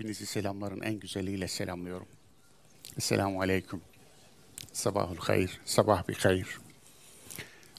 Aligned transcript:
Hepinizi 0.00 0.26
selamların 0.26 0.80
en 0.80 0.94
güzeliyle 0.94 1.48
selamlıyorum. 1.48 2.06
Esselamu 2.96 3.40
Aleyküm. 3.40 3.80
Sabahul 4.72 5.16
hayır, 5.16 5.60
sabah 5.64 6.08
bir 6.08 6.14
hayır. 6.14 6.58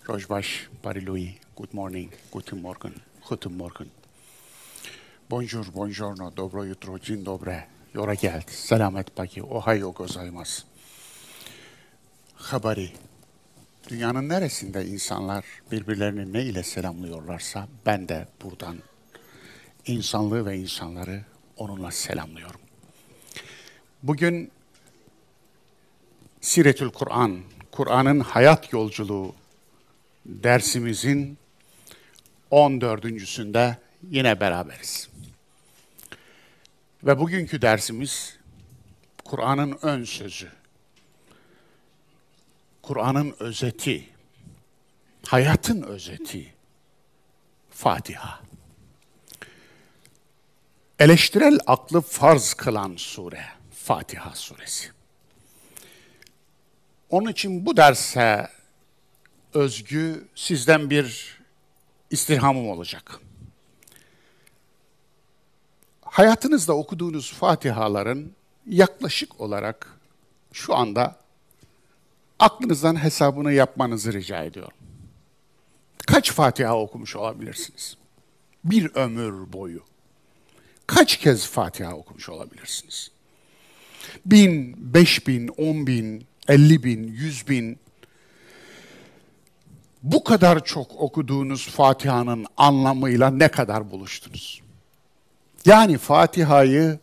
Rojbaş, 0.10 0.68
Barilui, 0.84 1.34
good 1.58 1.74
morning, 1.74 2.14
guten 2.32 2.60
morgen, 2.60 2.94
guten 3.30 3.52
morgen. 3.52 3.88
Bonjour, 5.30 5.66
buongiorno, 5.74 6.38
dobro 6.38 6.66
jutro, 6.66 7.00
dzień 7.00 7.26
dobre, 7.26 7.68
yora 7.94 8.14
geld, 8.14 8.50
selamet 8.50 9.16
pagi, 9.16 9.44
ohayo 9.44 9.92
gozaimasu. 9.94 10.64
Habari. 12.36 12.92
Dünyanın 13.90 14.30
neresinde 14.30 14.86
insanlar 14.86 15.46
birbirlerini 15.72 16.34
ne 16.34 16.44
ile 16.44 16.64
selamlıyorlarsa 16.64 17.68
ben 17.86 18.10
de 18.10 18.28
buradan 18.44 18.78
insanlığı 19.86 20.46
ve 20.46 20.58
insanları 20.58 21.31
onunla 21.58 21.92
selamlıyorum. 21.92 22.62
Bugün 24.04 24.52
Siretül 26.42 26.90
Kur'an, 26.90 27.40
Kur'an'ın 27.72 28.20
hayat 28.20 28.74
yolculuğu 28.74 29.36
dersimizin 30.26 31.38
14.sünde 32.52 33.78
yine 34.10 34.40
beraberiz. 34.40 35.10
Ve 37.04 37.20
bugünkü 37.20 37.62
dersimiz 37.62 38.38
Kur'an'ın 39.26 39.80
ön 39.82 40.04
sözü. 40.04 40.50
Kur'an'ın 42.82 43.36
özeti, 43.40 44.10
hayatın 45.28 45.82
özeti, 45.82 46.54
Fatiha. 47.70 48.51
Eleştirel 51.02 51.60
aklı 51.68 52.02
farz 52.02 52.54
kılan 52.54 52.96
sure, 52.98 53.46
Fatiha 53.76 54.36
suresi. 54.36 54.92
Onun 57.10 57.32
için 57.32 57.66
bu 57.66 57.78
derse 57.78 58.50
özgü 59.54 60.28
sizden 60.36 60.90
bir 60.90 61.38
istirhamım 62.10 62.70
olacak. 62.70 63.20
Hayatınızda 66.02 66.74
okuduğunuz 66.74 67.34
Fatihaların 67.34 68.32
yaklaşık 68.68 69.42
olarak 69.42 70.00
şu 70.54 70.76
anda 70.76 71.16
aklınızdan 72.40 73.04
hesabını 73.04 73.54
yapmanızı 73.54 74.14
rica 74.14 74.44
ediyorum. 74.44 74.78
Kaç 76.08 76.32
Fatiha 76.32 76.78
okumuş 76.80 77.16
olabilirsiniz? 77.16 77.98
Bir 78.64 78.96
ömür 78.96 79.54
boyu. 79.54 79.91
Kaç 80.96 81.18
kez 81.18 81.48
Fatiha 81.48 81.94
okumuş 81.94 82.30
olabilirsiniz? 82.30 83.12
Bin, 84.26 84.76
beş 84.94 85.28
bin, 85.28 85.48
on 85.48 85.88
bin, 85.88 86.26
elli 86.48 86.84
bin, 86.84 87.04
yüz 87.04 87.48
bin. 87.48 87.80
Bu 90.04 90.24
kadar 90.24 90.66
çok 90.66 90.92
okuduğunuz 91.02 91.68
Fatiha'nın 91.68 92.46
anlamıyla 92.58 93.30
ne 93.30 93.48
kadar 93.48 93.92
buluştunuz? 93.92 94.62
Yani 95.66 95.98
Fatiha'yı 95.98 97.00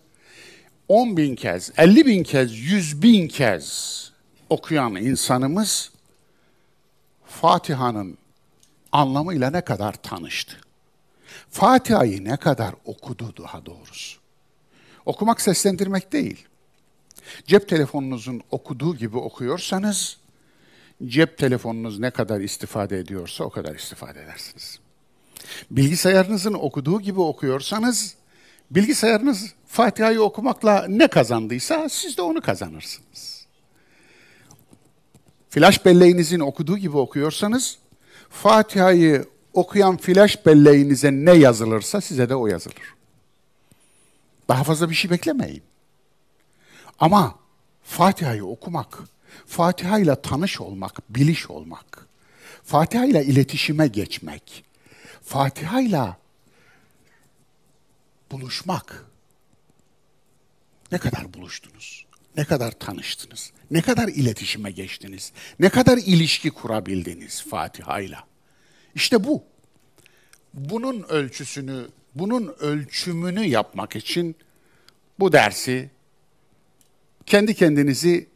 on 0.88 1.16
bin 1.16 1.36
kez, 1.36 1.72
elli 1.76 2.06
bin 2.06 2.22
kez, 2.22 2.58
yüz 2.58 3.02
bin 3.02 3.28
kez 3.28 4.12
okuyan 4.50 4.96
insanımız 4.96 5.90
Fatiha'nın 7.26 8.18
anlamıyla 8.92 9.50
ne 9.50 9.60
kadar 9.60 9.92
tanıştı? 9.92 10.56
Fatiha'yı 11.50 12.24
ne 12.24 12.36
kadar 12.36 12.74
okudu 12.84 13.34
daha 13.42 13.66
doğrusu? 13.66 14.18
Okumak 15.06 15.40
seslendirmek 15.40 16.12
değil. 16.12 16.46
Cep 17.46 17.68
telefonunuzun 17.68 18.42
okuduğu 18.50 18.96
gibi 18.96 19.16
okuyorsanız, 19.16 20.16
cep 21.06 21.38
telefonunuz 21.38 21.98
ne 21.98 22.10
kadar 22.10 22.40
istifade 22.40 22.98
ediyorsa 22.98 23.44
o 23.44 23.50
kadar 23.50 23.74
istifade 23.74 24.22
edersiniz. 24.22 24.78
Bilgisayarınızın 25.70 26.54
okuduğu 26.54 27.00
gibi 27.00 27.20
okuyorsanız, 27.20 28.14
bilgisayarınız 28.70 29.54
Fatiha'yı 29.66 30.22
okumakla 30.22 30.86
ne 30.88 31.08
kazandıysa 31.08 31.88
siz 31.88 32.16
de 32.16 32.22
onu 32.22 32.40
kazanırsınız. 32.40 33.46
Flash 35.50 35.84
belleğinizin 35.84 36.40
okuduğu 36.40 36.78
gibi 36.78 36.96
okuyorsanız, 36.96 37.78
Fatiha'yı 38.30 39.24
okuyan 39.58 39.96
flash 39.96 40.46
belleğinize 40.46 41.12
ne 41.12 41.32
yazılırsa 41.32 42.00
size 42.00 42.28
de 42.28 42.34
o 42.34 42.46
yazılır. 42.46 42.94
Daha 44.48 44.64
fazla 44.64 44.90
bir 44.90 44.94
şey 44.94 45.10
beklemeyin. 45.10 45.62
Ama 46.98 47.38
Fatiha'yı 47.82 48.44
okumak, 48.44 48.98
Fatiha 49.46 49.98
ile 49.98 50.22
tanış 50.22 50.60
olmak, 50.60 51.14
biliş 51.14 51.50
olmak, 51.50 52.06
Fatiha 52.64 53.04
ile 53.04 53.24
iletişime 53.24 53.86
geçmek, 53.86 54.64
Fatiha 55.22 55.80
ile 55.80 56.16
buluşmak. 58.30 59.04
Ne 60.92 60.98
kadar 60.98 61.34
buluştunuz? 61.34 62.06
Ne 62.36 62.44
kadar 62.44 62.70
tanıştınız? 62.70 63.52
Ne 63.70 63.82
kadar 63.82 64.08
iletişime 64.08 64.70
geçtiniz? 64.70 65.32
Ne 65.58 65.68
kadar 65.68 65.98
ilişki 65.98 66.50
kurabildiniz 66.50 67.44
Fatiha 67.50 68.00
ile? 68.00 68.27
İşte 68.98 69.24
bu. 69.24 69.42
Bunun 70.54 71.02
ölçüsünü, 71.02 71.86
bunun 72.14 72.54
ölçümünü 72.60 73.44
yapmak 73.44 73.96
için 73.96 74.36
bu 75.18 75.32
dersi 75.32 75.90
kendi 77.26 77.54
kendinizi 77.54 78.28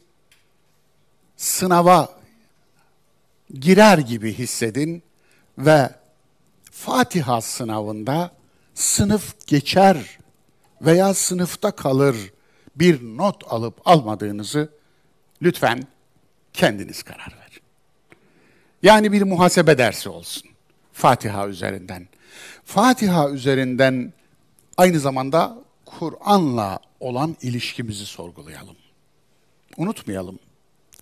sınava 1.36 2.20
girer 3.54 3.98
gibi 3.98 4.34
hissedin 4.34 5.02
ve 5.58 5.90
Fatiha 6.70 7.40
sınavında 7.40 8.32
sınıf 8.74 9.46
geçer 9.46 10.18
veya 10.82 11.14
sınıfta 11.14 11.70
kalır 11.70 12.16
bir 12.76 13.02
not 13.02 13.52
alıp 13.52 13.80
almadığınızı 13.84 14.72
lütfen 15.42 15.86
kendiniz 16.52 17.02
karar 17.02 17.38
verin. 17.40 17.62
Yani 18.82 19.12
bir 19.12 19.22
muhasebe 19.22 19.78
dersi 19.78 20.08
olsun. 20.08 20.51
Fatiha 20.92 21.48
üzerinden. 21.48 22.08
Fatiha 22.64 23.30
üzerinden 23.30 24.12
aynı 24.76 25.00
zamanda 25.00 25.58
Kur'an'la 25.84 26.78
olan 27.00 27.36
ilişkimizi 27.42 28.06
sorgulayalım. 28.06 28.76
Unutmayalım. 29.76 30.38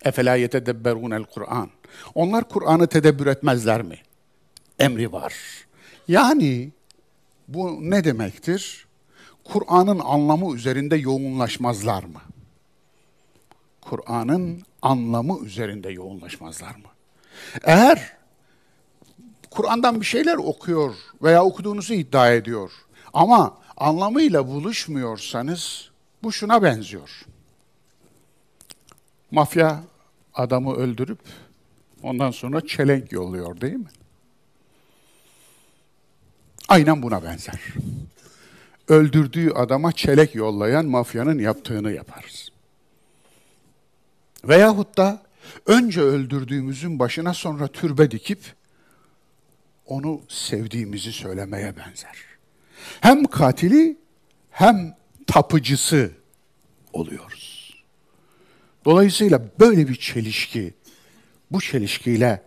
Efela 0.03 0.35
yetedebberunel 0.35 1.23
Kur'an. 1.23 1.69
Onlar 2.15 2.49
Kur'an'ı 2.49 2.87
tedebbür 2.87 3.27
etmezler 3.27 3.81
mi? 3.81 3.97
Emri 4.79 5.11
var. 5.11 5.33
Yani 6.07 6.71
bu 7.47 7.77
ne 7.81 8.03
demektir? 8.03 8.87
Kur'an'ın 9.43 9.99
anlamı 9.99 10.55
üzerinde 10.55 10.95
yoğunlaşmazlar 10.95 12.03
mı? 12.03 12.21
Kur'an'ın 13.81 14.61
anlamı 14.81 15.45
üzerinde 15.45 15.89
yoğunlaşmazlar 15.89 16.75
mı? 16.75 16.87
Eğer 17.63 18.17
Kur'an'dan 19.51 20.01
bir 20.01 20.05
şeyler 20.05 20.35
okuyor 20.35 20.95
veya 21.23 21.43
okuduğunuzu 21.43 21.93
iddia 21.93 22.31
ediyor 22.31 22.71
ama 23.13 23.57
anlamıyla 23.77 24.47
buluşmuyorsanız 24.47 25.89
bu 26.23 26.31
şuna 26.31 26.63
benziyor. 26.63 27.25
Mafya 29.31 29.83
adamı 30.33 30.75
öldürüp 30.75 31.19
ondan 32.03 32.31
sonra 32.31 32.67
çelenk 32.67 33.11
yolluyor 33.11 33.61
değil 33.61 33.75
mi? 33.75 33.89
Aynen 36.67 37.01
buna 37.01 37.23
benzer. 37.23 37.61
Öldürdüğü 38.87 39.51
adama 39.51 39.91
çelek 39.91 40.35
yollayan 40.35 40.85
mafyanın 40.85 41.39
yaptığını 41.39 41.91
yaparız. 41.91 42.49
Veyahut 44.43 44.97
da 44.97 45.21
önce 45.65 46.01
öldürdüğümüzün 46.01 46.99
başına 46.99 47.33
sonra 47.33 47.67
türbe 47.67 48.11
dikip 48.11 48.60
onu 49.91 50.21
sevdiğimizi 50.27 51.11
söylemeye 51.11 51.77
benzer. 51.77 52.15
Hem 53.01 53.25
katili 53.25 53.97
hem 54.49 54.95
tapıcısı 55.27 56.11
oluyoruz. 56.93 57.75
Dolayısıyla 58.85 59.41
böyle 59.59 59.87
bir 59.87 59.95
çelişki, 59.95 60.73
bu 61.51 61.61
çelişkiyle 61.61 62.41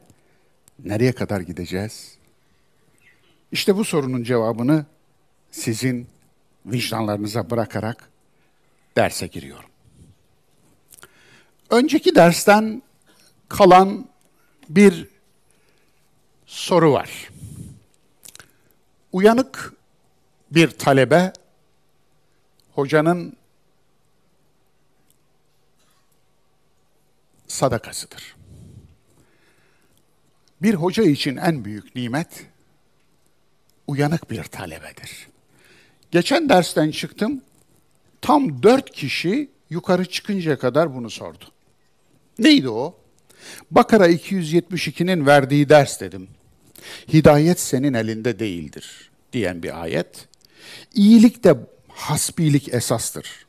nereye 0.84 1.12
kadar 1.12 1.40
gideceğiz? 1.40 2.18
İşte 3.52 3.76
bu 3.76 3.84
sorunun 3.84 4.22
cevabını 4.22 4.86
sizin 5.50 6.06
vicdanlarınıza 6.66 7.50
bırakarak 7.50 8.10
derse 8.96 9.26
giriyorum. 9.26 9.70
Önceki 11.70 12.14
dersten 12.14 12.82
kalan 13.48 14.08
bir 14.68 15.08
soru 16.46 16.92
var. 16.92 17.33
Uyanık 19.14 19.72
bir 20.50 20.70
talebe 20.70 21.32
hocanın 22.72 23.36
sadakasıdır. 27.46 28.36
Bir 30.62 30.74
hoca 30.74 31.02
için 31.02 31.36
en 31.36 31.64
büyük 31.64 31.96
nimet 31.96 32.46
uyanık 33.86 34.30
bir 34.30 34.44
talebedir. 34.44 35.28
Geçen 36.10 36.48
dersten 36.48 36.90
çıktım, 36.90 37.42
tam 38.20 38.62
dört 38.62 38.90
kişi 38.90 39.50
yukarı 39.70 40.04
çıkıncaya 40.04 40.58
kadar 40.58 40.94
bunu 40.94 41.10
sordu. 41.10 41.44
Neydi 42.38 42.68
o? 42.68 42.98
Bakara 43.70 44.08
272'nin 44.08 45.26
verdiği 45.26 45.68
ders 45.68 46.00
dedim. 46.00 46.28
Hidayet 47.12 47.60
senin 47.60 47.94
elinde 47.94 48.38
değildir 48.38 49.10
diyen 49.32 49.62
bir 49.62 49.82
ayet. 49.82 50.28
İyilik 50.94 51.44
de 51.44 51.56
hasbilik 51.88 52.74
esastır. 52.74 53.46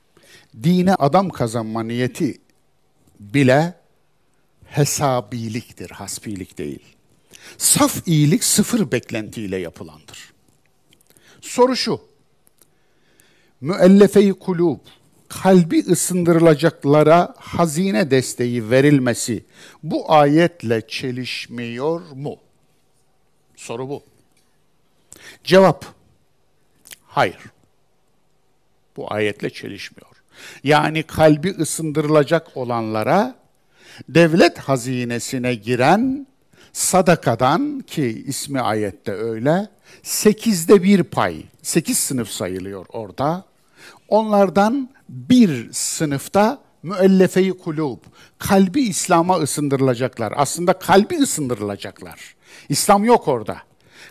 Dine 0.63 0.95
adam 0.95 1.29
kazanma 1.29 1.83
niyeti 1.83 2.37
bile 3.19 3.73
hesabiliktir, 4.65 5.89
hasbilik 5.89 6.57
değil. 6.57 6.83
Saf 7.57 8.07
iyilik 8.07 8.43
sıfır 8.43 8.91
beklentiyle 8.91 9.57
yapılandır. 9.57 10.33
Soru 11.41 11.75
şu, 11.75 12.01
müellefe-i 13.61 14.33
kulub, 14.33 14.79
kalbi 15.29 15.79
ısındırılacaklara 15.79 17.33
hazine 17.37 18.11
desteği 18.11 18.69
verilmesi 18.69 19.45
bu 19.83 20.11
ayetle 20.11 20.87
çelişmiyor 20.87 22.01
mu? 22.11 22.37
Soru 23.55 23.89
bu. 23.89 24.03
Cevap, 25.43 25.85
hayır. 27.07 27.39
Bu 28.97 29.13
ayetle 29.13 29.49
çelişmiyor. 29.49 30.11
Yani 30.63 31.03
kalbi 31.03 31.51
ısındırılacak 31.51 32.57
olanlara 32.57 33.35
devlet 34.09 34.57
hazinesine 34.57 35.55
giren 35.55 36.27
sadakadan 36.73 37.83
ki 37.87 38.23
ismi 38.27 38.61
ayette 38.61 39.11
öyle, 39.11 39.69
sekizde 40.03 40.83
bir 40.83 41.03
pay, 41.03 41.43
sekiz 41.61 41.97
sınıf 41.97 42.29
sayılıyor 42.29 42.85
orada. 42.89 43.45
Onlardan 44.07 44.89
bir 45.09 45.73
sınıfta 45.73 46.61
müellefe-i 46.83 47.57
kulub, 47.57 47.97
kalbi 48.39 48.81
İslam'a 48.81 49.37
ısındırılacaklar. 49.37 50.33
Aslında 50.35 50.73
kalbi 50.73 51.17
ısındırılacaklar. 51.17 52.35
İslam 52.69 53.03
yok 53.03 53.27
orada. 53.27 53.57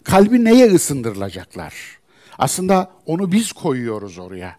Kalbi 0.04 0.44
neye 0.44 0.72
ısındırılacaklar? 0.72 1.74
Aslında 2.38 2.90
onu 3.06 3.32
biz 3.32 3.52
koyuyoruz 3.52 4.18
oraya. 4.18 4.56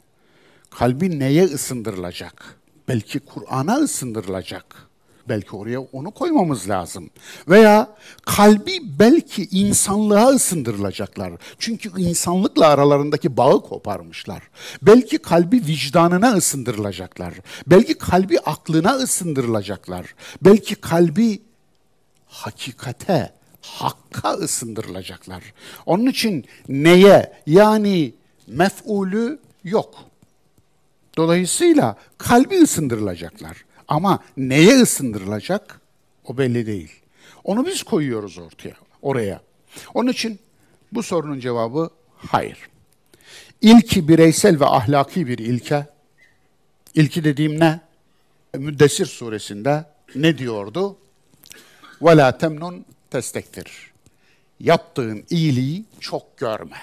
Kalbi 0.69 1.19
neye 1.19 1.43
ısındırılacak? 1.43 2.59
Belki 2.87 3.19
Kur'an'a 3.19 3.75
ısındırılacak. 3.75 4.89
Belki 5.29 5.55
oraya 5.55 5.79
onu 5.79 6.11
koymamız 6.11 6.69
lazım. 6.69 7.09
Veya 7.47 7.95
kalbi 8.25 8.99
belki 8.99 9.47
insanlığa 9.51 10.27
ısındırılacaklar. 10.27 11.33
Çünkü 11.59 12.01
insanlıkla 12.01 12.67
aralarındaki 12.67 13.37
bağı 13.37 13.61
koparmışlar. 13.61 14.43
Belki 14.81 15.17
kalbi 15.17 15.55
vicdanına 15.67 16.33
ısındırılacaklar. 16.33 17.33
Belki 17.67 17.93
kalbi 17.93 18.39
aklına 18.39 18.95
ısındırılacaklar. 18.95 20.15
Belki 20.41 20.75
kalbi 20.75 21.41
hakikate, 22.27 23.33
hakka 23.64 24.32
ısındırılacaklar. 24.32 25.42
Onun 25.86 26.06
için 26.06 26.44
neye 26.68 27.32
yani 27.46 28.14
mef'ulü 28.46 29.38
yok. 29.64 30.04
Dolayısıyla 31.16 31.96
kalbi 32.18 32.62
ısındırılacaklar. 32.62 33.64
Ama 33.88 34.18
neye 34.36 34.82
ısındırılacak 34.82 35.80
o 36.24 36.38
belli 36.38 36.66
değil. 36.66 36.92
Onu 37.44 37.66
biz 37.66 37.82
koyuyoruz 37.82 38.38
ortaya, 38.38 38.74
oraya. 39.02 39.40
Onun 39.94 40.10
için 40.12 40.38
bu 40.92 41.02
sorunun 41.02 41.40
cevabı 41.40 41.90
hayır. 42.16 42.58
İlki 43.60 44.08
bireysel 44.08 44.60
ve 44.60 44.66
ahlaki 44.66 45.26
bir 45.26 45.38
ilke. 45.38 45.86
İlki 46.94 47.24
dediğim 47.24 47.60
ne? 47.60 47.80
Müddessir 48.54 49.06
suresinde 49.06 49.84
ne 50.14 50.38
diyordu? 50.38 50.96
وَلَا 52.00 52.38
destek 53.15 53.57
verir. 53.57 53.91
Yaptığın 54.59 55.23
iyiliği 55.29 55.85
çok 55.99 56.37
görme. 56.37 56.77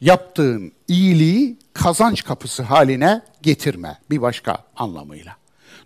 Yaptığın 0.00 0.72
iyiliği 0.88 1.56
kazanç 1.74 2.24
kapısı 2.24 2.62
haline 2.62 3.22
getirme 3.42 3.98
bir 4.10 4.22
başka 4.22 4.58
anlamıyla. 4.76 5.36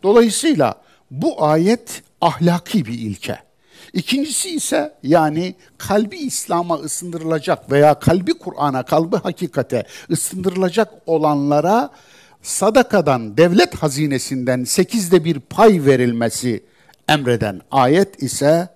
Dolayısıyla 0.03 0.75
bu 1.11 1.45
ayet 1.45 2.03
ahlaki 2.21 2.87
bir 2.87 2.99
ilke. 2.99 3.39
İkincisi 3.93 4.51
ise 4.51 4.95
yani 5.03 5.55
kalbi 5.79 6.17
İslam'a 6.17 6.75
ısındırılacak 6.75 7.73
veya 7.73 7.99
kalbi 7.99 8.35
Kur'an'a, 8.35 8.83
kalbi 8.83 9.17
hakikate 9.17 9.87
ısındırılacak 10.11 10.93
olanlara 11.07 11.91
sadakadan, 12.43 13.37
devlet 13.37 13.75
hazinesinden 13.75 14.65
sekizde 14.65 15.25
bir 15.25 15.41
pay 15.41 15.85
verilmesi 15.85 16.65
emreden 17.09 17.61
ayet 17.71 18.23
ise 18.23 18.69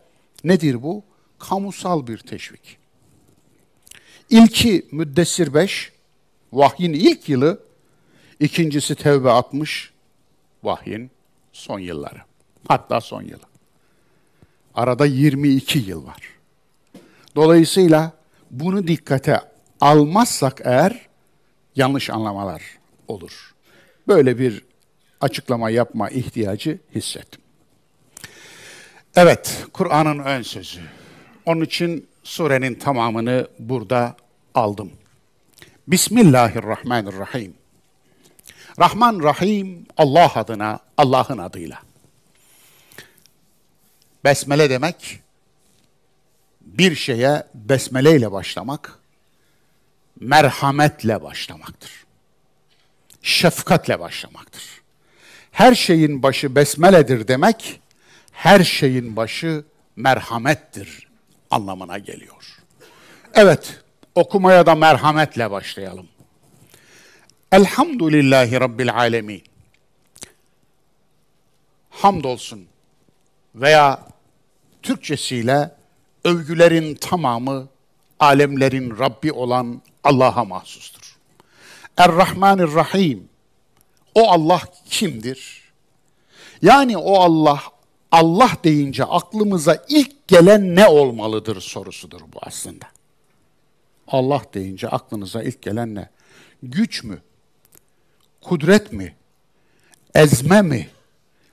nedir 0.45 0.83
bu? 0.83 1.05
Kamusal 1.39 2.07
bir 2.07 2.19
teşvik. 2.19 2.79
İlki 4.31 4.87
Müddessir 4.93 5.55
5, 5.55 5.93
vahyin 6.53 6.93
ilk 6.93 7.29
yılı, 7.29 7.61
ikincisi 8.41 8.95
Tevbe 8.95 9.31
60, 9.31 9.93
vahyin 10.63 11.11
son 11.53 11.79
yılları. 11.79 12.19
Hatta 12.69 13.01
son 13.01 13.23
yılı. 13.23 13.43
Arada 14.75 15.07
22 15.07 15.79
yıl 15.79 16.07
var. 16.07 16.23
Dolayısıyla 17.37 18.13
bunu 18.51 18.87
dikkate 18.87 19.41
almazsak 19.81 20.61
eğer 20.65 21.07
yanlış 21.77 22.11
anlamalar 22.11 22.63
olur. 23.09 23.55
Böyle 24.09 24.39
bir 24.39 24.65
açıklama 25.21 25.71
yapma 25.71 26.11
ihtiyacı 26.11 26.79
hissettim. 26.95 27.41
Evet, 29.17 29.65
Kur'an'ın 29.73 30.19
ön 30.19 30.43
sözü. 30.43 30.81
Onun 31.47 31.61
için 31.61 32.09
surenin 32.25 32.75
tamamını 32.75 33.49
burada 33.59 34.17
aldım. 34.55 34.93
Bismillahirrahmanirrahim. 35.89 37.55
Rahman 38.79 39.23
Rahim 39.23 39.87
Allah 39.97 40.33
adına, 40.35 40.81
Allah'ın 40.97 41.39
adıyla. 41.39 41.83
Besmele 44.25 44.71
demek 44.71 45.21
bir 46.61 46.95
şeye 46.95 47.45
besmele 47.55 48.17
ile 48.17 48.33
başlamak, 48.33 48.99
merhametle 50.21 51.23
başlamaktır. 51.23 51.91
Şefkatle 53.23 54.01
başlamaktır. 54.01 54.63
Her 55.53 55.75
şeyin 55.75 56.23
başı 56.23 56.55
besmeledir 56.55 57.29
demek, 57.29 57.81
her 58.39 58.65
şeyin 58.65 59.17
başı 59.17 59.65
merhamettir 59.97 61.09
anlamına 61.51 61.99
geliyor. 61.99 62.59
Evet, 63.35 63.81
okumaya 64.15 64.67
da 64.67 64.75
merhametle 64.75 65.51
başlayalım. 65.51 66.09
Elhamdülillahi 67.53 68.61
Rabbil 68.61 68.95
Alemin. 68.95 69.43
Hamdolsun 71.91 72.67
veya 73.55 74.09
Türkçesiyle 74.83 75.71
övgülerin 76.25 76.95
tamamı 76.95 77.69
alemlerin 78.21 78.99
Rabbi 78.99 79.33
olan 79.33 79.83
Allah'a 80.05 80.45
mahsustur. 80.45 81.17
Er-Rahmanir-Rahim. 81.97 83.29
O 84.15 84.31
Allah 84.31 84.61
kimdir? 84.91 85.63
Yani 86.63 86.97
o 86.99 87.21
Allah 87.21 87.78
Allah 88.13 88.51
deyince 88.65 89.05
aklımıza 89.05 89.85
ilk 89.89 90.29
gelen 90.29 90.77
ne 90.77 90.87
olmalıdır 90.87 91.61
sorusudur 91.61 92.21
bu 92.21 92.39
aslında. 92.43 92.87
Allah 94.07 94.43
deyince 94.55 94.89
aklınıza 94.89 95.43
ilk 95.43 95.63
gelen 95.63 95.95
ne? 95.95 96.11
Güç 96.63 97.05
mü? 97.05 97.23
Kudret 98.41 98.93
mi? 98.93 99.17
Ezme 100.15 100.63
mi? 100.63 100.89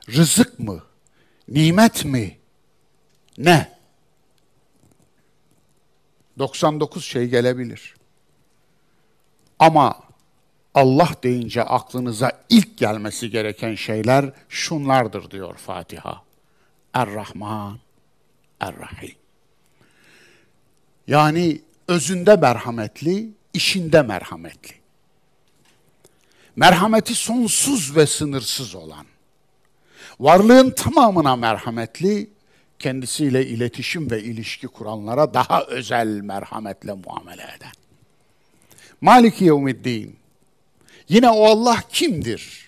Rızık 0.10 0.60
mı? 0.60 0.84
Nimet 1.48 2.06
mi? 2.06 2.38
Ne? 3.38 3.76
99 6.40 7.06
şey 7.06 7.28
gelebilir. 7.28 7.96
Ama 9.60 10.00
Allah 10.74 11.10
deyince 11.24 11.64
aklınıza 11.64 12.32
ilk 12.50 12.78
gelmesi 12.78 13.30
gereken 13.30 13.76
şeyler 13.76 14.34
şunlardır 14.50 15.32
diyor 15.32 15.56
Fatiha. 15.56 16.22
Er-Rahman, 16.96 17.80
Er-Rahim. 18.60 19.16
Yani 21.08 21.62
özünde 21.88 22.36
merhametli, 22.36 23.30
işinde 23.54 24.02
merhametli. 24.02 24.76
merhameti 26.56 27.16
sonsuz 27.16 27.96
ve 27.96 28.06
sınırsız 28.08 28.76
olan, 28.76 29.06
varlığın 30.20 30.72
tamamına 30.72 31.36
merhametli, 31.36 32.30
kendisiyle 32.80 33.46
iletişim 33.46 34.12
ve 34.12 34.24
ilişki 34.24 34.68
kuranlara 34.68 35.34
daha 35.34 35.64
özel 35.64 36.08
merhametle 36.08 36.94
muamele 36.94 37.44
eden. 37.58 37.72
Maliki 39.02 39.46
Yevmiddin. 39.46 40.16
Yine 41.10 41.30
o 41.30 41.46
Allah 41.46 41.84
kimdir? 41.90 42.66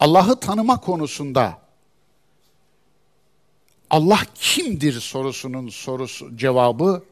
Allah'ı 0.00 0.40
tanıma 0.40 0.80
konusunda 0.80 1.61
Allah 3.92 4.20
kimdir 4.34 5.00
sorusunun 5.00 5.68
sorusu 5.68 6.36
cevabı 6.36 7.04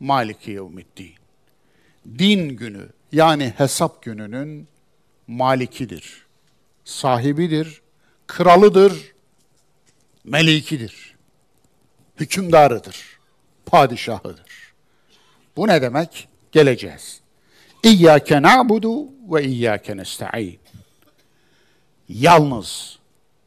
Maliki 0.00 0.50
Yevmiddin. 0.50 1.14
Din 2.18 2.48
günü 2.48 2.88
yani 3.12 3.54
hesap 3.56 4.02
gününün 4.02 4.68
malikidir. 5.26 6.26
Sahibidir, 6.84 7.80
kralıdır, 8.26 9.14
melikidir. 10.24 11.16
Hükümdarıdır, 12.16 13.18
padişahıdır. 13.66 14.72
Bu 15.56 15.68
ne 15.68 15.82
demek? 15.82 16.28
Geleceğiz. 16.52 17.20
İyyâke 17.82 18.42
na'budu 18.42 19.06
ve 19.30 19.44
iyyâke 19.44 19.96
nesta'in. 19.96 20.60
Yalnız 22.08 22.98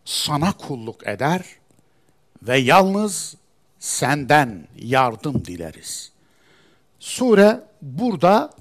sana 0.06 0.52
kulluk 0.58 1.08
eder 1.08 1.61
ve 2.44 2.58
yalnız 2.58 3.36
senden 3.80 4.68
yardım 4.78 5.46
dileriz. 5.46 6.12
Sure 7.00 7.60
burada 7.82 8.54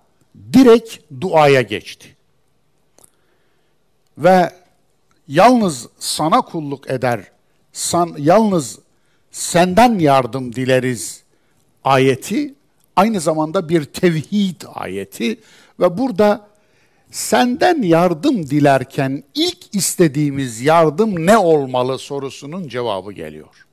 direkt 0.53 0.97
duaya 1.21 1.63
geçti. 1.63 2.17
Ve 4.19 4.51
yalnız 5.29 5.89
sana 5.99 6.41
kulluk 6.41 6.91
eder, 6.91 7.25
san, 7.73 8.15
yalnız 8.19 8.79
senden 9.31 9.99
yardım 9.99 10.55
dileriz 10.55 11.23
ayeti 11.85 12.55
aynı 12.97 13.21
zamanda 13.21 13.69
bir 13.69 13.85
tevhid 13.85 14.63
ayeti 14.75 15.41
ve 15.81 15.99
burada 15.99 16.49
senden 17.11 17.83
yardım 17.83 18.51
dilerken 18.51 19.25
ilk 19.35 19.75
istediğimiz 19.75 20.61
yardım 20.61 21.27
ne 21.27 21.39
olmalı 21.39 21.99
sorusunun 21.99 22.69
cevabı 22.69 23.13
geliyor. 23.13 23.67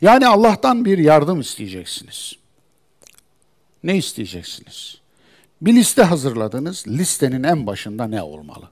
Yani 0.00 0.26
Allah'tan 0.26 0.84
bir 0.84 0.98
yardım 0.98 1.40
isteyeceksiniz. 1.40 2.32
Ne 3.84 3.96
isteyeceksiniz? 3.96 4.98
Bir 5.62 5.74
liste 5.74 6.02
hazırladınız. 6.02 6.88
Listenin 6.88 7.42
en 7.42 7.66
başında 7.66 8.06
ne 8.06 8.22
olmalı? 8.22 8.68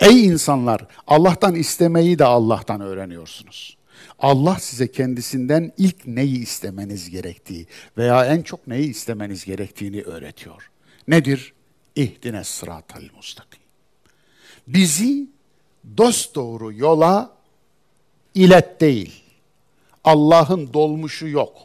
Ey 0.00 0.24
insanlar, 0.24 0.86
Allah'tan 1.06 1.54
istemeyi 1.54 2.18
de 2.18 2.24
Allah'tan 2.24 2.80
öğreniyorsunuz. 2.80 3.76
Allah 4.18 4.56
size 4.60 4.92
kendisinden 4.92 5.72
ilk 5.78 6.06
neyi 6.06 6.38
istemeniz 6.38 7.10
gerektiği 7.10 7.66
veya 7.98 8.26
en 8.26 8.42
çok 8.42 8.66
neyi 8.66 8.90
istemeniz 8.90 9.44
gerektiğini 9.44 10.02
öğretiyor. 10.02 10.70
Nedir? 11.08 11.52
İhdine 11.96 12.44
sıratal 12.44 13.02
mustakim. 13.16 13.60
Bizi 14.66 15.26
dost 15.96 16.34
doğru 16.34 16.72
yola 16.72 17.32
ilet 18.34 18.80
değil. 18.80 19.23
Allah'ın 20.04 20.72
dolmuşu 20.72 21.28
yok. 21.28 21.56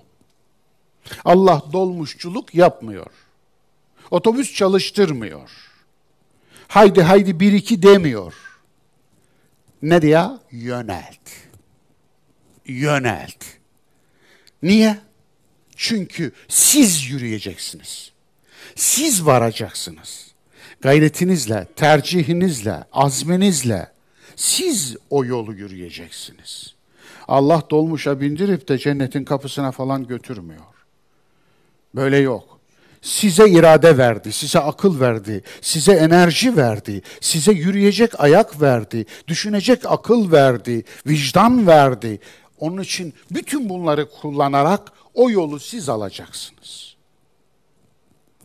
Allah 1.25 1.63
dolmuşçuluk 1.73 2.55
yapmıyor. 2.55 3.11
Otobüs 4.11 4.53
çalıştırmıyor. 4.53 5.51
Haydi 6.67 7.01
haydi 7.01 7.39
bir 7.39 7.53
iki 7.53 7.83
demiyor. 7.83 8.33
Ne 9.81 10.01
diye? 10.01 10.25
Yönelt. 10.51 11.29
Yönelt. 12.65 13.45
Niye? 14.63 14.99
Çünkü 15.75 16.31
siz 16.47 17.09
yürüyeceksiniz. 17.09 18.11
Siz 18.75 19.25
varacaksınız. 19.25 20.31
Gayretinizle, 20.81 21.67
tercihinizle, 21.75 22.83
azminizle 22.91 23.91
siz 24.35 24.97
o 25.09 25.25
yolu 25.25 25.53
yürüyeceksiniz. 25.53 26.75
Allah 27.29 27.63
dolmuşa 27.69 28.21
bindirip 28.21 28.67
de 28.67 28.77
cennetin 28.77 29.23
kapısına 29.23 29.71
falan 29.71 30.07
götürmüyor. 30.07 30.65
Böyle 31.95 32.17
yok. 32.17 32.59
Size 33.01 33.49
irade 33.49 33.97
verdi, 33.97 34.31
size 34.33 34.59
akıl 34.59 34.99
verdi, 34.99 35.43
size 35.61 35.93
enerji 35.93 36.57
verdi, 36.57 37.01
size 37.21 37.51
yürüyecek 37.51 38.19
ayak 38.19 38.61
verdi, 38.61 39.05
düşünecek 39.27 39.79
akıl 39.85 40.31
verdi, 40.31 40.83
vicdan 41.07 41.67
verdi. 41.67 42.19
Onun 42.59 42.81
için 42.81 43.13
bütün 43.31 43.69
bunları 43.69 44.09
kullanarak 44.09 44.91
o 45.13 45.29
yolu 45.29 45.59
siz 45.59 45.89
alacaksınız. 45.89 46.95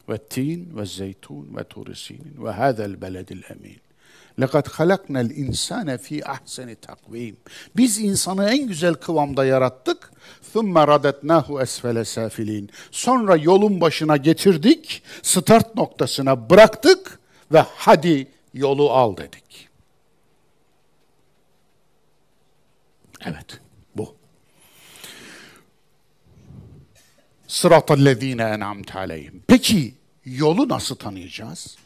Ve 0.08 0.18
tin 0.18 0.76
ve 0.76 0.86
zeytun 0.86 1.56
ve 1.56 1.64
turisinin 1.64 2.44
ve 2.44 2.50
hadel 2.50 3.02
beledil 3.02 3.42
emin. 3.50 3.83
لَقَدْ 4.39 4.67
خَلَقْنَا 4.67 5.21
الْاِنْسَانَ 5.27 5.97
ف۪ي 5.97 6.21
اَحْسَنِ 6.21 6.75
takvim. 6.75 7.37
Biz 7.77 7.99
insanı 7.99 8.49
en 8.49 8.67
güzel 8.67 8.93
kıvamda 8.93 9.45
yarattık. 9.45 10.11
ثُمَّ 10.53 10.73
رَدَتْنَاهُ 10.73 11.45
اَسْفَلَ 11.63 11.97
سَافِلِينَ 11.99 12.69
Sonra 12.91 13.35
yolun 13.35 13.81
başına 13.81 14.17
getirdik, 14.17 15.03
start 15.21 15.75
noktasına 15.75 16.49
bıraktık 16.49 17.19
ve 17.51 17.65
hadi 17.75 18.27
yolu 18.53 18.91
al 18.91 19.17
dedik. 19.17 19.69
Evet, 23.25 23.59
bu. 23.95 24.15
Sıratallezine 27.47 28.43
en'amte 28.43 28.99
aleyhim. 28.99 29.43
Peki 29.47 29.93
yolu 30.25 30.69
nasıl 30.69 30.95
tanıyacağız? 30.95 31.77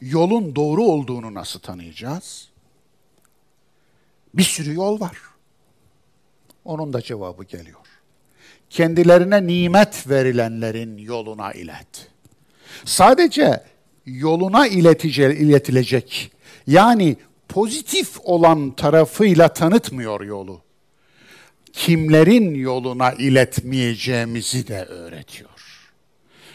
Yolun 0.00 0.56
doğru 0.56 0.82
olduğunu 0.82 1.34
nasıl 1.34 1.60
tanıyacağız? 1.60 2.48
Bir 4.34 4.42
sürü 4.42 4.74
yol 4.74 5.00
var. 5.00 5.18
Onun 6.64 6.92
da 6.92 7.02
cevabı 7.02 7.44
geliyor. 7.44 7.78
Kendilerine 8.70 9.46
nimet 9.46 10.08
verilenlerin 10.08 10.98
yoluna 10.98 11.52
ilet. 11.52 12.10
Sadece 12.84 13.62
yoluna 14.06 14.66
iletilecek, 14.66 16.32
yani 16.66 17.16
pozitif 17.48 18.20
olan 18.24 18.70
tarafıyla 18.70 19.48
tanıtmıyor 19.48 20.20
yolu. 20.20 20.60
Kimlerin 21.72 22.54
yoluna 22.54 23.12
iletmeyeceğimizi 23.12 24.68
de 24.68 24.84
öğretiyor. 24.84 25.50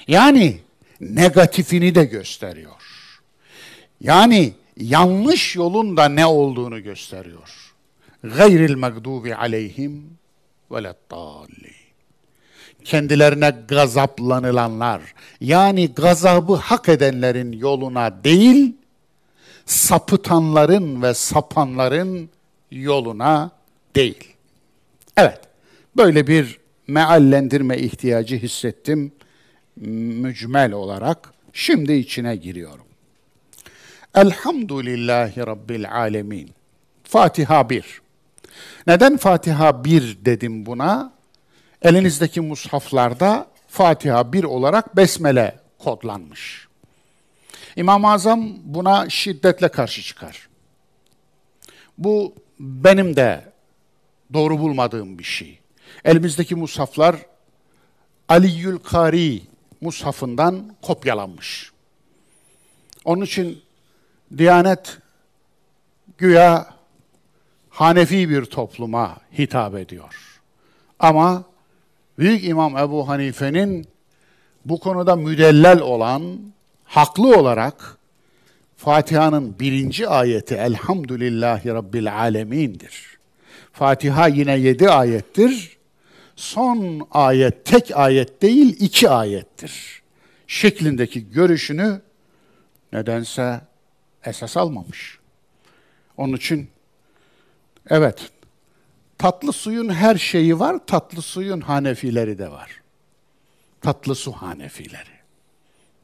Yani 0.08 0.60
negatifini 1.00 1.96
de 1.96 2.06
gösteriyor. 2.06 2.83
Yani 4.04 4.54
yanlış 4.78 5.56
yolun 5.56 5.98
da 5.98 6.10
ne 6.10 6.26
olduğunu 6.26 6.84
gösteriyor. 6.84 7.74
Gayril 8.24 8.76
mağdubi 8.76 9.36
aleyhim 9.36 10.18
velettallin. 10.72 11.74
Kendilerine 12.84 13.50
gazaplanılanlar, 13.68 15.02
yani 15.42 15.88
gazabı 15.94 16.54
hak 16.54 16.90
edenlerin 16.90 17.52
yoluna 17.52 18.24
değil, 18.24 18.76
sapıtanların 19.66 21.02
ve 21.02 21.14
sapanların 21.14 22.30
yoluna 22.72 23.52
değil. 23.96 24.34
Evet, 25.18 25.42
böyle 25.98 26.28
bir 26.28 26.60
meallendirme 26.88 27.78
ihtiyacı 27.78 28.36
hissettim 28.36 29.12
mücmel 29.78 30.72
olarak. 30.72 31.34
Şimdi 31.54 31.94
içine 31.94 32.36
giriyorum. 32.36 32.86
Elhamdülillahi 34.16 35.40
Rabbil 35.40 35.92
Alemin. 35.92 36.52
Fatiha 37.04 37.70
1. 37.70 38.02
Neden 38.88 39.18
Fatiha 39.18 39.84
1 39.86 40.26
dedim 40.26 40.66
buna? 40.66 41.14
Elinizdeki 41.82 42.42
mushaflarda 42.42 43.48
Fatiha 43.68 44.34
1 44.34 44.44
olarak 44.44 44.96
Besmele 44.98 45.60
kodlanmış. 45.80 46.68
İmam-ı 47.76 48.12
Azam 48.12 48.50
buna 48.64 49.10
şiddetle 49.10 49.68
karşı 49.68 50.02
çıkar. 50.02 50.50
Bu 51.98 52.36
benim 52.60 53.16
de 53.16 53.52
doğru 54.34 54.60
bulmadığım 54.60 55.20
bir 55.20 55.24
şey. 55.24 55.60
Elimizdeki 56.06 56.56
mushaflar 56.56 57.16
Aliyyül 58.30 58.78
Kari 58.78 59.42
mushafından 59.82 60.76
kopyalanmış. 60.82 61.72
Onun 63.06 63.26
için 63.26 63.64
Diyanet 64.38 64.98
güya 66.18 66.74
Hanefi 67.70 68.30
bir 68.30 68.46
topluma 68.46 69.18
hitap 69.38 69.76
ediyor. 69.76 70.42
Ama 71.00 71.44
Büyük 72.20 72.44
İmam 72.44 72.78
Ebu 72.78 73.08
Hanife'nin 73.08 73.88
bu 74.66 74.80
konuda 74.80 75.16
müdellel 75.16 75.80
olan, 75.80 76.40
haklı 76.84 77.38
olarak 77.38 77.98
Fatiha'nın 78.78 79.60
birinci 79.60 80.08
ayeti 80.08 80.56
Elhamdülillahi 80.56 81.70
Rabbil 81.70 82.14
Alemin'dir. 82.14 83.18
Fatiha 83.72 84.28
yine 84.28 84.58
yedi 84.58 84.90
ayettir. 84.90 85.78
Son 86.36 87.08
ayet 87.12 87.66
tek 87.66 87.98
ayet 87.98 88.42
değil 88.42 88.76
iki 88.80 89.10
ayettir. 89.10 90.02
Şeklindeki 90.48 91.32
görüşünü 91.32 92.02
nedense 92.94 93.62
esas 94.26 94.58
almamış. 94.58 95.20
Onun 96.18 96.38
için 96.38 96.70
evet 97.90 98.32
tatlı 99.18 99.54
suyun 99.54 99.90
her 99.90 100.16
şeyi 100.16 100.60
var, 100.60 100.80
tatlı 100.88 101.22
suyun 101.22 101.62
hanefileri 101.62 102.38
de 102.38 102.52
var. 102.52 102.82
Tatlı 103.82 104.16
su 104.16 104.32
hanefileri. 104.32 105.14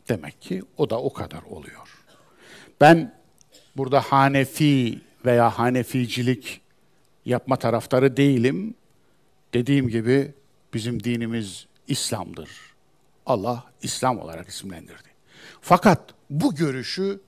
Demek 0.10 0.42
ki 0.42 0.64
o 0.78 0.90
da 0.90 1.02
o 1.02 1.14
kadar 1.14 1.42
oluyor. 1.44 2.06
Ben 2.82 3.20
burada 3.78 4.02
Hanefi 4.02 5.02
veya 5.26 5.50
Haneficilik 5.50 6.62
yapma 7.26 7.56
taraftarı 7.56 8.18
değilim. 8.18 8.76
Dediğim 9.54 9.88
gibi 9.88 10.34
bizim 10.74 11.04
dinimiz 11.04 11.68
İslam'dır. 11.88 12.50
Allah 13.26 13.64
İslam 13.82 14.20
olarak 14.20 14.48
isimlendirdi. 14.48 15.10
Fakat 15.62 16.14
bu 16.30 16.56
görüşü 16.56 17.20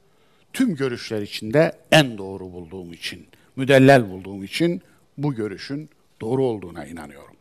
tüm 0.53 0.75
görüşler 0.75 1.21
içinde 1.21 1.79
en 1.91 2.17
doğru 2.17 2.53
bulduğum 2.53 2.93
için, 2.93 3.27
müdellel 3.55 4.09
bulduğum 4.09 4.43
için 4.43 4.81
bu 5.17 5.33
görüşün 5.33 5.89
doğru 6.21 6.45
olduğuna 6.45 6.85
inanıyorum. 6.85 7.35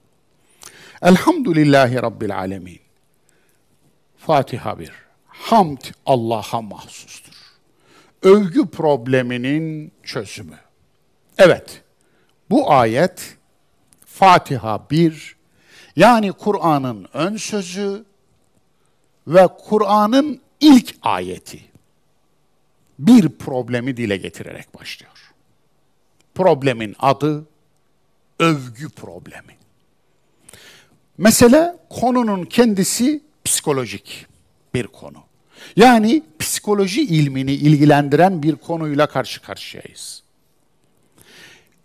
Elhamdülillahi 1.02 2.02
Rabbil 2.02 2.36
Alemin. 2.38 2.80
Fatiha 4.16 4.78
1. 4.78 4.90
Hamd 5.26 5.80
Allah'a 6.06 6.62
mahsustur. 6.62 7.34
Övgü 8.22 8.66
probleminin 8.66 9.92
çözümü. 10.02 10.58
Evet, 11.38 11.82
bu 12.50 12.72
ayet 12.72 13.36
Fatiha 14.06 14.90
1 14.90 15.36
yani 15.96 16.32
Kur'an'ın 16.32 17.06
ön 17.12 17.36
sözü 17.36 18.04
ve 19.26 19.48
Kur'an'ın 19.68 20.40
ilk 20.60 20.94
ayeti 21.02 21.69
bir 23.06 23.28
problemi 23.28 23.96
dile 23.96 24.16
getirerek 24.16 24.74
başlıyor. 24.74 25.32
Problemin 26.34 26.96
adı 26.98 27.46
övgü 28.38 28.88
problemi. 28.88 29.56
Mesele 31.18 31.76
konunun 31.90 32.44
kendisi 32.44 33.20
psikolojik 33.44 34.26
bir 34.74 34.86
konu. 34.86 35.18
Yani 35.76 36.22
psikoloji 36.38 37.02
ilmini 37.02 37.52
ilgilendiren 37.52 38.42
bir 38.42 38.56
konuyla 38.56 39.06
karşı 39.06 39.42
karşıyayız. 39.42 40.22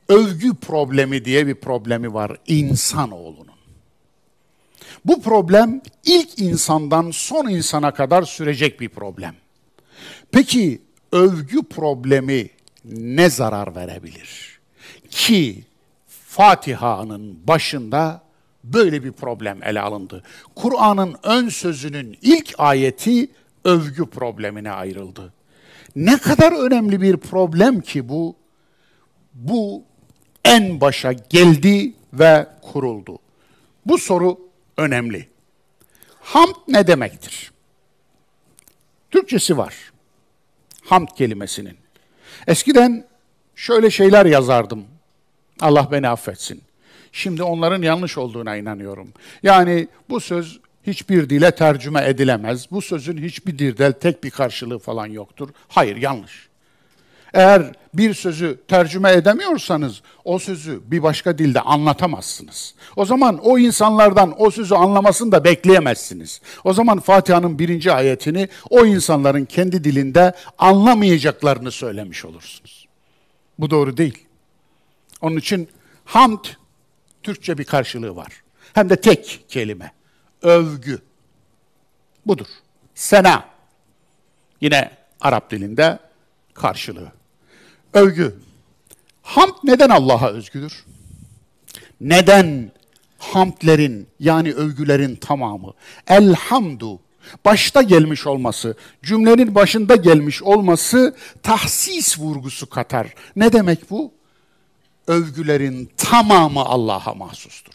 Övgü 0.10 0.56
problemi 0.56 1.26
diye 1.26 1.48
bir 1.48 1.56
problemi 1.56 2.14
var 2.14 2.38
insanoğlunun. 2.48 3.56
Bu 5.06 5.22
problem 5.22 5.82
ilk 6.06 6.40
insandan 6.40 7.12
son 7.12 7.48
insana 7.48 7.94
kadar 7.94 8.24
sürecek 8.24 8.80
bir 8.80 8.90
problem. 8.90 9.36
Peki 10.32 10.82
övgü 11.16 11.64
problemi 11.64 12.50
ne 12.86 13.30
zarar 13.30 13.75
verebilir? 13.75 14.60
Ki 15.10 15.64
Fatiha'nın 16.08 17.48
başında 17.48 18.22
böyle 18.64 19.04
bir 19.04 19.12
problem 19.12 19.64
ele 19.64 19.82
alındı. 19.82 20.24
Kur'an'ın 20.56 21.16
ön 21.24 21.50
sözünün 21.50 22.18
ilk 22.22 22.54
ayeti 22.58 23.28
övgü 23.64 24.06
problemine 24.06 24.72
ayrıldı. 24.72 25.34
Ne 25.96 26.18
kadar 26.18 26.66
önemli 26.66 27.01
bir 27.01 27.18
problem 27.18 27.82
ki 27.82 28.10
bu. 28.10 28.36
Bu 29.34 29.84
en 30.46 30.82
başa 30.82 31.14
geldi 31.14 31.94
ve 32.14 32.48
kuruldu. 32.62 33.20
Bu 33.86 33.98
soru 33.98 34.40
önemli. 34.78 35.30
Hamd 36.22 36.56
ne 36.68 36.88
demektir? 36.88 37.51
Türkçesi 39.12 39.58
var. 39.58 39.95
Hamd 40.86 41.08
kelimesinin. 41.18 41.78
Eskiden 42.48 43.06
şöyle 43.56 43.92
şeyler 43.92 44.26
yazardım. 44.26 44.86
Allah 45.62 45.88
beni 45.92 46.08
affetsin. 46.08 46.62
Şimdi 47.12 47.44
onların 47.44 47.82
yanlış 47.82 48.18
olduğuna 48.18 48.56
inanıyorum. 48.56 49.14
Yani 49.44 49.88
bu 50.10 50.20
söz 50.20 50.60
hiçbir 50.88 51.30
dile 51.30 51.52
tercüme 51.56 52.06
edilemez. 52.06 52.72
Bu 52.72 52.82
sözün 52.82 53.18
hiçbir 53.18 53.60
dilde 53.60 54.00
tek 54.00 54.24
bir 54.24 54.30
karşılığı 54.30 54.80
falan 54.80 55.06
yoktur. 55.06 55.50
Hayır, 55.68 55.96
yanlış. 55.96 56.48
Eğer 57.34 57.72
bir 57.98 58.14
sözü 58.14 58.60
tercüme 58.68 59.12
edemiyorsanız 59.12 60.01
o 60.24 60.40
sözü 60.40 60.81
bir 60.86 61.03
başka 61.03 61.38
dilde 61.38 61.62
anlatamazsınız. 61.62 62.75
O 62.96 63.05
zaman 63.05 63.40
o 63.44 63.60
insanlardan 63.60 64.34
o 64.38 64.51
sözü 64.51 64.75
anlamasını 64.75 65.31
da 65.31 65.44
bekleyemezsiniz. 65.44 66.42
O 66.64 66.74
zaman 66.74 67.00
Fatiha'nın 67.00 67.60
birinci 67.60 67.92
ayetini 67.92 68.50
o 68.70 68.86
insanların 68.86 69.46
kendi 69.46 69.84
dilinde 69.84 70.34
anlamayacaklarını 70.58 71.72
söylemiş 71.72 72.25
olursunuz. 72.25 72.88
Bu 73.60 73.70
doğru 73.70 73.98
değil. 73.98 74.27
Onun 75.22 75.38
için 75.38 75.70
hamd 76.05 76.46
Türkçe 77.24 77.58
bir 77.58 77.64
karşılığı 77.64 78.16
var. 78.16 78.44
Hem 78.74 78.90
de 78.90 79.01
tek 79.01 79.46
kelime. 79.48 79.92
Övgü. 80.42 81.01
Budur. 82.25 82.48
Sena. 82.96 83.46
Yine 84.62 84.92
Arap 85.22 85.51
dilinde 85.51 86.00
karşılığı. 86.53 87.12
Övgü. 87.96 88.36
Hamd 89.22 89.53
neden 89.64 89.90
Allah'a 89.90 90.29
özgüdür? 90.29 90.86
Neden 92.01 92.72
hamdlerin 93.18 94.08
yani 94.20 94.53
övgülerin 94.53 95.16
tamamı 95.16 95.74
elhamdu 96.08 97.00
başta 97.46 97.81
gelmiş 97.81 98.27
olması, 98.27 98.77
cümlenin 99.03 99.55
başında 99.55 99.96
gelmiş 99.96 100.44
olması 100.44 101.16
tahsis 101.44 102.20
vurgusu 102.20 102.70
katar. 102.70 103.14
Ne 103.36 103.53
demek 103.53 103.90
bu? 103.90 104.12
Övgülerin 105.08 105.92
tamamı 105.98 106.66
Allah'a 106.66 107.14
mahsustur. 107.14 107.74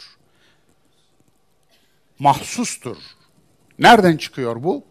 Mahsustur. 2.19 2.97
Nereden 3.79 4.17
çıkıyor 4.17 4.63
bu? 4.63 4.83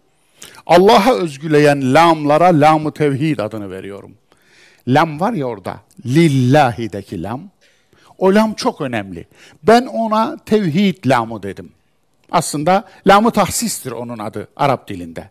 Allah'a 0.66 1.14
özgüleyen 1.14 1.94
lamlara 1.94 2.60
lam-ı 2.60 2.92
tevhid 2.92 3.38
adını 3.38 3.70
veriyorum. 3.70 4.14
Lam 4.88 5.20
var 5.20 5.32
ya 5.32 5.46
orada, 5.46 5.80
lillahi'deki 6.06 7.22
lam. 7.22 7.50
O 8.18 8.34
lam 8.34 8.54
çok 8.54 8.80
önemli. 8.80 9.26
Ben 9.62 9.86
ona 9.86 10.36
tevhid 10.46 11.04
lamı 11.06 11.42
dedim. 11.42 11.72
Aslında 12.30 12.84
lamı 13.06 13.30
tahsistir 13.30 13.90
onun 13.90 14.18
adı 14.18 14.48
Arap 14.56 14.88
dilinde. 14.88 15.30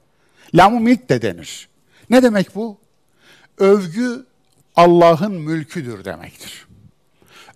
Lamı 0.56 0.80
milk 0.80 1.10
de 1.10 1.22
denir. 1.22 1.70
Ne 2.10 2.24
demek 2.24 2.56
bu? 2.56 2.78
Övgü 3.58 4.26
Allah'ın 4.76 5.34
mülküdür 5.34 6.06
demektir. 6.06 6.68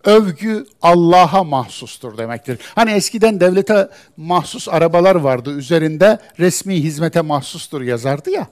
Övgü 0.03 0.65
Allah'a 0.82 1.43
mahsustur 1.43 2.17
demektir. 2.17 2.60
Hani 2.75 2.91
eskiden 2.91 3.39
devlete 3.39 3.89
mahsus 4.17 4.69
arabalar 4.69 5.15
vardı 5.15 5.51
üzerinde 5.51 6.19
resmi 6.39 6.75
hizmete 6.84 7.21
mahsustur 7.21 7.82
yazardı 7.82 8.29
ya. 8.29 8.47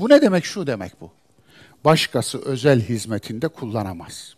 Bu 0.00 0.08
ne 0.08 0.22
demek? 0.22 0.44
Şu 0.44 0.66
demek 0.66 1.00
bu 1.00 1.10
başkası 1.84 2.42
özel 2.44 2.80
hizmetinde 2.80 3.48
kullanamaz. 3.48 4.34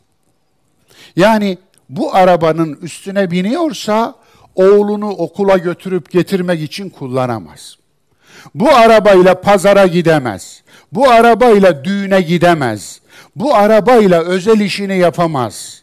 Yani 1.16 1.59
bu 1.88 2.14
arabanın 2.14 2.78
üstüne 2.83 3.30
biniyorsa 3.30 4.14
oğlunu 4.54 5.09
okula 5.09 5.59
götürüp 5.59 6.11
getirmek 6.11 6.62
için 6.62 6.90
kullanamaz. 6.90 7.76
Bu 8.54 8.68
arabayla 8.68 9.40
pazara 9.40 9.87
gidemez. 9.87 10.62
Bu 10.92 11.11
arabayla 11.11 11.85
düğüne 11.85 12.20
gidemez. 12.20 13.00
Bu 13.37 13.54
arabayla 13.54 14.22
özel 14.22 14.61
işini 14.61 14.98
yapamaz. 14.98 15.83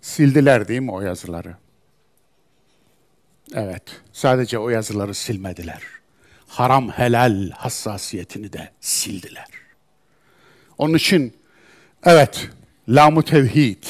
Sildiler 0.00 0.68
değil 0.68 0.80
mi 0.80 0.92
o 0.92 1.00
yazıları? 1.00 1.56
Evet, 3.54 3.82
sadece 4.12 4.58
o 4.58 4.68
yazıları 4.68 5.14
silmediler 5.14 6.01
haram 6.52 6.90
helal 6.90 7.50
hassasiyetini 7.50 8.52
de 8.52 8.70
sildiler. 8.80 9.46
Onun 10.78 10.94
için 10.94 11.36
evet 12.04 12.48
lamu 12.88 13.22
tevhid 13.22 13.84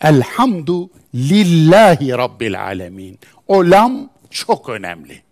elhamdu 0.00 0.90
lillahi 1.14 2.10
rabbil 2.12 2.62
alemin. 2.62 3.18
O 3.48 3.70
lam 3.70 4.10
çok 4.30 4.68
önemli. 4.68 5.22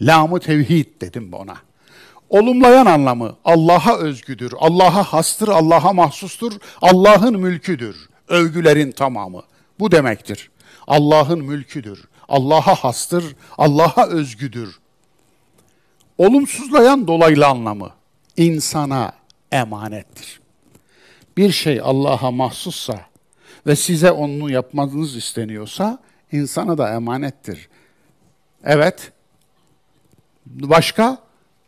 Lamu 0.00 0.40
tevhid 0.40 0.86
dedim 1.00 1.32
ona. 1.34 1.56
Olumlayan 2.30 2.86
anlamı 2.86 3.36
Allah'a 3.44 3.98
özgüdür, 3.98 4.52
Allah'a 4.58 5.02
hastır, 5.02 5.48
Allah'a 5.48 5.92
mahsustur, 5.92 6.52
Allah'ın 6.82 7.38
mülküdür. 7.40 8.08
Övgülerin 8.28 8.92
tamamı. 8.92 9.42
Bu 9.78 9.92
demektir. 9.92 10.50
Allah'ın 10.86 11.38
mülküdür, 11.44 12.04
Allah'a 12.28 12.74
hastır, 12.74 13.24
Allah'a 13.58 14.06
özgüdür 14.06 14.79
Olumsuzlayan 16.20 17.06
dolaylı 17.06 17.46
anlamı 17.46 17.90
insana 18.36 19.12
emanettir. 19.52 20.40
Bir 21.36 21.52
şey 21.52 21.80
Allah'a 21.82 22.30
mahsussa 22.30 23.00
ve 23.66 23.76
size 23.76 24.10
onu 24.10 24.50
yapmanız 24.50 25.16
isteniyorsa 25.16 25.98
insana 26.32 26.78
da 26.78 26.94
emanettir. 26.94 27.68
Evet. 28.64 29.12
Başka? 30.46 31.18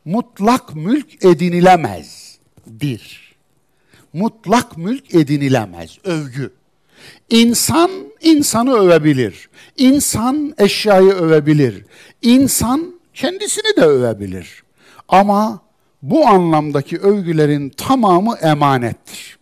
Mutlak 0.04 0.74
mülk 0.74 1.24
edinilemez. 1.24 2.38
Bir. 2.66 3.34
Mutlak 4.12 4.76
mülk 4.76 5.14
edinilemez. 5.14 5.98
Övgü. 6.04 6.52
İnsan 7.30 7.90
insanı 8.20 8.74
övebilir. 8.74 9.48
İnsan 9.76 10.54
eşyayı 10.58 11.10
övebilir. 11.10 11.84
İnsan 12.22 13.01
kendisini 13.14 13.76
de 13.76 13.84
övebilir. 13.84 14.62
Ama 15.08 15.60
bu 16.02 16.26
anlamdaki 16.26 16.98
övgülerin 16.98 17.68
tamamı 17.68 18.36
emanettir. 18.36 19.38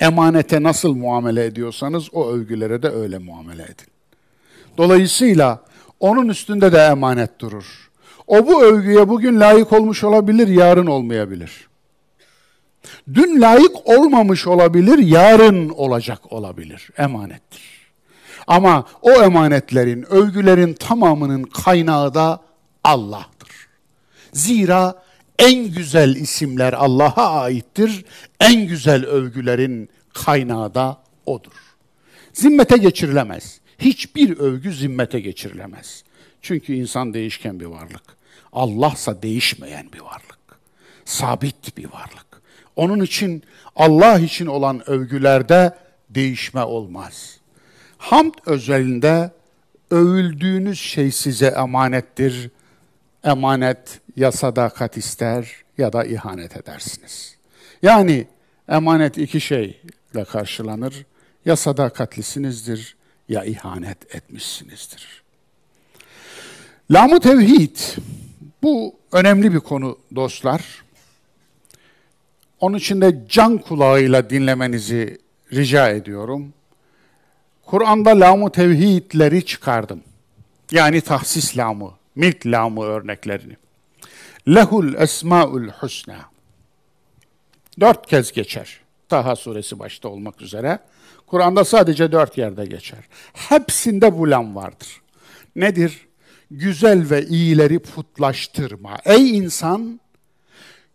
Emanete 0.00 0.62
nasıl 0.62 0.94
muamele 0.94 1.44
ediyorsanız 1.44 2.14
o 2.14 2.30
övgülere 2.30 2.82
de 2.82 2.88
öyle 2.88 3.18
muamele 3.18 3.62
edin. 3.62 3.86
Dolayısıyla 4.78 5.60
onun 6.00 6.28
üstünde 6.28 6.72
de 6.72 6.78
emanet 6.78 7.40
durur. 7.40 7.90
O 8.26 8.46
bu 8.46 8.62
övgüye 8.62 9.08
bugün 9.08 9.40
layık 9.40 9.72
olmuş 9.72 10.04
olabilir, 10.04 10.48
yarın 10.48 10.86
olmayabilir. 10.86 11.68
Dün 13.14 13.40
layık 13.40 13.86
olmamış 13.88 14.46
olabilir, 14.46 14.98
yarın 14.98 15.68
olacak 15.68 16.32
olabilir. 16.32 16.90
Emanettir. 16.98 17.62
Ama 18.46 18.84
o 19.02 19.10
emanetlerin, 19.10 20.12
övgülerin 20.12 20.74
tamamının 20.74 21.42
kaynağı 21.42 22.14
da 22.14 22.40
Allah'tır. 22.84 23.68
Zira 24.32 25.02
en 25.38 25.64
güzel 25.64 26.16
isimler 26.16 26.72
Allah'a 26.72 27.40
aittir. 27.40 28.04
En 28.40 28.66
güzel 28.66 29.04
övgülerin 29.04 29.88
kaynağı 30.14 30.74
da 30.74 31.02
O'dur. 31.26 31.76
Zimmete 32.32 32.76
geçirilemez. 32.76 33.60
Hiçbir 33.78 34.38
övgü 34.38 34.72
zimmete 34.72 35.20
geçirilemez. 35.20 36.04
Çünkü 36.42 36.72
insan 36.72 37.14
değişken 37.14 37.60
bir 37.60 37.66
varlık. 37.66 38.02
Allah'sa 38.52 39.22
değişmeyen 39.22 39.92
bir 39.92 40.00
varlık. 40.00 40.38
Sabit 41.04 41.76
bir 41.76 41.84
varlık. 41.84 42.42
Onun 42.76 43.00
için 43.00 43.42
Allah 43.76 44.18
için 44.18 44.46
olan 44.46 44.90
övgülerde 44.90 45.74
değişme 46.10 46.62
olmaz. 46.62 47.36
Hamd 47.98 48.34
özelinde 48.46 49.30
övüldüğünüz 49.90 50.80
şey 50.80 51.10
size 51.10 51.46
emanettir. 51.46 52.50
Emanet 53.24 54.00
ya 54.16 54.32
sadakat 54.32 54.96
ister 54.96 55.54
ya 55.78 55.92
da 55.92 56.04
ihanet 56.04 56.56
edersiniz. 56.56 57.36
Yani 57.82 58.26
emanet 58.68 59.18
iki 59.18 59.40
şeyle 59.40 60.24
karşılanır. 60.32 61.06
Ya 61.44 61.56
sadakatlisinizdir 61.56 62.96
ya 63.28 63.44
ihanet 63.44 64.14
etmişsinizdir. 64.14 65.22
Lamı 66.90 67.20
tevhid 67.20 67.76
bu 68.62 68.94
önemli 69.12 69.54
bir 69.54 69.60
konu 69.60 69.98
dostlar. 70.14 70.84
Onun 72.60 72.78
için 72.78 73.00
de 73.00 73.24
can 73.28 73.58
kulağıyla 73.58 74.30
dinlemenizi 74.30 75.18
rica 75.52 75.88
ediyorum. 75.88 76.52
Kur'an'da 77.66 78.10
lamu 78.10 78.52
tevhidleri 78.52 79.44
çıkardım. 79.44 80.02
Yani 80.72 81.00
tahsis 81.00 81.56
lamı, 81.56 81.90
milk 82.20 82.46
lamı 82.46 82.84
örneklerini. 82.84 83.56
Lehul 84.48 84.94
esmaul 84.94 85.68
husna. 85.68 86.30
Dört 87.80 88.06
kez 88.06 88.32
geçer. 88.32 88.80
Taha 89.08 89.36
suresi 89.36 89.78
başta 89.78 90.08
olmak 90.08 90.42
üzere. 90.42 90.78
Kur'an'da 91.26 91.64
sadece 91.64 92.12
dört 92.12 92.38
yerde 92.38 92.66
geçer. 92.66 92.98
Hepsinde 93.32 94.18
bu 94.18 94.30
lam 94.30 94.56
vardır. 94.56 95.00
Nedir? 95.56 96.08
Güzel 96.50 97.10
ve 97.10 97.26
iyileri 97.26 97.78
putlaştırma. 97.78 98.98
Ey 99.04 99.38
insan, 99.38 100.00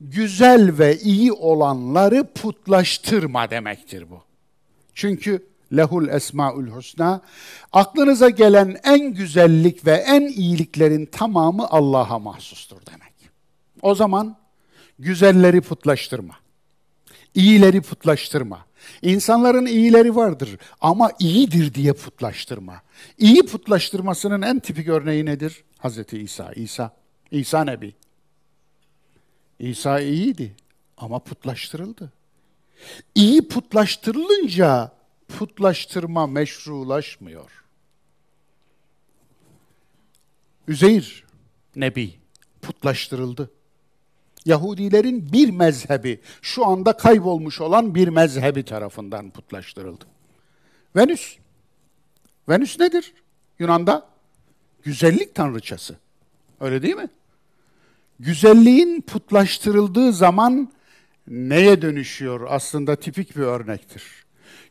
güzel 0.01 0.77
ve 0.79 0.97
iyi 0.97 1.31
olanları 1.31 2.27
putlaştırma 2.33 3.49
demektir 3.49 4.09
bu. 4.09 4.23
Çünkü 4.93 5.45
lehul 5.73 6.07
esmaül 6.07 6.67
husna 6.67 7.21
aklınıza 7.71 8.29
gelen 8.29 8.77
en 8.83 9.13
güzellik 9.13 9.85
ve 9.85 9.91
en 9.91 10.21
iyiliklerin 10.21 11.05
tamamı 11.05 11.67
Allah'a 11.69 12.19
mahsustur 12.19 12.77
demek. 12.91 13.13
O 13.81 13.95
zaman 13.95 14.37
güzelleri 14.99 15.61
putlaştırma. 15.61 16.35
İyileri 17.35 17.81
putlaştırma. 17.81 18.65
İnsanların 19.01 19.65
iyileri 19.65 20.15
vardır 20.15 20.57
ama 20.81 21.11
iyidir 21.19 21.73
diye 21.73 21.93
putlaştırma. 21.93 22.81
İyi 23.17 23.45
putlaştırmasının 23.45 24.41
en 24.41 24.59
tipik 24.59 24.87
örneği 24.87 25.25
nedir? 25.25 25.63
Hazreti 25.77 26.17
İsa. 26.17 26.53
İsa. 26.53 26.91
İsa 27.31 27.63
Nebi. 27.63 27.93
İsa 29.59 29.99
iyiydi 29.99 30.55
ama 30.97 31.19
putlaştırıldı. 31.19 32.11
İyi 33.15 33.47
putlaştırılınca 33.47 34.91
putlaştırma 35.27 36.27
meşrulaşmıyor. 36.27 37.51
Üzeyir 40.67 41.25
Nebi 41.75 42.15
putlaştırıldı. 42.61 43.51
Yahudilerin 44.45 45.33
bir 45.33 45.49
mezhebi, 45.49 46.19
şu 46.41 46.65
anda 46.65 46.97
kaybolmuş 46.97 47.61
olan 47.61 47.95
bir 47.95 48.07
mezhebi 48.07 48.63
tarafından 48.65 49.29
putlaştırıldı. 49.29 50.05
Venüs. 50.95 51.37
Venüs 52.49 52.79
nedir? 52.79 53.13
Yunan'da 53.59 54.07
güzellik 54.83 55.35
tanrıçası. 55.35 55.97
Öyle 56.59 56.81
değil 56.81 56.95
mi? 56.95 57.09
Güzelliğin 58.19 59.01
putlaştırıldığı 59.01 60.13
zaman 60.13 60.71
neye 61.27 61.81
dönüşüyor? 61.81 62.47
Aslında 62.49 62.95
tipik 62.95 63.35
bir 63.35 63.41
örnektir. 63.41 64.24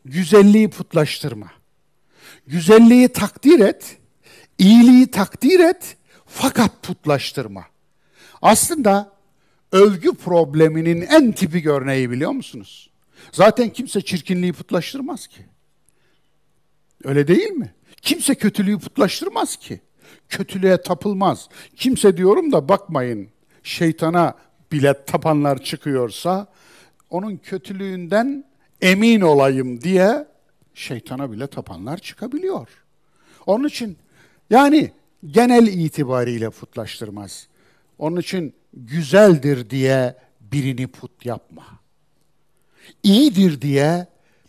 Güzelliği 0.05 0.69
putlaştırma. 0.69 1.51
Güzelliği 2.47 3.07
takdir 3.07 3.59
et, 3.59 3.97
iyiliği 4.57 5.07
takdir 5.07 5.59
et 5.59 5.97
fakat 6.25 6.83
putlaştırma. 6.83 7.65
Aslında 8.41 9.11
övgü 9.71 10.13
probleminin 10.13 11.01
en 11.01 11.31
tipik 11.31 11.65
örneği 11.65 12.11
biliyor 12.11 12.31
musunuz? 12.31 12.89
Zaten 13.31 13.69
kimse 13.69 14.01
çirkinliği 14.01 14.53
putlaştırmaz 14.53 15.27
ki. 15.27 15.45
Öyle 17.03 17.27
değil 17.27 17.51
mi? 17.51 17.73
Kimse 18.01 18.35
kötülüğü 18.35 18.79
putlaştırmaz 18.79 19.55
ki. 19.55 19.81
Kötülüğe 20.29 20.81
tapılmaz. 20.81 21.49
Kimse 21.75 22.17
diyorum 22.17 22.51
da 22.51 22.69
bakmayın 22.69 23.29
şeytana 23.63 24.35
bile 24.71 25.05
tapanlar 25.05 25.63
çıkıyorsa 25.63 26.47
onun 27.09 27.37
kötülüğünden 27.37 28.45
emin 28.81 29.21
olayım 29.21 29.81
diye 29.81 30.27
şeytana 30.73 31.31
bile 31.31 31.47
tapanlar 31.47 31.97
çıkabiliyor. 31.97 32.67
Onun 33.45 33.67
için 33.67 33.97
yani 34.49 34.91
genel 35.25 35.67
itibariyle 35.67 36.49
putlaştırmaz. 36.49 37.47
Onun 37.99 38.17
için 38.17 38.53
güzeldir 38.73 39.69
diye 39.69 40.15
birini 40.41 40.87
put 40.87 41.25
yapma. 41.25 41.63
İyidir 43.03 43.61
diye, 43.61 44.07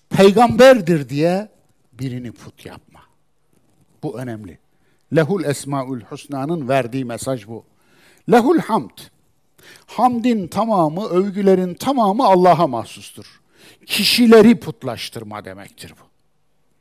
peygamberdir 0.09 1.09
diye 1.09 1.49
birini 1.93 2.33
put 2.33 2.67
yapma. 2.67 3.01
Bu 4.03 4.19
önemli. 4.19 4.59
Lehul 5.17 5.45
Esmaül 5.45 6.01
Husna'nın 6.01 6.69
verdiği 6.69 7.05
mesaj 7.05 7.47
bu. 7.47 7.65
Lehul 8.31 8.59
hamd. 8.59 8.99
Hamdin 9.87 10.49
tamamı, 10.49 11.07
övgülerin 11.07 11.75
tamamı 11.75 12.27
Allah'a 12.27 12.67
mahsustur. 12.67 13.41
Kişileri 13.87 14.61
putlaştırma 14.61 15.45
demektir 15.45 15.95
bu. 16.01 16.07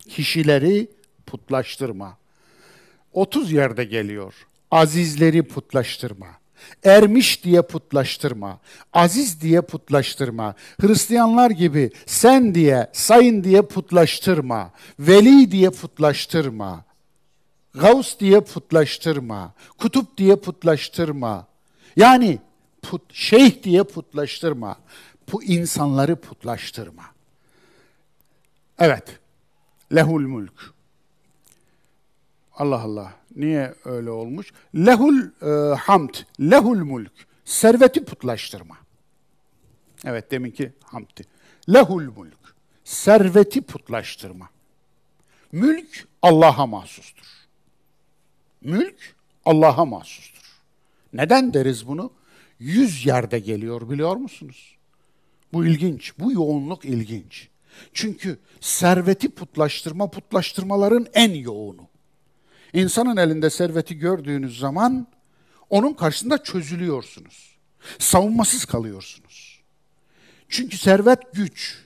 Kişileri 0.10 0.88
putlaştırma. 1.26 2.18
30 3.14 3.52
yerde 3.52 3.84
geliyor. 3.84 4.34
Azizleri 4.72 5.44
putlaştırma. 5.44 6.28
Ermiş 6.84 7.44
diye 7.44 7.62
putlaştırma. 7.62 8.60
Aziz 8.94 9.42
diye 9.42 9.62
putlaştırma. 9.62 10.56
Hristiyanlar 10.82 11.52
gibi 11.52 11.92
sen 12.06 12.56
diye, 12.56 12.90
sayın 12.94 13.44
diye 13.44 13.62
putlaştırma. 13.62 14.72
Veli 15.00 15.52
diye 15.52 15.70
putlaştırma. 15.70 16.86
Gavs 17.74 18.20
diye 18.20 18.42
putlaştırma. 18.42 19.54
Kutup 19.78 20.18
diye 20.18 20.36
putlaştırma. 20.36 21.48
Yani 21.96 22.40
put, 22.82 23.02
şeyh 23.14 23.64
diye 23.64 23.84
putlaştırma. 23.84 24.76
Bu 25.32 25.44
insanları 25.44 26.16
putlaştırma. 26.16 27.04
Evet. 28.80 29.20
Lehul 29.96 30.28
mulk. 30.28 30.74
Allah 32.54 32.82
Allah. 32.82 33.14
Niye 33.36 33.76
öyle 33.86 34.10
olmuş? 34.10 34.54
Lehul 34.76 35.22
e, 35.42 35.76
hamd, 35.76 36.16
lehul 36.40 36.84
mulk. 36.84 37.12
Serveti 37.46 38.06
putlaştırma. 38.06 38.78
Evet 40.06 40.32
deminki 40.32 40.74
hamdi. 40.84 41.22
Lehul 41.74 42.04
mulk. 42.04 42.56
Serveti 42.84 43.62
putlaştırma. 43.62 44.50
Mülk 45.52 46.08
Allah'a 46.22 46.66
mahsustur. 46.66 47.26
Mülk 48.62 49.16
Allah'a 49.46 49.86
mahsustur. 49.86 50.62
Neden 51.14 51.54
deriz 51.54 51.88
bunu? 51.88 52.12
Yüz 52.60 53.06
yerde 53.06 53.40
geliyor 53.40 53.90
biliyor 53.90 54.16
musunuz? 54.16 54.75
Bu 55.54 55.66
ilginç, 55.66 56.14
bu 56.20 56.32
yoğunluk 56.32 56.86
ilginç. 56.86 57.48
Çünkü 57.94 58.40
serveti 58.62 59.30
putlaştırma 59.30 60.12
putlaştırmaların 60.12 61.08
en 61.14 61.34
yoğunu. 61.34 61.88
İnsanın 62.74 63.18
elinde 63.18 63.50
serveti 63.50 63.98
gördüğünüz 63.98 64.60
zaman 64.60 65.08
onun 65.70 65.94
karşısında 65.94 66.44
çözülüyorsunuz. 66.44 67.58
Savunmasız 68.00 68.66
kalıyorsunuz. 68.66 69.62
Çünkü 70.50 70.78
servet 70.78 71.34
güç. 71.34 71.86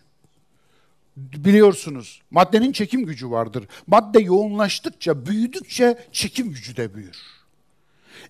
Biliyorsunuz 1.17 2.21
maddenin 2.31 2.71
çekim 2.71 3.05
gücü 3.05 3.31
vardır. 3.31 3.67
Madde 3.87 4.19
yoğunlaştıkça, 4.19 5.25
büyüdükçe 5.25 5.97
çekim 6.11 6.49
gücü 6.49 6.77
de 6.77 6.95
büyür. 6.95 7.17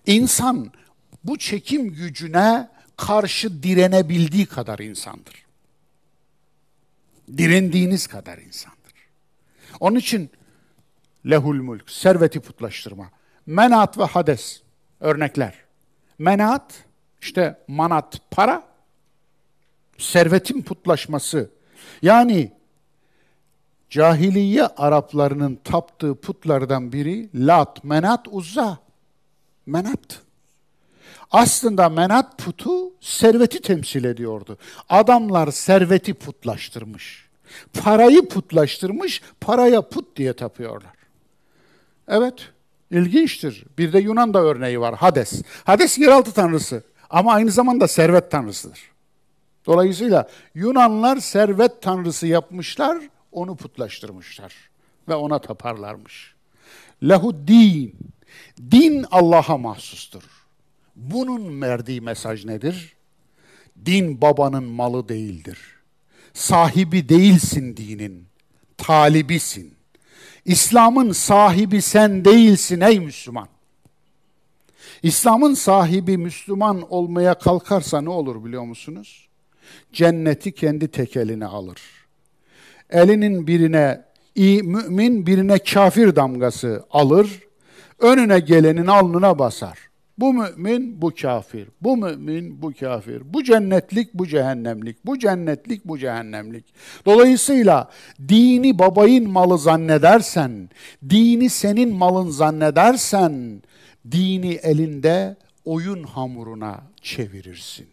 İnsan 0.06 0.72
bu 1.24 1.38
çekim 1.38 1.92
gücüne 1.92 2.68
karşı 3.00 3.62
direnebildiği 3.62 4.46
kadar 4.46 4.78
insandır. 4.78 5.46
Direndiğiniz 7.36 8.06
kadar 8.06 8.38
insandır. 8.38 8.80
Onun 9.80 9.96
için 9.96 10.30
lehul 11.30 11.62
mulk, 11.62 11.90
serveti 11.90 12.40
putlaştırma. 12.40 13.10
Menat 13.46 13.98
ve 13.98 14.04
hades 14.04 14.62
örnekler. 15.00 15.54
Menat 16.18 16.84
işte 17.20 17.58
manat 17.68 18.20
para, 18.30 18.62
servetin 19.98 20.62
putlaşması. 20.62 21.50
Yani 22.02 22.52
cahiliye 23.90 24.66
Araplarının 24.66 25.58
taptığı 25.64 26.14
putlardan 26.14 26.92
biri 26.92 27.30
Lat, 27.34 27.84
Menat, 27.84 28.28
Uzza. 28.30 28.78
Menat. 29.66 30.22
Aslında 31.30 31.88
menat 31.88 32.38
putu 32.38 32.92
serveti 33.00 33.62
temsil 33.62 34.04
ediyordu. 34.04 34.58
Adamlar 34.88 35.50
serveti 35.50 36.14
putlaştırmış. 36.14 37.28
Parayı 37.82 38.28
putlaştırmış, 38.28 39.22
paraya 39.40 39.88
put 39.88 40.16
diye 40.16 40.32
tapıyorlar. 40.32 40.94
Evet, 42.08 42.48
ilginçtir. 42.90 43.64
Bir 43.78 43.92
de 43.92 43.98
Yunan'da 43.98 44.42
örneği 44.42 44.80
var, 44.80 44.94
Hades. 44.94 45.42
Hades 45.64 45.98
yeraltı 45.98 46.32
tanrısı 46.32 46.82
ama 47.10 47.32
aynı 47.32 47.50
zamanda 47.50 47.88
servet 47.88 48.30
tanrısıdır. 48.30 48.80
Dolayısıyla 49.66 50.28
Yunanlar 50.54 51.16
servet 51.16 51.82
tanrısı 51.82 52.26
yapmışlar, 52.26 52.98
onu 53.32 53.56
putlaştırmışlar 53.56 54.54
ve 55.08 55.14
ona 55.14 55.38
taparlarmış. 55.38 56.34
Lehu 57.02 57.48
din. 57.48 57.94
Din 58.70 59.06
Allah'a 59.10 59.56
mahsustur. 59.56 60.39
Bunun 60.96 61.60
verdiği 61.60 62.00
mesaj 62.00 62.44
nedir? 62.44 62.96
Din 63.86 64.20
babanın 64.20 64.64
malı 64.64 65.08
değildir. 65.08 65.58
Sahibi 66.34 67.08
değilsin 67.08 67.76
dinin, 67.76 68.26
talibisin. 68.76 69.74
İslam'ın 70.44 71.12
sahibi 71.12 71.82
sen 71.82 72.24
değilsin 72.24 72.80
ey 72.80 73.00
Müslüman. 73.00 73.48
İslam'ın 75.02 75.54
sahibi 75.54 76.18
Müslüman 76.18 76.92
olmaya 76.92 77.34
kalkarsa 77.38 78.00
ne 78.00 78.10
olur 78.10 78.44
biliyor 78.44 78.62
musunuz? 78.62 79.28
Cenneti 79.92 80.52
kendi 80.52 80.88
tek 80.88 81.16
eline 81.16 81.46
alır. 81.46 81.80
Elinin 82.90 83.46
birine 83.46 84.04
iyi 84.34 84.62
mümin 84.62 85.26
birine 85.26 85.58
kafir 85.58 86.16
damgası 86.16 86.84
alır, 86.90 87.40
önüne 87.98 88.40
gelenin 88.40 88.86
alnına 88.86 89.38
basar. 89.38 89.89
Bu 90.20 90.34
mümin, 90.34 91.02
bu 91.02 91.12
kafir. 91.20 91.68
Bu 91.80 91.96
mümin, 91.96 92.62
bu 92.62 92.72
kafir. 92.80 93.34
Bu 93.34 93.44
cennetlik, 93.44 94.14
bu 94.14 94.26
cehennemlik. 94.26 95.06
Bu 95.06 95.18
cennetlik, 95.18 95.84
bu 95.84 95.98
cehennemlik. 95.98 96.64
Dolayısıyla 97.06 97.90
dini 98.28 98.78
babayın 98.78 99.30
malı 99.30 99.58
zannedersen, 99.58 100.70
dini 101.10 101.50
senin 101.50 101.94
malın 101.94 102.30
zannedersen, 102.30 103.62
dini 104.10 104.52
elinde 104.52 105.36
oyun 105.64 106.02
hamuruna 106.02 106.80
çevirirsin. 107.02 107.86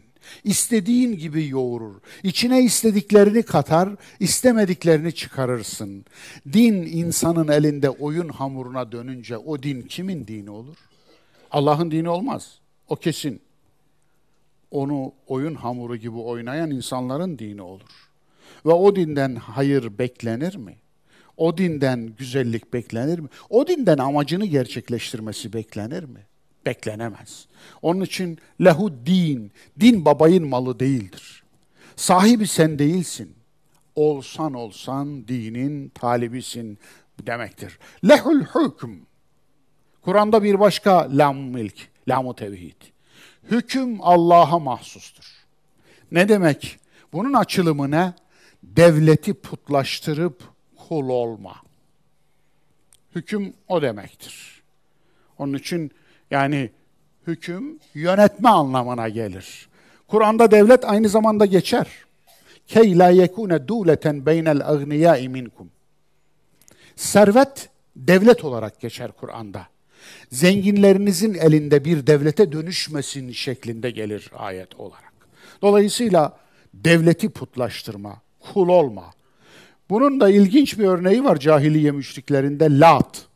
İstediğin 0.44 1.18
gibi 1.18 1.48
yoğurur. 1.48 1.94
İçine 2.22 2.62
istediklerini 2.62 3.42
katar, 3.42 3.88
istemediklerini 4.20 5.12
çıkarırsın. 5.12 6.04
Din 6.52 6.74
insanın 6.74 7.48
elinde 7.48 7.90
oyun 7.90 8.28
hamuruna 8.28 8.92
dönünce 8.92 9.36
o 9.36 9.62
din 9.62 9.82
kimin 9.82 10.26
dini 10.26 10.50
olur? 10.50 10.76
Allah'ın 11.50 11.90
dini 11.90 12.08
olmaz. 12.08 12.58
O 12.88 12.96
kesin. 12.96 13.40
Onu 14.70 15.12
oyun 15.26 15.54
hamuru 15.54 15.96
gibi 15.96 16.16
oynayan 16.16 16.70
insanların 16.70 17.38
dini 17.38 17.62
olur. 17.62 18.10
Ve 18.66 18.72
o 18.72 18.96
dinden 18.96 19.34
hayır 19.34 19.98
beklenir 19.98 20.56
mi? 20.56 20.76
O 21.36 21.58
dinden 21.58 22.12
güzellik 22.18 22.72
beklenir 22.72 23.18
mi? 23.18 23.28
O 23.50 23.66
dinden 23.66 23.98
amacını 23.98 24.46
gerçekleştirmesi 24.46 25.52
beklenir 25.52 26.04
mi? 26.04 26.20
Beklenemez. 26.66 27.46
Onun 27.82 28.00
için 28.00 28.38
lehu 28.64 28.92
din, 29.06 29.52
din 29.80 30.04
babayın 30.04 30.48
malı 30.48 30.80
değildir. 30.80 31.42
Sahibi 31.96 32.46
sen 32.46 32.78
değilsin. 32.78 33.34
Olsan 33.94 34.54
olsan 34.54 35.28
dinin 35.28 35.88
talibisin 35.88 36.78
demektir. 37.26 37.78
Lehul 38.08 38.40
hükm, 38.40 38.90
Kur'an'da 40.08 40.42
bir 40.42 40.60
başka 40.60 41.08
lam 41.18 41.36
milk, 41.36 41.74
lamu 42.08 42.36
tevhid. 42.36 42.82
Hüküm 43.50 43.98
Allah'a 44.00 44.58
mahsustur. 44.58 45.24
Ne 46.12 46.28
demek? 46.28 46.78
Bunun 47.12 47.32
açılımı 47.32 47.90
ne? 47.90 48.12
Devleti 48.62 49.34
putlaştırıp 49.34 50.42
kul 50.88 51.08
olma. 51.08 51.56
Hüküm 53.14 53.54
o 53.68 53.82
demektir. 53.82 54.62
Onun 55.38 55.54
için 55.54 55.90
yani 56.30 56.70
hüküm 57.26 57.78
yönetme 57.94 58.48
anlamına 58.48 59.08
gelir. 59.08 59.68
Kur'an'da 60.06 60.50
devlet 60.50 60.84
aynı 60.84 61.08
zamanda 61.08 61.46
geçer. 61.46 61.88
Key 62.66 62.98
la 62.98 63.10
yekune 63.10 63.68
duleten 63.68 64.26
beynel 64.26 64.68
agniyai 64.68 65.28
minkum. 65.28 65.70
Servet 66.96 67.68
devlet 67.96 68.44
olarak 68.44 68.80
geçer 68.80 69.12
Kur'an'da 69.12 69.66
zenginlerinizin 70.30 71.34
elinde 71.34 71.84
bir 71.84 72.06
devlete 72.06 72.52
dönüşmesin 72.52 73.32
şeklinde 73.32 73.90
gelir 73.90 74.30
ayet 74.36 74.74
olarak. 74.80 75.12
Dolayısıyla 75.62 76.38
devleti 76.74 77.28
putlaştırma, 77.28 78.22
kul 78.40 78.68
olma. 78.68 79.10
Bunun 79.90 80.20
da 80.20 80.30
ilginç 80.30 80.78
bir 80.78 80.84
örneği 80.84 81.24
var 81.24 81.36
cahiliye 81.36 81.90
müşriklerinde 81.90 82.78
Lat. 82.78 83.26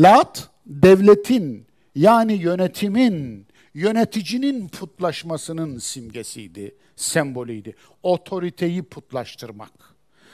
Lat 0.00 0.48
devletin 0.66 1.66
yani 1.94 2.32
yönetimin, 2.32 3.46
yöneticinin 3.74 4.68
putlaşmasının 4.68 5.78
simgesiydi, 5.78 6.74
sembolüydü. 6.96 7.72
Otoriteyi 8.02 8.82
putlaştırmak. 8.82 9.72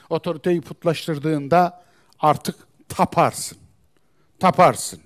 Otoriteyi 0.09 0.61
putlaştırdığında 0.61 1.83
artık 2.19 2.55
taparsın 2.89 3.57
taparsın. 4.39 5.01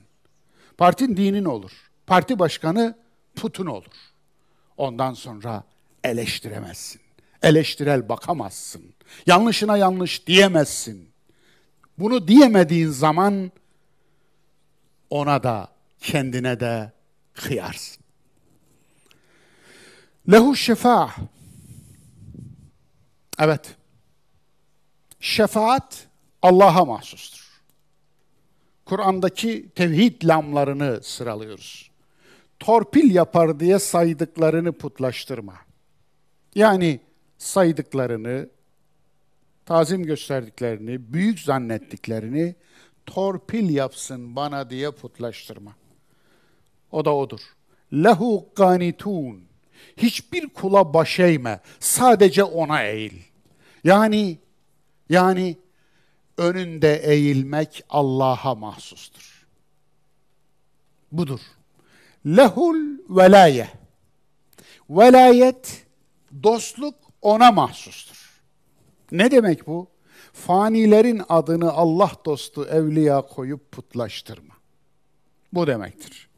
Partin 0.77 1.17
dinin 1.17 1.45
olur. 1.45 1.71
Parti 2.07 2.39
başkanı 2.39 2.97
putun 3.35 3.65
olur. 3.65 3.95
Ondan 4.77 5.13
sonra 5.13 5.63
eleştiremezsin. 6.03 7.01
Eleştirel 7.41 8.09
bakamazsın. 8.09 8.93
Yanlışına 9.27 9.77
yanlış 9.77 10.27
diyemezsin. 10.27 11.09
Bunu 11.99 12.27
diyemediğin 12.27 12.89
zaman 12.89 13.51
ona 15.09 15.43
da 15.43 15.67
kendine 15.99 16.59
de 16.59 16.91
kıyarsın. 17.33 18.03
Lehu 20.31 20.55
şefa. 20.55 21.15
Evet. 23.39 23.75
Şefaat 25.19 26.07
Allah'a 26.41 26.85
mahsustur. 26.85 27.40
Kur'an'daki 28.85 29.69
tevhid 29.75 30.23
lamlarını 30.23 30.99
sıralıyoruz. 31.03 31.91
Torpil 32.59 33.15
yapar 33.15 33.59
diye 33.59 33.79
saydıklarını 33.79 34.71
putlaştırma. 34.71 35.55
Yani 36.55 36.99
saydıklarını, 37.37 38.49
tazim 39.65 40.03
gösterdiklerini, 40.03 41.13
büyük 41.13 41.39
zannettiklerini 41.39 42.55
torpil 43.05 43.69
yapsın 43.69 44.35
bana 44.35 44.69
diye 44.69 44.91
putlaştırma. 44.91 45.75
O 46.91 47.05
da 47.05 47.15
odur. 47.15 47.39
Lehu 47.93 48.49
ganitun. 48.55 49.43
Hiçbir 49.97 50.49
kula 50.49 50.93
baş 50.93 51.19
eğme. 51.19 51.59
Sadece 51.79 52.43
ona 52.43 52.83
eğil. 52.83 53.21
Yani 53.83 54.37
yani 55.09 55.57
önünde 56.41 56.95
eğilmek 56.95 57.83
Allah'a 57.89 58.55
mahsustur. 58.55 59.47
Budur. 61.11 61.39
Lehul 62.25 62.97
velaye. 63.09 63.69
Velayet, 64.89 65.85
dostluk 66.43 66.95
ona 67.21 67.51
mahsustur. 67.51 68.41
Ne 69.11 69.31
demek 69.31 69.67
bu? 69.67 69.87
Fanilerin 70.33 71.21
adını 71.29 71.71
Allah 71.71 72.11
dostu 72.25 72.65
evliya 72.65 73.21
koyup 73.21 73.71
putlaştırma. 73.71 74.53
Bu 75.53 75.67
demektir. 75.67 76.29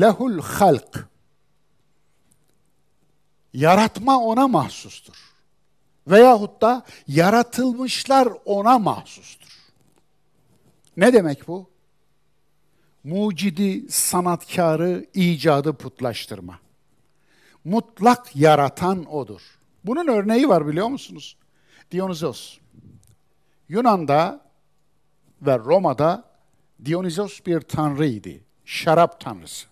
Lehul 0.00 0.40
halk. 0.40 1.08
Yaratma 3.52 4.20
ona 4.20 4.48
mahsustur. 4.48 5.27
Veyahut 6.10 6.60
da 6.62 6.84
yaratılmışlar 7.06 8.28
ona 8.44 8.78
mahsustur. 8.78 9.48
Ne 10.96 11.12
demek 11.12 11.48
bu? 11.48 11.70
Mucidi, 13.04 13.90
sanatkarı, 13.90 15.06
icadı 15.14 15.72
putlaştırma. 15.72 16.58
Mutlak 17.64 18.36
yaratan 18.36 19.04
odur. 19.04 19.58
Bunun 19.84 20.06
örneği 20.08 20.48
var 20.48 20.66
biliyor 20.66 20.88
musunuz? 20.88 21.36
Dionysos. 21.90 22.58
Yunan'da 23.68 24.40
ve 25.42 25.58
Roma'da 25.58 26.24
Dionysos 26.84 27.40
bir 27.46 27.60
tanrıydı. 27.60 28.30
Şarap 28.64 29.20
tanrısı. 29.20 29.66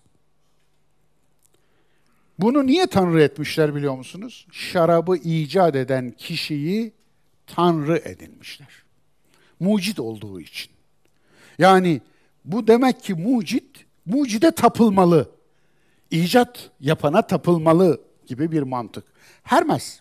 Bunu 2.39 2.65
niye 2.65 2.87
tanrı 2.87 3.21
etmişler 3.21 3.75
biliyor 3.75 3.95
musunuz? 3.95 4.47
Şarabı 4.51 5.17
icat 5.17 5.75
eden 5.75 6.11
kişiyi 6.11 6.93
tanrı 7.47 7.97
edinmişler. 7.97 8.67
Mucit 9.59 9.99
olduğu 9.99 10.41
için. 10.41 10.71
Yani 11.59 12.01
bu 12.45 12.67
demek 12.67 13.03
ki 13.03 13.13
mucit, 13.13 13.85
mucide 14.05 14.51
tapılmalı. 14.51 15.31
İcat 16.11 16.69
yapana 16.79 17.21
tapılmalı 17.21 18.01
gibi 18.27 18.51
bir 18.51 18.61
mantık. 18.61 19.03
Hermes, 19.43 19.99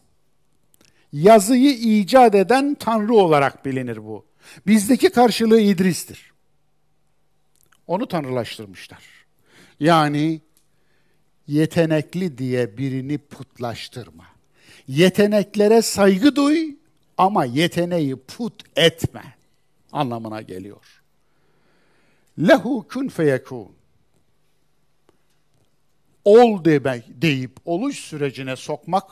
yazıyı 1.13 1.71
icat 1.71 2.35
eden 2.35 2.75
tanrı 2.75 3.15
olarak 3.15 3.65
bilinir 3.65 4.05
bu. 4.05 4.27
Bizdeki 4.67 5.11
karşılığı 5.11 5.61
İdris'tir. 5.61 6.33
Onu 7.87 8.09
tanrılaştırmışlar. 8.09 9.05
Yani 9.81 10.41
yetenekli 11.49 12.39
diye 12.39 12.79
birini 12.79 13.19
putlaştırma. 13.19 14.25
Yeteneklere 14.89 15.83
saygı 15.83 16.37
duy 16.37 16.75
ama 17.19 17.45
yeteneği 17.45 18.17
put 18.17 18.63
etme 18.77 19.23
anlamına 19.93 20.43
geliyor. 20.43 21.03
Lehu 22.39 22.87
kun 22.89 23.09
feyekun. 23.09 23.69
Ol 26.25 26.65
demek 26.65 27.05
deyip 27.09 27.53
oluş 27.65 27.99
sürecine 27.99 28.57
sokmak 28.57 29.05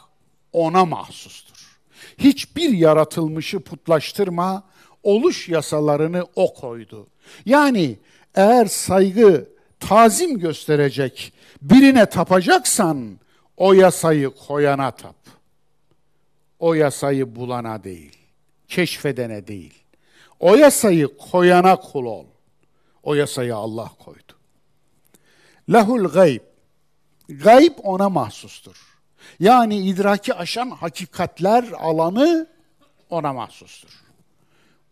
ona 0.53 0.85
mahsustur. 0.85 1.79
Hiçbir 2.19 2.69
yaratılmışı 2.71 3.61
putlaştırma, 3.61 4.65
oluş 5.03 5.49
yasalarını 5.49 6.27
o 6.37 6.55
koydu. 6.55 7.07
Yani 7.47 7.99
eğer 8.35 8.67
saygı, 8.67 9.49
tazim 9.81 10.39
gösterecek 10.39 11.33
birine 11.65 12.07
tapacaksan 12.07 13.19
o 13.57 13.73
yasayı 13.73 14.31
koyana 14.31 14.91
tap. 14.91 15.17
O 16.59 16.75
yasayı 16.75 17.37
bulana 17.37 17.85
değil, 17.85 18.19
keşfedene 18.69 19.47
değil. 19.47 19.83
O 20.41 20.55
yasayı 20.55 21.09
koyana 21.19 21.77
kul 21.77 22.05
ol. 22.05 22.27
O 23.03 23.15
yasayı 23.15 23.57
Allah 23.57 23.93
koydu. 24.05 24.33
Lehul 25.73 26.09
gayb. 26.09 26.43
Gayb 27.29 27.73
ona 27.83 28.09
mahsustur. 28.09 28.77
Yani 29.41 29.79
idraki 29.79 30.35
aşan 30.35 30.71
hakikatler 30.71 31.65
alanı 31.79 32.47
ona 33.11 33.33
mahsustur. 33.33 34.03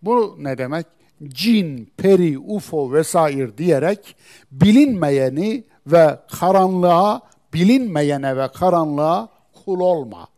Bu 0.03 0.37
ne 0.39 0.59
demek? 0.59 0.87
Cin, 1.29 1.93
peri, 1.97 2.39
ufo 2.39 2.93
vesaire 2.93 3.59
diyerek 3.59 4.17
bilinmeyeni 4.53 5.65
ve 5.87 6.19
karanlığa, 6.31 7.21
bilinmeyene 7.55 8.37
ve 8.37 8.49
karanlığa 8.49 9.29
kul 9.65 9.81
olma. 9.81 10.29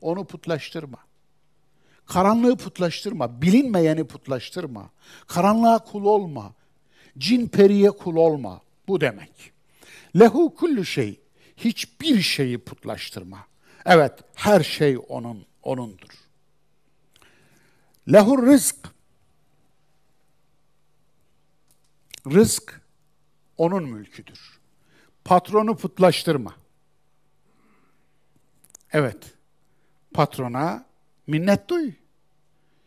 Onu 0.00 0.24
putlaştırma. 0.24 0.98
Karanlığı 2.06 2.56
putlaştırma, 2.56 3.42
bilinmeyeni 3.42 4.04
putlaştırma. 4.04 4.90
Karanlığa 5.26 5.78
kul 5.78 6.04
olma. 6.04 6.52
Cin 7.18 7.48
periye 7.48 7.90
kul 7.90 8.16
olma. 8.16 8.60
Bu 8.88 9.00
demek. 9.00 9.52
Lehu 10.18 10.54
kullu 10.54 10.84
şey. 10.84 11.20
Hiçbir 11.56 12.20
şeyi 12.20 12.58
putlaştırma. 12.58 13.38
Evet, 13.86 14.12
her 14.34 14.62
şey 14.62 14.98
onun, 15.08 15.44
onundur. 15.62 16.08
Lehur 18.12 18.46
rızk. 18.46 18.93
Rızk 22.26 22.80
onun 23.56 23.84
mülküdür. 23.84 24.60
Patronu 25.24 25.76
putlaştırma. 25.76 26.54
Evet, 28.92 29.34
patrona 30.14 30.84
minnet 31.26 31.68
duy, 31.68 31.92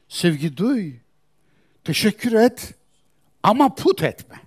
sevgi 0.08 0.58
duy, 0.58 0.94
teşekkür 1.84 2.34
et 2.34 2.74
ama 3.44 3.76
put 3.76 4.04
etme. 4.04 4.42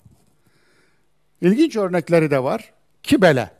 İlginç 1.40 1.76
örnekleri 1.76 2.30
de 2.30 2.42
var. 2.42 2.72
Kibele. 3.02 3.50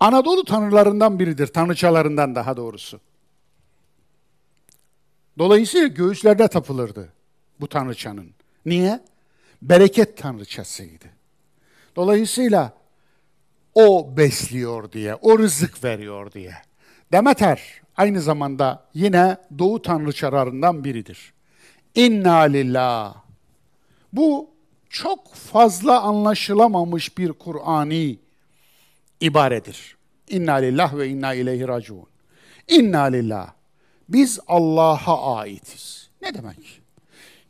Anadolu 0.00 0.44
tanrılarından 0.44 1.18
biridir, 1.18 1.46
tanrıçalarından 1.46 2.34
daha 2.34 2.56
doğrusu. 2.56 3.00
Dolayısıyla 5.38 5.86
göğüslerde 5.86 6.48
tapılırdı 6.48 7.12
bu 7.60 7.68
tanrıçanın. 7.68 8.30
Niye? 8.66 9.00
Bereket 9.62 10.16
tanrıçasıydı. 10.16 11.06
Dolayısıyla 11.96 12.72
o 13.74 14.16
besliyor 14.16 14.92
diye, 14.92 15.14
o 15.14 15.38
rızık 15.38 15.84
veriyor 15.84 16.32
diye. 16.32 16.54
Demeter 17.12 17.80
aynı 17.96 18.20
zamanda 18.20 18.88
yine 18.94 19.36
doğu 19.58 19.82
tanrıçalarından 19.82 20.84
biridir. 20.84 21.32
İnna 21.94 22.38
lillah. 22.38 23.14
Bu 24.12 24.50
çok 24.90 25.34
fazla 25.34 26.02
anlaşılamamış 26.02 27.18
bir 27.18 27.32
Kur'ani 27.32 28.18
ibaredir. 29.20 29.96
İnna 30.28 30.54
lillah 30.54 30.96
ve 30.96 31.08
inna 31.08 31.34
ileyhi 31.34 31.68
raciun. 31.68 32.06
İnna 32.68 33.02
lillah. 33.02 33.52
Biz 34.08 34.40
Allah'a 34.46 35.36
aitiz. 35.36 36.10
Ne 36.22 36.34
demek? 36.34 36.77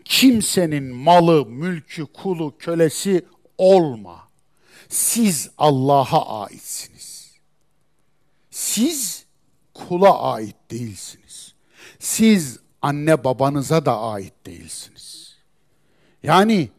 Kimsenin 0.09 0.85
malı, 0.85 1.47
mülkü, 1.47 2.07
kulu, 2.07 2.59
kölesi 2.59 3.25
olma. 3.59 4.29
Siz 4.89 5.51
Allah'a 5.59 6.43
aitsiniz. 6.43 7.35
Siz 8.51 9.27
kula 9.75 10.23
ait 10.23 10.57
değilsiniz. 10.71 11.55
Siz 11.99 12.59
anne 12.83 13.25
babanıza 13.25 13.87
da 13.87 14.01
ait 14.01 14.47
değilsiniz. 14.47 15.37
Yani 16.23 16.71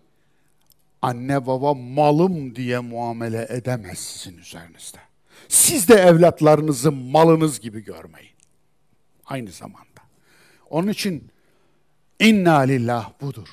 anne 1.01 1.47
baba 1.47 1.73
malım 1.73 2.55
diye 2.55 2.79
muamele 2.79 3.47
edemez 3.49 3.99
sizin 3.99 4.37
üzerinizde. 4.37 4.99
Siz 5.47 5.87
de 5.87 5.93
evlatlarınızı 5.93 6.91
malınız 6.91 7.59
gibi 7.59 7.83
görmeyin. 7.83 8.35
Aynı 9.25 9.51
zamanda. 9.51 10.01
Onun 10.69 10.87
için 10.87 11.31
inna 12.19 12.57
lillah 12.57 13.11
budur. 13.21 13.47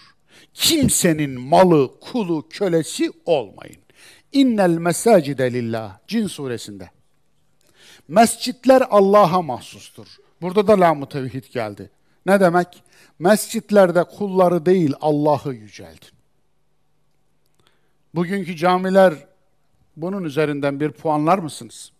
Kimsenin 0.54 1.40
malı, 1.40 2.00
kulu, 2.00 2.48
kölesi 2.48 3.12
olmayın. 3.26 3.76
İnnel 4.32 4.70
mesacide 4.70 5.52
lillah. 5.52 5.98
Cin 6.08 6.26
suresinde. 6.26 6.90
Mescitler 8.08 8.82
Allah'a 8.90 9.42
mahsustur. 9.42 10.06
Burada 10.42 10.66
da 10.66 10.80
lam 10.80 11.06
tevhid 11.06 11.44
geldi. 11.52 11.90
Ne 12.26 12.40
demek? 12.40 12.82
Mescitlerde 13.18 14.04
kulları 14.04 14.66
değil 14.66 14.94
Allah'ı 15.00 15.54
yüceltin. 15.54 16.16
Bugünkü 18.14 18.56
camiler 18.56 19.14
bunun 19.96 20.24
üzerinden 20.24 20.80
bir 20.80 20.90
puanlar 20.90 21.38
mısınız? 21.38 21.92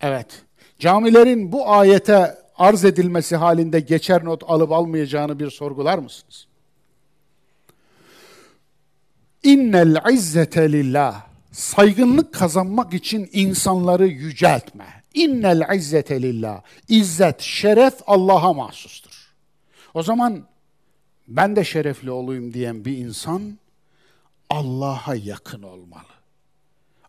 Evet. 0.00 0.42
Camilerin 0.78 1.52
bu 1.52 1.70
ayete 1.70 2.41
arz 2.56 2.84
edilmesi 2.84 3.36
halinde 3.36 3.80
geçer 3.80 4.24
not 4.24 4.42
alıp 4.46 4.72
almayacağını 4.72 5.38
bir 5.38 5.50
sorgular 5.50 5.98
mısınız? 5.98 6.46
İnnel 9.42 10.12
izzete 10.12 10.72
lillah. 10.72 11.26
Saygınlık 11.52 12.34
kazanmak 12.34 12.94
için 12.94 13.30
insanları 13.32 14.06
yüceltme. 14.06 15.02
İnnel 15.14 15.74
izzete 15.76 16.22
lillah. 16.22 16.62
İzzet, 16.88 17.40
şeref 17.40 17.94
Allah'a 18.06 18.52
mahsustur. 18.52 19.32
O 19.94 20.02
zaman 20.02 20.46
ben 21.28 21.56
de 21.56 21.64
şerefli 21.64 22.10
olayım 22.10 22.54
diyen 22.54 22.84
bir 22.84 22.96
insan 22.98 23.58
Allah'a 24.50 25.14
yakın 25.14 25.62
olmalı. 25.62 26.12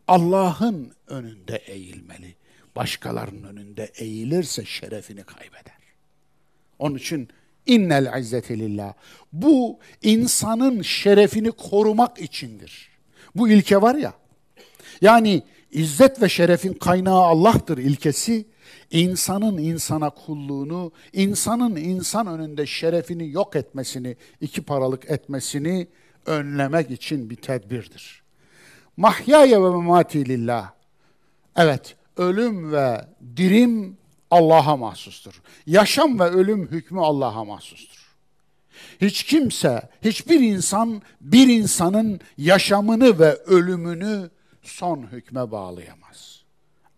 Allah'ın 0.07 0.91
önünde 1.07 1.55
eğilmeli. 1.55 2.35
Başkalarının 2.75 3.43
önünde 3.43 3.91
eğilirse 3.95 4.65
şerefini 4.65 5.23
kaybeder. 5.23 5.73
Onun 6.79 6.95
için 6.95 7.29
innel 7.65 8.19
izzete 8.19 8.59
lillah. 8.59 8.93
Bu 9.33 9.79
insanın 10.01 10.81
şerefini 10.81 11.51
korumak 11.51 12.21
içindir. 12.21 12.89
Bu 13.35 13.49
ilke 13.49 13.81
var 13.81 13.95
ya. 13.95 14.13
Yani 15.01 15.43
izzet 15.71 16.21
ve 16.21 16.29
şerefin 16.29 16.73
kaynağı 16.73 17.21
Allah'tır 17.21 17.77
ilkesi. 17.77 18.45
insanın 18.91 19.57
insana 19.57 20.09
kulluğunu, 20.09 20.91
insanın 21.13 21.75
insan 21.75 22.27
önünde 22.27 22.65
şerefini 22.65 23.31
yok 23.31 23.55
etmesini, 23.55 24.17
iki 24.41 24.61
paralık 24.61 25.11
etmesini 25.11 25.87
önlemek 26.25 26.91
için 26.91 27.29
bir 27.29 27.35
tedbirdir. 27.35 28.23
Mahyaya 28.97 29.63
ve 29.63 29.69
memati 29.69 30.25
lillah. 30.29 30.71
Evet, 31.55 31.95
ölüm 32.17 32.71
ve 32.71 33.07
dirim 33.37 33.97
Allah'a 34.31 34.77
mahsustur. 34.77 35.41
Yaşam 35.65 36.19
ve 36.19 36.23
ölüm 36.23 36.67
hükmü 36.67 36.99
Allah'a 36.99 37.43
mahsustur. 37.43 38.15
Hiç 39.01 39.23
kimse, 39.23 39.89
hiçbir 40.01 40.39
insan 40.39 41.01
bir 41.21 41.47
insanın 41.47 42.19
yaşamını 42.37 43.19
ve 43.19 43.35
ölümünü 43.35 44.29
son 44.61 45.07
hükme 45.11 45.51
bağlayamaz. 45.51 46.43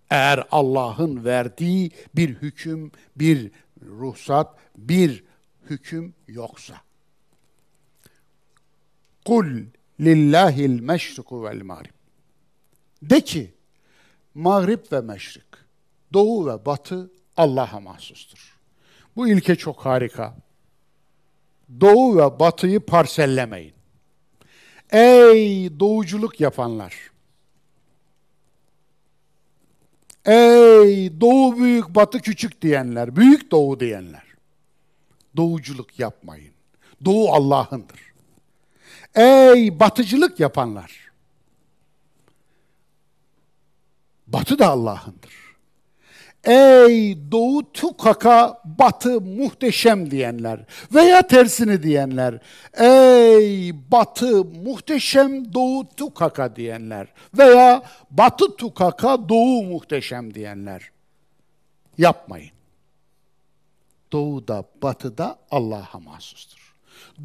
Eğer 0.10 0.48
Allah'ın 0.52 1.26
verdiği 1.26 1.92
bir 2.16 2.30
hüküm, 2.30 2.92
bir 3.16 3.52
ruhsat, 3.82 4.56
bir 4.78 5.24
hüküm 5.70 6.14
yoksa. 6.28 6.76
Kul 9.26 9.46
lillahil 10.00 10.80
meşriku 10.80 11.44
vel 11.44 11.62
mağrib. 11.62 11.94
De 13.02 13.22
ki, 13.22 13.54
mağrib 14.36 14.92
ve 14.92 15.02
meşrik, 15.02 15.46
doğu 16.14 16.48
ve 16.48 16.66
batı 16.66 17.12
Allah'a 17.38 17.80
mahsustur. 17.80 18.60
Bu 19.16 19.28
ilke 19.28 19.56
çok 19.56 19.86
harika. 19.86 20.36
Doğu 21.82 22.18
ve 22.18 22.40
batıyı 22.40 22.80
parsellemeyin. 22.80 23.74
Ey 24.92 25.80
doğuculuk 25.80 26.42
yapanlar! 26.42 27.12
Ey 30.26 31.22
doğu 31.22 31.58
büyük, 31.58 31.90
batı 31.90 32.20
küçük 32.22 32.62
diyenler, 32.62 33.16
büyük 33.16 33.52
doğu 33.52 33.80
diyenler. 33.80 34.24
Doğuculuk 35.38 36.00
yapmayın. 36.00 36.54
Doğu 37.06 37.30
Allah'ındır. 37.30 38.00
Ey 39.16 39.80
batıcılık 39.80 40.40
yapanlar! 40.40 41.05
Batı 44.28 44.60
da 44.60 44.68
Allah'ındır. 44.68 45.46
Ey 46.44 47.18
doğu 47.32 47.72
tukaka 47.74 48.62
batı 48.66 49.22
muhteşem 49.22 50.12
diyenler 50.12 50.66
veya 50.94 51.28
tersini 51.28 51.84
diyenler. 51.84 52.40
Ey 52.74 53.74
batı 53.92 54.46
muhteşem 54.46 55.54
doğu 55.54 55.90
tukaka 55.96 56.56
diyenler 56.56 57.08
veya 57.38 57.84
batı 58.12 58.56
tukaka 58.56 59.30
doğu 59.30 59.64
muhteşem 59.64 60.34
diyenler. 60.34 60.92
Yapmayın. 61.98 62.52
Doğu 64.12 64.48
da 64.48 64.64
batı 64.82 65.18
da 65.18 65.40
Allah'a 65.52 66.00
mahsustur. 66.00 66.76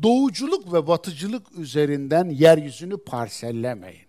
Doğuculuk 0.02 0.72
ve 0.72 0.86
batıcılık 0.86 1.58
üzerinden 1.58 2.30
yeryüzünü 2.30 2.96
parsellemeyin. 2.96 4.06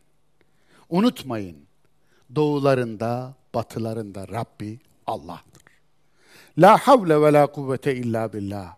Unutmayın, 0.90 1.58
doğularında, 2.36 3.34
batılarında 3.54 4.28
Rabbi 4.28 4.80
Allah'tır. 5.08 5.64
La 6.58 6.78
havle 6.78 7.22
ve 7.22 7.34
la 7.34 7.48
kuvvete 7.48 7.96
illa 7.96 8.34
billah. 8.34 8.76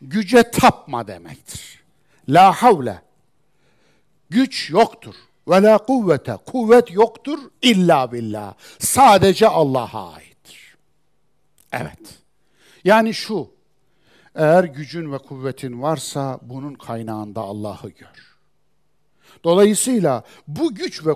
Güce 0.00 0.50
tapma 0.50 1.06
demektir. 1.06 1.82
La 2.28 2.52
havle. 2.52 3.02
Güç 4.30 4.70
yoktur. 4.70 5.14
Ve 5.48 5.62
la 5.62 5.78
kuvvete. 5.78 6.36
Kuvvet 6.46 6.90
yoktur 6.90 7.38
illa 7.62 8.12
billah. 8.12 8.54
Sadece 8.78 9.48
Allah'a 9.48 10.12
aittir. 10.12 10.76
Evet. 11.72 12.18
Yani 12.84 13.14
şu. 13.14 13.50
Eğer 14.34 14.64
gücün 14.64 15.12
ve 15.12 15.18
kuvvetin 15.18 15.82
varsa 15.82 16.38
bunun 16.42 16.74
kaynağında 16.74 17.40
Allah'ı 17.40 17.88
gör. 17.88 18.27
Dolayısıyla 19.44 20.24
bu 20.48 20.74
güç 20.74 21.06
ve 21.06 21.14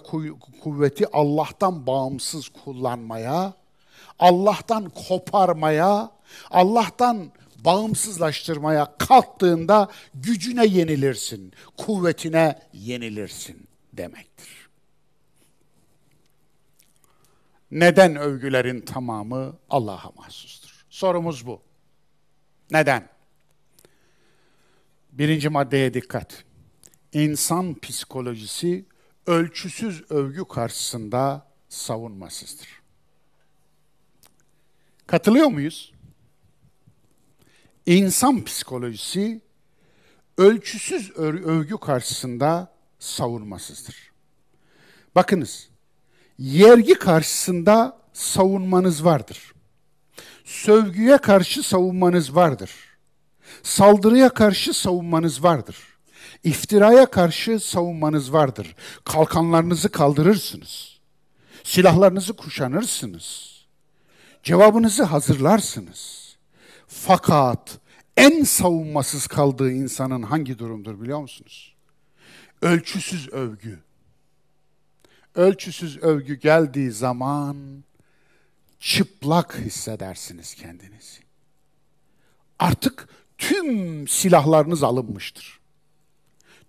kuvveti 0.63 1.07
Allah'tan 1.13 1.87
bağımsız 1.87 2.49
kullanmaya 2.49 3.55
Allah'tan 4.19 4.89
koparmaya, 5.09 6.11
Allah'tan 6.51 7.33
bağımsızlaştırmaya 7.65 8.97
kalktığında 8.99 9.89
gücüne 10.15 10.67
yenilirsin, 10.67 11.53
kuvvetine 11.77 12.63
yenilirsin 12.73 13.69
demektir. 13.93 14.69
Neden 17.71 18.17
övgülerin 18.17 18.81
tamamı 18.81 19.57
Allah'a 19.71 20.11
mahsustur? 20.17 20.85
Sorumuz 20.91 21.47
bu. 21.47 21.63
Neden? 22.71 23.09
Birinci 25.13 25.49
maddeye 25.49 25.95
dikkat. 25.95 26.45
İnsan 27.13 27.75
psikolojisi 27.75 28.85
ölçüsüz 29.27 30.11
övgü 30.11 30.45
karşısında 30.45 31.47
savunmasızdır. 31.69 32.69
Katılıyor 35.07 35.47
muyuz? 35.47 35.93
İnsan 37.87 38.45
psikolojisi 38.45 39.41
ölçüsüz 40.39 41.11
övgü 41.11 41.77
karşısında 41.77 42.75
savunmasızdır. 42.99 44.13
Bakınız, 45.15 45.69
yergi 46.39 46.95
karşısında 46.95 47.99
savunmanız 48.13 49.05
vardır. 49.05 49.53
Sövgüye 50.45 51.19
karşı 51.19 51.63
savunmanız 51.63 52.35
vardır. 52.35 52.71
Saldırıya 53.63 54.29
karşı 54.29 54.75
savunmanız 54.75 55.43
vardır. 55.43 55.92
İftiraya 56.45 57.07
karşı 57.07 57.61
savunmanız 57.61 58.33
vardır. 58.33 58.75
Kalkanlarınızı 59.05 59.89
kaldırırsınız. 59.89 60.99
Silahlarınızı 61.65 62.33
kuşanırsınız 62.33 63.53
Cevabınızı 64.43 65.03
hazırlarsınız. 65.03 66.37
Fakat 66.87 67.79
en 68.17 68.45
savunmasız 68.45 69.27
kaldığı 69.27 69.73
insanın 69.73 70.23
hangi 70.23 70.59
durumdur 70.59 71.01
biliyor 71.01 71.21
musunuz? 71.21 71.75
Ölçüsüz 72.63 73.29
övgü. 73.29 73.79
Ölçüsüz 75.35 75.99
övgü 75.99 76.35
geldiği 76.35 76.91
zaman 76.91 77.85
çıplak 78.81 79.59
hissedersiniz 79.59 80.55
kendinizi. 80.55 81.21
Artık 82.59 83.09
tüm 83.39 84.09
silahlarınız 84.09 84.83
alınmıştır. 84.83 85.61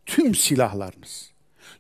Tüm 0.05 0.35
silahlarınız. 0.35 1.31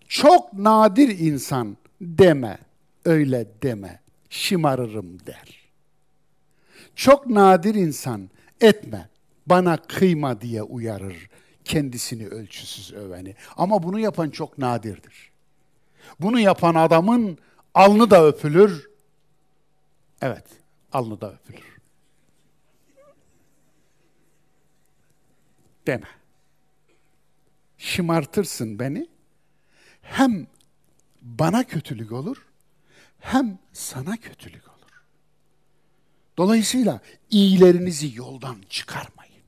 Çok 0.07 0.53
nadir 0.53 1.19
insan 1.19 1.77
deme, 2.01 2.59
öyle 3.05 3.47
deme, 3.63 3.99
şımarırım 4.29 5.25
der. 5.25 5.63
Çok 6.95 7.27
nadir 7.27 7.75
insan 7.75 8.29
etme, 8.61 9.09
bana 9.45 9.77
kıyma 9.77 10.41
diye 10.41 10.63
uyarır 10.63 11.29
kendisini 11.65 12.27
ölçüsüz 12.27 12.93
öveni. 12.93 13.35
Ama 13.57 13.83
bunu 13.83 13.99
yapan 13.99 14.29
çok 14.29 14.57
nadirdir. 14.57 15.31
Bunu 16.19 16.39
yapan 16.39 16.75
adamın 16.75 17.37
alnı 17.73 18.09
da 18.09 18.25
öpülür. 18.25 18.89
Evet, 20.21 20.45
alnı 20.93 21.21
da 21.21 21.33
öpülür. 21.33 21.77
Deme. 25.87 26.07
Şımartırsın 27.83 28.79
beni. 28.79 29.07
Hem 30.01 30.47
bana 31.21 31.63
kötülük 31.63 32.11
olur, 32.11 32.37
hem 33.19 33.59
sana 33.73 34.17
kötülük 34.17 34.67
olur. 34.67 35.03
Dolayısıyla 36.37 37.01
iyilerinizi 37.29 38.15
yoldan 38.15 38.57
çıkarmayın. 38.69 39.43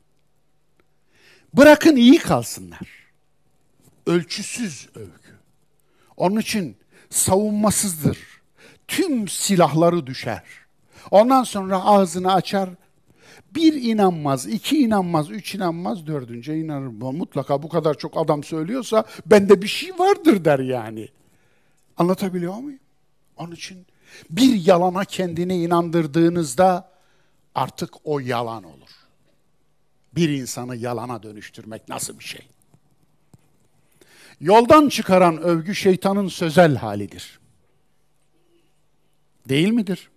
Bırakın 1.54 1.96
iyi 1.96 2.18
kalsınlar. 2.18 2.90
Ölçüsüz 4.06 4.90
övgü. 4.96 5.40
Onun 6.18 6.40
için 6.40 6.78
savunmasızdır. 7.10 8.18
Tüm 8.88 9.28
silahları 9.28 10.08
düşer. 10.08 10.44
Ondan 11.12 11.44
sonra 11.44 11.84
ağzını 11.84 12.34
açar. 12.34 12.70
Bir 13.56 13.74
inanmaz, 13.74 14.48
iki 14.48 14.78
inanmaz, 14.78 15.32
üç 15.32 15.56
inanmaz, 15.56 16.08
dördünce 16.08 16.58
inanır. 16.58 16.88
Mutlaka 16.88 17.64
bu 17.64 17.70
kadar 17.70 17.94
çok 17.94 18.18
adam 18.18 18.44
söylüyorsa 18.44 19.06
bende 19.26 19.62
bir 19.62 19.68
şey 19.68 19.92
vardır 20.00 20.46
der 20.46 20.60
yani. 20.60 21.10
Anlatabiliyor 21.98 22.54
muyum? 22.54 22.80
Onun 23.38 23.52
için 23.52 23.86
bir 24.30 24.66
yalana 24.68 25.06
kendini 25.06 25.64
inandırdığınızda 25.64 26.92
artık 27.56 27.94
o 28.04 28.20
yalan 28.20 28.64
olur. 28.64 28.90
Bir 30.16 30.30
insanı 30.30 30.76
yalana 30.76 31.24
dönüştürmek 31.24 31.90
nasıl 31.90 32.20
bir 32.20 32.24
şey? 32.24 32.48
Yoldan 34.42 34.90
çıkaran 34.90 35.38
övgü 35.38 35.76
şeytanın 35.76 36.28
sözel 36.28 36.76
halidir. 36.76 37.40
Değil 39.50 39.70
midir? 39.70 40.10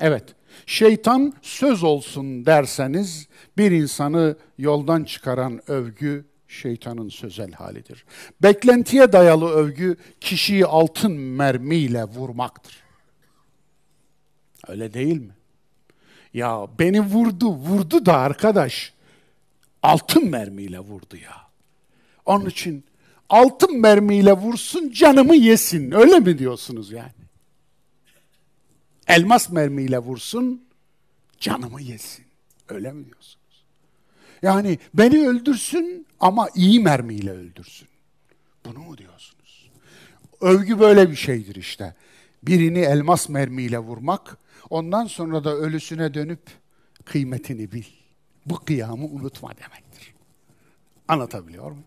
Evet. 0.00 0.34
Şeytan 0.66 1.32
söz 1.42 1.84
olsun 1.84 2.46
derseniz 2.46 3.28
bir 3.58 3.70
insanı 3.70 4.36
yoldan 4.58 5.04
çıkaran 5.04 5.70
övgü 5.70 6.24
şeytanın 6.48 7.08
sözel 7.08 7.52
halidir. 7.52 8.04
Beklentiye 8.42 9.12
dayalı 9.12 9.50
övgü 9.50 9.96
kişiyi 10.20 10.66
altın 10.66 11.12
mermiyle 11.12 12.04
vurmaktır. 12.04 12.82
Öyle 14.68 14.94
değil 14.94 15.20
mi? 15.20 15.32
Ya 16.34 16.66
beni 16.78 17.00
vurdu, 17.00 17.50
vurdu 17.50 18.06
da 18.06 18.16
arkadaş 18.16 18.94
altın 19.82 20.30
mermiyle 20.30 20.78
vurdu 20.78 21.16
ya. 21.16 21.36
Onun 22.26 22.46
için 22.46 22.84
altın 23.28 23.80
mermiyle 23.80 24.32
vursun 24.32 24.90
canımı 24.90 25.34
yesin. 25.34 25.92
Öyle 25.92 26.20
mi 26.20 26.38
diyorsunuz 26.38 26.92
yani? 26.92 27.21
Elmas 29.08 29.50
mermiyle 29.50 29.98
vursun 29.98 30.64
canımı 31.40 31.82
yesin. 31.82 32.24
Öyle 32.68 32.92
mi 32.92 33.04
diyorsunuz? 33.04 33.64
Yani 34.42 34.78
beni 34.94 35.28
öldürsün 35.28 36.06
ama 36.20 36.48
iyi 36.54 36.80
mermiyle 36.80 37.30
öldürsün. 37.30 37.88
Bunu 38.64 38.78
mu 38.78 38.98
diyorsunuz? 38.98 39.70
Övgü 40.40 40.78
böyle 40.80 41.10
bir 41.10 41.16
şeydir 41.16 41.54
işte. 41.54 41.94
Birini 42.42 42.78
elmas 42.78 43.28
mermiyle 43.28 43.78
vurmak, 43.78 44.38
ondan 44.70 45.06
sonra 45.06 45.44
da 45.44 45.56
ölüsüne 45.56 46.14
dönüp 46.14 46.40
kıymetini 47.04 47.72
bil. 47.72 47.84
Bu 48.46 48.54
kıyamı 48.54 49.04
unutma 49.04 49.50
demektir. 49.56 50.14
Anlatabiliyor 51.08 51.64
muyum? 51.70 51.84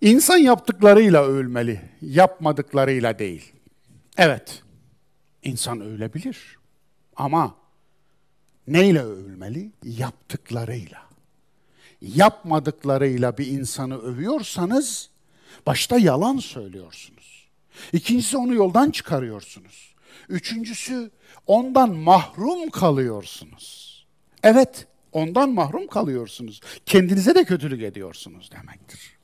İnsan 0.00 0.36
yaptıklarıyla 0.36 1.24
övülmeli, 1.24 1.80
yapmadıklarıyla 2.02 3.18
değil. 3.18 3.52
Evet, 4.16 4.62
insan 5.42 5.80
ölebilir. 5.80 6.58
Ama 7.16 7.54
neyle 8.68 9.02
övülmeli? 9.02 9.70
Yaptıklarıyla. 9.84 11.02
Yapmadıklarıyla 12.00 13.38
bir 13.38 13.46
insanı 13.46 13.98
övüyorsanız, 13.98 15.10
başta 15.66 15.98
yalan 15.98 16.36
söylüyorsunuz. 16.36 17.48
İkincisi 17.92 18.36
onu 18.36 18.54
yoldan 18.54 18.90
çıkarıyorsunuz. 18.90 19.94
Üçüncüsü 20.28 21.10
ondan 21.46 21.94
mahrum 21.94 22.70
kalıyorsunuz. 22.70 23.90
Evet, 24.42 24.86
ondan 25.12 25.50
mahrum 25.50 25.86
kalıyorsunuz. 25.86 26.60
Kendinize 26.86 27.34
de 27.34 27.44
kötülük 27.44 27.82
ediyorsunuz 27.82 28.50
demektir. 28.52 29.18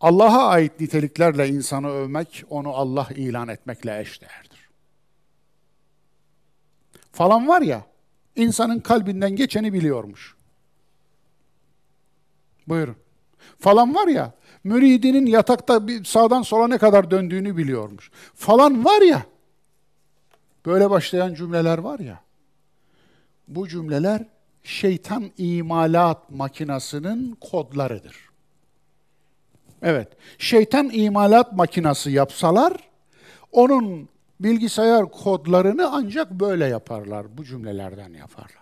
Allah'a 0.00 0.48
ait 0.48 0.80
niteliklerle 0.80 1.48
insanı 1.48 1.88
övmek, 1.88 2.44
onu 2.50 2.74
Allah 2.74 3.08
ilan 3.16 3.48
etmekle 3.48 4.00
eşdeğerdir. 4.00 4.49
Falan 7.20 7.48
var 7.48 7.62
ya, 7.62 7.82
insanın 8.36 8.80
kalbinden 8.80 9.36
geçeni 9.36 9.72
biliyormuş. 9.72 10.36
Buyurun. 12.68 12.96
Falan 13.58 13.94
var 13.94 14.06
ya, 14.06 14.32
müridinin 14.64 15.26
yatakta 15.26 15.88
bir 15.88 16.04
sağdan 16.04 16.42
sola 16.42 16.68
ne 16.68 16.78
kadar 16.78 17.10
döndüğünü 17.10 17.56
biliyormuş. 17.56 18.10
Falan 18.34 18.84
var 18.84 19.02
ya, 19.02 19.22
böyle 20.66 20.90
başlayan 20.90 21.34
cümleler 21.34 21.78
var 21.78 21.98
ya, 21.98 22.20
bu 23.48 23.68
cümleler 23.68 24.26
şeytan 24.62 25.30
imalat 25.38 26.30
makinasının 26.30 27.36
kodlarıdır. 27.40 28.16
Evet, 29.82 30.08
şeytan 30.38 30.90
imalat 30.92 31.52
makinası 31.52 32.10
yapsalar, 32.10 32.72
onun 33.52 34.08
bilgisayar 34.40 35.10
kodlarını 35.10 35.90
ancak 35.92 36.30
böyle 36.30 36.66
yaparlar, 36.66 37.38
bu 37.38 37.44
cümlelerden 37.44 38.12
yaparlar. 38.12 38.60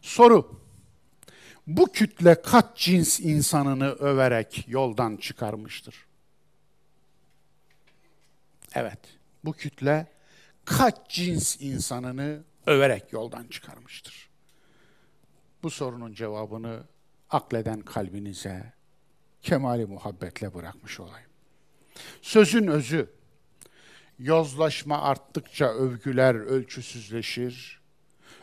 Soru, 0.00 0.60
bu 1.66 1.92
kütle 1.92 2.42
kaç 2.42 2.76
cins 2.76 3.20
insanını 3.20 3.92
överek 3.92 4.64
yoldan 4.68 5.16
çıkarmıştır? 5.16 6.06
Evet, 8.74 8.98
bu 9.44 9.52
kütle 9.52 10.06
kaç 10.64 10.94
cins 11.08 11.56
insanını 11.60 12.44
överek 12.66 13.12
yoldan 13.12 13.46
çıkarmıştır? 13.48 14.28
Bu 15.62 15.70
sorunun 15.70 16.12
cevabını 16.12 16.82
akleden 17.30 17.80
kalbinize 17.80 18.72
kemali 19.42 19.86
muhabbetle 19.86 20.54
bırakmış 20.54 21.00
olayım. 21.00 21.28
Sözün 22.22 22.66
özü, 22.66 23.10
yozlaşma 24.18 25.02
arttıkça 25.02 25.66
övgüler 25.66 26.34
ölçüsüzleşir, 26.34 27.80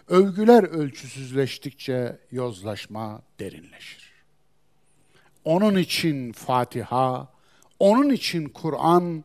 övgüler 0.07 0.63
ölçüsüzleştikçe 0.63 2.19
yozlaşma 2.31 3.21
derinleşir. 3.39 4.11
Onun 5.43 5.75
için 5.77 6.31
Fatiha, 6.31 7.33
onun 7.79 8.09
için 8.09 8.49
Kur'an, 8.49 9.23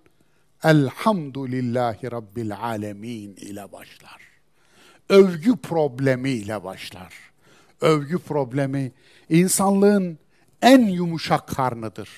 Elhamdülillahi 0.65 2.13
Rabbil 2.13 2.57
Alemin 2.57 3.37
ile 3.37 3.73
başlar. 3.73 4.23
Övgü 5.09 5.57
problemi 5.57 6.31
ile 6.31 6.65
başlar. 6.65 7.15
Övgü 7.81 8.19
problemi 8.19 8.93
insanlığın 9.29 10.19
en 10.63 10.87
yumuşak 10.87 11.49
karnıdır. 11.49 12.11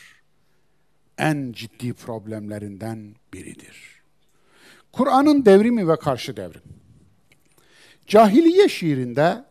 En 1.18 1.52
ciddi 1.52 1.92
problemlerinden 1.92 3.14
biridir. 3.32 3.91
Kur'an'ın 4.92 5.44
devrimi 5.44 5.88
ve 5.88 5.96
karşı 5.96 6.36
devrim. 6.36 6.62
Cahiliye 8.06 8.68
şiirinde 8.68 9.44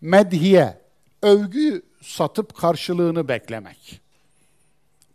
medhiye, 0.00 0.78
övgü 1.22 1.82
satıp 2.02 2.54
karşılığını 2.54 3.28
beklemek. 3.28 4.00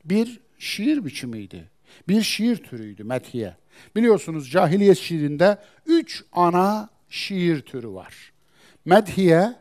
Bir 0.05 0.39
şiir 0.59 1.05
biçimiydi. 1.05 1.70
Bir 2.07 2.22
şiir 2.22 2.57
türüydü 2.57 3.03
medhiye. 3.03 3.55
Biliyorsunuz 3.95 4.51
cahiliye 4.51 4.95
şiirinde 4.95 5.57
üç 5.86 6.24
ana 6.32 6.89
şiir 7.09 7.61
türü 7.61 7.93
var. 7.93 8.32
Medhiye, 8.86 9.55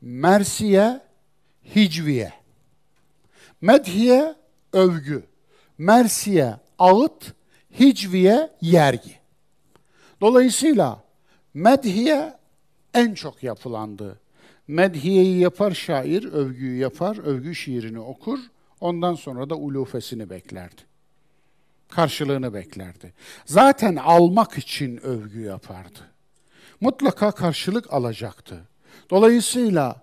mersiye, 0.00 1.00
hicviye. 1.74 2.32
Medhiye 3.60 4.34
övgü, 4.72 5.24
mersiye 5.78 6.56
ağıt, 6.78 7.34
hicviye 7.78 8.50
yergi. 8.60 9.14
Dolayısıyla 10.20 11.04
medhiye 11.54 12.34
en 12.94 13.14
çok 13.14 13.42
yapılandı. 13.42 14.20
Medhiyeyi 14.68 15.38
yapar 15.38 15.70
şair, 15.70 16.24
övgüyü 16.24 16.78
yapar, 16.78 17.16
övgü 17.16 17.54
şiirini 17.54 18.00
okur, 18.00 18.38
ondan 18.80 19.14
sonra 19.14 19.50
da 19.50 19.54
ulufesini 19.54 20.30
beklerdi. 20.30 20.82
Karşılığını 21.88 22.54
beklerdi. 22.54 23.12
Zaten 23.46 23.96
almak 23.96 24.58
için 24.58 24.96
övgü 24.96 25.40
yapardı. 25.40 25.98
Mutlaka 26.80 27.30
karşılık 27.30 27.92
alacaktı. 27.92 28.68
Dolayısıyla 29.10 30.02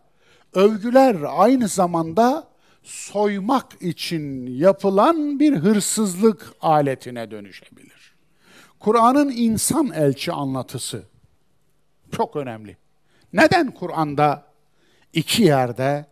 övgüler 0.53 1.17
aynı 1.27 1.67
zamanda 1.67 2.46
soymak 2.87 3.81
için 3.81 4.47
yapılan 4.47 5.39
bir 5.39 5.55
hırsızlık 5.55 6.53
aletine 6.61 7.31
dönüşebilir. 7.31 8.15
Kur'an'ın 8.79 9.29
insan 9.29 9.91
elçi 9.91 10.31
anlatısı 10.31 11.03
çok 12.11 12.35
önemli. 12.35 12.77
Neden 13.33 13.71
Kur'an'da 13.71 14.45
iki 15.13 15.43
yerde 15.43 16.05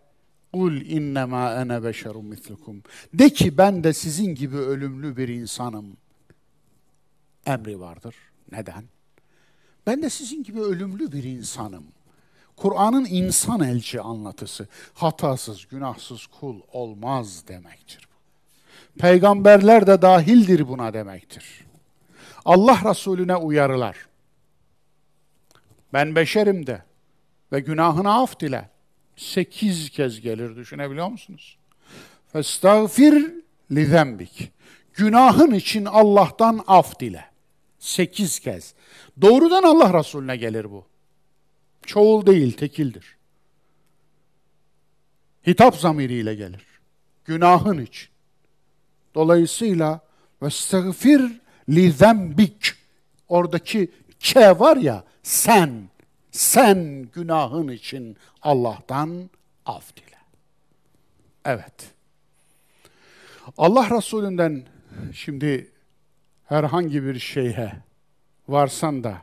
Kul 0.53 0.82
innema 0.82 1.53
ene 1.53 1.84
beşerun 1.84 2.26
mislukum. 2.26 2.84
De 3.13 3.30
ki 3.30 3.57
ben 3.57 3.84
de 3.84 3.93
sizin 3.93 4.36
gibi 4.36 4.57
ölümlü 4.57 5.17
bir 5.17 5.28
insanım. 5.28 5.97
Emri 7.45 7.80
vardır. 7.80 8.15
Neden? 8.51 8.84
Ben 9.88 10.01
de 10.01 10.09
sizin 10.09 10.43
gibi 10.43 10.61
ölümlü 10.61 11.11
bir 11.11 11.23
insanım. 11.23 11.84
Kur'an'ın 12.58 13.06
insan 13.06 13.60
elçi 13.60 14.01
anlatısı. 14.01 14.68
Hatasız, 14.93 15.66
günahsız 15.68 16.28
kul 16.28 16.62
olmaz 16.74 17.47
demektir. 17.47 18.08
Peygamberler 18.99 19.88
de 19.88 20.01
dahildir 20.01 20.68
buna 20.68 20.93
demektir. 20.93 21.66
Allah 22.45 22.80
Resulüne 22.89 23.36
uyarılar. 23.36 23.97
Ben 25.93 26.16
beşerim 26.16 26.68
de 26.68 26.82
ve 27.51 27.60
günahını 27.60 28.14
af 28.14 28.39
dile. 28.39 28.70
Sekiz 29.16 29.89
kez 29.89 30.22
gelir 30.22 30.56
düşünebiliyor 30.56 31.08
musunuz? 31.08 31.58
Festağfir 32.34 33.34
li 33.72 33.86
zembik. 33.86 34.51
Günahın 34.93 35.51
için 35.51 35.86
Allah'tan 35.86 36.64
af 36.68 36.99
dile. 36.99 37.26
Sekiz 37.80 38.39
kez. 38.39 38.74
Doğrudan 39.22 39.64
Allah 39.64 39.99
Resulüne 39.99 40.38
gelir 40.38 40.72
bu. 40.72 40.86
Çoğul 41.86 42.26
değil, 42.26 42.58
tekildir. 42.58 43.16
Hitap 45.48 45.76
zamiriyle 45.76 46.36
gelir. 46.36 46.66
Günahın 47.26 47.78
için. 47.78 48.10
Dolayısıyla 49.16 50.00
vestağfir 50.42 51.42
li 51.70 51.92
zembik. 51.92 52.74
Oradaki 53.28 53.92
ke 54.20 54.60
var 54.60 54.78
ya 54.78 55.04
sen, 55.24 55.90
sen 56.32 57.10
günahın 57.14 57.68
için 57.68 58.18
Allah'tan 58.42 59.30
af 59.66 59.96
dile. 59.96 60.18
Evet. 61.46 61.92
Allah 63.58 63.98
Resulü'nden 63.98 64.64
şimdi 65.14 65.72
herhangi 66.46 67.04
bir 67.04 67.20
şeyhe 67.20 67.72
varsan 68.48 69.04
da 69.04 69.22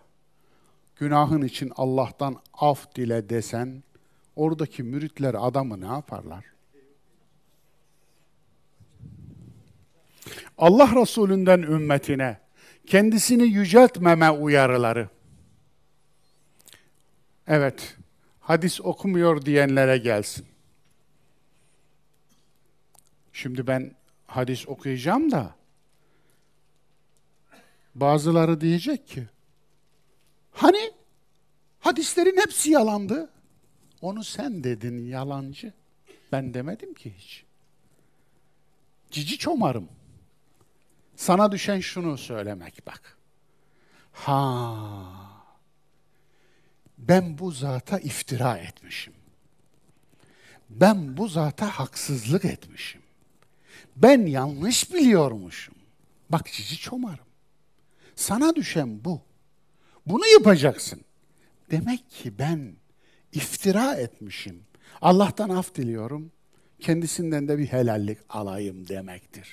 günahın 1.02 1.42
için 1.42 1.72
Allah'tan 1.76 2.36
af 2.54 2.94
dile 2.94 3.28
desen, 3.28 3.82
oradaki 4.36 4.82
müritler 4.82 5.34
adamı 5.38 5.80
ne 5.80 5.86
yaparlar? 5.86 6.44
Allah 10.58 11.00
Resulü'nden 11.00 11.62
ümmetine 11.62 12.38
kendisini 12.86 13.42
yüceltmeme 13.42 14.30
uyarıları. 14.30 15.08
Evet, 17.46 17.96
hadis 18.40 18.80
okumuyor 18.80 19.44
diyenlere 19.44 19.98
gelsin. 19.98 20.46
Şimdi 23.32 23.66
ben 23.66 23.94
hadis 24.26 24.68
okuyacağım 24.68 25.30
da 25.30 25.54
bazıları 27.94 28.60
diyecek 28.60 29.08
ki 29.08 29.31
hani 30.52 30.90
hadislerin 31.80 32.36
hepsi 32.36 32.70
yalandı. 32.70 33.30
Onu 34.00 34.24
sen 34.24 34.64
dedin 34.64 35.06
yalancı. 35.06 35.72
Ben 36.32 36.54
demedim 36.54 36.94
ki 36.94 37.14
hiç. 37.18 37.44
Cici 39.10 39.38
çomarım. 39.38 39.88
Sana 41.16 41.52
düşen 41.52 41.80
şunu 41.80 42.18
söylemek 42.18 42.86
bak. 42.86 43.18
Ha. 44.12 45.02
Ben 46.98 47.38
bu 47.38 47.50
zata 47.50 47.98
iftira 47.98 48.56
etmişim. 48.58 49.14
Ben 50.70 51.16
bu 51.16 51.28
zata 51.28 51.66
haksızlık 51.66 52.44
etmişim. 52.44 53.02
Ben 53.96 54.26
yanlış 54.26 54.92
biliyormuşum. 54.94 55.74
Bak 56.30 56.46
cici 56.52 56.78
çomarım. 56.78 57.26
Sana 58.16 58.54
düşen 58.54 59.04
bu. 59.04 59.20
Bunu 60.06 60.26
yapacaksın. 60.26 61.00
Demek 61.70 62.10
ki 62.10 62.38
ben 62.38 62.76
iftira 63.32 63.94
etmişim. 63.94 64.62
Allah'tan 65.02 65.48
af 65.48 65.74
diliyorum. 65.74 66.32
Kendisinden 66.80 67.48
de 67.48 67.58
bir 67.58 67.66
helallik 67.66 68.18
alayım 68.28 68.88
demektir. 68.88 69.48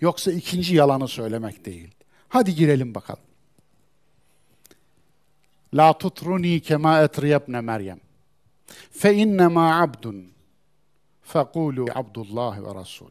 Yoksa 0.00 0.32
ikinci 0.32 0.74
yalanı 0.74 1.08
söylemek 1.08 1.64
değil. 1.64 1.94
Hadi 2.28 2.54
girelim 2.54 2.94
bakalım. 2.94 3.22
La 5.74 5.98
tutruni 5.98 6.60
kema 6.60 7.02
etriyebne 7.02 7.60
Meryem. 7.60 8.00
Fe 8.90 9.14
innema 9.14 9.82
abdun. 9.82 10.32
Fekulu 11.22 11.86
Abdullah 11.94 12.62
ve 12.62 12.80
Resul. 12.80 13.10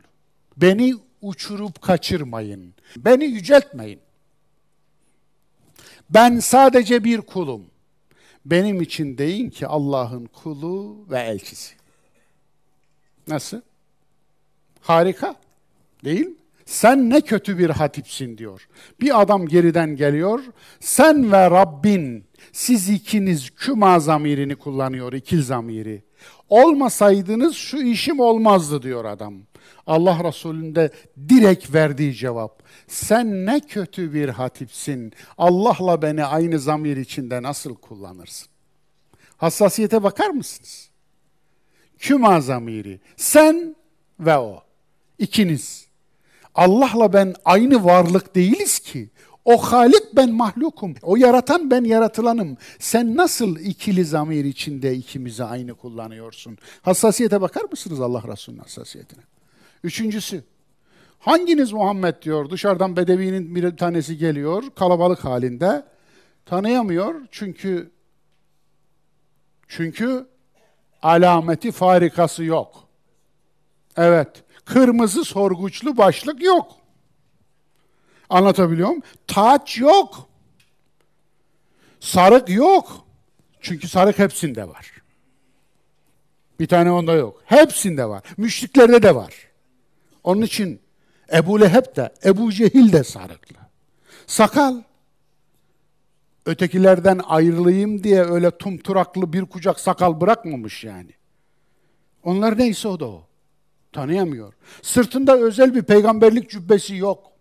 Beni 0.58 0.96
uçurup 1.22 1.82
kaçırmayın. 1.82 2.74
Beni 2.98 3.26
yüceltmeyin. 3.26 4.00
Ben 6.10 6.40
sadece 6.40 7.04
bir 7.04 7.22
kulum. 7.22 7.66
Benim 8.46 8.82
için 8.82 9.18
deyin 9.18 9.50
ki 9.50 9.68
Allah'ın 9.68 10.26
kulu 10.26 11.06
ve 11.10 11.20
elçisi. 11.20 11.76
Nasıl? 13.28 13.62
Harika. 14.82 15.36
Değil 16.04 16.26
mi? 16.26 16.36
Sen 16.66 17.10
ne 17.10 17.22
kötü 17.22 17.58
bir 17.58 17.70
hatipsin 17.70 18.38
diyor. 18.38 18.68
Bir 19.02 19.22
adam 19.22 19.48
geriden 19.48 19.96
geliyor. 19.96 20.44
Sen 20.80 21.32
ve 21.32 21.52
Rabbin 21.52 22.26
siz 22.52 22.90
ikiniz 22.90 23.50
küma 23.50 24.00
zamirini 24.00 24.56
kullanıyor, 24.56 25.14
ikil 25.14 25.44
zamiri. 25.44 26.04
Olmasaydınız 26.50 27.56
şu 27.56 27.78
işim 27.78 28.20
olmazdı 28.20 28.82
diyor 28.82 29.06
adam. 29.06 29.34
Allah 29.90 30.24
Resulü'nde 30.24 30.92
direkt 31.30 31.74
verdiği 31.74 32.14
cevap. 32.14 32.64
Sen 32.88 33.46
ne 33.46 33.60
kötü 33.60 34.14
bir 34.14 34.30
hatipsin. 34.30 35.14
Allah'la 35.38 36.02
beni 36.02 36.26
aynı 36.26 36.60
zamir 36.60 36.98
içinde 36.98 37.44
nasıl 37.44 37.76
kullanırsın? 37.76 38.48
Hassasiyete 39.38 40.04
bakar 40.04 40.30
mısınız? 40.30 40.90
Küma 42.00 42.42
zamiri. 42.42 43.00
Sen 43.18 43.76
ve 44.20 44.38
o. 44.38 44.64
İkiniz. 45.20 45.88
Allah'la 46.56 47.14
ben 47.14 47.36
aynı 47.46 47.86
varlık 47.86 48.36
değiliz 48.36 48.80
ki. 48.80 49.10
O 49.46 49.58
Halik 49.58 50.16
ben 50.16 50.34
mahlukum. 50.34 50.96
O 51.02 51.16
yaratan 51.16 51.72
ben 51.72 51.84
yaratılanım. 51.84 52.58
Sen 52.80 53.16
nasıl 53.16 53.60
ikili 53.60 54.06
zamir 54.06 54.46
içinde 54.46 54.96
ikimizi 54.96 55.44
aynı 55.44 55.74
kullanıyorsun? 55.74 56.58
Hassasiyete 56.82 57.42
bakar 57.42 57.64
mısınız 57.72 58.02
Allah 58.02 58.24
Resulü'nün 58.28 58.62
hassasiyetine? 58.62 59.22
Üçüncüsü, 59.84 60.44
hanginiz 61.20 61.72
Muhammed 61.72 62.22
diyor, 62.22 62.50
dışarıdan 62.50 62.96
bedevinin 62.96 63.56
bir 63.56 63.78
tanesi 63.78 64.18
geliyor, 64.18 64.64
kalabalık 64.76 65.26
halinde, 65.26 65.86
tanıyamıyor 66.46 67.16
çünkü 67.32 67.92
çünkü 69.68 70.28
alameti 71.02 71.72
farikası 71.72 72.44
yok. 72.44 72.88
Evet, 73.98 74.44
kırmızı 74.66 75.26
sorguçlu 75.26 75.98
başlık 75.98 76.44
yok. 76.44 76.76
Anlatabiliyor 78.30 78.88
muyum? 78.90 79.04
Taç 79.28 79.78
yok. 79.78 80.30
Sarık 82.00 82.50
yok. 82.50 83.06
Çünkü 83.62 83.88
sarık 83.88 84.20
hepsinde 84.20 84.68
var. 84.68 84.92
Bir 86.60 86.68
tane 86.68 86.92
onda 86.92 87.14
yok. 87.14 87.42
Hepsinde 87.46 88.06
var. 88.06 88.24
Müşriklerde 88.38 89.04
de 89.04 89.16
var. 89.16 89.49
Onun 90.24 90.42
için 90.42 90.80
Ebu 91.34 91.62
Leheb 91.62 91.96
de, 91.96 92.14
Ebu 92.26 92.52
Cehil 92.52 92.94
de 92.94 93.04
sarıklı. 93.04 93.56
Sakal, 94.28 94.82
ötekilerden 96.46 97.22
ayrılayım 97.28 98.04
diye 98.04 98.24
öyle 98.24 98.52
tumturaklı 98.52 99.34
bir 99.34 99.46
kucak 99.46 99.80
sakal 99.80 100.22
bırakmamış 100.22 100.84
yani. 100.84 101.12
Onlar 102.24 102.58
neyse 102.58 102.88
o 102.88 103.00
da 103.00 103.06
o. 103.06 103.24
Tanıyamıyor. 103.92 104.54
Sırtında 104.82 105.38
özel 105.38 105.76
bir 105.76 105.84
peygamberlik 105.84 106.50
cübbesi 106.50 106.96
yok. 106.96 107.32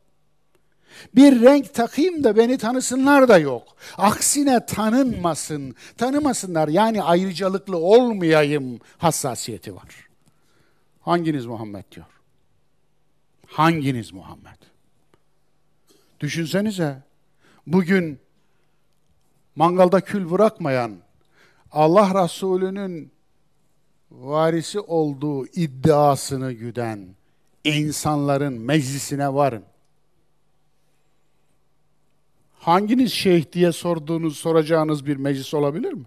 Bir 1.15 1.43
renk 1.43 1.75
takayım 1.75 2.25
da 2.25 2.37
beni 2.37 2.59
tanısınlar 2.59 3.29
da 3.29 3.39
yok. 3.39 3.63
Aksine 3.99 4.67
tanınmasın, 4.67 5.75
tanımasınlar 5.97 6.69
yani 6.69 7.03
ayrıcalıklı 7.03 7.77
olmayayım 7.77 8.81
hassasiyeti 8.99 9.75
var. 9.75 10.09
Hanginiz 11.01 11.47
Muhammed 11.47 11.85
diyor? 11.95 12.07
Hanginiz 13.49 14.13
Muhammed? 14.13 14.59
Düşünsenize 16.21 17.03
bugün 17.67 18.19
mangalda 19.57 20.01
kül 20.01 20.31
bırakmayan 20.31 20.97
Allah 21.73 22.25
Resulü'nün 22.25 23.13
varisi 24.11 24.81
olduğu 24.81 25.47
iddiasını 25.47 26.53
güden 26.53 27.09
insanların 27.65 28.53
meclisine 28.53 29.35
varın. 29.35 29.65
Hanginiz 32.59 33.13
şeyh 33.13 33.53
diye 33.53 33.73
sorduğunuz, 33.73 34.37
soracağınız 34.37 35.07
bir 35.07 35.17
meclis 35.17 35.55
olabilir 35.55 35.93
mi? 35.93 36.05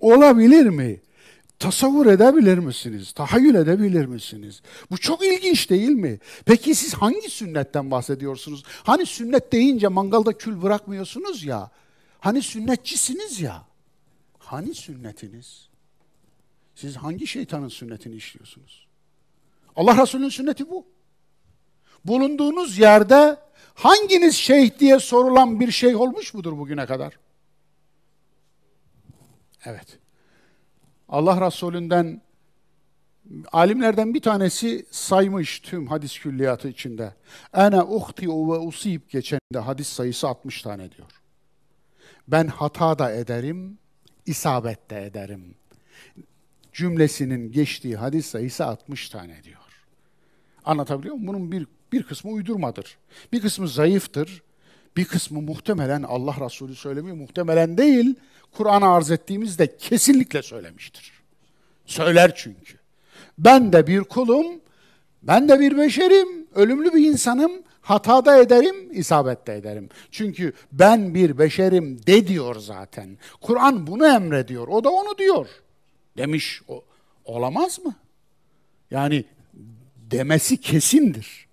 Olabilir 0.00 0.66
mi? 0.66 1.00
Tasavvur 1.58 2.06
edebilir 2.06 2.58
misiniz? 2.58 3.12
Tahayyül 3.12 3.54
edebilir 3.54 4.06
misiniz? 4.06 4.62
Bu 4.90 4.98
çok 4.98 5.24
ilginç 5.24 5.70
değil 5.70 5.88
mi? 5.88 6.18
Peki 6.44 6.74
siz 6.74 6.94
hangi 6.94 7.30
sünnetten 7.30 7.90
bahsediyorsunuz? 7.90 8.62
Hani 8.82 9.06
sünnet 9.06 9.52
deyince 9.52 9.88
mangalda 9.88 10.32
kül 10.32 10.62
bırakmıyorsunuz 10.62 11.44
ya. 11.44 11.70
Hani 12.20 12.42
sünnetçisiniz 12.42 13.40
ya. 13.40 13.66
Hani 14.38 14.74
sünnetiniz? 14.74 15.68
Siz 16.74 16.96
hangi 16.96 17.26
şeytanın 17.26 17.68
sünnetini 17.68 18.14
işliyorsunuz? 18.14 18.86
Allah 19.76 20.02
Resulü'nün 20.02 20.28
sünneti 20.28 20.70
bu. 20.70 20.86
Bulunduğunuz 22.04 22.78
yerde 22.78 23.36
hanginiz 23.74 24.34
şeyh 24.34 24.78
diye 24.78 24.98
sorulan 24.98 25.60
bir 25.60 25.70
şey 25.70 25.96
olmuş 25.96 26.34
mudur 26.34 26.58
bugüne 26.58 26.86
kadar? 26.86 27.18
Evet. 29.64 29.98
Allah 31.08 31.46
Resulü'nden 31.46 32.22
alimlerden 33.52 34.14
bir 34.14 34.20
tanesi 34.20 34.86
saymış 34.90 35.60
tüm 35.60 35.86
hadis 35.86 36.18
külliyatı 36.18 36.68
içinde. 36.68 37.14
Ene 37.54 37.82
uhti'u 37.82 38.52
ve 38.52 38.58
usib 38.58 39.00
geçende 39.08 39.58
hadis 39.58 39.88
sayısı 39.88 40.28
60 40.28 40.62
tane 40.62 40.92
diyor. 40.92 41.08
Ben 42.28 42.46
hata 42.46 42.98
da 42.98 43.12
ederim, 43.12 43.78
isabet 44.26 44.90
de 44.90 45.06
ederim. 45.06 45.54
Cümlesinin 46.72 47.52
geçtiği 47.52 47.96
hadis 47.96 48.26
sayısı 48.26 48.64
60 48.64 49.08
tane 49.08 49.44
diyor. 49.44 49.58
Anlatabiliyor 50.64 51.14
muyum? 51.14 51.26
Bunun 51.28 51.52
bir, 51.52 51.66
bir 51.92 52.02
kısmı 52.02 52.30
uydurmadır. 52.30 52.98
Bir 53.32 53.40
kısmı 53.40 53.68
zayıftır. 53.68 54.42
Bir 54.96 55.04
kısmı 55.04 55.42
muhtemelen 55.42 56.02
Allah 56.02 56.34
Resulü 56.44 56.74
söylemiyor. 56.74 57.16
Muhtemelen 57.16 57.78
değil. 57.78 58.14
Kur'an'a 58.52 58.94
arz 58.94 59.10
ettiğimizde 59.10 59.76
kesinlikle 59.76 60.42
söylemiştir. 60.42 61.12
Söyler 61.86 62.34
çünkü. 62.34 62.78
Ben 63.38 63.72
de 63.72 63.86
bir 63.86 64.00
kulum, 64.00 64.46
ben 65.22 65.48
de 65.48 65.60
bir 65.60 65.78
beşerim, 65.78 66.46
ölümlü 66.54 66.94
bir 66.94 67.08
insanım, 67.08 67.52
hata 67.80 68.24
da 68.24 68.36
ederim, 68.36 68.92
isabet 68.92 69.46
de 69.46 69.56
ederim. 69.56 69.88
Çünkü 70.10 70.52
ben 70.72 71.14
bir 71.14 71.38
beşerim 71.38 72.06
de 72.06 72.28
diyor 72.28 72.54
zaten. 72.60 73.18
Kur'an 73.40 73.86
bunu 73.86 74.06
emrediyor, 74.06 74.68
o 74.68 74.84
da 74.84 74.90
onu 74.90 75.18
diyor. 75.18 75.48
Demiş, 76.16 76.62
o, 76.68 76.84
olamaz 77.24 77.78
mı? 77.84 77.94
Yani 78.90 79.24
demesi 79.96 80.60
kesindir 80.60 81.47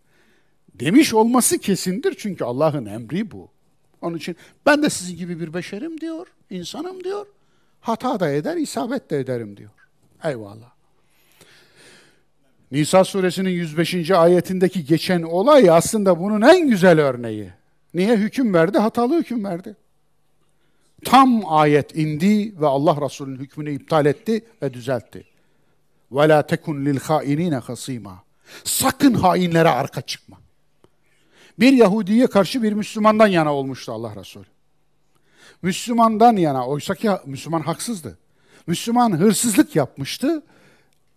Demiş 0.74 1.14
olması 1.14 1.58
kesindir 1.58 2.14
çünkü 2.18 2.44
Allah'ın 2.44 2.86
emri 2.86 3.30
bu. 3.30 3.48
Onun 4.02 4.16
için 4.16 4.36
ben 4.66 4.82
de 4.82 4.90
sizin 4.90 5.16
gibi 5.16 5.40
bir 5.40 5.54
beşerim 5.54 6.00
diyor, 6.00 6.26
insanım 6.50 7.04
diyor. 7.04 7.26
Hata 7.80 8.20
da 8.20 8.30
eder, 8.30 8.56
isabet 8.56 9.10
de 9.10 9.18
ederim 9.18 9.56
diyor. 9.56 9.70
Eyvallah. 10.24 10.70
Nisa 12.70 13.04
suresinin 13.04 13.50
105. 13.50 14.10
ayetindeki 14.10 14.84
geçen 14.84 15.22
olay 15.22 15.70
aslında 15.70 16.20
bunun 16.20 16.42
en 16.42 16.68
güzel 16.68 17.00
örneği. 17.00 17.50
Niye 17.94 18.16
hüküm 18.16 18.54
verdi? 18.54 18.78
Hatalı 18.78 19.18
hüküm 19.18 19.44
verdi. 19.44 19.76
Tam 21.04 21.52
ayet 21.52 21.96
indi 21.96 22.60
ve 22.60 22.66
Allah 22.66 23.04
Resulü'nün 23.04 23.38
hükmünü 23.38 23.72
iptal 23.72 24.06
etti 24.06 24.44
ve 24.62 24.74
düzeltti. 24.74 25.24
وَلَا 26.12 26.42
تَكُنْ 26.42 26.98
لِلْخَائِنِينَ 26.98 27.60
خَصِيمًا 27.60 28.14
Sakın 28.64 29.14
hainlere 29.14 29.68
arka 29.68 30.00
çıkma. 30.00 30.36
Bir 31.59 31.73
Yahudiye 31.73 32.27
karşı 32.27 32.63
bir 32.63 32.73
Müslümandan 32.73 33.27
yana 33.27 33.53
olmuştu 33.53 33.91
Allah 33.91 34.15
Resulü. 34.15 34.45
Müslümandan 35.61 36.35
yana, 36.35 36.67
oysa 36.67 36.95
ki 36.95 37.09
Müslüman 37.25 37.61
haksızdı. 37.61 38.17
Müslüman 38.67 39.19
hırsızlık 39.19 39.75
yapmıştı, 39.75 40.43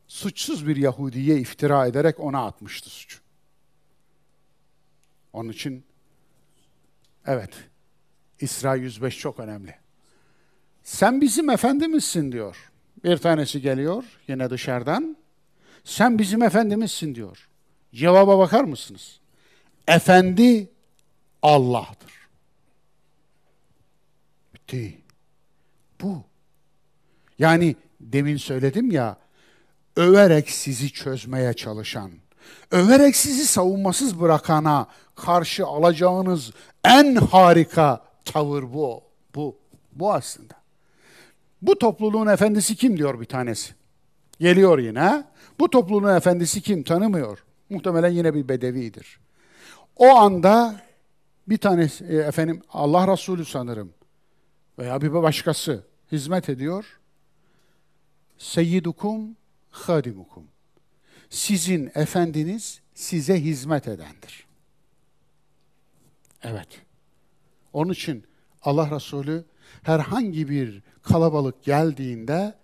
suçsuz 0.09 0.66
bir 0.66 0.76
Yahudiye 0.76 1.39
iftira 1.39 1.86
ederek 1.86 2.20
ona 2.20 2.47
atmıştı 2.47 2.91
suçu. 2.91 3.18
Onun 5.32 5.49
için 5.49 5.84
evet 7.26 7.51
İsra 8.41 8.74
105 8.74 9.18
çok 9.18 9.41
önemli. 9.41 9.74
Sen 10.82 11.20
bizim 11.20 11.51
efendimizsin 11.51 12.32
diyor. 12.32 12.70
Bir 13.05 13.16
tanesi 13.16 13.61
geliyor 13.61 14.05
yine 14.28 14.51
dışarıdan. 14.51 15.16
Sen 15.84 16.18
bizim 16.18 16.43
efendimizsin 16.43 17.14
diyor. 17.14 17.49
Cevaba 17.95 18.39
bakar 18.39 18.64
mısınız? 18.64 19.17
Efendi 19.89 20.68
Allah'tır. 21.43 22.12
Bitti. 24.55 24.99
Bu. 26.01 26.22
Yani 27.39 27.76
demin 28.01 28.36
söyledim 28.36 28.91
ya, 28.91 29.16
överek 29.97 30.51
sizi 30.51 30.93
çözmeye 30.93 31.55
çalışan, 31.55 32.11
överek 32.70 33.16
sizi 33.16 33.47
savunmasız 33.47 34.20
bırakana 34.20 34.86
karşı 35.14 35.66
alacağınız 35.66 36.53
en 36.84 37.16
harika 37.16 38.05
tavır 38.24 38.62
bu. 38.62 39.03
Bu, 39.34 39.57
bu 39.93 40.12
aslında. 40.12 40.55
Bu 41.62 41.78
topluluğun 41.78 42.26
efendisi 42.26 42.76
kim 42.76 42.97
diyor 42.97 43.20
bir 43.20 43.24
tanesi. 43.24 43.74
Geliyor 44.41 44.78
yine. 44.78 45.24
Bu 45.59 45.70
topluluğun 45.70 46.16
efendisi 46.16 46.62
kim 46.62 46.82
tanımıyor. 46.82 47.45
Muhtemelen 47.70 48.11
yine 48.11 48.34
bir 48.34 48.49
bedevidir. 48.49 49.20
O 49.99 50.07
anda 50.07 50.80
bir 51.49 51.59
tanesi 51.59 52.05
e, 52.05 52.16
efendim 52.16 52.62
Allah 52.72 53.12
Resulü 53.12 53.44
sanırım 53.44 53.94
veya 54.78 55.03
bir 55.03 55.12
başkası 55.12 55.84
hizmet 56.12 56.49
ediyor. 56.49 56.99
Seyyidukum 58.38 59.36
hadimukum. 59.70 60.44
Sizin 61.30 61.90
efendiniz 61.94 62.80
size 62.94 63.40
hizmet 63.40 63.88
edendir. 63.88 64.46
Evet. 66.42 66.68
Onun 67.72 67.92
için 67.92 68.24
Allah 68.62 68.90
Resulü 68.90 69.44
herhangi 69.82 70.49
bir 70.49 70.82
kalabalık 71.03 71.64
geldiğinde 71.64 72.55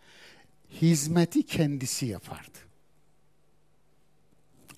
hizmeti 0.82 1.46
kendisi 1.46 2.06
yapardı. 2.06 2.58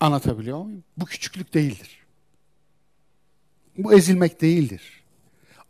Anlatabiliyor 0.01 0.63
muyum? 0.63 0.85
Bu 0.97 1.05
küçüklük 1.05 1.55
değildir. 1.55 1.96
Bu 3.79 3.95
ezilmek 3.95 4.41
değildir. 4.41 5.05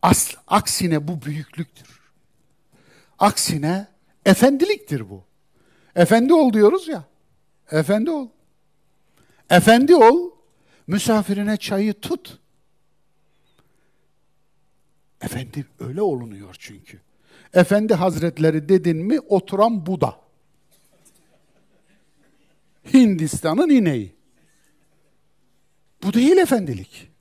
Asl, 0.03 0.37
aksine 0.47 1.09
bu 1.09 1.23
büyüklüktür. 1.23 2.01
Aksine 3.19 3.87
efendiliktir 4.27 5.11
bu. 5.11 5.25
Efendi 5.97 6.35
ol 6.35 6.53
diyoruz 6.53 6.89
ya. 6.89 7.05
Efendi 7.71 8.11
ol. 8.11 8.29
Efendi 9.51 9.95
ol, 9.95 10.31
misafirine 10.87 11.57
çayı 11.57 11.95
tut. 11.95 12.39
Efendi 15.21 15.67
öyle 15.81 16.03
olunuyor 16.03 16.57
çünkü. 16.59 17.01
Efendi 17.55 17.95
Hazretleri 17.95 18.69
dedin 18.69 18.97
mi 18.97 19.21
oturan 19.21 19.87
Buda. 19.87 20.21
Hindistan'ın 22.95 23.71
ineği. 23.71 24.17
Bu 26.03 26.13
değil 26.13 26.37
efendilik. 26.37 27.16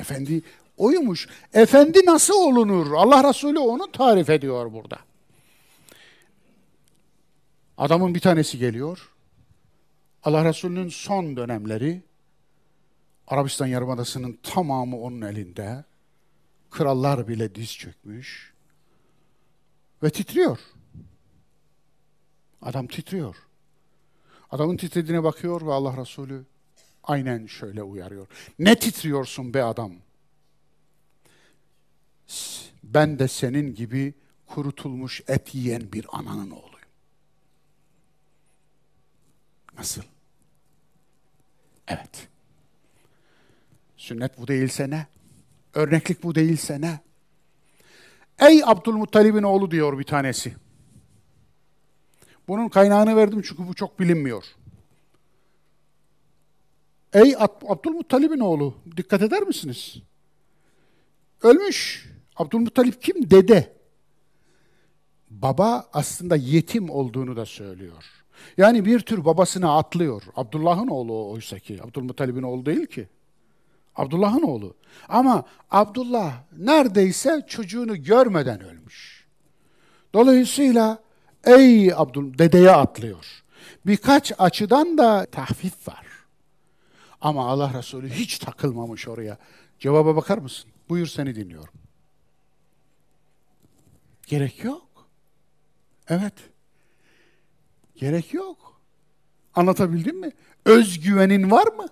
Efendi 0.00 0.42
oymuş. 0.76 1.28
Efendi 1.52 1.98
nasıl 2.06 2.34
olunur? 2.34 2.92
Allah 2.92 3.28
Resulü 3.28 3.58
onu 3.58 3.92
tarif 3.92 4.30
ediyor 4.30 4.72
burada. 4.72 4.98
Adamın 7.78 8.14
bir 8.14 8.20
tanesi 8.20 8.58
geliyor. 8.58 9.12
Allah 10.22 10.44
Resulü'nün 10.44 10.88
son 10.88 11.36
dönemleri 11.36 12.02
Arabistan 13.26 13.66
Yarımadası'nın 13.66 14.38
tamamı 14.42 15.00
onun 15.00 15.22
elinde. 15.22 15.84
Krallar 16.70 17.28
bile 17.28 17.54
diz 17.54 17.76
çökmüş. 17.76 18.54
Ve 20.02 20.10
titriyor. 20.10 20.58
Adam 22.62 22.86
titriyor. 22.86 23.36
Adamın 24.50 24.76
titrediğine 24.76 25.22
bakıyor 25.22 25.66
ve 25.66 25.72
Allah 25.72 25.96
Resulü 25.96 26.44
aynen 27.02 27.46
şöyle 27.46 27.82
uyarıyor. 27.82 28.26
Ne 28.58 28.78
titriyorsun 28.78 29.54
be 29.54 29.62
adam? 29.64 29.92
Ben 32.84 33.18
de 33.18 33.28
senin 33.28 33.74
gibi 33.74 34.14
kurutulmuş 34.46 35.20
et 35.28 35.54
yiyen 35.54 35.92
bir 35.92 36.06
ananın 36.12 36.50
oğluyum. 36.50 36.70
Nasıl? 39.78 40.02
Evet. 41.88 42.28
Sünnet 43.96 44.38
bu 44.38 44.48
değilse 44.48 44.90
ne? 44.90 45.06
Örneklik 45.74 46.22
bu 46.22 46.34
değilse 46.34 46.80
ne? 46.80 47.00
Ey 48.38 48.62
Abdülmuttalib'in 48.64 49.42
oğlu 49.42 49.70
diyor 49.70 49.98
bir 49.98 50.04
tanesi. 50.04 50.54
Bunun 52.48 52.68
kaynağını 52.68 53.16
verdim 53.16 53.42
çünkü 53.42 53.68
bu 53.68 53.74
çok 53.74 54.00
bilinmiyor. 54.00 54.44
Ey 57.12 57.34
Abdülmuttalib'in 57.68 58.40
oğlu, 58.40 58.74
dikkat 58.96 59.22
eder 59.22 59.42
misiniz? 59.42 59.96
Ölmüş. 61.42 62.08
Abdülmuttalip 62.36 63.02
kim? 63.02 63.30
Dede. 63.30 63.72
Baba 65.30 65.88
aslında 65.92 66.36
yetim 66.36 66.90
olduğunu 66.90 67.36
da 67.36 67.46
söylüyor. 67.46 68.04
Yani 68.56 68.84
bir 68.84 69.00
tür 69.00 69.24
babasına 69.24 69.78
atlıyor. 69.78 70.22
Abdullah'ın 70.36 70.88
oğlu 70.88 71.30
oysa 71.30 71.58
ki. 71.58 71.78
Abdülmuttalib'in 71.82 72.42
oğlu 72.42 72.66
değil 72.66 72.86
ki. 72.86 73.08
Abdullah'ın 73.96 74.42
oğlu. 74.42 74.74
Ama 75.08 75.44
Abdullah 75.70 76.32
neredeyse 76.58 77.44
çocuğunu 77.48 78.02
görmeden 78.02 78.60
ölmüş. 78.64 79.26
Dolayısıyla 80.14 80.98
ey 81.44 81.92
Abdül 81.94 82.38
dedeye 82.38 82.70
atlıyor. 82.70 83.42
Birkaç 83.86 84.32
açıdan 84.38 84.98
da 84.98 85.26
tahfif 85.26 85.88
var. 85.88 86.09
Ama 87.20 87.48
Allah 87.48 87.74
Resulü 87.78 88.10
hiç 88.10 88.38
takılmamış 88.38 89.08
oraya. 89.08 89.38
Cevaba 89.78 90.16
bakar 90.16 90.38
mısın? 90.38 90.70
Buyur 90.88 91.06
seni 91.06 91.34
dinliyorum. 91.34 91.74
Gerek 94.26 94.64
yok. 94.64 95.08
Evet. 96.08 96.34
Gerek 97.96 98.34
yok. 98.34 98.80
Anlatabildim 99.54 100.20
mi? 100.20 100.30
Özgüvenin 100.64 101.50
var 101.50 101.66
mı? 101.66 101.86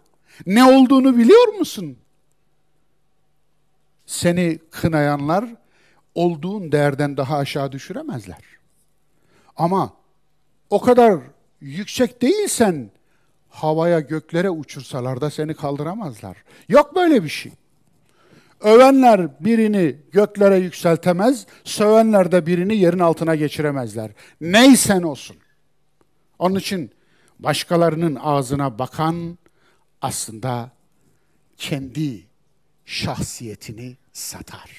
Ne 0.47 0.65
olduğunu 0.65 1.17
biliyor 1.19 1.49
musun? 1.49 1.99
Seni 4.07 4.59
kınayanlar 4.71 5.45
olduğun 6.15 6.73
değerden 6.73 7.17
daha 7.17 7.37
aşağı 7.37 7.73
düşüremezler. 7.73 8.45
Ama 9.57 9.93
o 10.71 10.81
kadar 10.81 11.21
yüksek 11.61 12.23
değilsen 12.23 12.91
havaya 13.59 14.01
göklere 14.01 14.51
uçursalar 14.51 15.21
da 15.21 15.31
seni 15.31 15.55
kaldıramazlar. 15.55 16.37
Yok 16.69 16.95
böyle 16.97 17.25
bir 17.25 17.29
şey. 17.29 17.53
Övenler 18.61 19.45
birini 19.45 19.97
göklere 20.13 20.59
yükseltemez, 20.59 21.47
sövenler 21.65 22.33
de 22.33 22.47
birini 22.47 22.77
yerin 22.77 22.99
altına 22.99 23.35
geçiremezler. 23.35 24.11
Neysen 24.41 25.03
olsun. 25.03 25.37
Onun 26.39 26.59
için 26.59 26.91
başkalarının 27.39 28.19
ağzına 28.23 28.79
bakan 28.79 29.39
aslında 30.03 30.71
kendi 31.57 32.27
şahsiyetini 32.85 33.97
satar. 34.13 34.71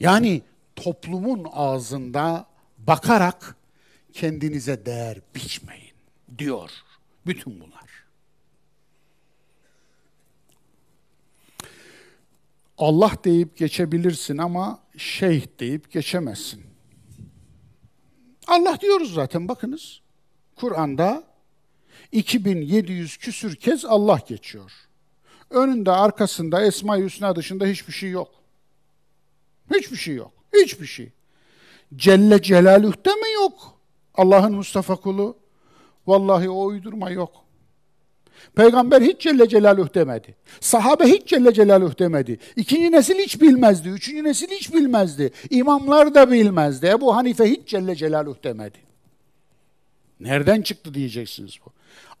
Yani 0.00 0.42
toplumun 0.76 1.46
ağzında 1.52 2.46
bakarak 2.78 3.56
kendinize 4.12 4.86
değer 4.86 5.18
biçmeyin 5.34 5.94
diyor 6.38 6.70
bütün 7.28 7.60
bunlar. 7.60 7.88
Allah 12.78 13.12
deyip 13.24 13.56
geçebilirsin 13.56 14.38
ama 14.38 14.80
şeyh 14.96 15.46
deyip 15.60 15.92
geçemezsin. 15.92 16.62
Allah 18.46 18.80
diyoruz 18.80 19.14
zaten 19.14 19.48
bakınız. 19.48 20.00
Kur'an'da 20.56 21.24
2700 22.12 23.16
küsür 23.16 23.56
kez 23.56 23.84
Allah 23.84 24.20
geçiyor. 24.28 24.72
Önünde 25.50 25.90
arkasında 25.90 26.66
Esma-i 26.66 27.04
Hüsna 27.04 27.36
dışında 27.36 27.66
hiçbir 27.66 27.92
şey 27.92 28.10
yok. 28.10 28.30
Hiçbir 29.74 29.96
şey 29.96 30.14
yok. 30.14 30.32
Hiçbir 30.54 30.86
şey. 30.86 31.12
Celle 31.96 32.42
Celaluh'te 32.42 33.10
mi 33.10 33.32
yok? 33.34 33.80
Allah'ın 34.14 34.54
Mustafa 34.54 34.96
kulu. 34.96 35.36
Vallahi 36.08 36.50
o 36.50 36.64
uydurma 36.64 37.10
yok. 37.10 37.32
Peygamber 38.54 39.02
hiç 39.02 39.20
Celle 39.20 39.48
Celaluhu 39.48 39.94
demedi. 39.94 40.34
Sahabe 40.60 41.04
hiç 41.04 41.26
Celle 41.26 41.52
Celaluhu 41.52 41.98
demedi. 41.98 42.38
İkinci 42.56 42.92
nesil 42.92 43.14
hiç 43.14 43.40
bilmezdi. 43.40 43.88
Üçüncü 43.88 44.24
nesil 44.24 44.48
hiç 44.48 44.74
bilmezdi. 44.74 45.32
İmamlar 45.50 46.14
da 46.14 46.30
bilmezdi. 46.30 46.86
Ebu 46.86 47.16
Hanife 47.16 47.50
hiç 47.50 47.68
Celle 47.68 47.96
Celaluhu 47.96 48.42
demedi. 48.44 48.78
Nereden 50.20 50.62
çıktı 50.62 50.94
diyeceksiniz 50.94 51.56
bu. 51.66 51.70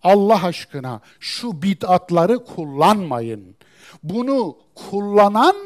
Allah 0.02 0.44
aşkına 0.44 1.00
şu 1.20 1.62
bid'atları 1.62 2.44
kullanmayın. 2.44 3.56
Bunu 4.02 4.56
kullanan 4.74 5.56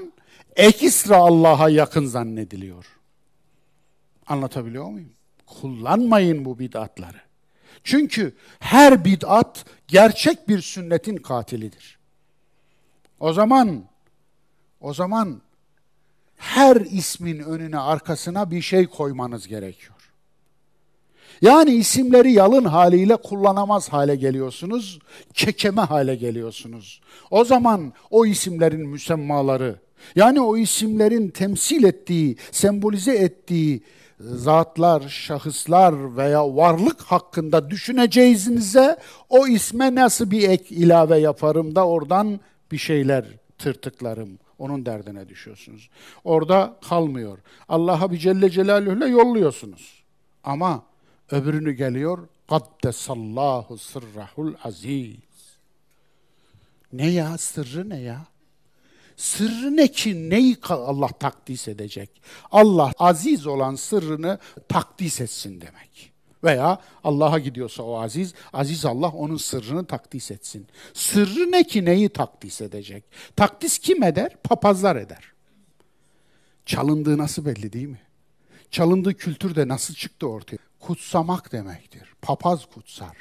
ekstra 0.57 1.17
Allah'a 1.17 1.71
yakın 1.71 2.07
zannediliyor. 2.07 2.87
Anlatabiliyor 4.27 4.89
muyum? 4.89 5.13
Kullanmayın 5.47 6.45
bu 6.45 6.59
bid'atları. 6.59 7.32
Çünkü 7.85 8.35
her 8.61 9.05
bid'at 9.05 9.65
gerçek 9.89 10.49
bir 10.49 10.61
sünnetin 10.61 11.17
katilidir. 11.17 11.99
O 13.21 13.33
zaman 13.33 13.85
o 14.81 14.95
zaman 14.95 15.43
her 16.37 16.77
ismin 16.77 17.39
önüne 17.39 17.79
arkasına 17.79 18.51
bir 18.51 18.63
şey 18.63 18.87
koymanız 18.87 19.49
gerekiyor. 19.49 19.93
Yani 21.43 21.71
isimleri 21.71 22.33
yalın 22.33 22.65
haliyle 22.65 23.17
kullanamaz 23.17 23.89
hale 23.89 24.17
geliyorsunuz, 24.17 24.99
kekeme 25.35 25.83
hale 25.83 26.15
geliyorsunuz. 26.15 27.01
O 27.31 27.45
zaman 27.45 27.93
o 28.11 28.27
isimlerin 28.27 28.89
müsemmaları, 28.89 29.81
yani 30.17 30.41
o 30.41 30.57
isimlerin 30.57 31.29
temsil 31.29 31.85
ettiği, 31.85 32.37
sembolize 32.51 33.15
ettiği 33.15 33.83
zatlar, 34.23 35.09
şahıslar 35.09 36.17
veya 36.17 36.57
varlık 36.57 37.03
hakkında 37.03 37.71
düşüneceğinize 37.71 38.97
o 39.29 39.47
isme 39.47 39.95
nasıl 39.95 40.31
bir 40.31 40.49
ek 40.49 40.75
ilave 40.75 41.19
yaparım 41.19 41.75
da 41.75 41.87
oradan 41.87 42.41
bir 42.73 42.79
şeyler 42.79 43.25
tırtıklarım. 43.59 44.39
Onun 44.59 44.87
derdine 44.87 45.29
düşüyorsunuz. 45.29 45.91
Orada 46.25 46.77
kalmıyor. 46.89 47.39
Allah'a 47.69 48.11
bir 48.11 48.19
Celle 48.19 48.51
Celaluhu'yla 48.51 49.07
yolluyorsunuz. 49.07 50.03
Ama 50.45 50.83
öbürünü 51.31 51.73
geliyor. 51.73 52.19
Kaddesallahu 52.49 53.79
sırrahul 53.79 54.55
aziz. 54.65 55.17
Ne 56.93 57.11
ya? 57.11 57.39
Sırrı 57.39 57.89
ne 57.89 58.01
ya? 58.01 58.27
Sırrı 59.17 59.77
ne 59.77 59.89
ki 59.89 60.31
neyi 60.31 60.57
Allah 60.69 61.09
takdis 61.09 61.69
edecek? 61.69 62.23
Allah 62.51 62.93
aziz 62.99 63.47
olan 63.47 63.75
sırrını 63.75 64.39
takdis 64.69 65.21
etsin 65.21 65.61
demek. 65.61 66.13
Veya 66.45 66.79
Allah'a 67.05 67.39
gidiyorsa 67.39 67.83
o 67.83 68.01
aziz, 68.01 68.35
aziz 68.53 68.85
Allah 68.85 69.09
onun 69.09 69.37
sırrını 69.37 69.87
takdis 69.87 70.31
etsin. 70.31 70.67
Sırrı 70.95 71.53
ne 71.53 71.65
ki 71.67 71.85
neyi 71.85 72.09
takdis 72.09 72.61
edecek? 72.61 73.05
Takdis 73.37 73.79
kim 73.79 74.03
eder? 74.03 74.37
Papazlar 74.45 74.97
eder. 74.97 75.33
Çalındığı 76.67 77.19
nasıl 77.19 77.45
belli 77.47 77.73
değil 77.73 77.89
mi? 77.89 78.01
Çalındığı 78.71 79.15
kültür 79.15 79.55
de 79.55 79.69
nasıl 79.69 79.95
çıktı 79.95 80.29
ortaya? 80.29 80.59
Kutsamak 80.81 81.53
demektir. 81.53 82.15
Papaz 82.23 82.67
kutsar. 82.75 83.17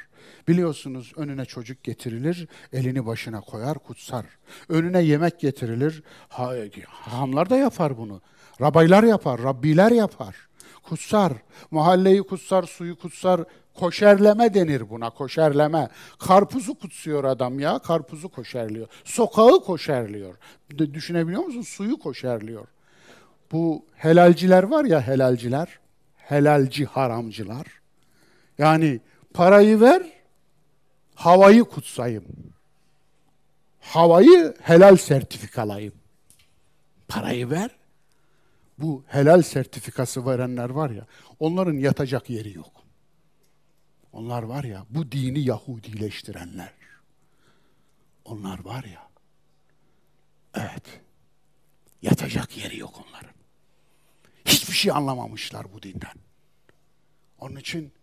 Biliyorsunuz 0.47 1.13
önüne 1.15 1.45
çocuk 1.45 1.83
getirilir, 1.83 2.47
elini 2.73 3.05
başına 3.05 3.41
koyar, 3.41 3.79
kutsar. 3.79 4.25
Önüne 4.69 5.01
yemek 5.01 5.39
getirilir, 5.39 6.03
ha, 6.29 6.53
hamlar 6.89 7.49
da 7.49 7.57
yapar 7.57 7.97
bunu. 7.97 8.21
Rabaylar 8.61 9.03
yapar, 9.03 9.43
Rabbiler 9.43 9.91
yapar. 9.91 10.35
Kutsar, 10.83 11.33
mahalleyi 11.71 12.23
kutsar, 12.23 12.63
suyu 12.63 12.99
kutsar, 12.99 13.41
koşerleme 13.73 14.53
denir 14.53 14.89
buna, 14.89 15.09
koşerleme. 15.09 15.89
Karpuzu 16.19 16.75
kutsuyor 16.75 17.23
adam 17.23 17.59
ya, 17.59 17.79
karpuzu 17.79 18.29
koşerliyor. 18.29 18.87
Sokağı 19.03 19.63
koşerliyor. 19.63 20.35
Düşünebiliyor 20.77 21.43
musun? 21.43 21.61
Suyu 21.61 21.99
koşerliyor. 21.99 22.67
Bu 23.51 23.85
helalciler 23.95 24.63
var 24.63 24.85
ya 24.85 25.07
helalciler, 25.07 25.79
helalci 26.15 26.85
haramcılar. 26.85 27.67
Yani 28.57 28.99
parayı 29.33 29.81
ver, 29.81 30.03
havayı 31.16 31.64
kutsayım. 31.64 32.26
Havayı 33.80 34.55
helal 34.62 34.97
sertifikalayım. 34.97 35.93
Parayı 37.07 37.49
ver. 37.49 37.72
Bu 38.78 39.03
helal 39.07 39.41
sertifikası 39.41 40.26
verenler 40.26 40.70
var 40.70 40.89
ya, 40.89 41.05
onların 41.39 41.74
yatacak 41.74 42.30
yeri 42.30 42.53
yok. 42.57 42.72
Onlar 44.14 44.43
var 44.43 44.64
ya, 44.64 44.86
bu 44.89 45.12
dini 45.12 45.39
Yahudileştirenler. 45.39 46.74
Onlar 48.26 48.59
var 48.66 48.84
ya, 48.84 49.09
evet, 50.55 50.84
yatacak 52.01 52.57
yeri 52.57 52.78
yok 52.80 53.05
onların. 53.07 53.36
Hiçbir 54.45 54.74
şey 54.74 54.91
anlamamışlar 54.91 55.74
bu 55.74 55.82
dinden. 55.84 56.16
Onun 57.39 57.55
için 57.55 57.93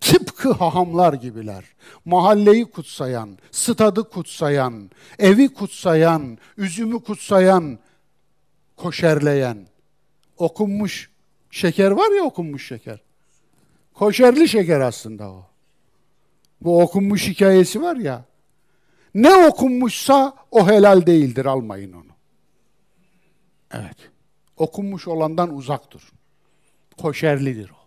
tıpkı 0.00 0.52
hahamlar 0.52 1.12
gibiler. 1.12 1.64
Mahalleyi 2.04 2.64
kutsayan, 2.64 3.38
stadı 3.50 4.08
kutsayan, 4.08 4.90
evi 5.18 5.48
kutsayan, 5.54 6.38
üzümü 6.56 7.02
kutsayan, 7.02 7.78
koşerleyen, 8.76 9.66
okunmuş 10.36 11.10
şeker 11.50 11.90
var 11.90 12.16
ya 12.16 12.24
okunmuş 12.24 12.68
şeker. 12.68 13.00
Koşerli 13.94 14.48
şeker 14.48 14.80
aslında 14.80 15.30
o. 15.30 15.46
Bu 16.60 16.82
okunmuş 16.82 17.28
hikayesi 17.28 17.82
var 17.82 17.96
ya. 17.96 18.24
Ne 19.14 19.34
okunmuşsa 19.34 20.34
o 20.50 20.68
helal 20.68 21.06
değildir 21.06 21.46
almayın 21.46 21.92
onu. 21.92 22.12
Evet. 23.72 23.96
Okunmuş 24.56 25.08
olandan 25.08 25.54
uzak 25.54 25.90
dur. 25.90 26.12
Koşerlidir 26.98 27.70
o. 27.70 27.77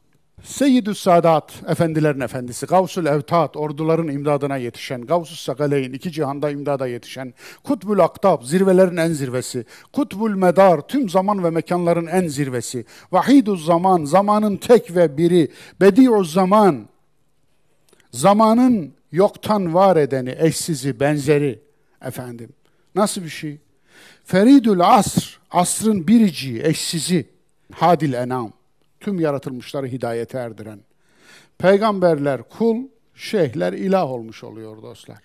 Seyyidü 0.43 0.95
Sadat, 0.95 1.53
efendilerin 1.67 2.19
efendisi, 2.19 2.65
Gavsul 2.65 3.05
Evtat, 3.05 3.57
orduların 3.57 4.07
imdadına 4.07 4.57
yetişen, 4.57 5.01
Gavsus 5.01 5.39
Sakaleyn, 5.39 5.93
iki 5.93 6.11
cihanda 6.11 6.49
imdada 6.49 6.87
yetişen, 6.87 7.33
Kutbul 7.63 7.99
Aktab, 7.99 8.43
zirvelerin 8.43 8.97
en 8.97 9.11
zirvesi, 9.11 9.65
Kutbul 9.93 10.31
Medar, 10.31 10.81
tüm 10.81 11.09
zaman 11.09 11.43
ve 11.43 11.49
mekanların 11.49 12.07
en 12.07 12.27
zirvesi, 12.27 12.85
Vahiduz 13.11 13.65
Zaman, 13.65 14.05
zamanın 14.05 14.57
tek 14.57 14.95
ve 14.95 15.17
biri, 15.17 15.51
Bedi'uz 15.81 16.33
Zaman, 16.33 16.87
zamanın 18.11 18.93
yoktan 19.11 19.73
var 19.73 19.97
edeni, 19.97 20.35
eşsizi, 20.39 20.99
benzeri, 20.99 21.59
Efendim, 22.01 22.49
nasıl 22.95 23.23
bir 23.23 23.29
şey? 23.29 23.57
Feridül 24.23 24.81
asr, 24.81 25.39
asrın 25.51 26.07
biriciği, 26.07 26.63
eşsizi, 26.63 27.29
hadil 27.71 28.13
enam, 28.13 28.51
tüm 29.01 29.19
yaratılmışları 29.19 29.87
hidayete 29.87 30.37
erdiren. 30.37 30.79
Peygamberler 31.57 32.43
kul, 32.43 32.77
şeyhler 33.15 33.73
ilah 33.73 34.11
olmuş 34.11 34.43
oluyor 34.43 34.81
dostlar. 34.81 35.21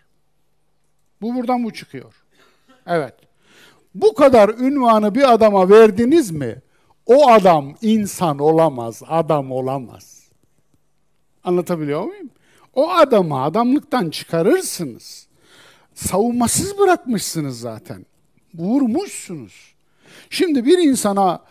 Bu 1.23 1.35
buradan 1.35 1.65
bu 1.65 1.73
çıkıyor. 1.73 2.15
Evet. 2.87 3.15
Bu 3.95 4.15
kadar 4.15 4.49
ünvanı 4.49 5.15
bir 5.15 5.33
adama 5.33 5.71
verdiniz 5.71 6.31
mi? 6.31 6.63
O 7.07 7.31
adam 7.31 7.75
insan 7.83 8.39
olamaz, 8.39 9.03
adam 9.07 9.53
olamaz. 9.53 10.31
Anlatabiliyor 11.45 12.03
muyum? 12.03 12.31
O 12.75 12.91
adamı 12.91 13.43
adamlıktan 13.43 14.11
çıkarırsınız. 14.11 15.27
Savunmasız 15.95 16.79
bırakmışsınız 16.79 17.61
zaten. 17.61 18.07
Vurmuşsunuz. 18.55 19.75
Şimdi 20.31 20.65
bir 20.65 20.79
insana 20.79 21.43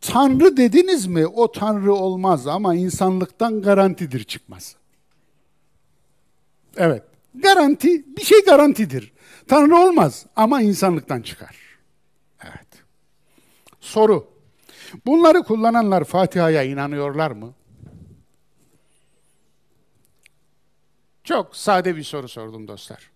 Tanrı 0.00 0.56
dediniz 0.56 1.06
mi 1.06 1.26
o 1.26 1.52
Tanrı 1.52 1.94
olmaz 1.94 2.46
ama 2.46 2.74
insanlıktan 2.74 3.62
garantidir 3.62 4.24
çıkmaz. 4.24 4.76
Evet. 6.76 7.02
Garanti, 7.34 8.16
bir 8.16 8.22
şey 8.24 8.44
garantidir. 8.44 9.12
Tanrı 9.48 9.76
olmaz 9.76 10.26
ama 10.36 10.62
insanlıktan 10.62 11.22
çıkar. 11.22 11.56
Evet. 12.44 12.68
Soru. 13.80 14.26
Bunları 15.06 15.42
kullananlar 15.42 16.04
Fatiha'ya 16.04 16.62
inanıyorlar 16.62 17.30
mı? 17.30 17.54
Çok 21.24 21.56
sade 21.56 21.96
bir 21.96 22.04
soru 22.04 22.28
sordum 22.28 22.68
dostlar. 22.68 23.10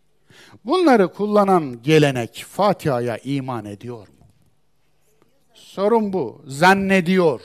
Bunları 0.64 1.12
kullanan 1.12 1.82
gelenek 1.82 2.44
Fatiha'ya 2.48 3.18
iman 3.18 3.64
ediyor 3.64 4.08
mu? 4.08 4.21
Sorun 5.74 6.12
bu. 6.12 6.42
Zannediyor. 6.46 7.40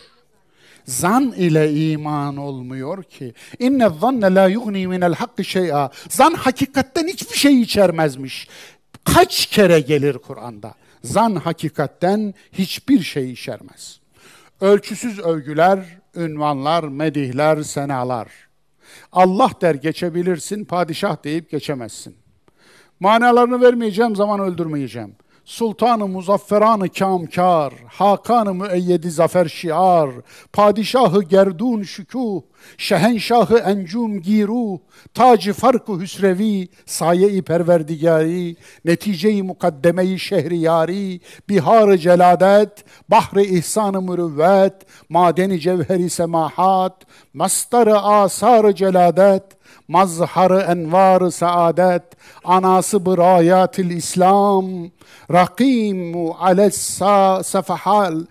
Zan 0.85 1.31
ile 1.31 1.73
iman 1.73 2.37
olmuyor 2.37 3.03
ki. 3.03 3.33
İnne 3.59 3.89
zanne 4.01 4.35
la 4.35 4.47
yugni 4.47 4.87
minel 4.87 5.13
hakkı 5.13 5.43
şey'a. 5.43 5.89
Zan 6.09 6.33
hakikatten 6.33 7.07
hiçbir 7.07 7.37
şey 7.37 7.61
içermezmiş. 7.61 8.47
Kaç 9.03 9.45
kere 9.45 9.79
gelir 9.79 10.17
Kur'an'da? 10.17 10.73
Zan 11.03 11.35
hakikatten 11.35 12.33
hiçbir 12.51 13.01
şey 13.03 13.31
içermez. 13.31 13.99
Ölçüsüz 14.61 15.19
övgüler, 15.19 15.79
ünvanlar, 16.15 16.83
medihler, 16.83 17.61
senalar. 17.63 18.27
Allah 19.11 19.51
der 19.61 19.75
geçebilirsin, 19.75 20.65
padişah 20.65 21.23
deyip 21.23 21.51
geçemezsin. 21.51 22.15
Manalarını 22.99 23.61
vermeyeceğim, 23.61 24.15
zaman 24.15 24.39
öldürmeyeceğim. 24.39 25.15
Sultanı 25.47 26.07
muzafferanı 26.07 26.89
kamkar, 26.89 27.73
Hakanı 27.87 28.53
müeyyedi 28.53 29.11
zafer 29.11 29.45
şiar, 29.45 30.09
Padişahı 30.53 31.23
gerdun 31.23 31.83
şükuh, 31.83 32.41
Şehenşahı 32.77 33.57
encum 33.57 34.21
giru, 34.21 34.79
Tacı 35.13 35.53
farkı 35.53 35.99
hüsrevi, 35.99 36.67
Saye-i 36.85 37.41
perverdigari, 37.41 38.55
Netice-i 38.85 39.43
mukaddemeyi 39.43 40.19
şehriyari, 40.19 41.19
Bihar-ı 41.49 41.97
celadet, 41.97 42.85
Bahri 43.09 43.43
ihsan-ı 43.57 44.01
mürüvvet, 44.01 44.73
Madeni 45.09 45.59
cevheri 45.59 46.09
semahat, 46.09 47.03
Mastar-ı 47.33 47.99
asar-ı 47.99 48.75
celadet, 48.75 49.43
mazharı 49.87 50.59
envar 50.59 51.29
saadet, 51.31 52.03
anası 52.43 53.05
bırayatil 53.05 53.89
İslam, 53.89 54.65
rakimu 55.31 56.35
ales 56.39 56.77
safahal 57.43 58.25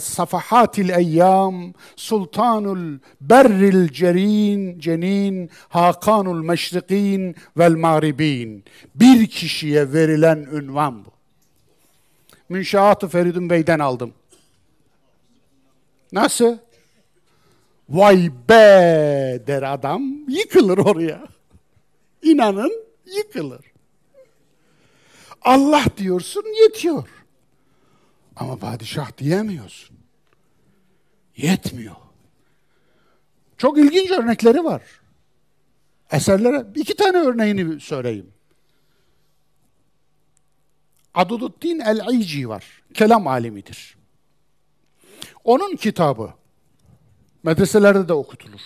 safahatil 0.00 0.88
eyyam, 0.88 1.72
sultanul 1.96 2.98
berril 3.20 3.88
cerin, 3.88 4.78
cenin, 4.80 5.50
hakanul 5.68 6.42
meşrikin 6.42 7.36
vel 7.58 7.74
mağribin. 7.74 8.64
Bir 8.94 9.26
kişiye 9.26 9.92
verilen 9.92 10.38
ünvan 10.52 11.04
bu. 11.04 11.10
Münşaat-ı 12.48 13.08
Feridun 13.08 13.50
Bey'den 13.50 13.78
aldım. 13.78 14.12
Nasıl? 16.12 16.56
Vay 17.88 18.30
be 18.48 19.42
der 19.46 19.62
adam, 19.62 20.28
yıkılır 20.28 20.78
oraya. 20.78 21.28
İnanın 22.22 22.86
yıkılır. 23.16 23.64
Allah 25.42 25.84
diyorsun 25.96 26.44
yetiyor. 26.62 27.08
Ama 28.36 28.56
padişah 28.56 29.18
diyemiyorsun. 29.18 29.96
Yetmiyor. 31.36 31.96
Çok 33.58 33.78
ilginç 33.78 34.10
örnekleri 34.10 34.64
var. 34.64 34.82
Eserlere 36.12 36.66
iki 36.74 36.96
tane 36.96 37.18
örneğini 37.18 37.80
söyleyeyim. 37.80 38.32
Adududdin 41.14 41.80
el-İci 41.80 42.48
var. 42.48 42.82
Kelam 42.94 43.26
alimidir. 43.26 43.96
Onun 45.44 45.76
kitabı 45.76 46.37
Medreselerde 47.48 48.08
de 48.08 48.12
okutulur. 48.12 48.60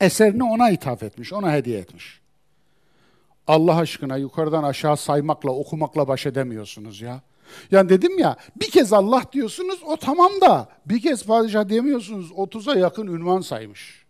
Eserini 0.00 0.44
ona 0.44 0.70
ithaf 0.70 1.02
etmiş, 1.02 1.32
ona 1.32 1.52
hediye 1.52 1.78
etmiş. 1.78 2.20
Allah 3.46 3.76
aşkına 3.76 4.16
yukarıdan 4.16 4.62
aşağı 4.62 4.96
saymakla, 4.96 5.50
okumakla 5.50 6.08
baş 6.08 6.26
edemiyorsunuz 6.26 7.00
ya. 7.00 7.20
Yani 7.70 7.88
dedim 7.88 8.18
ya, 8.18 8.36
bir 8.56 8.70
kez 8.70 8.92
Allah 8.92 9.22
diyorsunuz, 9.32 9.80
o 9.86 9.96
tamam 9.96 10.32
da 10.40 10.68
bir 10.86 11.02
kez 11.02 11.26
padişah 11.26 11.68
demiyorsunuz, 11.68 12.30
30'a 12.30 12.78
yakın 12.78 13.06
ünvan 13.06 13.40
saymış. 13.40 14.04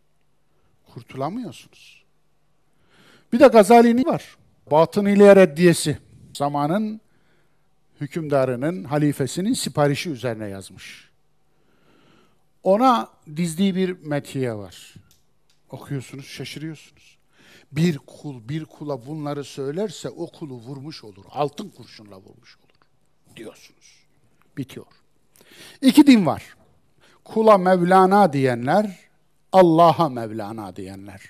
Kurtulamıyorsunuz. 0.95 2.05
Bir 3.33 3.41
de 3.41 3.47
Gazali'nin 3.47 4.05
var. 4.05 4.37
Batın 4.71 5.07
ile 5.07 5.37
reddiyesi. 5.37 5.99
Zamanın 6.37 7.01
hükümdarının, 8.01 8.85
halifesinin 8.85 9.53
siparişi 9.53 10.11
üzerine 10.11 10.49
yazmış. 10.49 11.14
Ona 12.65 13.09
dizdiği 13.37 13.75
bir 13.75 14.03
metiye 14.03 14.55
var. 14.55 14.95
Okuyorsunuz, 15.71 16.27
şaşırıyorsunuz. 16.27 17.19
Bir 17.73 17.99
kul 17.99 18.49
bir 18.49 18.65
kula 18.65 19.07
bunları 19.07 19.45
söylerse 19.45 20.09
o 20.09 20.27
kulu 20.27 20.55
vurmuş 20.55 21.05
olur. 21.05 21.25
Altın 21.31 21.69
kurşunla 21.69 22.17
vurmuş 22.17 22.57
olur 22.57 22.75
diyorsunuz. 23.37 24.05
Bitiyor. 24.57 24.87
İki 25.83 26.07
din 26.07 26.27
var. 26.27 26.57
Kula 27.25 27.59
Mevlana 27.59 28.33
diyenler, 28.33 28.99
Allah'a 29.53 30.09
Mevlana 30.09 30.77
diyenler. 30.77 31.21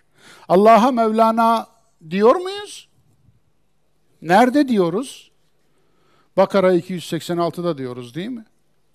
Allah'a 0.49 0.93
Mevlana 0.93 1.67
diyor 2.11 2.37
muyuz? 2.37 2.89
Nerede 4.23 4.69
diyoruz? 4.69 5.31
Bakara 6.37 6.75
286'da 6.75 7.79
diyoruz 7.79 8.15
değil 8.15 8.29
mi? 8.29 8.45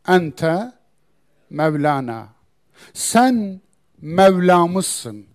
Ente 0.08 0.72
Mevlana. 1.50 2.30
Sen 2.93 3.62
Mevlamızsın. 4.02 5.26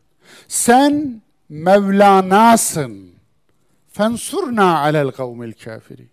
Sen 0.49 1.23
Mevlanasın. 1.49 3.15
Fensurna 3.89 4.79
alel 4.79 5.11
kavmil 5.11 5.53
kafirin. 5.53 6.11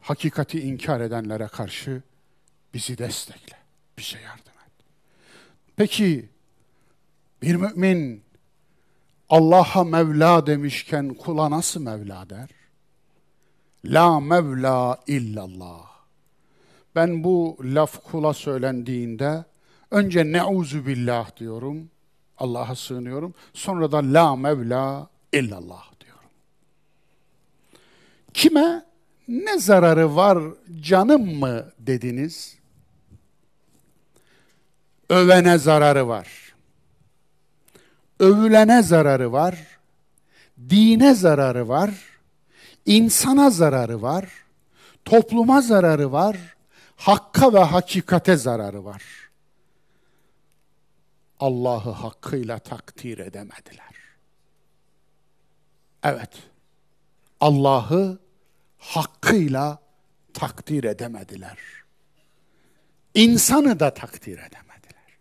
Hakikati 0.00 0.60
inkar 0.60 1.00
edenlere 1.00 1.46
karşı 1.46 2.02
bizi 2.74 2.98
destekle, 2.98 3.56
bize 3.98 4.20
yardım 4.20 4.52
et. 4.66 4.84
Peki 5.76 6.28
bir 7.42 7.54
mümin 7.54 8.22
Allah'a 9.28 9.84
Mevla 9.84 10.46
demişken 10.46 11.14
kula 11.14 11.50
nasıl 11.50 11.80
Mevla 11.80 12.30
der? 12.30 12.48
La 13.84 14.20
Mevla 14.20 15.02
illallah. 15.06 15.95
Ben 16.96 17.24
bu 17.24 17.58
laf 17.62 18.04
kula 18.04 18.34
söylendiğinde 18.34 19.44
önce 19.90 20.32
neuzu 20.32 20.86
billah 20.86 21.36
diyorum. 21.36 21.90
Allah'a 22.38 22.74
sığınıyorum. 22.74 23.34
Sonra 23.54 23.92
da 23.92 23.96
la 23.98 24.36
mevla 24.36 25.08
illallah 25.32 25.84
diyorum. 26.00 26.30
Kime 28.34 28.84
ne 29.28 29.58
zararı 29.58 30.16
var 30.16 30.38
canım 30.80 31.38
mı 31.38 31.64
dediniz? 31.78 32.56
Övene 35.08 35.58
zararı 35.58 36.08
var. 36.08 36.54
Övülene 38.20 38.82
zararı 38.82 39.32
var. 39.32 39.78
Dine 40.70 41.14
zararı 41.14 41.68
var. 41.68 41.90
insana 42.86 43.50
zararı 43.50 44.02
var. 44.02 44.28
Topluma 45.04 45.60
zararı 45.60 46.12
var 46.12 46.55
hakka 46.96 47.52
ve 47.52 47.58
hakikate 47.58 48.36
zararı 48.36 48.84
var. 48.84 49.02
Allah'ı 51.40 51.90
hakkıyla 51.90 52.58
takdir 52.58 53.18
edemediler. 53.18 53.94
Evet, 56.02 56.32
Allah'ı 57.40 58.18
hakkıyla 58.78 59.78
takdir 60.34 60.84
edemediler. 60.84 61.58
İnsanı 63.14 63.80
da 63.80 63.94
takdir 63.94 64.38
edemediler. 64.38 65.18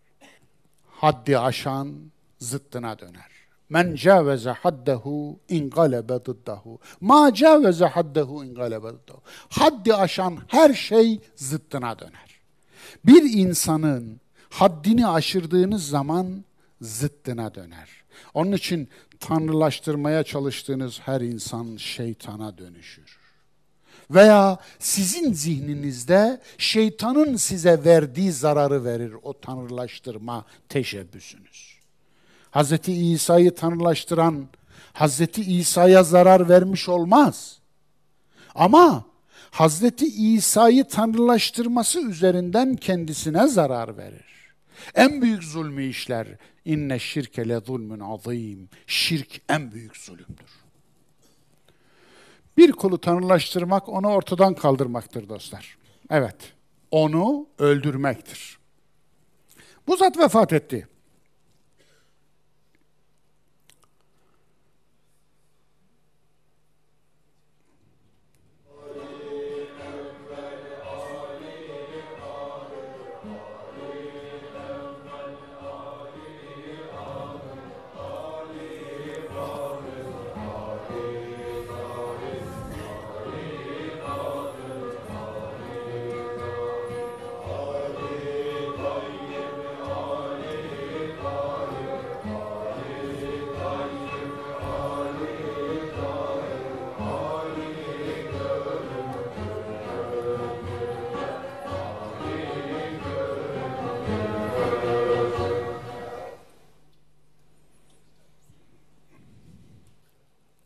Haddi 0.90 1.40
aşan 1.40 2.12
zıttına 2.40 3.00
döner. 3.00 3.35
Men 3.70 3.96
caveze 3.96 4.50
haddehu 4.50 5.40
ingalebe 5.50 6.26
dıddahu. 6.26 6.80
Ma 7.02 7.34
caveze 7.34 7.86
haddehu 7.86 8.46
ingalebe 8.46 8.88
dıddahu. 8.88 9.22
Haddi 9.50 9.94
aşan 9.96 10.38
her 10.48 10.74
şey 10.74 11.20
zıttına 11.36 12.00
döner. 12.00 12.40
Bir 13.06 13.24
insanın 13.24 14.20
haddini 14.50 15.08
aşırdığınız 15.08 15.88
zaman 15.88 16.46
zıttına 16.82 17.56
döner. 17.56 17.90
Onun 18.34 18.52
için 18.52 18.90
tanrılaştırmaya 19.20 20.24
çalıştığınız 20.24 21.00
her 21.00 21.22
insan 21.22 21.78
şeytana 21.78 22.58
dönüşür. 22.58 23.20
Veya 24.12 24.58
sizin 24.80 25.34
zihninizde 25.34 26.42
şeytanın 26.58 27.36
size 27.36 27.84
verdiği 27.86 28.32
zararı 28.32 28.86
verir 28.86 29.14
o 29.24 29.40
tanrılaştırma 29.40 30.46
teşebbüsünüz. 30.70 31.75
Hz. 32.56 32.90
İsa'yı 32.90 33.56
tanrılaştıran 33.56 34.48
Hz. 34.94 35.22
İsa'ya 35.38 36.04
zarar 36.04 36.50
vermiş 36.50 36.90
olmaz. 36.90 37.60
Ama 38.56 39.06
Hz. 39.52 39.84
İsa'yı 40.18 40.88
tanrılaştırması 40.88 42.00
üzerinden 42.00 42.76
kendisine 42.76 43.48
zarar 43.48 43.98
verir. 43.98 44.26
En 44.96 45.22
büyük 45.22 45.44
zulmü 45.44 45.86
işler. 45.86 46.28
İnne 46.66 47.00
şirke 47.00 47.50
le 47.50 47.60
zulmün 47.60 48.00
azim. 48.00 48.70
Şirk 48.88 49.42
en 49.50 49.72
büyük 49.72 49.98
zulümdür. 49.98 50.66
Bir 52.58 52.72
kulu 52.72 53.02
tanrılaştırmak 53.02 53.90
onu 53.90 54.08
ortadan 54.08 54.54
kaldırmaktır 54.54 55.30
dostlar. 55.30 55.78
Evet, 56.10 56.36
onu 56.92 57.48
öldürmektir. 57.60 58.58
Bu 59.88 59.98
zat 59.98 60.18
vefat 60.18 60.54
etti. 60.54 60.88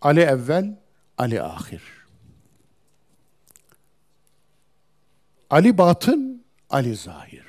Ali 0.09 0.21
evvel, 0.21 0.75
Ali 1.17 1.41
ahir. 1.41 1.83
Ali 5.49 5.77
batın, 5.77 6.45
Ali 6.69 6.95
zahir. 6.95 7.45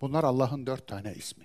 Bunlar 0.00 0.24
Allah'ın 0.24 0.66
dört 0.66 0.86
tane 0.86 1.14
ismi. 1.14 1.44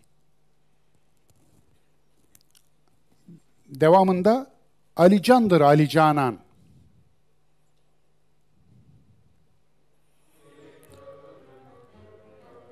Devamında 3.67 4.51
Ali 4.95 5.23
candır, 5.23 5.61
Ali 5.61 5.89
canan. 5.89 6.39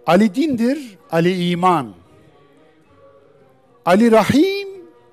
Ali 0.07 0.35
dindir, 0.35 0.97
Ali 1.11 1.49
iman. 1.49 1.95
Ali 3.85 4.11
Rahim, 4.11 4.67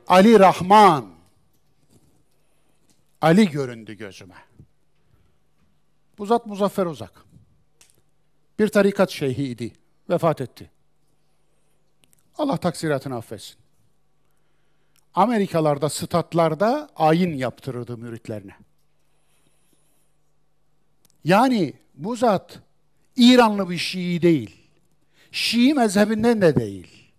Ali 0.09 0.39
Rahman. 0.41 1.10
Ali 3.21 3.51
göründü 3.51 3.95
gözüme. 3.95 4.35
Bu 6.19 6.27
zat 6.27 6.47
Muzaffer 6.47 6.87
Uzak. 6.87 7.25
Bir 8.59 8.69
tarikat 8.69 9.11
şeyhiydi. 9.11 9.73
Vefat 10.11 10.41
etti. 10.41 10.71
Allah 12.39 12.57
taksiratını 12.57 13.17
affetsin. 13.17 13.57
Amerikalarda, 15.15 15.89
statlarda 15.89 16.89
ayin 16.97 17.35
yaptırırdı 17.35 17.97
müritlerine. 17.97 18.57
Yani 21.25 21.75
bu 21.95 22.17
zat 22.17 22.59
İranlı 23.17 23.71
bir 23.71 23.79
Şii 23.79 24.23
değil. 24.23 24.57
Şii 25.33 25.75
mezhebinden 25.75 26.41
de 26.41 26.57
değil. 26.57 27.13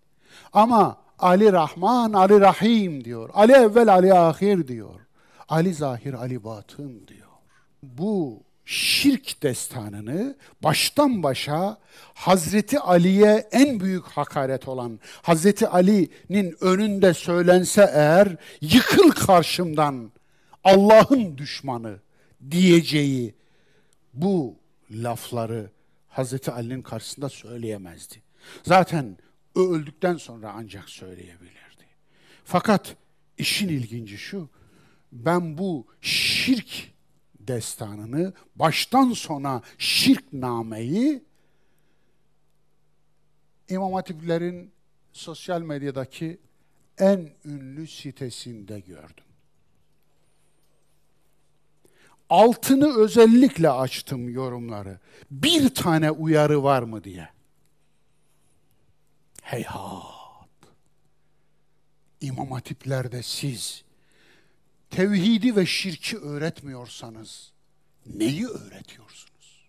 Ama 0.52 1.02
Ali 1.18 1.52
Rahman, 1.52 2.12
Ali 2.12 2.40
Rahim 2.40 3.04
diyor. 3.04 3.30
Ali 3.34 3.52
evvel, 3.52 3.92
Ali 3.92 4.14
ahir 4.14 4.68
diyor. 4.68 5.01
Ali 5.48 5.74
zahir, 5.74 6.14
Ali 6.14 6.44
batın 6.44 7.06
diyor. 7.08 7.28
Bu 7.82 8.42
şirk 8.64 9.42
destanını 9.42 10.36
baştan 10.62 11.22
başa 11.22 11.78
Hazreti 12.14 12.78
Ali'ye 12.78 13.48
en 13.52 13.80
büyük 13.80 14.04
hakaret 14.04 14.68
olan 14.68 15.00
Hazreti 15.22 15.68
Ali'nin 15.68 16.56
önünde 16.60 17.14
söylense 17.14 17.90
eğer 17.94 18.36
yıkıl 18.60 19.10
karşımdan 19.10 20.12
Allah'ın 20.64 21.38
düşmanı 21.38 22.00
diyeceği 22.50 23.34
bu 24.14 24.56
lafları 24.90 25.70
Hazreti 26.08 26.50
Ali'nin 26.50 26.82
karşısında 26.82 27.28
söyleyemezdi. 27.28 28.22
Zaten 28.62 29.16
öldükten 29.56 30.16
sonra 30.16 30.52
ancak 30.56 30.88
söyleyebilirdi. 30.88 31.86
Fakat 32.44 32.96
işin 33.38 33.68
ilginci 33.68 34.18
şu, 34.18 34.48
ben 35.12 35.58
bu 35.58 35.86
şirk 36.00 36.92
destanını, 37.40 38.32
baştan 38.56 39.12
sona 39.12 39.62
şirk 39.78 40.32
nameyi 40.32 41.24
İmam 43.68 43.92
Hatiplerin 43.92 44.72
sosyal 45.12 45.60
medyadaki 45.62 46.40
en 46.98 47.30
ünlü 47.44 47.86
sitesinde 47.86 48.80
gördüm. 48.80 49.24
Altını 52.28 52.98
özellikle 52.98 53.70
açtım 53.70 54.28
yorumları. 54.28 54.98
Bir 55.30 55.74
tane 55.74 56.10
uyarı 56.10 56.62
var 56.62 56.82
mı 56.82 57.04
diye. 57.04 57.28
Heyhat. 59.42 60.12
İmam 62.20 62.50
Hatiplerde 62.50 63.22
siz 63.22 63.84
tevhidi 64.92 65.56
ve 65.56 65.66
şirki 65.66 66.18
öğretmiyorsanız 66.18 67.52
neyi 68.06 68.46
öğretiyorsunuz? 68.46 69.68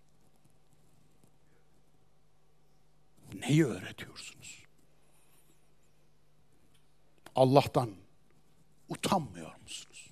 Neyi 3.34 3.64
öğretiyorsunuz? 3.66 4.64
Allah'tan 7.36 7.90
utanmıyor 8.88 9.60
musunuz? 9.62 10.10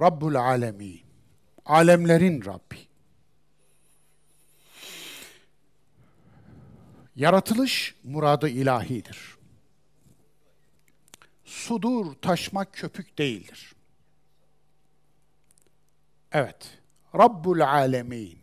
Rabbul 0.00 0.34
alemi, 0.34 1.00
alemlerin 1.64 2.44
Rabbi. 2.44 2.86
Yaratılış 7.16 7.94
muradı 8.04 8.48
ilahidir 8.48 9.35
sudur 11.66 12.14
taşmak 12.22 12.72
köpük 12.72 13.18
değildir. 13.18 13.74
Evet. 16.32 16.78
Rabbul 17.14 17.60
alemin. 17.60 18.38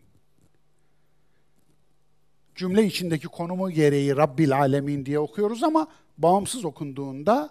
Cümle 2.55 2.85
içindeki 2.85 3.27
konumu 3.27 3.71
gereği 3.71 4.15
Rabbil 4.15 4.57
alemin 4.57 5.05
diye 5.05 5.19
okuyoruz 5.19 5.63
ama 5.63 5.87
bağımsız 6.17 6.65
okunduğunda 6.65 7.49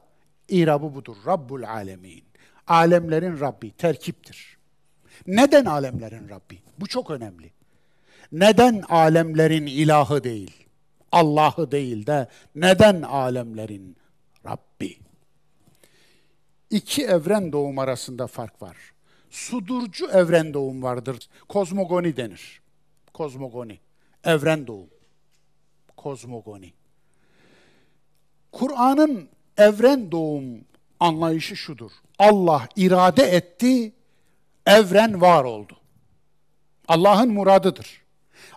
irabı 0.49 0.95
budur. 0.95 1.17
Rabbul 1.27 1.63
alemin. 1.63 2.25
Alemlerin 2.67 3.41
Rabbi 3.41 3.71
terkiptir. 3.71 4.59
Neden 5.27 5.65
alemlerin 5.65 6.29
Rabbi? 6.29 6.59
Bu 6.79 6.87
çok 6.87 7.11
önemli. 7.11 7.51
Neden 8.33 8.83
alemlerin 8.89 9.67
ilahı 9.67 10.25
değil? 10.25 10.67
Allah'ı 11.13 11.71
değil 11.71 12.07
de 12.07 12.29
neden 12.55 13.03
alemlerin 13.03 13.97
Rabbi? 14.47 15.12
İki 16.73 17.05
evren 17.05 17.53
doğum 17.53 17.79
arasında 17.79 18.27
fark 18.27 18.63
var. 18.63 18.77
Sudurcu 19.31 20.11
evren 20.11 20.55
doğum 20.55 20.83
vardır. 20.83 21.29
Kozmogoni 21.49 22.17
denir. 22.17 22.63
Kozmogoni. 23.15 23.79
Evren 24.25 24.67
doğum. 24.67 24.89
Kozmogoni. 25.97 26.73
Kur'an'ın 28.53 29.29
evren 29.57 30.13
doğum 30.13 30.65
anlayışı 31.01 31.57
şudur. 31.57 31.91
Allah 32.19 32.69
irade 32.77 33.23
etti, 33.23 33.93
evren 34.67 35.21
var 35.21 35.45
oldu. 35.45 35.77
Allah'ın 36.89 37.33
muradıdır. 37.33 38.03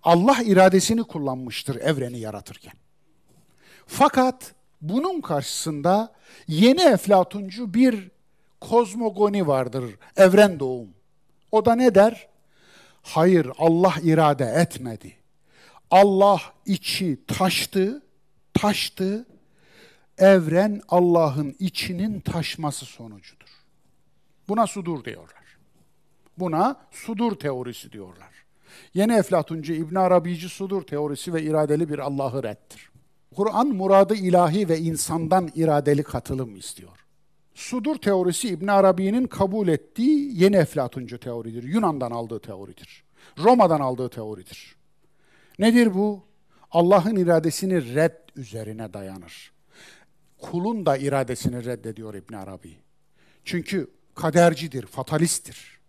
Allah 0.04 0.38
iradesini 0.44 1.04
kullanmıştır 1.04 1.76
evreni 1.76 2.20
yaratırken. 2.20 2.74
Fakat 3.88 4.54
bunun 4.82 5.22
karşısında 5.22 6.14
yeni 6.48 6.82
eflatuncu 6.82 7.74
bir 7.74 8.12
kozmogoni 8.62 9.48
vardır, 9.48 9.96
evren 10.16 10.60
doğum. 10.60 10.90
O 11.52 11.66
da 11.66 11.76
ne 11.76 11.96
der? 11.96 12.28
Hayır, 13.02 13.48
Allah 13.58 13.94
irade 14.04 14.46
etmedi. 14.46 15.14
Allah 15.92 16.42
içi 16.66 17.26
taştı, 17.28 18.02
taştı. 18.54 19.26
Evren 20.18 20.82
Allah'ın 20.90 21.56
içinin 21.60 22.20
taşması 22.20 22.86
sonucudur. 22.86 23.50
Buna 24.48 24.68
sudur 24.68 25.04
diyorlar. 25.04 25.58
Buna 26.38 26.76
sudur 26.92 27.36
teorisi 27.36 27.92
diyorlar. 27.92 28.30
Yeni 28.94 29.14
Eflatuncu 29.14 29.74
İbn 29.74 29.96
Arabici 29.96 30.50
sudur 30.50 30.82
teorisi 30.82 31.34
ve 31.34 31.44
iradeli 31.44 31.90
bir 31.90 32.00
Allah'ı 32.00 32.44
reddir. 32.44 32.90
Kur'an 33.36 33.68
muradı 33.68 34.16
ilahi 34.16 34.70
ve 34.70 34.80
insandan 34.80 35.50
iradeli 35.56 36.04
katılım 36.04 36.56
istiyor. 36.56 37.06
Sudur 37.54 37.96
teorisi 37.96 38.50
İbn 38.50 38.68
Arabi'nin 38.68 39.28
kabul 39.28 39.68
ettiği 39.68 40.44
yeni 40.44 40.56
Eflatuncu 40.56 41.20
teoridir. 41.20 41.64
Yunan'dan 41.64 42.12
aldığı 42.12 42.40
teoridir. 42.40 43.04
Roma'dan 43.38 43.80
aldığı 43.80 44.10
teoridir. 44.10 44.76
Nedir 45.60 45.94
bu? 45.94 46.24
Allah'ın 46.72 47.16
iradesini 47.16 47.96
red 47.96 48.16
üzerine 48.36 48.94
dayanır. 48.94 49.52
Kulun 50.38 50.86
da 50.86 50.98
iradesini 50.98 51.66
reddediyor 51.66 52.14
İbn 52.14 52.34
Arabi. 52.34 52.78
Çünkü 53.44 53.92
kadercidir, 54.16 54.86
fatalisttir. 54.86 55.80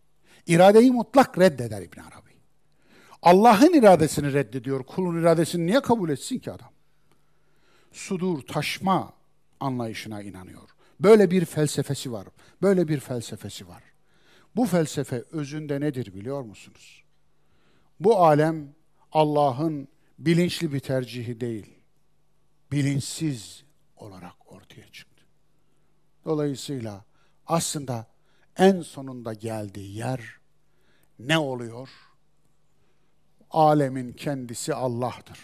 İradeyi 0.47 0.93
mutlak 0.93 1.39
reddeder 1.39 1.82
İbn 1.82 2.01
Arabi. 2.01 2.31
Allah'ın 3.23 3.73
iradesini 3.73 4.32
reddediyor. 4.32 4.85
Kulun 4.85 5.20
iradesini 5.20 5.66
niye 5.66 5.81
kabul 5.81 6.10
etsin 6.10 6.39
ki 6.39 6.52
adam? 6.52 6.76
Sudur, 7.97 8.43
taşma 8.43 9.12
anlayışına 9.60 10.23
inanıyor. 10.23 10.70
Böyle 11.01 11.31
bir 11.31 11.44
felsefesi 11.44 12.12
var. 12.12 12.27
Böyle 12.62 12.89
bir 12.89 13.01
felsefesi 13.01 13.68
var. 13.68 13.82
Bu 14.56 14.66
felsefe 14.66 15.24
özünde 15.32 15.81
nedir 15.81 16.14
biliyor 16.14 16.43
musunuz? 16.43 17.05
Bu 18.01 18.16
alem 18.24 18.74
Allah'ın 19.12 19.89
bilinçli 20.18 20.73
bir 20.73 20.81
tercihi 20.81 21.40
değil, 21.40 21.74
bilinçsiz 22.73 23.64
olarak 23.97 24.52
ortaya 24.52 24.89
çıktı. 24.89 25.24
Dolayısıyla 26.24 27.05
aslında 27.47 28.06
en 28.56 28.82
sonunda 28.82 29.35
geldiği 29.35 29.97
yer 29.97 30.39
ne 31.18 31.39
oluyor? 31.39 31.89
Alemin 33.51 34.12
kendisi 34.12 34.74
Allah'tır. 34.74 35.40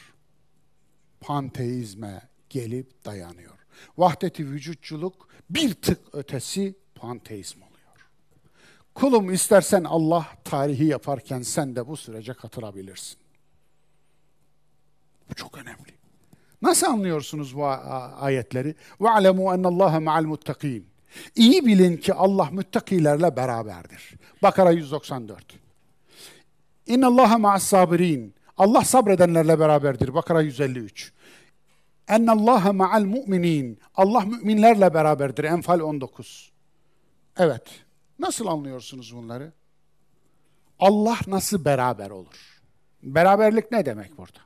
Panteizme 1.21 2.32
gelip 2.53 3.05
dayanıyor. 3.05 3.59
Vahdeti 3.99 4.47
vücutçuluk 4.47 5.29
bir 5.51 5.75
tık 5.75 5.99
ötesi 6.13 6.75
panteizm 6.95 7.59
oluyor. 7.59 8.09
Kulum 8.95 9.33
istersen 9.33 9.85
Allah 9.85 10.27
tarihi 10.45 10.85
yaparken 10.85 11.43
sen 11.43 11.77
de 11.77 11.89
bu 11.89 11.97
sürece 11.97 12.35
katılabilirsin. 12.35 13.19
Bu 15.31 15.35
çok 15.35 15.59
önemli. 15.59 15.93
Nasıl 16.63 16.87
anlıyorsunuz 16.87 17.57
bu 17.57 17.67
ayetleri? 17.67 18.75
Ve 19.01 19.11
alemu 19.11 19.55
enallaha 19.55 20.01
ma'al 20.01 20.25
muttakin. 20.25 20.87
İyi 21.37 21.67
bilin 21.67 21.97
ki 21.97 22.15
Allah 22.15 22.49
müttakilerle 22.53 23.37
beraberdir. 23.37 24.15
Bakara 24.43 24.71
194. 24.71 25.45
İnna 26.87 27.07
Allaha 27.07 27.39
ma'as 27.39 27.63
sabirin. 27.63 28.35
Allah 28.57 28.85
sabredenlerle 28.85 29.59
beraberdir. 29.59 30.15
Bakara 30.15 30.41
153. 30.41 31.13
Enne 32.09 32.31
Allaha 32.31 32.73
ma'al 32.73 33.05
mu'minin. 33.05 33.79
Allah 33.95 34.21
müminlerle 34.21 34.95
beraberdir. 34.95 35.45
Enfal 35.45 35.81
19. 35.81 36.53
Evet. 37.37 37.63
Nasıl 38.19 38.47
anlıyorsunuz 38.47 39.17
bunları? 39.17 39.53
Allah 40.79 41.19
nasıl 41.27 41.65
beraber 41.65 42.11
olur? 42.11 42.63
Beraberlik 43.03 43.73
ne 43.73 43.87
demek 43.87 44.19
burada? 44.19 44.39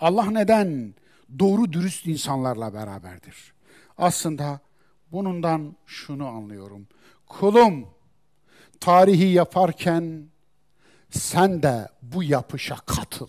Allah 0.00 0.30
neden 0.30 0.94
doğru 1.38 1.72
dürüst 1.72 2.06
insanlarla 2.06 2.74
beraberdir? 2.74 3.52
Aslında 3.98 4.60
bunundan 5.12 5.76
şunu 5.86 6.26
anlıyorum. 6.26 6.86
Kulum 7.26 7.88
tarihi 8.80 9.26
yaparken 9.26 10.28
sen 11.10 11.62
de 11.62 11.88
bu 12.02 12.22
yapışa 12.22 12.76
katıl. 12.76 13.28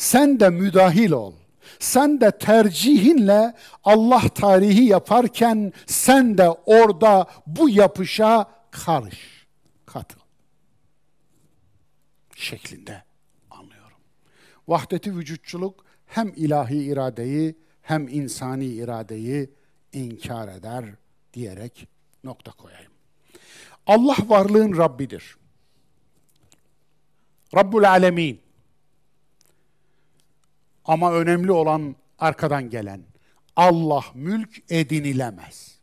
Sen 0.00 0.40
de 0.40 0.50
müdahil 0.50 1.10
ol. 1.10 1.34
Sen 1.78 2.20
de 2.20 2.30
tercihinle 2.30 3.54
Allah 3.84 4.28
tarihi 4.28 4.84
yaparken 4.84 5.72
sen 5.86 6.38
de 6.38 6.50
orada 6.50 7.26
bu 7.46 7.68
yapışa 7.68 8.50
karış, 8.70 9.46
katıl. 9.86 10.20
Şeklinde 12.36 13.02
anlıyorum. 13.50 13.98
Vahdeti 14.68 15.16
vücutçuluk 15.16 15.84
hem 16.06 16.32
ilahi 16.36 16.76
iradeyi 16.76 17.54
hem 17.82 18.08
insani 18.08 18.66
iradeyi 18.66 19.50
inkar 19.92 20.48
eder 20.48 20.84
diyerek 21.32 21.88
nokta 22.24 22.52
koyayım. 22.52 22.92
Allah 23.86 24.16
varlığın 24.26 24.76
Rabbidir. 24.76 25.36
Rabbul 27.54 27.84
Alemin. 27.84 28.49
Ama 30.90 31.12
önemli 31.12 31.52
olan 31.52 31.96
arkadan 32.18 32.70
gelen 32.70 33.02
Allah 33.56 34.04
mülk 34.14 34.62
edinilemez. 34.72 35.78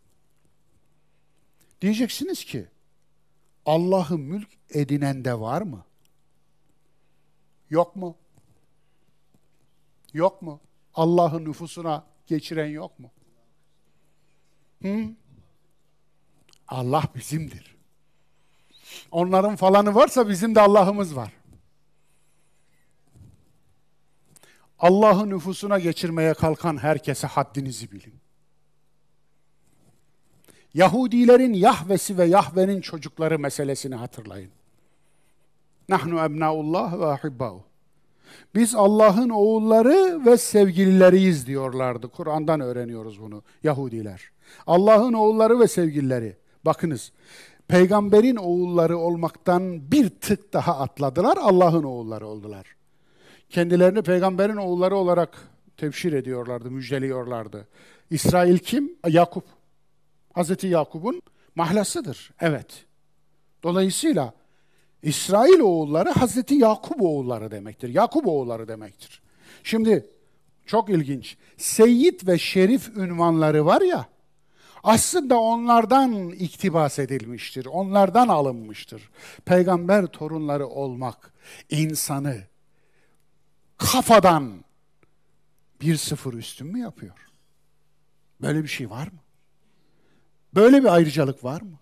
Diyeceksiniz 1.82 2.46
ki 2.46 2.68
Allah'ı 3.66 4.18
mülk 4.18 4.50
edinen 4.70 5.26
de 5.26 5.40
var 5.40 5.62
mı? 5.62 5.86
Yok 7.70 7.96
mu? 7.96 8.18
Yok 10.14 10.42
mu? 10.42 10.60
Allah'ın 10.94 11.46
nüfusuna 11.46 12.06
geçiren 12.26 12.70
yok 12.70 13.00
mu? 13.00 13.12
Hı? 14.82 15.10
Allah 16.68 17.04
bizimdir. 17.16 17.76
Onların 19.12 19.56
falanı 19.56 19.96
varsa 19.96 20.30
bizim 20.30 20.56
de 20.56 20.62
Allah'ımız 20.62 21.16
var. 21.16 21.34
Allah'ı 24.80 25.30
nüfusuna 25.30 25.80
geçirmeye 25.80 26.34
kalkan 26.34 26.78
herkese 26.78 27.28
haddinizi 27.28 27.92
bilin. 27.92 28.14
Yahudilerin 30.74 31.54
Yahvesi 31.54 32.18
ve 32.18 32.26
Yahve'nin 32.26 32.82
çocukları 32.82 33.40
meselesini 33.40 33.96
hatırlayın. 33.96 34.52
Nahnu 35.90 36.20
ebnaullah 36.20 37.00
ve 37.00 37.06
ahibbâhu. 37.06 37.64
Biz 38.56 38.76
Allah'ın 38.76 39.30
oğulları 39.30 40.26
ve 40.26 40.38
sevgilileriyiz 40.38 41.48
diyorlardı. 41.48 42.08
Kur'an'dan 42.08 42.62
öğreniyoruz 42.62 43.22
bunu 43.22 43.44
Yahudiler. 43.64 44.32
Allah'ın 44.68 45.14
oğulları 45.14 45.60
ve 45.60 45.68
sevgilileri. 45.68 46.38
Bakınız, 46.66 47.12
peygamberin 47.68 48.36
oğulları 48.36 48.98
olmaktan 48.98 49.92
bir 49.92 50.10
tık 50.10 50.54
daha 50.54 50.80
atladılar, 50.80 51.38
Allah'ın 51.38 51.84
oğulları 51.84 52.28
oldular 52.28 52.77
kendilerini 53.50 54.02
peygamberin 54.02 54.56
oğulları 54.56 54.96
olarak 54.96 55.38
tevşir 55.78 56.14
ediyorlardı, 56.14 56.72
müjdeliyorlardı. 56.72 57.68
İsrail 58.10 58.58
kim? 58.58 58.96
Yakup. 59.08 59.46
Hazreti 60.34 60.68
Yakup'un 60.68 61.22
mahlasıdır. 61.56 62.32
Evet. 62.40 62.86
Dolayısıyla 63.64 64.34
İsrail 65.04 65.60
oğulları 65.60 66.10
Hazreti 66.10 66.56
Yakup 66.56 67.02
oğulları 67.02 67.52
demektir. 67.52 67.90
Yakup 67.90 68.28
oğulları 68.28 68.68
demektir. 68.68 69.22
Şimdi 69.64 70.06
çok 70.66 70.90
ilginç. 70.90 71.38
Seyyid 71.58 72.28
ve 72.28 72.38
Şerif 72.38 72.98
ünvanları 72.98 73.66
var 73.66 73.82
ya, 73.82 74.06
aslında 74.84 75.40
onlardan 75.40 76.30
iktibas 76.30 77.00
edilmiştir, 77.00 77.66
onlardan 77.66 78.28
alınmıştır. 78.28 79.10
Peygamber 79.46 80.06
torunları 80.06 80.68
olmak 80.68 81.34
insanı 81.70 82.38
kafadan 83.78 84.64
bir 85.82 85.98
sıfır 85.98 86.34
üstün 86.34 86.68
mü 86.68 86.80
yapıyor? 86.80 87.28
Böyle 88.42 88.64
bir 88.64 88.68
şey 88.68 88.90
var 88.90 89.08
mı? 89.08 89.20
Böyle 90.56 90.84
bir 90.84 90.94
ayrıcalık 90.94 91.44
var 91.44 91.62
mı? 91.62 91.80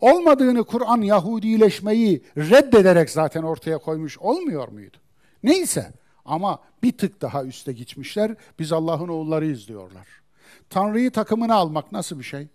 Olmadığını 0.00 0.64
Kur'an 0.64 1.02
Yahudileşmeyi 1.02 2.24
reddederek 2.36 3.10
zaten 3.10 3.42
ortaya 3.42 3.78
koymuş 3.78 4.18
olmuyor 4.18 4.68
muydu? 4.68 4.96
Neyse 5.42 5.92
ama 6.24 6.62
bir 6.82 6.98
tık 6.98 7.20
daha 7.22 7.44
üste 7.44 7.72
gitmişler. 7.72 8.36
Biz 8.58 8.72
Allah'ın 8.72 9.08
oğullarıyız 9.08 9.68
diyorlar. 9.68 10.08
Tanrı'yı 10.70 11.10
takımına 11.10 11.54
almak 11.54 11.92
nasıl 11.92 12.18
bir 12.18 12.24
şey? 12.24 12.48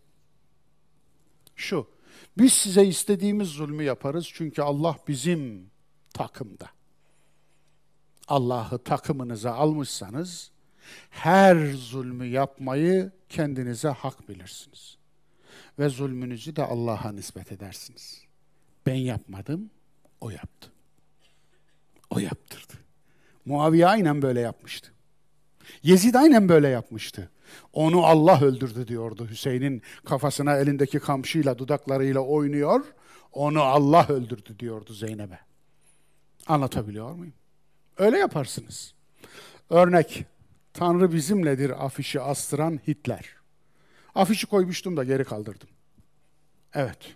Şu, 1.55 1.88
biz 2.38 2.53
size 2.53 2.85
istediğimiz 2.85 3.47
zulmü 3.47 3.84
yaparız 3.84 4.30
çünkü 4.34 4.61
Allah 4.61 4.97
bizim 5.07 5.72
takımda. 6.14 6.77
Allah'ı 8.28 8.78
takımınıza 8.78 9.52
almışsanız 9.54 10.52
her 11.10 11.74
zulmü 11.74 12.26
yapmayı 12.26 13.12
kendinize 13.30 13.90
hak 13.90 14.30
bilirsiniz. 14.30 14.98
Ve 15.80 15.90
zulmünüzü 15.90 16.56
de 16.56 16.64
Allah'a 16.64 17.12
nispet 17.12 17.52
edersiniz. 17.52 18.22
Ben 18.86 18.95
yapmadım, 18.95 19.70
o 20.22 20.30
yaptı. 20.30 20.72
O 22.10 22.20
yaptırdı. 22.20 22.74
Muaviye 23.45 23.88
aynen 23.88 24.22
böyle 24.22 24.40
yapmıştı. 24.40 24.91
Yezid 25.84 26.16
aynen 26.16 26.49
böyle 26.49 26.68
yapmıştı. 26.68 27.30
Onu 27.74 28.06
Allah 28.06 28.41
öldürdü 28.41 28.88
diyordu. 28.88 29.28
Hüseyin'in 29.30 29.82
kafasına 30.06 30.58
elindeki 30.58 30.99
kamçıyla, 30.99 31.58
dudaklarıyla 31.58 32.20
oynuyor. 32.20 32.86
Onu 33.34 33.62
Allah 33.62 34.06
öldürdü 34.10 34.60
diyordu 34.60 34.94
Zeynep'e. 34.94 35.40
Anlatabiliyor 36.48 37.12
muyum? 37.12 37.34
Öyle 37.98 38.18
yaparsınız. 38.18 38.94
Örnek, 39.69 40.26
Tanrı 40.74 41.14
bizimledir 41.14 41.86
afişi 41.86 42.22
astıran 42.22 42.80
Hitler. 42.88 43.36
Afişi 44.15 44.48
koymuştum 44.48 44.98
da 44.98 45.03
geri 45.03 45.24
kaldırdım. 45.24 45.69
Evet. 46.74 47.15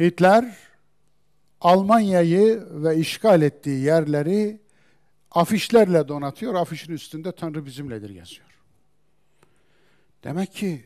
Hitler 0.00 0.56
Almanya'yı 1.60 2.66
ve 2.70 2.96
işgal 2.96 3.42
ettiği 3.42 3.84
yerleri 3.84 4.60
afişlerle 5.30 6.08
donatıyor. 6.08 6.54
Afişin 6.54 6.92
üstünde 6.92 7.32
Tanrı 7.32 7.66
bizimledir 7.66 8.10
yazıyor. 8.10 8.48
Demek 10.24 10.52
ki 10.52 10.84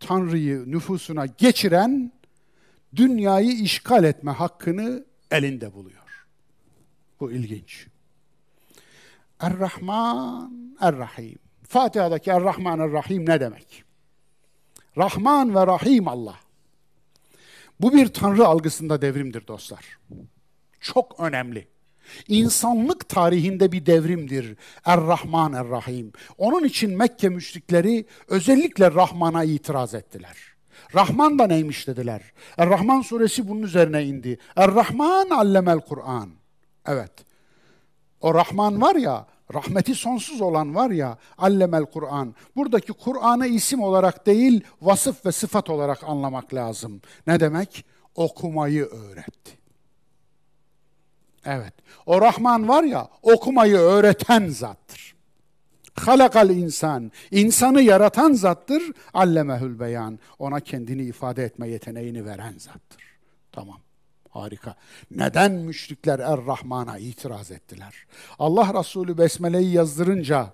Tanrı'yı 0.00 0.70
nüfusuna 0.70 1.26
geçiren 1.26 2.12
dünyayı 2.96 3.52
işgal 3.52 4.04
etme 4.04 4.30
hakkını 4.30 5.04
elinde 5.30 5.74
buluyor. 5.74 6.03
Bu 7.20 7.32
ilginç. 7.32 7.86
Er-Rahman, 9.40 10.76
Er-Rahim. 10.80 11.38
Fatiha'daki 11.68 12.30
Er-Rahman, 12.30 12.80
Er-Rahim 12.80 13.28
ne 13.28 13.40
demek? 13.40 13.84
Rahman 14.96 15.54
ve 15.54 15.66
Rahim 15.66 16.08
Allah. 16.08 16.36
Bu 17.80 17.92
bir 17.92 18.08
tanrı 18.08 18.46
algısında 18.46 19.02
devrimdir 19.02 19.46
dostlar. 19.46 19.98
Çok 20.80 21.20
önemli. 21.20 21.68
İnsanlık 22.28 23.08
tarihinde 23.08 23.72
bir 23.72 23.86
devrimdir. 23.86 24.56
Er-Rahman 24.84 25.52
Er-Rahim. 25.52 26.12
Onun 26.38 26.64
için 26.64 26.96
Mekke 26.96 27.28
müşrikleri 27.28 28.06
özellikle 28.28 28.90
Rahman'a 28.90 29.44
itiraz 29.44 29.94
ettiler. 29.94 30.36
Rahman 30.94 31.38
da 31.38 31.46
neymiş 31.46 31.86
dediler. 31.86 32.22
Er-Rahman 32.58 33.00
suresi 33.00 33.48
bunun 33.48 33.62
üzerine 33.62 34.04
indi. 34.04 34.38
Er-Rahman 34.56 35.30
allemel 35.30 35.80
Kur'an. 35.80 36.30
Evet. 36.86 37.12
O 38.20 38.34
Rahman 38.34 38.80
var 38.80 38.94
ya, 38.94 39.26
rahmeti 39.54 39.94
sonsuz 39.94 40.40
olan 40.40 40.74
var 40.74 40.90
ya, 40.90 41.18
allemel 41.38 41.84
Kur'an. 41.84 42.34
Buradaki 42.56 42.92
Kur'an'ı 42.92 43.46
isim 43.46 43.82
olarak 43.82 44.26
değil, 44.26 44.64
vasıf 44.82 45.26
ve 45.26 45.32
sıfat 45.32 45.70
olarak 45.70 46.04
anlamak 46.04 46.54
lazım. 46.54 47.00
Ne 47.26 47.40
demek? 47.40 47.84
Okumayı 48.14 48.84
öğretti. 48.84 49.58
Evet. 51.44 51.74
O 52.06 52.20
Rahman 52.20 52.68
var 52.68 52.84
ya, 52.84 53.08
okumayı 53.22 53.76
öğreten 53.76 54.48
zattır. 54.48 55.14
Halakal 55.94 56.50
insan, 56.50 57.12
insanı 57.30 57.82
yaratan 57.82 58.32
zattır. 58.32 58.82
Allemehül 59.14 59.80
beyan, 59.80 60.18
ona 60.38 60.60
kendini 60.60 61.02
ifade 61.02 61.44
etme 61.44 61.68
yeteneğini 61.68 62.26
veren 62.26 62.54
zattır. 62.58 63.02
Tamam. 63.52 63.83
Harika. 64.34 64.74
Neden 65.10 65.52
müşrikler 65.52 66.18
Er-Rahman'a 66.18 66.98
itiraz 66.98 67.50
ettiler? 67.50 67.94
Allah 68.38 68.80
Resulü 68.80 69.18
Besmele'yi 69.18 69.72
yazdırınca 69.72 70.52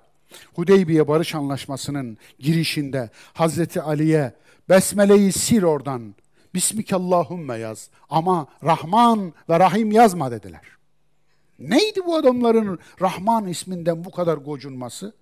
Hudeybiye 0.54 1.08
Barış 1.08 1.34
Anlaşması'nın 1.34 2.18
girişinde 2.38 3.10
Hazreti 3.32 3.82
Ali'ye 3.82 4.32
Besmele'yi 4.68 5.32
sil 5.44 5.64
oradan, 5.64 6.14
Bismikallahümme 6.54 7.56
yaz 7.58 7.90
ama 8.08 8.46
Rahman 8.64 9.32
ve 9.48 9.60
Rahim 9.60 9.92
yazma 9.92 10.30
dediler. 10.30 10.62
Neydi 11.58 12.06
bu 12.06 12.16
adamların 12.16 12.78
Rahman 13.00 13.46
isminden 13.46 14.04
bu 14.04 14.10
kadar 14.10 14.36
gocunması? 14.36 15.14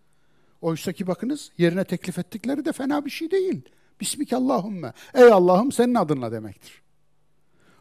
Oysa 0.60 0.92
ki 0.92 1.06
bakınız 1.06 1.52
yerine 1.58 1.84
teklif 1.84 2.18
ettikleri 2.18 2.64
de 2.64 2.72
fena 2.72 3.04
bir 3.04 3.10
şey 3.10 3.30
değil. 3.30 3.62
Bismikallahümme. 4.00 4.92
Ey 5.14 5.32
Allah'ım 5.32 5.72
senin 5.72 5.94
adınla 5.94 6.32
demektir. 6.32 6.82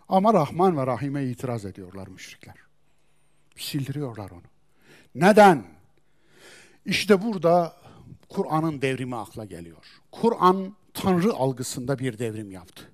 Ama 0.10 0.34
Rahman 0.34 0.78
ve 0.78 0.88
Rahim'e 0.88 1.26
itiraz 1.26 1.66
ediyorlar 1.66 2.08
müşrikler. 2.08 2.56
Sildiriyorlar 3.56 4.32
onu. 4.32 4.42
Neden? 5.16 5.64
İşte 6.86 7.22
burada 7.22 7.76
Kur'an'ın 8.30 8.82
devrimi 8.82 9.16
akla 9.16 9.46
geliyor. 9.46 9.86
Kur'an 10.12 10.76
Tanrı 10.94 11.34
algısında 11.34 12.00
bir 12.00 12.20
devrim 12.20 12.52
yaptı. 12.52 12.92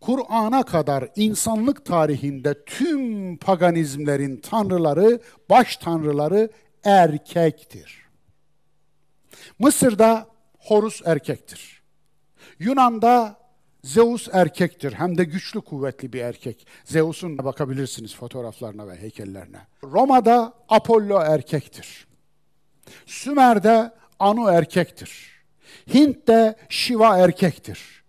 Kur'an'a 0.00 0.62
kadar 0.62 1.08
insanlık 1.16 1.84
tarihinde 1.84 2.64
tüm 2.64 3.36
paganizmlerin 3.36 4.36
tanrıları, 4.36 5.20
baş 5.50 5.76
tanrıları 5.76 6.50
erkektir. 6.84 8.06
Mısır'da 9.58 10.26
Horus 10.58 11.02
erkektir. 11.04 11.82
Yunan'da 12.58 13.39
Zeus 13.84 14.28
erkektir 14.32 14.92
hem 14.92 15.18
de 15.18 15.24
güçlü 15.24 15.60
kuvvetli 15.60 16.12
bir 16.12 16.20
erkek. 16.20 16.66
Zeus'un 16.84 17.38
bakabilirsiniz 17.38 18.14
fotoğraflarına 18.14 18.88
ve 18.88 18.96
heykellerine. 18.96 19.60
Roma'da 19.84 20.54
Apollo 20.68 21.20
erkektir. 21.20 22.06
Sümer'de 23.06 23.92
Anu 24.18 24.50
erkektir. 24.50 25.30
Hint'te 25.94 26.56
Shiva 26.68 27.18
erkektir. 27.18 28.02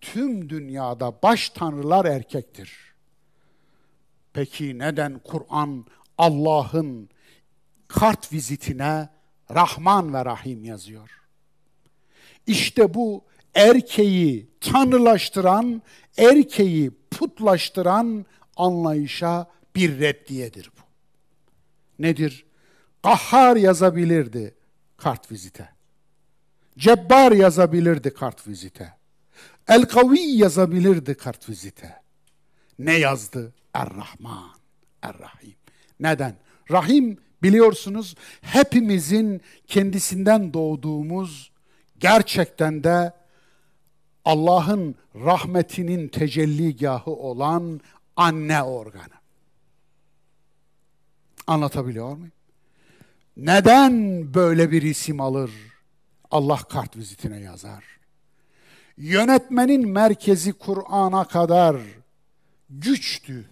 Tüm 0.00 0.50
dünyada 0.50 1.22
baş 1.22 1.48
tanrılar 1.50 2.04
erkektir. 2.04 2.94
Peki 4.32 4.78
neden 4.78 5.18
Kur'an 5.18 5.86
Allah'ın 6.18 7.08
kart 7.88 8.32
vizitine 8.32 9.08
Rahman 9.54 10.14
ve 10.14 10.24
Rahim 10.24 10.64
yazıyor? 10.64 11.10
İşte 12.46 12.94
bu 12.94 13.24
erkeği 13.56 14.50
tanrılaştıran, 14.60 15.82
erkeği 16.18 16.90
putlaştıran 17.10 18.26
anlayışa 18.56 19.46
bir 19.76 20.00
reddiyedir 20.00 20.70
bu. 20.78 20.80
Nedir? 22.02 22.46
Kahhar 23.02 23.56
yazabilirdi 23.56 24.54
kart 24.96 25.32
vizite. 25.32 25.68
Cebbar 26.78 27.32
yazabilirdi 27.32 28.10
kart 28.14 28.48
vizite. 28.48 28.92
El-Kavi 29.68 30.20
yazabilirdi 30.20 31.14
kart 31.14 31.48
vizite. 31.48 31.96
Ne 32.78 32.92
yazdı? 32.92 33.54
Er-Rahman, 33.74 34.50
Er-Rahim. 35.02 35.54
Neden? 36.00 36.36
Rahim 36.70 37.18
biliyorsunuz 37.42 38.14
hepimizin 38.40 39.40
kendisinden 39.66 40.54
doğduğumuz 40.54 41.52
gerçekten 41.98 42.84
de 42.84 43.12
Allah'ın 44.26 44.94
rahmetinin 45.14 46.08
tecelligahı 46.08 47.10
olan 47.10 47.80
anne 48.16 48.62
organı. 48.62 49.14
Anlatabiliyor 51.46 52.16
muyum? 52.16 52.32
Neden 53.36 53.94
böyle 54.34 54.70
bir 54.70 54.82
isim 54.82 55.20
alır? 55.20 55.50
Allah 56.30 56.56
kart 56.56 56.96
vizitine 56.96 57.40
yazar. 57.40 57.84
Yönetmenin 58.96 59.88
merkezi 59.88 60.52
Kur'an'a 60.52 61.24
kadar 61.24 61.76
güçtü. 62.70 63.50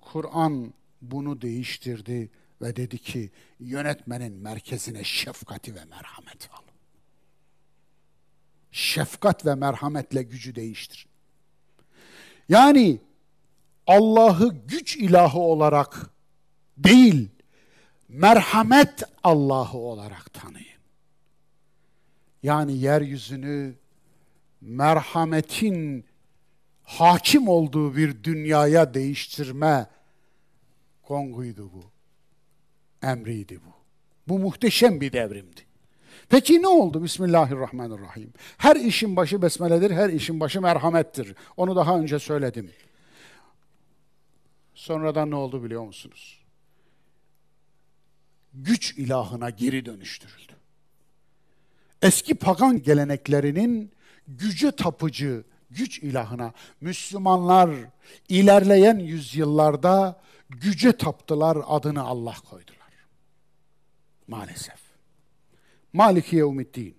Kur'an 0.00 0.74
bunu 1.02 1.42
değiştirdi 1.42 2.30
ve 2.62 2.76
dedi 2.76 2.98
ki 2.98 3.30
yönetmenin 3.60 4.32
merkezine 4.32 5.04
şefkati 5.04 5.74
ve 5.74 5.84
merhameti 5.84 6.48
al 6.52 6.65
şefkat 8.76 9.46
ve 9.46 9.54
merhametle 9.54 10.22
gücü 10.22 10.54
değiştir. 10.54 11.06
Yani 12.48 13.00
Allah'ı 13.86 14.54
güç 14.66 14.96
ilahı 14.96 15.38
olarak 15.38 16.10
değil, 16.78 17.28
merhamet 18.08 19.02
Allah'ı 19.24 19.78
olarak 19.78 20.32
tanıyın. 20.32 20.80
Yani 22.42 22.78
yeryüzünü 22.78 23.74
merhametin 24.60 26.04
hakim 26.82 27.48
olduğu 27.48 27.96
bir 27.96 28.24
dünyaya 28.24 28.94
değiştirme 28.94 29.86
konguydu 31.02 31.70
bu. 31.72 31.84
Emriydi 33.06 33.60
bu. 33.66 33.72
Bu 34.28 34.38
muhteşem 34.38 35.00
bir 35.00 35.12
devrimdi. 35.12 35.65
Peki 36.28 36.62
ne 36.62 36.68
oldu? 36.68 37.02
Bismillahirrahmanirrahim. 37.02 38.32
Her 38.58 38.76
işin 38.76 39.16
başı 39.16 39.42
besmeledir, 39.42 39.90
her 39.90 40.10
işin 40.10 40.40
başı 40.40 40.60
merhamettir. 40.60 41.34
Onu 41.56 41.76
daha 41.76 41.98
önce 41.98 42.18
söyledim. 42.18 42.70
Sonradan 44.74 45.30
ne 45.30 45.34
oldu 45.34 45.64
biliyor 45.64 45.84
musunuz? 45.84 46.38
Güç 48.54 48.98
ilahına 48.98 49.50
geri 49.50 49.86
dönüştürüldü. 49.86 50.52
Eski 52.02 52.34
pagan 52.34 52.82
geleneklerinin 52.82 53.92
güce 54.28 54.70
tapıcı 54.70 55.44
güç 55.70 55.98
ilahına 55.98 56.52
Müslümanlar 56.80 57.70
ilerleyen 58.28 58.98
yüzyıllarda 58.98 60.20
güce 60.50 60.92
taptılar 60.96 61.58
adını 61.66 62.02
Allah 62.02 62.34
koydular. 62.50 62.76
Maalesef. 64.28 64.85
Maliki 65.96 66.36
yevmiddin. 66.36 66.96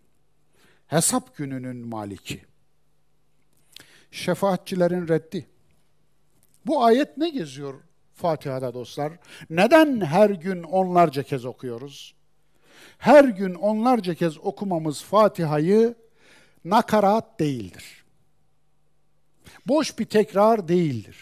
Hesap 0.88 1.38
gününün 1.38 1.88
maliki. 1.88 2.42
Şefaatçilerin 4.12 5.08
reddi. 5.08 5.48
Bu 6.66 6.84
ayet 6.84 7.18
ne 7.18 7.30
geziyor 7.30 7.74
Fatiha'da 8.14 8.74
dostlar? 8.74 9.14
Neden 9.50 10.02
her 10.02 10.30
gün 10.30 10.64
onlarca 10.64 11.24
kez 11.24 11.46
okuyoruz? 11.46 12.16
Her 12.98 13.24
gün 13.24 13.54
onlarca 13.54 14.16
kez 14.16 14.38
okumamız 14.38 15.04
Fatiha'yı 15.04 15.96
nakarat 16.66 17.40
değildir. 17.40 18.06
Boş 19.66 20.00
bir 20.00 20.06
tekrar 20.06 20.68
değildir. 20.68 21.18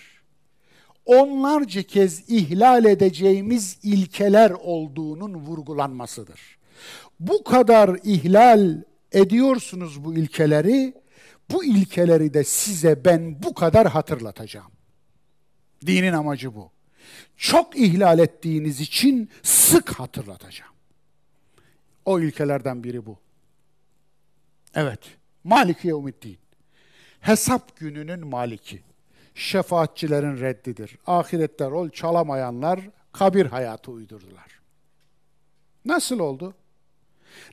Onlarca 1.05 1.83
kez 1.83 2.29
ihlal 2.29 2.85
edeceğimiz 2.85 3.79
ilkeler 3.83 4.51
olduğunun 4.51 5.35
vurgulanmasıdır. 5.35 6.55
Bu 7.19 7.43
kadar 7.43 7.99
ihlal 8.03 8.83
ediyorsunuz 9.11 10.05
bu 10.05 10.13
ilkeleri, 10.13 10.93
bu 11.51 11.65
ilkeleri 11.65 12.33
de 12.33 12.43
size 12.43 13.05
ben 13.05 13.43
bu 13.43 13.53
kadar 13.53 13.87
hatırlatacağım. 13.87 14.71
Dinin 15.85 16.13
amacı 16.13 16.55
bu. 16.55 16.71
Çok 17.37 17.75
ihlal 17.77 18.19
ettiğiniz 18.19 18.81
için 18.81 19.29
sık 19.43 19.89
hatırlatacağım. 19.99 20.73
O 22.05 22.19
ilkelerden 22.19 22.83
biri 22.83 23.05
bu. 23.05 23.17
Evet. 24.75 24.99
Maliki 25.43 25.87
Yevmiddin. 25.87 26.37
Hesap 27.19 27.77
gününün 27.77 28.27
maliki. 28.27 28.81
Şefaatçilerin 29.35 30.39
reddidir. 30.39 30.97
Ahirette 31.07 31.65
rol 31.65 31.89
çalamayanlar 31.89 32.79
kabir 33.11 33.45
hayatı 33.45 33.91
uydurdular. 33.91 34.59
Nasıl 35.85 36.19
oldu? 36.19 36.53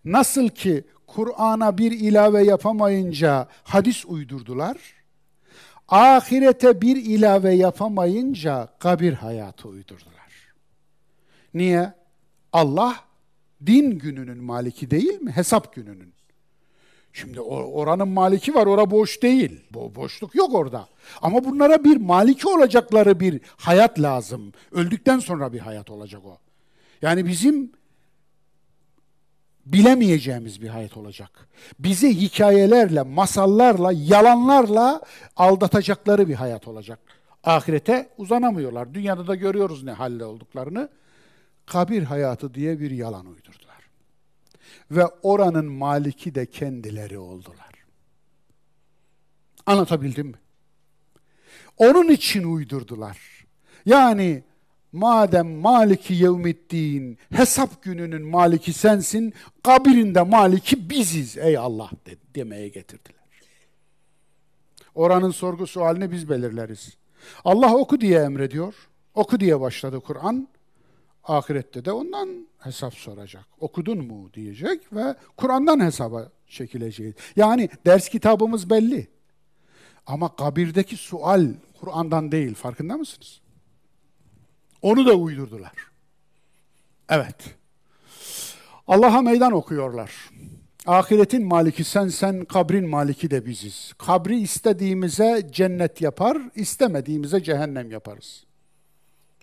Nasıl 0.05 0.49
ki 0.49 0.85
Kur'an'a 1.07 1.79
bir 1.79 1.93
ilave 1.93 2.45
yapamayınca 2.45 3.49
hadis 3.65 4.05
uydurdular, 4.07 4.77
ahirete 5.89 6.81
bir 6.81 6.97
ilave 6.97 7.55
yapamayınca 7.55 8.69
kabir 8.79 9.13
hayatı 9.13 9.69
uydurdular. 9.69 10.13
Niye? 11.55 11.93
Allah 12.53 12.97
din 13.67 13.99
gününün 13.99 14.45
maliki 14.45 14.91
değil 14.91 15.21
mi? 15.21 15.31
Hesap 15.31 15.75
gününün. 15.75 16.13
Şimdi 17.13 17.41
oranın 17.41 18.09
maliki 18.09 18.55
var, 18.55 18.67
ora 18.67 18.91
boş 18.91 19.23
değil. 19.23 19.61
Bo 19.71 19.95
boşluk 19.95 20.35
yok 20.35 20.55
orada. 20.55 20.89
Ama 21.23 21.45
bunlara 21.45 21.85
bir 21.85 21.97
maliki 21.97 22.49
olacakları 22.49 23.21
bir 23.21 23.41
hayat 23.57 24.01
lazım. 24.01 24.53
Öldükten 24.73 25.19
sonra 25.19 25.53
bir 25.53 25.59
hayat 25.59 25.91
olacak 25.91 26.23
o. 26.25 26.39
Yani 27.03 27.27
bizim 27.27 27.73
bilemeyeceğimiz 29.67 30.63
bir 30.63 30.69
hayat 30.69 30.97
olacak. 30.97 31.49
Bizi 31.79 32.21
hikayelerle, 32.21 33.03
masallarla, 33.03 33.93
yalanlarla 33.93 35.03
aldatacakları 35.37 36.29
bir 36.29 36.35
hayat 36.35 36.69
olacak. 36.69 36.99
Ahirete 37.45 38.09
uzanamıyorlar. 38.19 38.95
Dünyada 38.95 39.27
da 39.27 39.35
görüyoruz 39.35 39.83
ne 39.83 39.93
halde 39.93 40.25
olduklarını. 40.25 40.89
Kabir 41.67 42.03
hayatı 42.03 42.55
diye 42.55 42.81
bir 42.81 42.91
yalan 42.91 43.27
uydurdular. 43.27 43.89
Ve 44.91 45.07
oranın 45.07 45.67
maliki 45.67 46.35
de 46.35 46.47
kendileri 46.47 47.19
oldular. 47.19 47.73
Anlatabildim 49.67 50.27
mi? 50.27 50.39
Onun 51.77 52.09
için 52.09 52.43
uydurdular. 52.43 53.47
Yani 53.87 54.43
madem 54.93 55.61
maliki 55.61 56.15
yevmiddin, 56.15 57.19
hesap 57.31 57.83
gününün 57.83 58.23
maliki 58.23 58.73
sensin, 58.73 59.35
kabirinde 59.63 60.23
maliki 60.23 60.91
biziz 60.91 61.39
ey 61.39 61.59
Allah 61.59 61.91
de, 62.07 62.17
demeye 62.35 62.69
getirdiler. 62.69 63.23
Oranın 64.95 65.31
sorgu 65.31 65.67
sualini 65.67 66.13
biz 66.13 66.29
belirleriz. 66.29 66.97
Allah 67.45 67.75
oku 67.75 68.01
diye 68.01 68.21
emrediyor. 68.21 68.75
Oku 69.15 69.41
diye 69.41 69.61
başladı 69.61 70.01
Kur'an. 70.01 70.49
Ahirette 71.25 71.85
de 71.85 71.93
ondan 71.93 72.47
hesap 72.59 72.95
soracak. 72.95 73.45
Okudun 73.61 74.05
mu 74.05 74.31
diyecek 74.35 74.93
ve 74.93 75.15
Kur'an'dan 75.37 75.81
hesaba 75.81 76.29
çekileceğiz. 76.47 77.15
Yani 77.37 77.69
ders 77.87 78.09
kitabımız 78.09 78.71
belli. 78.71 79.09
Ama 80.07 80.37
kabirdeki 80.37 80.97
sual 80.97 81.55
Kur'an'dan 81.81 82.33
değil. 82.33 82.55
Farkında 82.55 82.97
mısınız? 82.97 83.41
Onu 84.83 85.07
da 85.07 85.15
uydurdular. 85.15 85.73
Evet. 87.09 87.55
Allah'a 88.87 89.23
meydan 89.23 89.53
okuyorlar. 89.53 90.11
Ahiretin 90.87 91.47
maliki 91.47 91.85
sen, 91.85 92.09
sen 92.09 92.45
kabrin 92.45 92.89
maliki 92.89 93.31
de 93.31 93.47
biziz. 93.47 93.93
Kabri 93.99 94.41
istediğimize 94.41 95.49
cennet 95.53 96.01
yapar, 96.01 96.39
istemediğimize 96.55 97.43
cehennem 97.43 97.91
yaparız. 97.91 98.45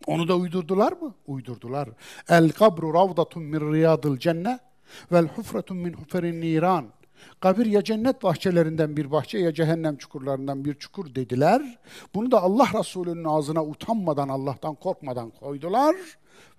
Onu 0.08 0.28
da 0.28 0.36
uydurdular 0.36 0.92
mı? 0.92 1.16
Uydurdular. 1.28 1.90
El 2.30 2.52
kabru 2.52 2.94
ravdatun 2.94 3.44
min 3.44 3.74
riyadil 3.74 4.18
cenne 4.18 4.60
vel 5.12 5.28
hufretun 5.28 5.78
min 5.78 5.94
huferin 5.94 6.42
niran. 6.42 6.86
Kabir 7.40 7.66
ya 7.66 7.84
cennet 7.84 8.24
bahçelerinden 8.24 8.98
bir 8.98 9.12
bahçe 9.12 9.38
ya 9.38 9.54
cehennem 9.54 9.98
çukurlarından 9.98 10.66
bir 10.66 10.74
çukur 10.74 11.16
dediler. 11.16 11.78
Bunu 12.14 12.32
da 12.32 12.42
Allah 12.42 12.70
Resulü'nün 12.80 13.24
ağzına 13.24 13.66
utanmadan, 13.66 14.30
Allah'tan 14.30 14.76
korkmadan 14.76 15.30
koydular 15.30 15.96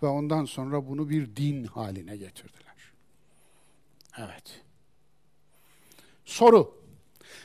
ve 0.02 0.06
ondan 0.06 0.44
sonra 0.44 0.88
bunu 0.88 1.10
bir 1.10 1.36
din 1.36 1.64
haline 1.64 2.16
getirdiler. 2.16 2.74
Evet. 4.18 4.60
Soru. 6.24 6.80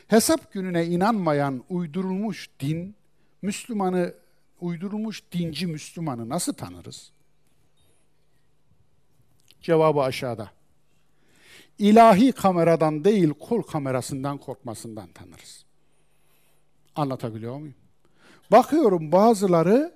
Hesap 0.07 0.53
gününe 0.53 0.85
inanmayan 0.85 1.63
uydurulmuş 1.69 2.49
din, 2.59 2.95
Müslümanı, 3.41 4.13
uydurulmuş 4.61 5.23
dinci 5.31 5.67
Müslümanı 5.67 6.29
nasıl 6.29 6.53
tanırız? 6.53 7.11
Cevabı 9.61 10.01
aşağıda 10.01 10.55
ilahi 11.80 12.31
kameradan 12.31 13.03
değil 13.06 13.34
kul 13.34 13.61
kamerasından 13.61 14.38
korkmasından 14.38 15.07
tanırız. 15.07 15.65
Anlatabiliyor 16.95 17.57
muyum? 17.57 17.76
Bakıyorum 18.52 19.11
bazıları 19.11 19.95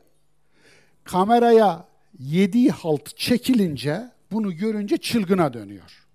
kameraya 1.04 1.88
yediği 2.20 2.72
halt 2.72 3.18
çekilince 3.18 4.12
bunu 4.32 4.56
görünce 4.56 4.98
çılgına 4.98 5.54
dönüyor. 5.54 6.06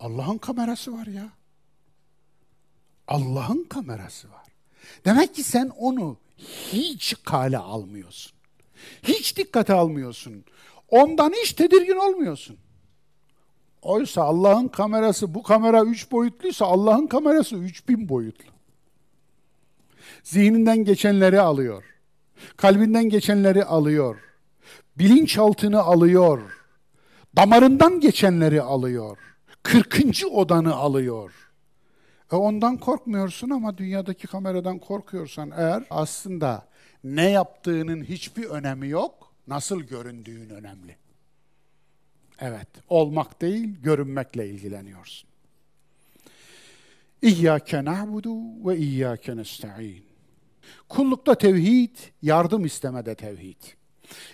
Allah'ın 0.00 0.38
kamerası 0.38 0.92
var 0.92 1.06
ya. 1.06 1.30
Allah'ın 3.08 3.64
kamerası 3.64 4.30
var. 4.30 4.46
Demek 5.04 5.34
ki 5.34 5.42
sen 5.42 5.68
onu 5.78 6.16
hiç 6.72 7.14
kale 7.24 7.58
almıyorsun. 7.58 8.32
Hiç 9.02 9.36
dikkate 9.36 9.72
almıyorsun. 9.72 10.44
Ondan 10.88 11.32
hiç 11.32 11.52
tedirgin 11.52 11.96
olmuyorsun. 11.96 12.58
Oysa 13.82 14.22
Allah'ın 14.22 14.68
kamerası, 14.68 15.34
bu 15.34 15.42
kamera 15.42 15.84
üç 15.84 16.12
boyutluysa 16.12 16.66
Allah'ın 16.66 17.06
kamerası 17.06 17.56
üç 17.56 17.88
bin 17.88 18.08
boyutlu. 18.08 18.50
Zihninden 20.22 20.84
geçenleri 20.84 21.40
alıyor. 21.40 21.84
Kalbinden 22.56 23.04
geçenleri 23.04 23.64
alıyor. 23.64 24.16
Bilinçaltını 24.98 25.80
alıyor. 25.80 26.40
Damarından 27.36 28.00
geçenleri 28.00 28.62
alıyor. 28.62 29.18
Kırkıncı 29.62 30.28
odanı 30.28 30.74
alıyor. 30.74 31.32
E 32.32 32.36
ondan 32.36 32.76
korkmuyorsun 32.76 33.50
ama 33.50 33.78
dünyadaki 33.78 34.26
kameradan 34.26 34.78
korkuyorsan 34.78 35.52
eğer 35.56 35.84
aslında 35.90 36.68
ne 37.04 37.30
yaptığının 37.30 38.04
hiçbir 38.04 38.44
önemi 38.44 38.88
yok, 38.88 39.32
nasıl 39.46 39.80
göründüğün 39.80 40.50
önemli. 40.50 40.99
Evet, 42.40 42.68
olmak 42.88 43.42
değil, 43.42 43.74
görünmekle 43.82 44.48
ilgileniyorsun. 44.48 45.30
İyyâke 47.22 47.84
na'budu 47.84 48.68
ve 48.68 48.76
iyyâke 48.76 49.36
nesta'in. 49.36 50.04
Kullukta 50.88 51.34
tevhid, 51.34 51.96
yardım 52.22 52.64
istemede 52.64 53.14
tevhid. 53.14 53.62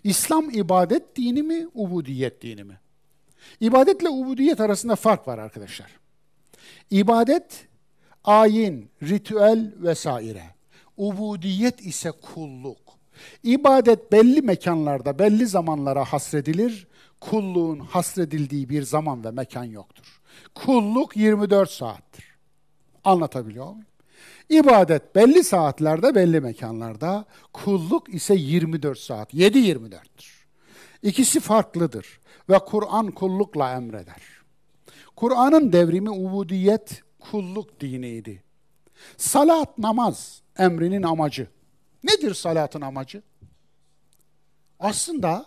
İslam 0.05 0.51
ibadet 0.51 1.17
dini 1.17 1.43
mi, 1.43 1.69
ubudiyet 1.75 2.43
dini 2.43 2.65
mi? 2.65 2.81
İbadetle 3.61 4.09
ubudiyet 4.09 4.61
arasında 4.61 4.97
fark 4.97 5.29
var 5.29 5.39
arkadaşlar. 5.39 5.91
İbadet, 6.91 7.67
ayin, 8.25 8.91
ritüel 9.03 9.73
vesaire. 9.77 10.45
Ubudiyet 10.97 11.87
ise 11.87 12.11
kulluk. 12.11 12.79
İbadet 13.43 14.13
belli 14.13 14.43
mekanlarda, 14.43 15.19
belli 15.19 15.47
zamanlara 15.47 16.05
hasredilir. 16.05 16.87
Kulluğun 17.21 17.79
hasredildiği 17.79 18.69
bir 18.69 18.83
zaman 18.83 19.25
ve 19.25 19.31
mekan 19.31 19.65
yoktur. 19.65 20.21
Kulluk 20.55 21.17
24 21.17 21.71
saattir. 21.71 22.25
Anlatabiliyor 23.05 23.67
muyum? 23.67 23.87
İbadet 24.49 25.15
belli 25.15 25.45
saatlerde, 25.45 26.15
belli 26.15 26.41
mekanlarda, 26.41 27.25
kulluk 27.53 28.15
ise 28.15 28.35
24 28.35 28.99
saat, 28.99 29.35
7-24'tür. 29.35 30.47
İkisi 31.03 31.41
farklıdır 31.41 32.21
ve 32.49 32.59
Kur'an 32.59 33.11
kullukla 33.11 33.73
emreder. 33.73 34.23
Kur'an'ın 35.17 35.73
devrimi 35.73 36.11
ubudiyet, 36.11 37.03
kulluk 37.19 37.81
diniydi. 37.81 38.43
Salat, 39.17 39.79
namaz 39.79 40.43
emrinin 40.59 41.03
amacı. 41.03 41.49
Nedir 42.05 42.35
salatın 42.35 42.81
amacı? 42.81 43.23
Aslında 44.81 45.47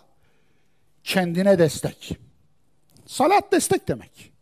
kendine 1.04 1.58
destek. 1.58 2.18
Salat 3.06 3.52
destek 3.52 3.88
demek. 3.88 4.32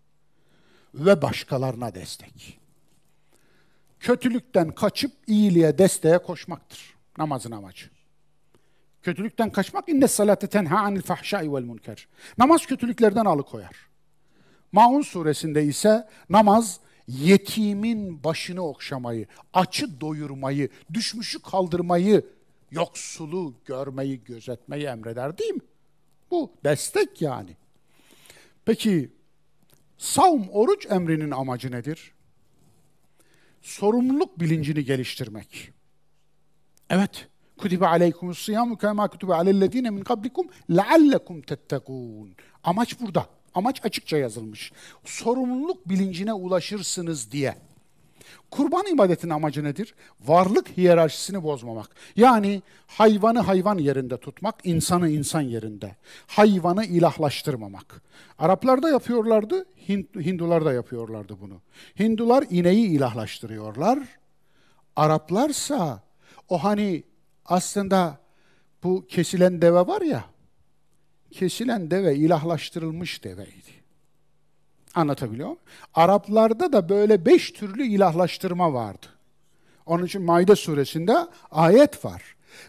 Ve 0.95 1.23
başkalarına 1.23 1.95
destek. 1.95 2.59
Kötülükten 4.01 4.71
kaçıp 4.71 5.13
iyiliğe, 5.27 5.79
desteğe 5.79 6.19
koşmaktır 6.19 6.99
namazın 7.19 7.51
amacı. 7.51 7.87
Kötülükten 9.03 9.51
kaçmak 9.51 9.89
inne 9.89 10.09
salate 10.09 10.47
tenha 10.47 10.79
anil 10.79 11.03
fahşai 11.03 11.55
vel 11.55 11.63
münker. 11.63 12.09
Namaz 12.39 12.67
kötülüklerden 12.67 13.25
alıkoyar. 13.25 13.77
Maun 14.73 15.03
suresinde 15.03 15.65
ise 15.65 16.09
namaz 16.29 16.81
yetimin 17.09 18.25
başını 18.25 18.63
okşamayı, 18.63 19.27
açı 19.53 20.01
doyurmayı, 20.01 20.69
düşmüşü 20.95 21.43
kaldırmayı, 21.43 22.27
yoksulu 22.71 23.55
görmeyi, 23.65 24.25
gözetmeyi 24.25 24.85
emreder 24.85 25.39
değil 25.39 25.55
mi? 25.55 25.61
Bu 26.31 26.53
destek 26.65 27.23
yani. 27.23 27.57
Peki 28.65 29.11
savm, 29.99 30.43
oruç 30.53 30.87
emrinin 30.91 31.31
amacı 31.31 31.71
nedir? 31.71 32.13
Sorumluluk 33.63 34.41
bilincini 34.41 34.85
geliştirmek. 34.85 35.71
Evet, 36.91 37.29
kutibe 37.59 37.87
aleykumus 37.87 38.45
siyamu 38.45 38.79
kema 38.79 39.09
kutibe 39.09 39.35
alellezine 39.35 39.91
min 39.91 40.05
kablikum 40.05 40.47
leallekum 40.71 41.43
tettekûn. 41.43 42.37
Amaç 42.65 43.01
burada. 43.01 43.27
Amaç 43.55 43.85
açıkça 43.85 44.17
yazılmış. 44.17 44.73
Sorumluluk 45.05 45.89
bilincine 45.89 46.33
ulaşırsınız 46.33 47.33
diye. 47.33 47.68
Kurban 48.51 48.87
ibadetinin 48.87 49.33
amacı 49.33 49.65
nedir? 49.65 49.95
Varlık 50.27 50.69
hiyerarşisini 50.77 51.43
bozmamak. 51.43 51.91
Yani 52.17 52.63
hayvanı 52.87 53.41
hayvan 53.41 53.79
yerinde 53.79 54.17
tutmak, 54.17 54.55
insanı 54.65 55.09
insan 55.09 55.41
yerinde. 55.41 55.97
Hayvanı 56.27 56.85
ilahlaştırmamak. 56.85 58.03
Araplar 58.39 58.83
da 58.83 58.91
yapıyorlardı, 58.91 59.67
Hindular 60.17 60.65
da 60.65 60.73
yapıyorlardı 60.73 61.37
bunu. 61.41 61.61
Hindular 61.99 62.45
ineği 62.51 62.87
ilahlaştırıyorlar. 62.87 63.99
Araplarsa 64.97 66.03
o 66.49 66.65
hani 66.65 67.03
aslında 67.45 68.19
bu 68.83 69.07
kesilen 69.07 69.63
deve 69.63 69.87
var 69.87 70.01
ya, 70.01 70.25
kesilen 71.31 71.91
deve 71.91 72.17
ilahlaştırılmış 72.17 73.25
deveydi. 73.25 73.78
Anlatabiliyor 74.99 75.49
muyum? 75.49 75.61
Araplarda 75.95 76.73
da 76.73 76.89
böyle 76.89 77.27
beş 77.27 77.51
türlü 77.51 77.87
ilahlaştırma 77.87 78.73
vardı. 78.73 79.07
Onun 79.87 80.05
için 80.05 80.23
Maide 80.23 80.57
suresinde 80.57 81.17
ayet 81.51 82.05
var. 82.05 82.23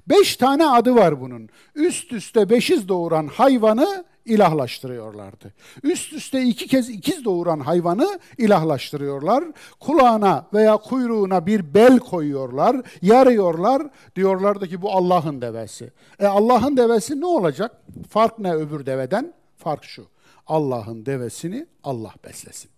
Beş 0.09 0.35
tane 0.35 0.67
adı 0.67 0.95
var 0.95 1.21
bunun. 1.21 1.49
Üst 1.75 2.13
üste 2.13 2.49
beşiz 2.49 2.87
doğuran 2.87 3.27
hayvanı 3.27 4.05
ilahlaştırıyorlardı. 4.25 5.53
Üst 5.83 6.13
üste 6.13 6.41
iki 6.41 6.67
kez 6.67 6.89
ikiz 6.89 7.25
doğuran 7.25 7.59
hayvanı 7.59 8.19
ilahlaştırıyorlar. 8.37 9.43
Kulağına 9.79 10.45
veya 10.53 10.77
kuyruğuna 10.77 11.45
bir 11.45 11.73
bel 11.73 11.99
koyuyorlar, 11.99 12.77
yarıyorlar. 13.01 13.81
Diyorlardı 14.15 14.67
ki 14.67 14.81
bu 14.81 14.91
Allah'ın 14.91 15.41
devesi. 15.41 15.91
E 16.19 16.27
Allah'ın 16.27 16.77
devesi 16.77 17.21
ne 17.21 17.25
olacak? 17.25 17.81
Fark 18.09 18.39
ne 18.39 18.53
öbür 18.53 18.85
deveden? 18.85 19.33
Fark 19.57 19.83
şu. 19.83 20.05
Allah'ın 20.49 21.05
devesini 21.05 21.67
Allah 21.83 22.13
beslesin. 22.25 22.71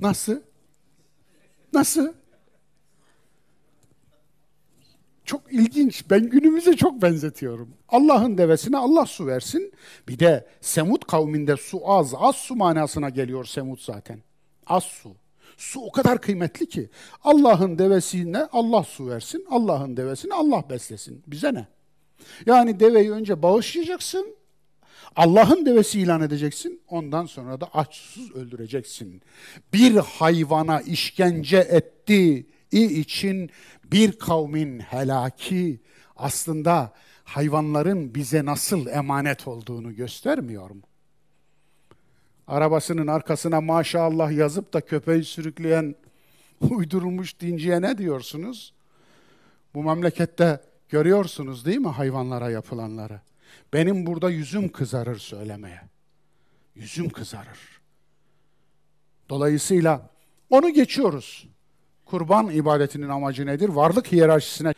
Nasıl? 0.00 0.40
Nasıl? 1.72 2.12
Çok 5.24 5.52
ilginç. 5.52 6.04
Ben 6.10 6.30
günümüze 6.30 6.76
çok 6.76 7.02
benzetiyorum. 7.02 7.68
Allah'ın 7.88 8.38
devesine 8.38 8.76
Allah 8.76 9.06
su 9.06 9.26
versin. 9.26 9.72
Bir 10.08 10.18
de 10.18 10.46
Semut 10.60 11.06
kavminde 11.06 11.56
su 11.56 11.90
az, 11.90 12.14
az 12.16 12.36
su 12.36 12.56
manasına 12.56 13.08
geliyor 13.08 13.44
Semut 13.44 13.82
zaten. 13.82 14.20
Az 14.66 14.84
su. 14.84 15.12
Su 15.56 15.80
o 15.80 15.92
kadar 15.92 16.20
kıymetli 16.20 16.68
ki. 16.68 16.90
Allah'ın 17.24 17.78
devesine 17.78 18.44
Allah 18.52 18.82
su 18.82 19.08
versin, 19.08 19.46
Allah'ın 19.50 19.96
devesine 19.96 20.34
Allah 20.34 20.64
beslesin. 20.70 21.22
Bize 21.26 21.54
ne? 21.54 21.66
Yani 22.46 22.80
deveyi 22.80 23.12
önce 23.12 23.42
bağışlayacaksın, 23.42 24.36
Allah'ın 25.16 25.66
devesi 25.66 26.00
ilan 26.00 26.22
edeceksin, 26.22 26.80
ondan 26.88 27.26
sonra 27.26 27.60
da 27.60 27.66
açsız 27.74 28.30
öldüreceksin. 28.32 29.22
Bir 29.72 29.96
hayvana 29.96 30.80
işkence 30.80 31.58
ettiği 31.58 32.46
için 32.72 33.50
bir 33.84 34.18
kavmin 34.18 34.80
helaki 34.80 35.80
aslında 36.16 36.92
hayvanların 37.24 38.14
bize 38.14 38.44
nasıl 38.44 38.86
emanet 38.86 39.48
olduğunu 39.48 39.94
göstermiyor 39.94 40.70
mu? 40.70 40.82
Arabasının 42.46 43.06
arkasına 43.06 43.60
maşallah 43.60 44.32
yazıp 44.32 44.74
da 44.74 44.80
köpeği 44.80 45.24
sürükleyen 45.24 45.94
uydurulmuş 46.60 47.40
dinciye 47.40 47.82
ne 47.82 47.98
diyorsunuz? 47.98 48.74
Bu 49.74 49.82
memlekette 49.82 50.60
görüyorsunuz 50.88 51.66
değil 51.66 51.78
mi 51.78 51.88
hayvanlara 51.88 52.50
yapılanları? 52.50 53.20
Benim 53.72 54.06
burada 54.06 54.30
yüzüm 54.30 54.68
kızarır 54.68 55.18
söylemeye. 55.18 55.80
Yüzüm 56.74 57.08
kızarır. 57.08 57.58
Dolayısıyla 59.28 60.10
onu 60.50 60.70
geçiyoruz. 60.70 61.48
Kurban 62.04 62.50
ibadetinin 62.50 63.08
amacı 63.08 63.46
nedir? 63.46 63.68
Varlık 63.68 64.12
hiyerarşisine. 64.12 64.74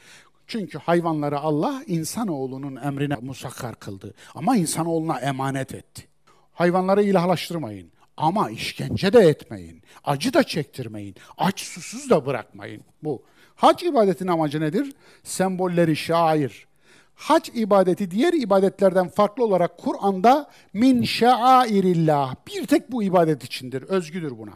Çünkü 0.47 0.79
hayvanları 0.79 1.39
Allah 1.39 1.83
insanoğlunun 1.87 2.77
emrine 2.77 3.17
musakkar 3.17 3.75
kıldı. 3.75 4.15
Ama 4.35 4.57
insanoğluna 4.57 5.21
emanet 5.21 5.75
etti. 5.75 6.09
Hayvanları 6.53 7.03
ilahlaştırmayın. 7.03 7.93
Ama 8.17 8.51
işkence 8.51 9.13
de 9.13 9.19
etmeyin. 9.19 9.83
Acı 10.05 10.35
da 10.35 10.43
çektirmeyin. 10.43 11.15
Aç 11.39 11.61
susuz 11.61 12.11
da 12.11 12.27
bırakmayın. 12.27 12.83
Bu. 13.03 13.23
Hac 13.55 13.83
ibadetinin 13.83 14.31
amacı 14.31 14.61
nedir? 14.61 14.95
Sembolleri 15.23 15.97
şair, 15.97 16.67
hac 17.17 17.49
ibadeti 17.55 18.11
diğer 18.11 18.33
ibadetlerden 18.33 19.09
farklı 19.09 19.45
olarak 19.45 19.79
Kur'an'da 19.79 20.51
min 20.73 21.03
şairillah 21.03 22.35
bir 22.47 22.67
tek 22.67 22.93
bu 22.93 23.03
ibadet 23.03 23.45
içindir, 23.45 23.83
özgüdür 23.83 24.39
buna. 24.39 24.55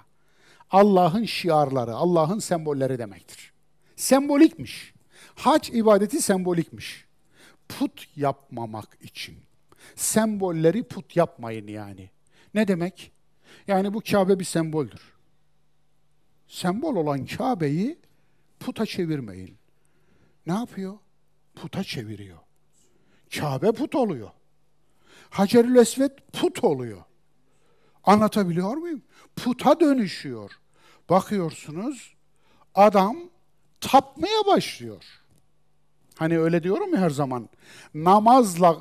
Allah'ın 0.71 1.25
şiarları, 1.25 1.95
Allah'ın 1.95 2.39
sembolleri 2.39 2.99
demektir. 2.99 3.53
Sembolikmiş. 3.97 4.95
Hac 5.35 5.71
ibadeti 5.71 6.23
sembolikmiş. 6.23 7.05
Put 7.69 8.09
yapmamak 8.17 8.99
için. 9.01 9.39
Sembolleri 9.97 10.83
put 10.83 11.17
yapmayın 11.17 11.67
yani. 11.67 12.11
Ne 12.55 12.69
demek? 12.69 13.13
Yani 13.69 13.95
bu 13.95 14.01
Kabe 14.11 14.39
bir 14.39 14.45
semboldür. 14.45 15.01
Sembol 16.49 16.97
olan 16.97 17.27
Kabe'yi 17.27 17.99
puta 18.61 18.87
çevirmeyin. 18.87 19.57
Ne 20.47 20.53
yapıyor? 20.53 20.99
Puta 21.55 21.85
çeviriyor. 21.85 22.39
Kabe 23.39 23.73
put 23.73 23.95
oluyor. 23.95 24.31
Hacerül 25.31 25.77
Esved 25.77 26.11
put 26.33 26.65
oluyor. 26.65 27.03
Anlatabiliyor 28.05 28.77
muyum? 28.77 29.03
Puta 29.37 29.81
dönüşüyor. 29.81 30.51
Bakıyorsunuz 31.11 32.15
adam 32.75 33.17
tapmaya 33.81 34.47
başlıyor. 34.47 35.05
Hani 36.19 36.39
öyle 36.39 36.63
diyorum 36.63 36.95
ya 36.95 37.01
her 37.01 37.11
zaman. 37.11 37.49
Namazla 37.95 38.77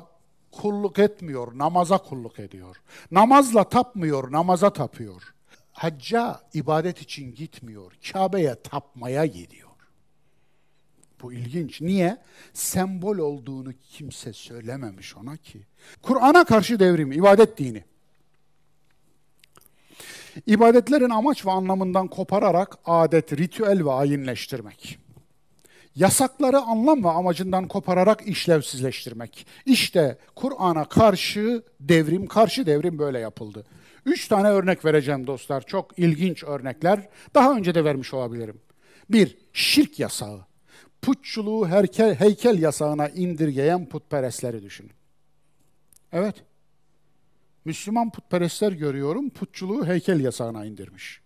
kulluk 0.52 0.98
etmiyor, 0.98 1.58
namaza 1.58 1.98
kulluk 1.98 2.38
ediyor. 2.38 2.76
Namazla 3.10 3.64
tapmıyor, 3.64 4.32
namaza 4.32 4.72
tapıyor. 4.72 5.34
hacca 5.72 6.40
ibadet 6.54 7.02
için 7.02 7.34
gitmiyor. 7.34 7.92
Kabe'ye 8.12 8.62
tapmaya 8.62 9.26
gidiyor. 9.26 9.69
Bu 11.22 11.32
ilginç. 11.32 11.80
Niye? 11.80 12.18
Sembol 12.52 13.18
olduğunu 13.18 13.72
kimse 13.90 14.32
söylememiş 14.32 15.16
ona 15.16 15.36
ki. 15.36 15.60
Kur'an'a 16.02 16.44
karşı 16.44 16.78
devrim, 16.78 17.12
ibadet 17.12 17.58
dini. 17.58 17.84
İbadetlerin 20.46 21.10
amaç 21.10 21.46
ve 21.46 21.50
anlamından 21.50 22.08
kopararak 22.08 22.78
adet, 22.84 23.32
ritüel 23.32 23.84
ve 23.84 23.92
ayinleştirmek. 23.92 24.98
Yasakları 25.96 26.58
anlam 26.58 27.04
ve 27.04 27.08
amacından 27.08 27.68
kopararak 27.68 28.26
işlevsizleştirmek. 28.26 29.46
İşte 29.66 30.18
Kur'an'a 30.34 30.84
karşı 30.84 31.62
devrim, 31.80 32.26
karşı 32.26 32.66
devrim 32.66 32.98
böyle 32.98 33.18
yapıldı. 33.18 33.66
Üç 34.06 34.28
tane 34.28 34.48
örnek 34.48 34.84
vereceğim 34.84 35.26
dostlar. 35.26 35.66
Çok 35.66 35.98
ilginç 35.98 36.44
örnekler. 36.44 37.08
Daha 37.34 37.56
önce 37.56 37.74
de 37.74 37.84
vermiş 37.84 38.14
olabilirim. 38.14 38.60
Bir, 39.10 39.38
şirk 39.52 39.98
yasağı. 39.98 40.49
Putçuluğu 41.02 41.68
heykel, 41.68 42.14
heykel 42.14 42.58
yasağına 42.58 43.08
indirgeyen 43.08 43.88
putperestleri 43.88 44.62
düşünün. 44.62 44.92
Evet. 46.12 46.34
Müslüman 47.64 48.10
putperestler 48.10 48.72
görüyorum, 48.72 49.30
putçuluğu 49.30 49.86
heykel 49.86 50.20
yasağına 50.20 50.64
indirmiş. 50.64 51.20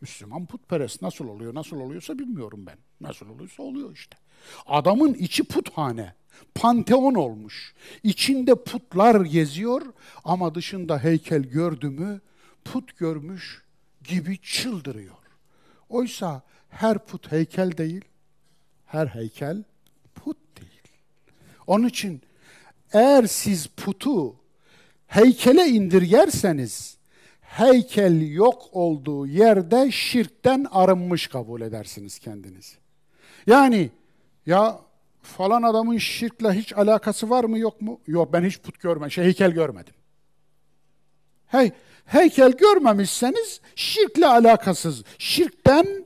Müslüman 0.00 0.46
putperest 0.46 1.02
nasıl 1.02 1.28
oluyor, 1.28 1.54
nasıl 1.54 1.76
oluyorsa 1.76 2.18
bilmiyorum 2.18 2.66
ben. 2.66 2.78
Nasıl 3.00 3.28
oluyorsa 3.28 3.62
oluyor 3.62 3.92
işte. 3.92 4.16
Adamın 4.66 5.14
içi 5.14 5.44
puthane, 5.44 6.14
panteon 6.54 7.14
olmuş. 7.14 7.74
İçinde 8.02 8.54
putlar 8.54 9.20
geziyor 9.20 9.82
ama 10.24 10.54
dışında 10.54 10.98
heykel 10.98 11.42
gördü 11.42 11.88
mü 11.88 12.20
put 12.64 12.96
görmüş 12.96 13.62
gibi 14.04 14.38
çıldırıyor. 14.38 15.16
Oysa 15.88 16.42
her 16.68 17.06
put 17.06 17.32
heykel 17.32 17.76
değil, 17.76 18.04
her 18.94 19.06
heykel 19.06 19.64
put 20.14 20.36
değil. 20.56 20.98
Onun 21.66 21.88
için 21.88 22.22
eğer 22.92 23.26
siz 23.26 23.66
putu 23.66 24.36
heykele 25.06 25.66
indirgerseniz 25.66 26.96
heykel 27.40 28.30
yok 28.30 28.62
olduğu 28.72 29.26
yerde 29.26 29.90
şirkten 29.90 30.66
arınmış 30.70 31.26
kabul 31.26 31.60
edersiniz 31.60 32.18
kendinizi. 32.18 32.76
Yani 33.46 33.90
ya 34.46 34.80
falan 35.22 35.62
adamın 35.62 35.98
şirkle 35.98 36.52
hiç 36.52 36.72
alakası 36.72 37.30
var 37.30 37.44
mı 37.44 37.58
yok 37.58 37.80
mu? 37.80 38.00
Yok 38.06 38.32
ben 38.32 38.44
hiç 38.44 38.60
put 38.60 38.80
görmedim, 38.80 39.10
şey 39.10 39.24
heykel 39.24 39.50
görmedim. 39.50 39.94
Hey, 41.46 41.72
heykel 42.04 42.52
görmemişseniz 42.52 43.60
şirkle 43.74 44.26
alakasız, 44.26 45.04
şirkten 45.18 46.03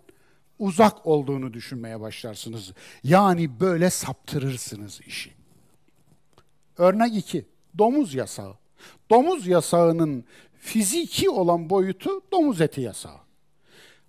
uzak 0.59 1.07
olduğunu 1.07 1.55
düşünmeye 1.55 2.01
başlarsınız. 2.01 2.73
Yani 3.05 3.61
böyle 3.61 3.91
saptırırsınız 3.91 5.01
işi. 5.07 5.31
Örnek 6.79 7.17
2. 7.17 7.47
Domuz 7.79 8.15
yasağı. 8.15 8.55
Domuz 9.11 9.47
yasağının 9.47 10.25
fiziki 10.59 11.31
olan 11.31 11.71
boyutu 11.71 12.11
domuz 12.33 12.61
eti 12.61 12.81
yasağı. 12.81 13.19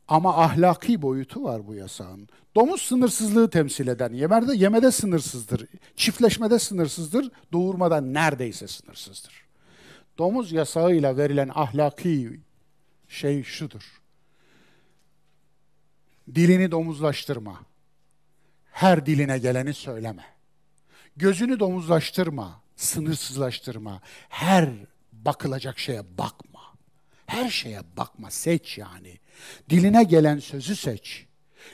Ama 0.08 0.38
ahlaki 0.38 1.02
boyutu 1.02 1.44
var 1.44 1.68
bu 1.68 1.76
yasağın. 1.76 2.30
Domuz 2.56 2.82
sınırsızlığı 2.82 3.50
temsil 3.50 3.88
eden, 3.88 4.14
yemede, 4.14 4.56
yemede 4.56 4.92
sınırsızdır, 4.92 5.68
çiftleşmede 5.96 6.60
sınırsızdır, 6.60 7.32
doğurmada 7.54 8.02
neredeyse 8.02 8.68
sınırsızdır. 8.68 9.46
Domuz 10.18 10.52
yasağıyla 10.52 11.18
verilen 11.18 11.50
ahlaki 11.56 12.40
şey 13.08 13.44
şudur. 13.44 13.99
Dilini 16.36 16.72
domuzlaştırma. 16.72 17.62
Her 18.72 19.06
diline 19.06 19.38
geleni 19.38 19.74
söyleme. 19.74 20.26
Gözünü 21.18 21.60
domuzlaştırma, 21.60 22.62
sınırsızlaştırma. 22.76 24.02
Her 24.30 24.70
bakılacak 25.14 25.80
şeye 25.80 26.18
bakma. 26.18 26.60
Her 27.26 27.50
şeye 27.50 27.82
bakma, 27.98 28.32
seç 28.32 28.78
yani. 28.78 29.20
Diline 29.70 30.04
gelen 30.04 30.40
sözü 30.40 30.76
seç. 30.76 31.26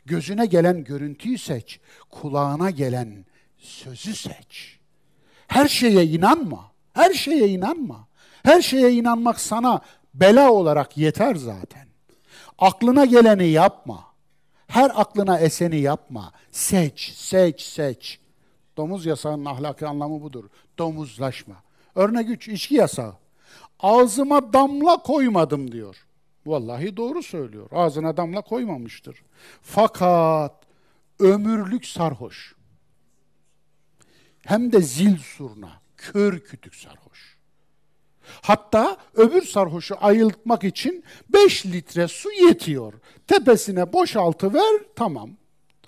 Gözüne 0.06 0.45
gelen 0.45 0.84
görüntüyü 0.84 1.38
seç. 1.38 1.80
Kulağına 2.10 2.69
gelen 2.69 3.26
sözü 3.57 4.15
seç. 4.15 4.80
Her 5.48 5.68
şeye 5.68 6.06
inanma. 6.06 6.72
Her 6.94 7.14
şeye 7.14 7.48
inanma. 7.48 8.07
Her 8.44 8.61
şeye 8.61 8.94
inanmak 8.94 9.41
sana 9.41 9.82
bela 10.14 10.52
olarak 10.52 10.98
yeter 10.98 11.36
zaten. 11.36 11.88
Aklına 12.57 13.06
geleni 13.06 13.48
yapma. 13.48 14.15
Her 14.68 14.92
aklına 14.96 15.40
eseni 15.40 15.80
yapma. 15.80 16.32
Seç, 16.52 17.12
seç, 17.14 17.62
seç. 17.62 18.20
Domuz 18.78 19.06
yasağının 19.06 19.46
ahlaki 19.46 19.88
anlamı 19.88 20.22
budur. 20.22 20.46
Domuzlaşma. 20.78 21.56
Örnek 21.96 22.30
3, 22.30 22.48
içki 22.48 22.76
yasağı. 22.76 23.16
Ağzıma 23.80 24.54
damla 24.54 24.98
koymadım 24.98 25.72
diyor. 25.72 26.06
Vallahi 26.46 26.98
doğru 26.98 27.24
söylüyor. 27.24 27.70
Ağzına 27.72 28.18
damla 28.18 28.42
koymamıştır. 28.42 29.24
Fakat 29.62 30.66
ömürlük 31.20 31.86
sarhoş. 31.86 32.56
Hem 34.42 34.72
de 34.72 34.82
zil 34.82 35.18
surna, 35.18 35.82
kör 35.98 36.40
kütük 36.40 36.76
sarhoş. 36.76 37.35
Hatta 38.41 38.97
öbür 39.14 39.41
sarhoşu 39.41 39.95
ayıltmak 40.02 40.64
için 40.64 41.03
5 41.30 41.65
litre 41.65 42.07
su 42.07 42.31
yetiyor. 42.31 42.93
Tepesine 43.27 43.93
boşaltı 43.93 44.53
ver, 44.53 44.81
tamam. 44.95 45.30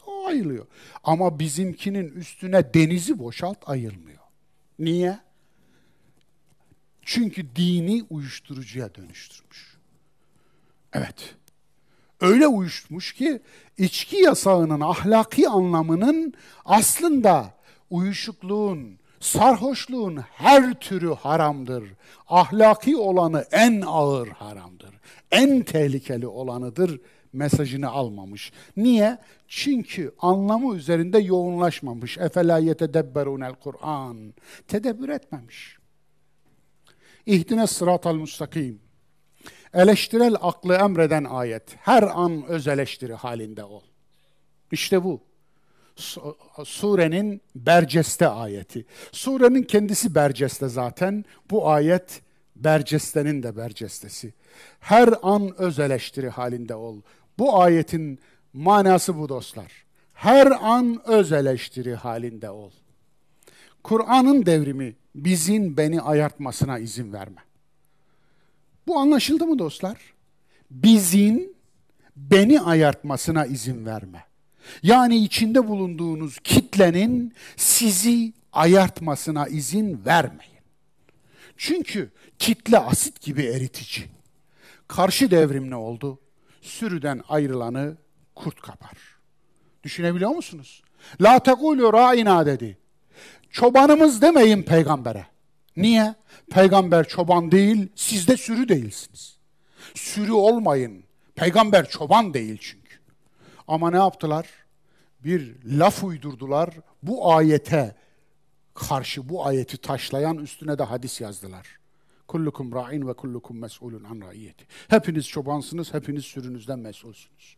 O 0.06 0.26
ayılıyor. 0.26 0.66
Ama 1.04 1.40
bizimkinin 1.40 2.12
üstüne 2.12 2.74
denizi 2.74 3.20
boşalt 3.20 3.58
ayılmıyor. 3.70 4.18
Niye? 4.80 5.20
Çünkü 7.02 7.56
dini 7.56 8.06
uyuşturucuya 8.10 8.96
dönüştürmüş. 8.96 9.78
Evet. 10.94 11.36
Öyle 12.22 12.48
uyuşmuş 12.48 13.14
ki 13.14 13.42
içki 13.78 14.18
yasağının 14.18 14.82
ahlaki 14.82 15.50
anlamının 15.50 16.34
aslında 16.66 17.54
uyuşukluğun, 17.90 19.00
sarhoşluğun 19.20 20.18
her 20.18 20.80
türü 20.80 21.14
haramdır. 21.14 21.84
Ahlaki 22.28 22.98
olanı 22.98 23.46
en 23.52 23.82
ağır 23.82 24.28
haramdır. 24.28 24.94
En 25.32 25.62
tehlikeli 25.62 26.28
olanıdır 26.28 27.02
mesajını 27.34 27.90
almamış. 27.90 28.52
Niye? 28.78 29.18
Çünkü 29.48 30.16
anlamı 30.20 30.76
üzerinde 30.76 31.20
yoğunlaşmamış. 31.20 32.18
Efela 32.18 32.58
yetedebberunel 32.60 33.54
Kur'an. 33.54 34.34
Tedebbür 34.68 35.10
etmemiş. 35.10 35.78
İhdine 37.26 37.68
sıratal 37.68 38.16
müstakim. 38.16 38.82
Eleştirel 39.74 40.36
aklı 40.42 40.76
emreden 40.76 41.24
ayet. 41.24 41.76
Her 41.78 42.04
an 42.04 42.46
öz 42.46 42.68
eleştiri 42.68 43.14
halinde 43.14 43.64
ol. 43.64 43.82
İşte 44.72 45.04
bu. 45.04 45.27
Surenin 46.66 47.42
berceste 47.56 48.28
ayeti. 48.28 48.86
Surenin 49.12 49.64
kendisi 49.64 50.16
berceste 50.16 50.68
zaten. 50.68 51.26
Bu 51.52 51.70
ayet 51.70 52.22
bercestenin 52.56 53.44
de 53.44 53.58
bercestesi. 53.58 54.34
Her 54.80 55.14
an 55.22 55.62
öz 55.62 55.80
eleştiri 55.80 56.30
halinde 56.30 56.76
ol. 56.76 57.02
Bu 57.40 57.62
ayetin 57.62 58.20
manası 58.54 59.18
bu 59.18 59.30
dostlar. 59.30 59.72
Her 60.14 60.48
an 60.62 61.02
öz 61.06 61.32
eleştiri 61.32 61.96
halinde 61.96 62.50
ol. 62.50 62.72
Kur'an'ın 63.84 64.46
devrimi 64.46 64.96
bizin 65.16 65.78
beni 65.78 66.02
ayartmasına 66.02 66.80
izin 66.80 67.14
verme. 67.14 67.42
Bu 68.88 69.00
anlaşıldı 69.00 69.48
mı 69.48 69.60
dostlar? 69.60 70.14
Bizin 70.72 71.56
beni 72.16 72.62
ayartmasına 72.62 73.46
izin 73.46 73.86
verme. 73.86 74.24
Yani 74.84 75.18
içinde 75.18 75.68
bulunduğunuz 75.68 76.40
kitlenin 76.40 77.34
sizi 77.56 78.34
ayartmasına 78.54 79.48
izin 79.48 80.06
vermeyin. 80.06 80.58
Çünkü 81.58 82.12
kitle 82.40 82.80
asit 82.80 83.22
gibi 83.22 83.44
eritici. 83.44 84.06
Karşı 84.88 85.32
devrim 85.32 85.70
ne 85.70 85.76
oldu? 85.76 86.20
Sürüden 86.62 87.22
ayrılanı 87.30 87.98
kurt 88.36 88.62
kapar. 88.62 88.98
Düşünebiliyor 89.84 90.32
musunuz? 90.32 90.84
La 91.22 91.40
tekulu 91.40 91.94
ra'ina 91.94 92.46
dedi. 92.46 92.78
Çobanımız 93.52 94.22
demeyin 94.22 94.64
peygambere. 94.64 95.26
Niye? 95.78 96.16
Peygamber 96.52 97.08
çoban 97.08 97.52
değil, 97.52 97.90
siz 97.96 98.28
de 98.28 98.38
sürü 98.38 98.70
değilsiniz. 98.70 99.38
Sürü 99.96 100.32
olmayın. 100.32 101.04
Peygamber 101.36 101.90
çoban 101.90 102.34
değil 102.34 102.58
çünkü. 102.62 102.87
Ama 103.68 103.92
ne 103.92 103.98
yaptılar? 103.98 104.48
Bir 105.24 105.56
laf 105.66 106.04
uydurdular. 106.04 106.70
Bu 107.04 107.34
ayete 107.34 107.96
karşı 108.74 109.30
bu 109.30 109.46
ayeti 109.46 109.78
taşlayan 109.78 110.38
üstüne 110.38 110.80
de 110.80 110.84
hadis 110.84 111.22
yazdılar. 111.22 111.68
Kullukum 112.28 112.72
ra'in 112.72 113.08
ve 113.08 113.14
kullukum 113.14 113.58
mes'ulun 113.60 114.04
an 114.04 114.22
raiyeti. 114.22 114.66
Hepiniz 114.88 115.28
çobansınız, 115.28 115.94
hepiniz 115.94 116.26
sürünüzden 116.26 116.80
mesulsünüz. 116.80 117.58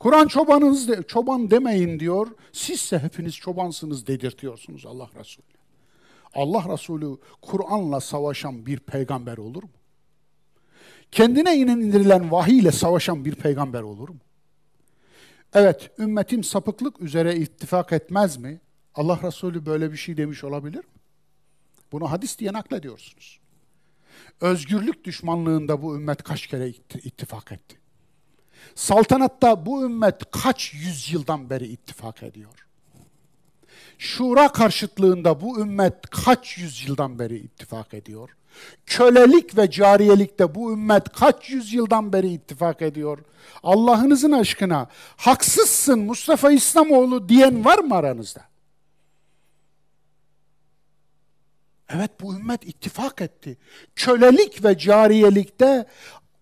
Kur'an 0.00 0.26
çobanınız 0.26 0.88
de, 0.88 1.02
çoban 1.02 1.50
demeyin 1.50 2.00
diyor. 2.00 2.26
Sizse 2.52 2.98
hepiniz 2.98 3.34
çobansınız 3.34 4.06
dedirtiyorsunuz 4.06 4.86
Allah 4.86 5.08
Resulü. 5.18 5.46
Allah 6.34 6.72
Resulü 6.72 7.16
Kur'an'la 7.42 8.00
savaşan 8.00 8.66
bir 8.66 8.78
peygamber 8.78 9.36
olur 9.36 9.62
mu? 9.62 9.70
Kendine 11.12 11.56
indirilen 11.56 12.30
vahiy 12.30 12.58
ile 12.58 12.72
savaşan 12.72 13.24
bir 13.24 13.34
peygamber 13.34 13.82
olur 13.82 14.08
mu? 14.08 14.18
Evet, 15.54 15.90
ümmetim 15.98 16.44
sapıklık 16.44 17.00
üzere 17.00 17.36
ittifak 17.36 17.92
etmez 17.92 18.36
mi? 18.36 18.60
Allah 18.94 19.20
Resulü 19.22 19.66
böyle 19.66 19.92
bir 19.92 19.96
şey 19.96 20.16
demiş 20.16 20.44
olabilir 20.44 20.78
mi? 20.78 21.00
Bunu 21.92 22.10
hadis 22.10 22.38
diye 22.38 22.52
naklediyorsunuz. 22.52 23.40
Özgürlük 24.40 25.04
düşmanlığında 25.04 25.82
bu 25.82 25.96
ümmet 25.96 26.22
kaç 26.22 26.46
kere 26.46 26.68
ittifak 27.02 27.52
etti? 27.52 27.76
Saltanatta 28.74 29.66
bu 29.66 29.84
ümmet 29.84 30.30
kaç 30.30 30.74
yüzyıldan 30.74 31.50
beri 31.50 31.66
ittifak 31.66 32.22
ediyor? 32.22 32.66
Şura 33.98 34.48
karşıtlığında 34.48 35.40
bu 35.40 35.60
ümmet 35.60 36.10
kaç 36.10 36.58
yüzyıldan 36.58 37.18
beri 37.18 37.36
ittifak 37.36 37.94
ediyor? 37.94 38.36
Kölelik 38.86 39.58
ve 39.58 39.70
cariyelikte 39.70 40.54
bu 40.54 40.72
ümmet 40.72 41.08
kaç 41.08 41.50
yüzyıldan 41.50 42.12
beri 42.12 42.28
ittifak 42.28 42.82
ediyor? 42.82 43.18
Allah'ınızın 43.62 44.32
aşkına 44.32 44.88
haksızsın 45.16 45.98
Mustafa 45.98 46.50
İslamoğlu 46.50 47.28
diyen 47.28 47.64
var 47.64 47.78
mı 47.78 47.94
aranızda? 47.94 48.42
Evet 51.88 52.10
bu 52.20 52.34
ümmet 52.34 52.68
ittifak 52.68 53.20
etti. 53.20 53.58
Kölelik 53.96 54.64
ve 54.64 54.78
cariyelikte 54.78 55.86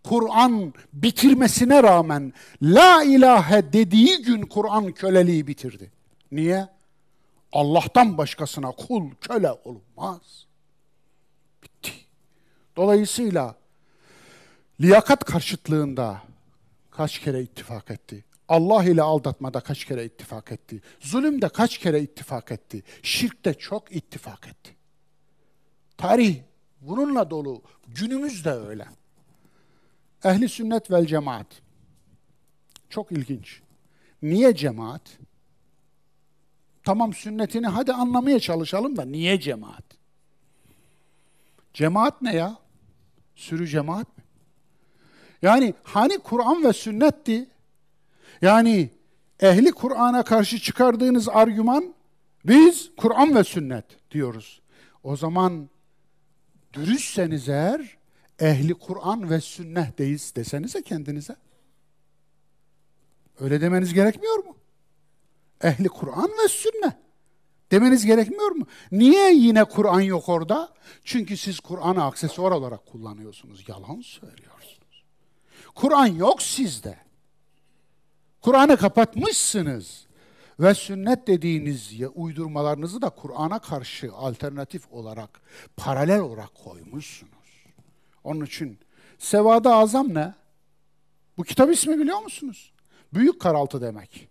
Kur'an 0.04 0.74
bitirmesine 0.92 1.82
rağmen 1.82 2.32
la 2.62 3.02
ilahe 3.02 3.72
dediği 3.72 4.22
gün 4.22 4.42
Kur'an 4.42 4.92
köleliği 4.92 5.46
bitirdi. 5.46 5.92
Niye? 6.32 6.68
Allah'tan 7.52 8.18
başkasına 8.18 8.70
kul 8.70 9.10
köle 9.20 9.52
olmaz. 9.52 10.46
Dolayısıyla 12.76 13.54
liyakat 14.80 15.24
karşıtlığında 15.24 16.22
kaç 16.90 17.18
kere 17.18 17.42
ittifak 17.42 17.90
etti? 17.90 18.24
Allah 18.48 18.84
ile 18.84 19.02
aldatmada 19.02 19.60
kaç 19.60 19.84
kere 19.84 20.04
ittifak 20.04 20.52
etti? 20.52 20.82
Zulümde 21.00 21.48
kaç 21.48 21.78
kere 21.78 22.00
ittifak 22.00 22.52
etti? 22.52 22.82
Şirkte 23.02 23.54
çok 23.54 23.96
ittifak 23.96 24.46
etti. 24.46 24.76
Tarih 25.96 26.36
bununla 26.80 27.30
dolu. 27.30 27.62
Günümüz 27.88 28.44
de 28.44 28.50
öyle. 28.50 28.86
Ehli 30.24 30.48
sünnet 30.48 30.90
vel 30.90 31.06
cemaat. 31.06 31.46
Çok 32.88 33.12
ilginç. 33.12 33.60
Niye 34.22 34.56
cemaat? 34.56 35.18
Tamam 36.84 37.14
sünnetini 37.14 37.66
hadi 37.66 37.92
anlamaya 37.92 38.40
çalışalım 38.40 38.96
da 38.96 39.04
niye 39.04 39.40
cemaat? 39.40 39.84
Cemaat 41.74 42.22
ne 42.22 42.36
ya? 42.36 42.61
Sürü 43.34 43.66
cemaat 43.66 44.18
mi? 44.18 44.24
Yani 45.42 45.74
hani 45.82 46.18
Kur'an 46.18 46.64
ve 46.64 46.72
sünnetti? 46.72 47.48
Yani 48.42 48.90
ehli 49.40 49.72
Kur'an'a 49.72 50.22
karşı 50.22 50.58
çıkardığınız 50.58 51.28
argüman 51.28 51.94
biz 52.44 52.90
Kur'an 52.96 53.34
ve 53.34 53.44
sünnet 53.44 53.84
diyoruz. 54.10 54.62
O 55.02 55.16
zaman 55.16 55.68
dürüstseniz 56.72 57.48
eğer 57.48 57.98
ehli 58.38 58.74
Kur'an 58.74 59.30
ve 59.30 59.40
sünnetteyiz 59.40 60.32
desenize 60.36 60.82
kendinize. 60.82 61.36
Öyle 63.40 63.60
demeniz 63.60 63.94
gerekmiyor 63.94 64.44
mu? 64.44 64.56
Ehli 65.62 65.88
Kur'an 65.88 66.30
ve 66.44 66.48
sünnet 66.48 66.96
demeniz 67.72 68.06
gerekmiyor 68.06 68.50
mu? 68.50 68.66
Niye 68.92 69.34
yine 69.34 69.64
Kur'an 69.64 70.00
yok 70.00 70.28
orada? 70.28 70.72
Çünkü 71.04 71.36
siz 71.36 71.60
Kur'an'ı 71.60 72.04
aksesuar 72.04 72.50
olarak 72.50 72.86
kullanıyorsunuz. 72.86 73.68
Yalan 73.68 74.00
söylüyorsunuz. 74.00 75.04
Kur'an 75.74 76.06
yok 76.06 76.42
sizde. 76.42 76.98
Kur'an'ı 78.40 78.76
kapatmışsınız. 78.76 80.06
Ve 80.60 80.74
sünnet 80.74 81.26
dediğiniz 81.26 81.92
uydurmalarınızı 82.14 83.02
da 83.02 83.10
Kur'an'a 83.10 83.58
karşı 83.58 84.12
alternatif 84.12 84.92
olarak, 84.92 85.42
paralel 85.76 86.20
olarak 86.20 86.54
koymuşsunuz. 86.54 87.32
Onun 88.24 88.44
için 88.44 88.78
Sevada 89.18 89.74
Azam 89.74 90.14
ne? 90.14 90.34
Bu 91.38 91.42
kitap 91.42 91.72
ismi 91.72 91.98
biliyor 91.98 92.22
musunuz? 92.22 92.72
Büyük 93.14 93.40
karaltı 93.40 93.80
demek. 93.80 94.28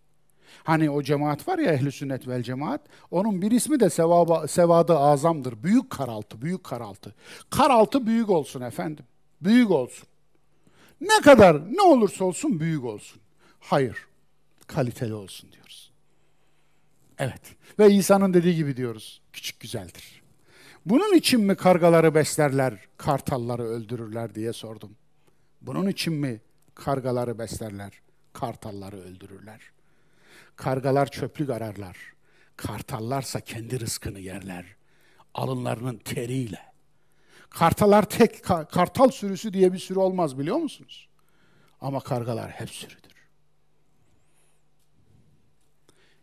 Hani 0.63 0.89
o 0.89 1.03
cemaat 1.03 1.47
var 1.47 1.59
ya 1.59 1.73
ehli 1.73 1.91
sünnet 1.91 2.27
vel 2.27 2.43
cemaat. 2.43 2.81
Onun 3.11 3.41
bir 3.41 3.51
ismi 3.51 3.79
de 3.79 3.89
sevaba, 3.89 4.47
sevadı 4.47 4.97
azamdır. 4.97 5.63
Büyük 5.63 5.89
karaltı, 5.89 6.41
büyük 6.41 6.63
karaltı. 6.63 7.15
Karaltı 7.49 8.05
büyük 8.05 8.29
olsun 8.29 8.61
efendim. 8.61 9.05
Büyük 9.41 9.71
olsun. 9.71 10.07
Ne 11.01 11.21
kadar 11.21 11.73
ne 11.75 11.81
olursa 11.81 12.25
olsun 12.25 12.59
büyük 12.59 12.83
olsun. 12.83 13.21
Hayır. 13.59 13.97
Kaliteli 14.67 15.13
olsun 15.13 15.51
diyoruz. 15.51 15.91
Evet. 17.19 17.41
Ve 17.79 17.91
İsa'nın 17.91 18.33
dediği 18.33 18.55
gibi 18.55 18.77
diyoruz. 18.77 19.21
Küçük 19.33 19.59
güzeldir. 19.59 20.21
Bunun 20.85 21.13
için 21.13 21.41
mi 21.41 21.55
kargaları 21.55 22.15
beslerler, 22.15 22.73
kartalları 22.97 23.63
öldürürler 23.63 24.35
diye 24.35 24.53
sordum. 24.53 24.91
Bunun 25.61 25.87
için 25.87 26.13
mi 26.13 26.41
kargaları 26.75 27.39
beslerler, 27.39 28.01
kartalları 28.33 28.97
öldürürler? 28.97 29.61
Kargalar 30.55 31.11
çöplük 31.11 31.49
ararlar. 31.49 31.97
Kartallarsa 32.57 33.39
kendi 33.39 33.79
rızkını 33.79 34.19
yerler. 34.19 34.65
Alınlarının 35.33 35.97
teriyle. 35.97 36.71
Kartalar 37.49 38.09
tek, 38.09 38.43
kartal 38.43 39.09
sürüsü 39.09 39.53
diye 39.53 39.73
bir 39.73 39.79
sürü 39.79 39.99
olmaz 39.99 40.39
biliyor 40.39 40.57
musunuz? 40.57 41.09
Ama 41.81 41.99
kargalar 41.99 42.51
hep 42.51 42.69
sürüdür. 42.69 43.11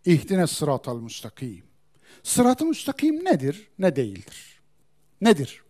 İhdine 0.04 0.46
sıratal 0.46 1.00
müstakim. 1.00 1.64
Sırat-ı 2.22 2.64
müstakim 2.64 3.24
nedir, 3.24 3.68
ne 3.78 3.96
değildir? 3.96 4.60
Nedir? 5.20 5.62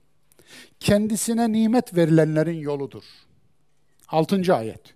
Kendisine 0.81 1.53
nimet 1.53 1.97
verilenlerin 1.97 2.59
yoludur. 2.59 3.05
Altıncı 4.09 4.55
ayet. 4.55 4.95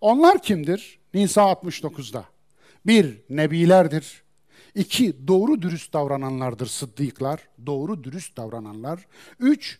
Onlar 0.00 0.42
kimdir? 0.42 0.98
Nisa 1.14 1.42
69'da. 1.42 2.24
Bir, 2.86 3.20
nebilerdir. 3.30 4.22
İki, 4.74 5.28
doğru 5.28 5.62
dürüst 5.62 5.92
davrananlardır 5.92 6.66
sıddıklar. 6.66 7.40
Doğru 7.66 8.04
dürüst 8.04 8.36
davrananlar. 8.36 9.06
Üç, 9.40 9.78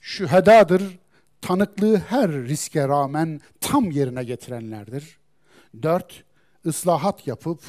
şühedadır. 0.00 0.98
Tanıklığı 1.40 1.96
her 1.96 2.32
riske 2.32 2.88
rağmen 2.88 3.40
tam 3.60 3.90
yerine 3.90 4.24
getirenlerdir. 4.24 5.18
Dört, 5.82 6.24
ıslahat 6.66 7.26
yapıp 7.26 7.60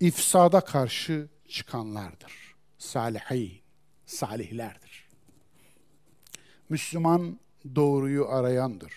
ifsada 0.00 0.60
karşı 0.60 1.28
çıkanlardır. 1.48 2.54
Salihin, 2.78 3.52
salihlerdir. 4.06 5.08
Müslüman 6.68 7.40
doğruyu 7.74 8.28
arayandır. 8.28 8.92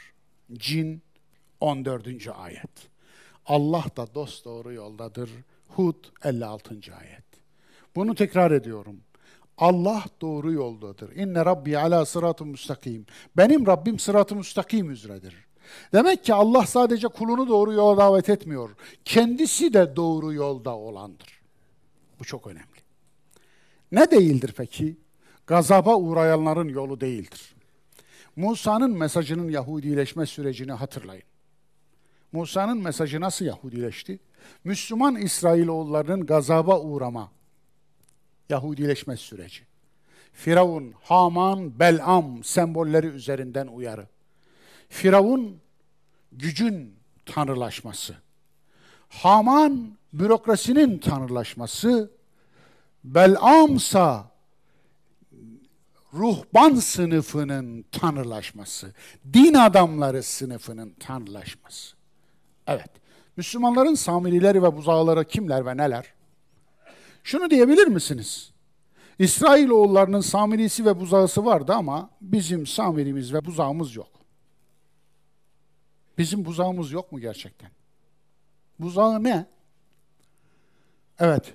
Cin 0.53 1.02
14. 1.60 2.27
ayet. 2.27 2.90
Allah 3.49 3.85
da 3.97 4.15
dost 4.15 4.45
doğru 4.45 4.73
yoldadır. 4.73 5.30
Hud 5.69 6.05
56. 6.23 6.69
ayet. 6.99 7.23
Bunu 7.95 8.15
tekrar 8.15 8.51
ediyorum. 8.51 8.99
Allah 9.57 10.03
doğru 10.21 10.51
yoldadır. 10.51 11.15
İnne 11.15 11.45
Rabbi 11.45 11.77
ala 11.77 12.05
sıratı 12.05 12.45
müstakim. 12.45 13.05
Benim 13.38 13.67
Rabbim 13.67 13.99
sıratı 13.99 14.35
müstakim 14.35 14.91
üzeredir. 14.91 15.35
Demek 15.93 16.23
ki 16.23 16.34
Allah 16.34 16.65
sadece 16.65 17.07
kulunu 17.07 17.47
doğru 17.47 17.73
yola 17.73 17.97
davet 17.97 18.30
etmiyor. 18.30 18.69
Kendisi 19.05 19.73
de 19.73 19.95
doğru 19.95 20.34
yolda 20.34 20.76
olandır. 20.76 21.41
Bu 22.19 22.23
çok 22.23 22.47
önemli. 22.47 22.80
Ne 23.91 24.11
değildir 24.11 24.53
peki? 24.57 24.97
Gazaba 25.47 25.95
uğrayanların 25.95 26.69
yolu 26.69 27.01
değildir. 27.01 27.55
Musa'nın 28.35 28.91
mesajının 28.91 29.49
Yahudileşme 29.49 30.26
sürecini 30.26 30.71
hatırlayın. 30.71 31.28
Musa'nın 32.31 32.77
mesajı 32.77 33.22
nasıl 33.22 33.45
Yahudileşti? 33.45 34.19
Müslüman 34.64 35.15
İsrailoğullarının 35.15 36.26
gazaba 36.26 36.80
uğrama, 36.80 37.31
Yahudileşme 38.49 39.18
süreci. 39.18 39.64
Firavun, 40.34 40.93
Haman, 41.01 41.80
Belam 41.80 42.43
sembolleri 42.43 43.07
üzerinden 43.07 43.68
uyarı. 43.68 44.07
Firavun 44.89 45.57
gücün 46.31 46.95
tanrılaşması. 47.26 48.15
Haman 49.10 49.97
bürokrasinin 50.14 50.97
tanrılaşması. 50.97 52.11
Belamsa 53.03 54.31
ruhban 56.14 56.76
sınıfının 56.76 57.85
tanrılaşması, 57.91 58.93
din 59.34 59.53
adamları 59.53 60.23
sınıfının 60.23 60.95
tanrılaşması. 60.99 61.98
Evet, 62.69 62.89
Müslümanların 63.37 63.93
Samirileri 63.93 64.63
ve 64.63 64.77
buzağları 64.77 65.25
kimler 65.25 65.65
ve 65.65 65.77
neler? 65.77 66.13
Şunu 67.23 67.49
diyebilir 67.49 67.87
misiniz? 67.87 68.51
İsrailoğullarının 69.19 70.21
Samirisi 70.21 70.85
ve 70.85 70.99
buzağısı 70.99 71.45
vardı 71.45 71.73
ama 71.73 72.09
bizim 72.21 72.67
Samirimiz 72.67 73.33
ve 73.33 73.45
buzağımız 73.45 73.95
yok. 73.95 74.11
Bizim 76.17 76.45
buzağımız 76.45 76.91
yok 76.91 77.11
mu 77.11 77.19
gerçekten? 77.19 77.71
Buzağı 78.79 79.23
ne? 79.23 79.45
Evet. 81.19 81.53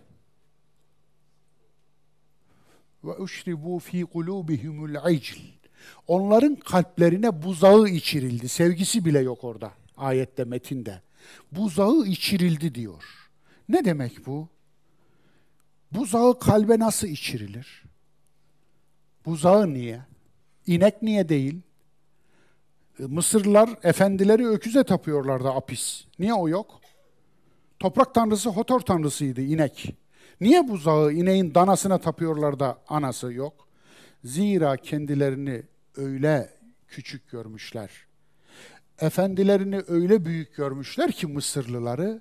Ve 3.05 3.13
uşribu 3.19 3.79
fi 3.79 4.05
kulubihimul 4.05 5.11
icl. 5.13 5.39
Onların 6.07 6.57
kalplerine 6.57 7.43
buzağı 7.43 7.89
içirildi. 7.89 8.49
Sevgisi 8.49 9.05
bile 9.05 9.19
yok 9.19 9.45
orada 9.45 9.71
ayette 9.97 10.45
metinde. 10.45 11.03
Buzağı 11.53 12.05
içirildi 12.07 12.75
diyor. 12.75 13.05
Ne 13.69 13.85
demek 13.85 14.27
bu? 14.27 14.49
Buzağı 15.93 16.39
kalbe 16.39 16.79
nasıl 16.79 17.07
içirilir? 17.07 17.85
Buzağı 19.27 19.75
niye? 19.75 20.01
İnek 20.67 21.03
niye 21.03 21.29
değil? 21.29 21.61
Mısırlılar 22.99 23.71
efendileri 23.83 24.47
öküze 24.49 24.85
tapıyorlardı 24.85 25.49
apis. 25.49 26.05
Niye 26.19 26.35
o 26.35 26.49
yok? 26.49 26.81
Toprak 27.79 28.15
tanrısı 28.15 28.51
Hotor 28.51 28.81
tanrısıydı 28.81 29.41
inek. 29.41 29.95
Niye 30.41 30.69
buzağı 30.69 31.13
ineğin 31.13 31.55
danasına 31.55 31.99
tapıyorlar 31.99 32.61
da 32.61 32.79
anası 32.89 33.33
yok? 33.33 33.69
Zira 34.25 34.77
kendilerini 34.77 35.63
öyle 35.97 36.51
küçük 36.89 37.31
görmüşler. 37.31 37.91
Efendilerini 39.01 39.83
öyle 39.89 40.25
büyük 40.25 40.57
görmüşler 40.57 41.13
ki 41.13 41.27
Mısırlıları. 41.27 42.21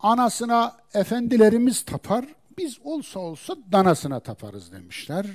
Anasına 0.00 0.76
efendilerimiz 0.94 1.84
tapar, 1.84 2.24
biz 2.58 2.78
olsa 2.84 3.20
olsa 3.20 3.56
danasına 3.72 4.20
taparız 4.20 4.72
demişler. 4.72 5.26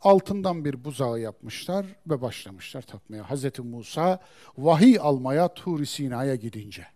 Altından 0.00 0.64
bir 0.64 0.84
buzağı 0.84 1.20
yapmışlar 1.20 1.86
ve 2.06 2.22
başlamışlar 2.22 2.82
tapmaya. 2.82 3.30
Hz. 3.30 3.58
Musa 3.58 4.20
vahiy 4.58 4.98
almaya 5.00 5.54
Tur-i 5.54 5.86
Sina'ya 5.86 6.34
gidince. 6.34 6.86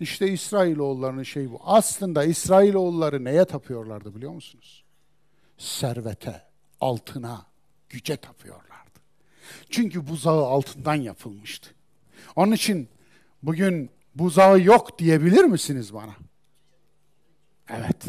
İşte 0.00 0.28
İsrailoğullarının 0.28 1.22
şey 1.22 1.50
bu. 1.50 1.60
Aslında 1.64 2.24
İsrailoğulları 2.24 3.24
neye 3.24 3.44
tapıyorlardı 3.44 4.14
biliyor 4.14 4.32
musunuz? 4.32 4.84
Servete, 5.58 6.42
altına, 6.80 7.46
güce 7.88 8.16
tapıyorlardı. 8.16 8.87
Çünkü 9.70 10.08
buzağı 10.08 10.46
altından 10.46 10.94
yapılmıştı. 10.94 11.70
Onun 12.36 12.52
için 12.52 12.88
bugün 13.42 13.90
buzağı 14.14 14.60
yok 14.60 14.98
diyebilir 14.98 15.44
misiniz 15.44 15.94
bana? 15.94 16.14
Evet. 17.68 18.04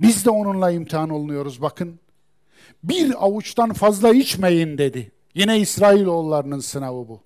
Biz 0.00 0.24
de 0.24 0.30
onunla 0.30 0.70
imtihan 0.70 1.10
olunuyoruz 1.10 1.62
bakın. 1.62 2.00
Bir 2.84 3.24
avuçtan 3.24 3.72
fazla 3.72 4.14
içmeyin 4.14 4.78
dedi. 4.78 5.12
Yine 5.34 5.60
İsrailoğullarının 5.60 6.60
sınavı 6.60 7.08
bu. 7.08 7.20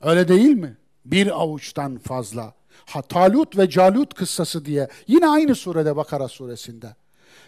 Öyle 0.00 0.28
değil 0.28 0.54
mi? 0.54 0.76
Bir 1.04 1.40
avuçtan 1.42 1.98
fazla. 1.98 2.54
Ha, 2.86 3.02
Talut 3.02 3.58
ve 3.58 3.70
Calut 3.70 4.14
kıssası 4.14 4.64
diye 4.64 4.88
yine 5.06 5.28
aynı 5.28 5.54
surede 5.54 5.96
Bakara 5.96 6.28
suresinde. 6.28 6.96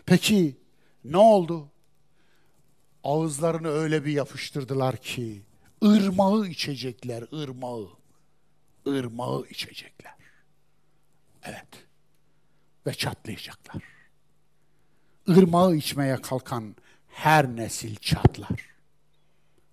Peki 0.06 0.56
ne 1.05 1.16
oldu? 1.16 1.68
Ağızlarını 3.09 3.68
öyle 3.68 4.05
bir 4.05 4.12
yapıştırdılar 4.12 4.97
ki 4.97 5.43
ırmağı 5.85 6.47
içecekler, 6.47 7.24
ırmağı. 7.43 7.89
Irmağı 8.86 9.47
içecekler. 9.51 10.14
Evet. 11.43 11.86
Ve 12.86 12.94
çatlayacaklar. 12.94 13.82
Irmağı 15.26 15.76
içmeye 15.76 16.16
kalkan 16.16 16.76
her 17.09 17.56
nesil 17.56 17.97
çatlar. 17.97 18.66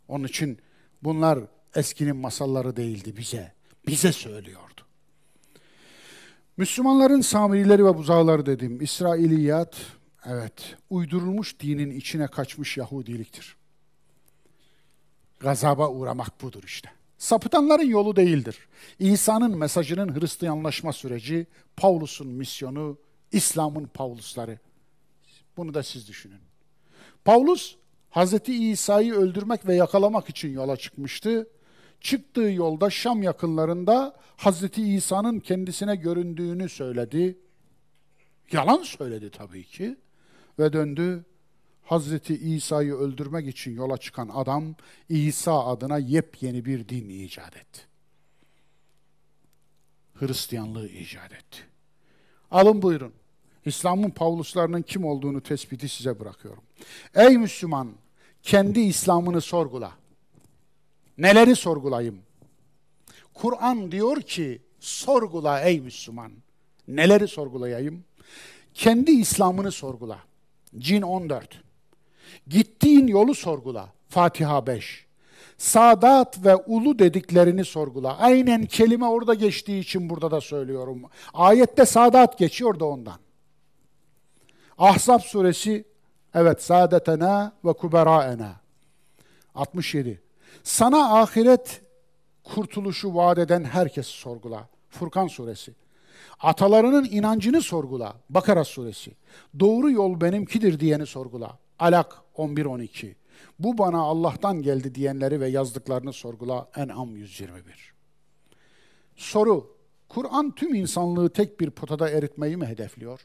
Onun 0.08 0.28
için 0.28 0.60
bunlar 1.04 1.40
eskinin 1.76 2.16
masalları 2.16 2.76
değildi 2.76 3.18
bize. 3.18 3.54
Bize 3.88 4.12
söylüyordu. 4.12 4.82
Müslümanların 6.58 7.22
Samirileri 7.22 7.86
ve 7.86 7.98
buzağları 7.98 8.46
dedim. 8.46 8.82
İsrailiyat, 8.82 9.76
evet, 10.26 10.76
uydurulmuş 10.90 11.60
dinin 11.60 11.92
içine 11.92 12.28
kaçmış 12.28 12.78
Yahudiliktir. 12.78 13.56
Gazaba 15.40 15.90
uğramak 15.90 16.42
budur 16.42 16.64
işte. 16.66 16.90
Sapıtanların 17.18 17.88
yolu 17.88 18.16
değildir. 18.16 18.58
İsa'nın 19.00 19.58
mesajının 19.58 20.20
Hristiyanlaşma 20.20 20.94
süreci, 20.94 21.48
Paulus'un 21.78 22.28
misyonu, 22.28 22.98
İslam'ın 23.32 23.86
Paulusları. 23.86 24.60
Bunu 25.58 25.74
da 25.74 25.84
siz 25.84 26.08
düşünün. 26.08 26.40
Paulus, 27.26 27.76
Hz. 28.12 28.50
İsa'yı 28.50 29.14
öldürmek 29.14 29.68
ve 29.68 29.76
yakalamak 29.76 30.30
için 30.30 30.54
yola 30.54 30.78
çıkmıştı. 30.78 31.48
Çıktığı 32.02 32.42
yolda 32.42 32.90
Şam 32.90 33.24
yakınlarında 33.24 34.16
Hazreti 34.38 34.94
İsa'nın 34.94 35.40
kendisine 35.40 35.96
göründüğünü 35.96 36.70
söyledi. 36.70 37.38
Yalan 38.52 38.84
söyledi 38.84 39.32
tabii 39.32 39.64
ki. 39.64 39.98
Ve 40.60 40.74
döndü. 40.74 41.26
Hazreti 41.84 42.36
İsa'yı 42.36 42.94
öldürmek 42.94 43.48
için 43.48 43.76
yola 43.76 43.98
çıkan 43.98 44.30
adam 44.34 44.76
İsa 45.10 45.66
adına 45.66 45.98
yepyeni 45.98 46.66
bir 46.66 46.90
din 46.90 47.10
icat 47.10 47.58
etti. 47.58 47.82
Hristiyanlığı 50.14 50.88
icat 50.88 51.34
etti. 51.34 51.58
Alın 52.52 52.82
buyurun. 52.82 53.14
İslam'ın 53.66 54.10
Pavluslarının 54.10 54.82
kim 54.82 55.06
olduğunu 55.06 55.42
tespiti 55.42 55.90
size 55.90 56.20
bırakıyorum. 56.20 56.64
Ey 57.16 57.38
Müslüman, 57.38 57.92
kendi 58.44 58.80
İslam'ını 58.80 59.42
sorgula. 59.42 59.92
Neleri 61.18 61.56
sorgulayayım? 61.56 62.20
Kur'an 63.34 63.92
diyor 63.92 64.22
ki 64.22 64.62
sorgula 64.80 65.62
ey 65.62 65.80
Müslüman. 65.80 66.32
Neleri 66.88 67.28
sorgulayayım? 67.28 68.04
Kendi 68.74 69.12
İslam'ını 69.12 69.72
sorgula. 69.72 70.20
Cin 70.78 71.02
14. 71.02 71.62
Gittiğin 72.48 73.08
yolu 73.08 73.36
sorgula. 73.36 73.90
Fatiha 74.10 74.68
5. 74.68 75.06
Sadat 75.58 76.46
ve 76.46 76.56
ulu 76.56 77.00
dediklerini 77.00 77.66
sorgula. 77.66 78.18
Aynen 78.18 78.66
kelime 78.66 79.06
orada 79.06 79.34
geçtiği 79.34 79.80
için 79.80 80.10
burada 80.10 80.32
da 80.32 80.42
söylüyorum. 80.42 81.04
Ayette 81.34 81.86
sadat 81.86 82.38
geçiyor 82.38 82.80
da 82.80 82.86
ondan. 82.86 83.20
Ahzab 84.78 85.20
suresi 85.20 85.86
evet 86.34 86.64
saadetena 86.64 87.54
ve 87.66 87.74
kuberaena 87.74 88.56
67. 89.56 90.22
Sana 90.64 91.22
ahiret 91.22 91.82
kurtuluşu 92.44 93.16
vaat 93.16 93.38
eden 93.38 93.64
herkes 93.64 94.08
sorgula. 94.08 94.68
Furkan 94.90 95.28
suresi. 95.28 95.76
Atalarının 96.40 97.06
inancını 97.12 97.62
sorgula. 97.62 98.16
Bakara 98.30 98.64
suresi. 98.64 99.12
Doğru 99.60 99.92
yol 99.92 100.22
benimkidir 100.22 100.80
diyeni 100.80 101.06
sorgula. 101.06 101.60
Alak 101.80 102.22
11-12. 102.38 103.16
Bu 103.60 103.78
bana 103.78 104.00
Allah'tan 104.02 104.62
geldi 104.62 104.96
diyenleri 104.96 105.40
ve 105.40 105.48
yazdıklarını 105.48 106.14
sorgula. 106.14 106.70
En'am 106.76 107.16
121. 107.16 107.94
Soru. 109.16 109.76
Kur'an 110.10 110.56
tüm 110.56 110.74
insanlığı 110.74 111.30
tek 111.30 111.60
bir 111.60 111.70
potada 111.70 112.10
eritmeyi 112.10 112.58
mi 112.58 112.66
hedefliyor? 112.66 113.22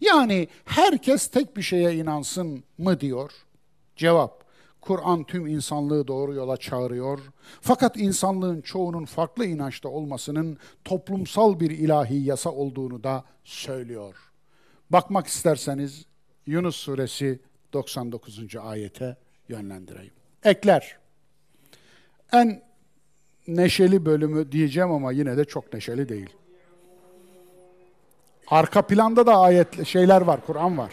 Yani 0.00 0.48
herkes 0.64 1.26
tek 1.26 1.56
bir 1.56 1.62
şeye 1.62 1.94
inansın 1.94 2.64
mı 2.78 3.00
diyor? 3.00 3.32
Cevap. 3.96 4.43
Kur'an 4.84 5.24
tüm 5.24 5.46
insanlığı 5.46 6.08
doğru 6.08 6.34
yola 6.34 6.56
çağırıyor. 6.56 7.20
Fakat 7.60 7.96
insanlığın 7.96 8.60
çoğunun 8.60 9.04
farklı 9.04 9.46
inançta 9.46 9.88
olmasının 9.88 10.58
toplumsal 10.84 11.60
bir 11.60 11.70
ilahi 11.70 12.24
yasa 12.24 12.50
olduğunu 12.50 13.04
da 13.04 13.24
söylüyor. 13.44 14.14
Bakmak 14.90 15.26
isterseniz 15.26 16.04
Yunus 16.46 16.76
suresi 16.76 17.40
99. 17.72 18.56
ayete 18.56 19.16
yönlendireyim. 19.48 20.12
Ekler. 20.44 20.98
En 22.32 22.62
neşeli 23.46 24.06
bölümü 24.06 24.52
diyeceğim 24.52 24.90
ama 24.90 25.12
yine 25.12 25.36
de 25.36 25.44
çok 25.44 25.72
neşeli 25.72 26.08
değil. 26.08 26.30
Arka 28.46 28.82
planda 28.82 29.26
da 29.26 29.36
ayet 29.36 29.86
şeyler 29.86 30.20
var, 30.20 30.46
Kur'an 30.46 30.78
var. 30.78 30.92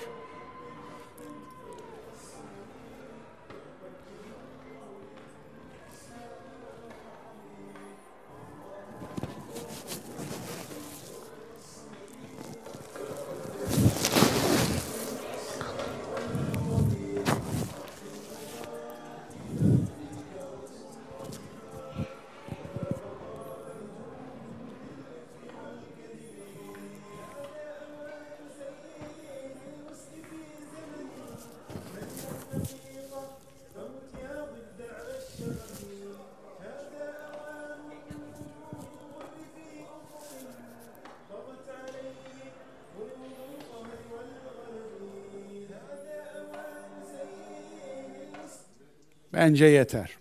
Bence 49.42 49.66
yeter. 49.66 50.18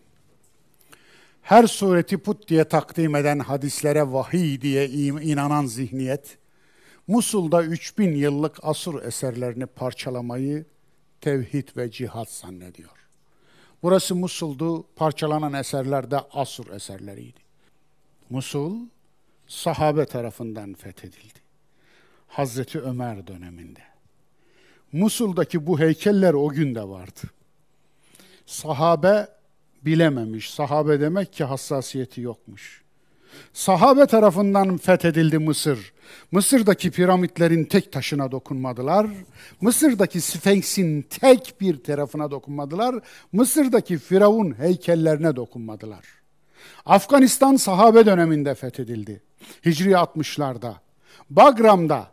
Her 1.43 1.67
sureti 1.67 2.19
put 2.19 2.49
diye 2.49 2.65
takdim 2.65 3.17
eden 3.17 3.39
hadislere 3.39 4.13
vahiy 4.13 4.61
diye 4.61 4.89
inanan 4.89 5.67
zihniyet, 5.67 6.39
Musul'da 7.07 7.63
3000 7.63 8.13
yıllık 8.13 8.57
asur 8.63 9.03
eserlerini 9.03 9.67
parçalamayı 9.67 10.65
tevhid 11.21 11.69
ve 11.77 11.91
cihat 11.91 12.31
zannediyor. 12.31 13.09
Burası 13.83 14.15
Musul'du, 14.15 14.87
parçalanan 14.97 15.53
eserler 15.53 16.11
de 16.11 16.19
asur 16.33 16.71
eserleriydi. 16.71 17.41
Musul, 18.31 18.77
sahabe 19.47 20.07
tarafından 20.07 20.75
fethedildi. 20.75 21.39
Hazreti 22.29 22.81
Ömer 22.81 23.27
döneminde. 23.27 23.83
Musul'daki 24.93 25.67
bu 25.67 25.81
heykeller 25.81 26.35
o 26.35 26.49
gün 26.49 26.75
de 26.75 26.89
vardı. 26.89 27.21
Sahabe 28.51 29.29
bilememiş. 29.85 30.51
Sahabe 30.51 31.01
demek 31.01 31.33
ki 31.33 31.45
hassasiyeti 31.45 32.21
yokmuş. 32.21 32.83
Sahabe 33.53 34.07
tarafından 34.07 34.77
fethedildi 34.77 35.39
Mısır. 35.39 35.93
Mısır'daki 36.33 36.91
piramitlerin 36.91 37.65
tek 37.65 37.93
taşına 37.93 38.33
dokunmadılar. 38.33 39.07
Mısır'daki 39.61 40.21
Sfenks'in 40.21 41.03
tek 41.03 41.55
bir 41.61 41.83
tarafına 41.85 42.31
dokunmadılar. 42.31 42.95
Mısır'daki 43.33 43.99
Firavun 43.99 44.59
heykellerine 44.59 45.37
dokunmadılar. 45.37 46.05
Afganistan 46.87 47.57
sahabe 47.57 48.07
döneminde 48.07 48.55
fethedildi. 48.55 49.23
Hicri 49.67 49.91
60'larda. 49.91 50.73
Bagram'da 51.31 52.07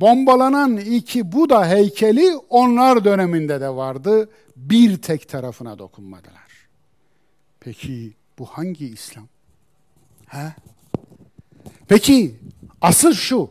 bombalanan 0.00 0.76
iki 0.76 1.32
Buda 1.32 1.68
heykeli 1.68 2.36
onlar 2.48 3.04
döneminde 3.04 3.60
de 3.60 3.68
vardı. 3.68 4.30
Bir 4.56 5.02
tek 5.02 5.28
tarafına 5.28 5.78
dokunmadılar. 5.78 6.50
Peki 7.60 8.12
bu 8.38 8.46
hangi 8.46 8.86
İslam? 8.86 9.28
Ha? 10.26 10.54
Peki 11.88 12.34
asıl 12.80 13.12
şu. 13.12 13.50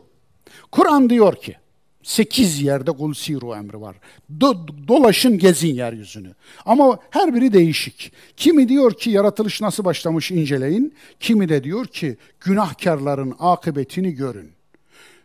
Kur'an 0.72 1.10
diyor 1.10 1.36
ki 1.36 1.56
sekiz 2.02 2.62
yerde 2.62 2.92
kul 2.92 3.14
siru 3.14 3.54
emri 3.54 3.80
var. 3.80 3.96
Do, 4.40 4.66
dolaşın 4.88 5.38
gezin 5.38 5.74
yeryüzünü. 5.74 6.34
Ama 6.66 6.98
her 7.10 7.34
biri 7.34 7.52
değişik. 7.52 8.12
Kimi 8.36 8.68
diyor 8.68 8.94
ki 8.94 9.10
yaratılış 9.10 9.60
nasıl 9.60 9.84
başlamış 9.84 10.30
inceleyin. 10.30 10.94
Kimi 11.20 11.48
de 11.48 11.64
diyor 11.64 11.86
ki 11.86 12.16
günahkarların 12.40 13.34
akıbetini 13.38 14.12
görün. 14.12 14.59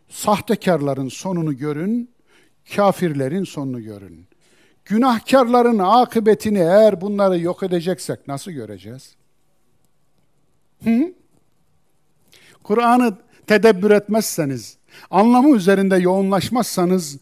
Sahtekarların 0.09 1.09
sonunu 1.09 1.57
görün. 1.57 2.09
Kafirlerin 2.75 3.43
sonunu 3.43 3.83
görün. 3.83 4.27
Günahkarların 4.85 5.79
akıbetini 5.79 6.59
eğer 6.59 7.01
bunları 7.01 7.39
yok 7.39 7.63
edeceksek 7.63 8.27
nasıl 8.27 8.51
göreceğiz? 8.51 9.15
Hı? 10.83 11.13
Kur'an'ı 12.63 13.17
tedebbür 13.47 13.91
etmezseniz, 13.91 14.77
anlamı 15.11 15.55
üzerinde 15.55 15.97
yoğunlaşmazsanız 15.97 17.17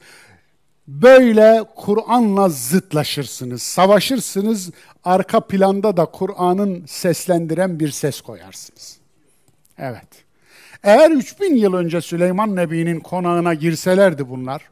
böyle 0.88 1.64
Kur'an'la 1.76 2.50
zıtlaşırsınız, 2.50 3.62
savaşırsınız, 3.62 4.72
arka 5.04 5.40
planda 5.40 5.98
da 5.98 6.06
Kur'an'ın 6.06 6.86
seslendiren 6.86 7.80
bir 7.80 7.92
ses 7.92 8.22
koyarsınız. 8.22 8.98
Evet. 9.78 10.08
Eğer 10.84 11.12
3000 11.12 11.56
yıl 11.56 11.74
önce 11.74 12.02
Süleyman 12.02 12.56
Nebi'nin 12.56 13.00
konağına 13.00 13.54
girselerdi 13.54 14.30
bunlar, 14.30 14.70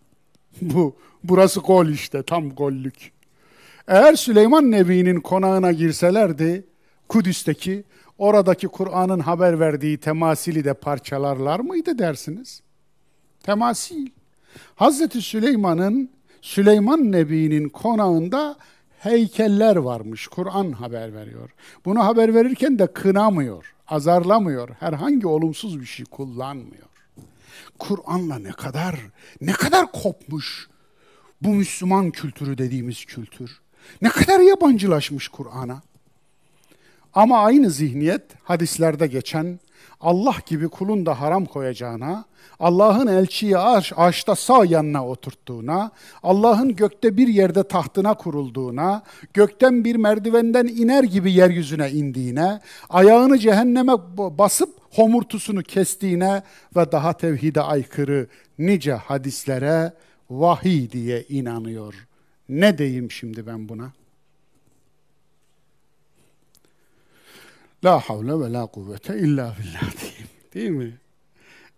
bu 0.60 0.96
burası 1.24 1.60
gol 1.60 1.86
işte, 1.86 2.22
tam 2.22 2.50
gollük. 2.50 3.12
Eğer 3.88 4.14
Süleyman 4.14 4.70
Nebi'nin 4.70 5.20
konağına 5.20 5.72
girselerdi, 5.72 6.64
Kudüs'teki 7.08 7.84
oradaki 8.18 8.68
Kur'an'ın 8.68 9.20
haber 9.20 9.60
verdiği 9.60 9.98
temasili 9.98 10.64
de 10.64 10.74
parçalarlar 10.74 11.60
mıydı 11.60 11.98
dersiniz? 11.98 12.62
Temasil. 13.42 14.06
Hazreti 14.74 15.22
Süleyman'ın 15.22 16.10
Süleyman 16.42 17.12
Nebi'nin 17.12 17.68
konağında 17.68 18.56
heykeller 18.98 19.76
varmış. 19.76 20.26
Kur'an 20.26 20.72
haber 20.72 21.14
veriyor. 21.14 21.50
Bunu 21.84 22.04
haber 22.04 22.34
verirken 22.34 22.78
de 22.78 22.86
kınamıyor, 22.86 23.74
azarlamıyor. 23.88 24.68
Herhangi 24.80 25.26
olumsuz 25.26 25.80
bir 25.80 25.86
şey 25.86 26.06
kullanmıyor. 26.06 26.88
Kur'an'la 27.78 28.38
ne 28.38 28.52
kadar 28.52 28.96
ne 29.40 29.52
kadar 29.52 29.92
kopmuş 29.92 30.68
bu 31.42 31.48
Müslüman 31.48 32.10
kültürü 32.10 32.58
dediğimiz 32.58 33.04
kültür. 33.04 33.60
Ne 34.02 34.08
kadar 34.08 34.40
yabancılaşmış 34.40 35.28
Kur'an'a. 35.28 35.82
Ama 37.14 37.38
aynı 37.38 37.70
zihniyet 37.70 38.22
hadislerde 38.42 39.06
geçen 39.06 39.60
Allah 40.00 40.34
gibi 40.46 40.68
kulun 40.68 41.06
da 41.06 41.20
haram 41.20 41.44
koyacağına, 41.46 42.24
Allah'ın 42.60 43.06
elçiyi 43.06 43.58
ağaç, 43.58 43.92
ağaçta 43.96 44.34
sağ 44.34 44.64
yanına 44.64 45.08
oturttuğuna, 45.08 45.90
Allah'ın 46.22 46.76
gökte 46.76 47.16
bir 47.16 47.28
yerde 47.28 47.62
tahtına 47.62 48.14
kurulduğuna, 48.14 49.02
gökten 49.34 49.84
bir 49.84 49.96
merdivenden 49.96 50.66
iner 50.66 51.04
gibi 51.04 51.32
yeryüzüne 51.32 51.90
indiğine, 51.90 52.60
ayağını 52.90 53.38
cehenneme 53.38 53.92
basıp 54.16 54.70
homurtusunu 54.90 55.62
kestiğine 55.62 56.42
ve 56.76 56.92
daha 56.92 57.12
tevhide 57.12 57.60
aykırı 57.60 58.26
nice 58.58 58.92
hadislere 58.92 59.92
vahiy 60.30 60.90
diye 60.90 61.22
inanıyor. 61.28 61.94
Ne 62.48 62.78
diyeyim 62.78 63.10
şimdi 63.10 63.46
ben 63.46 63.68
buna? 63.68 63.92
La 67.84 68.00
havle 68.00 68.40
ve 68.40 68.52
la 68.52 68.66
kuvvete 68.66 69.18
illa 69.18 69.56
billah 69.58 70.00
diyeyim. 70.00 70.28
Değil 70.54 70.70
mi? 70.70 70.98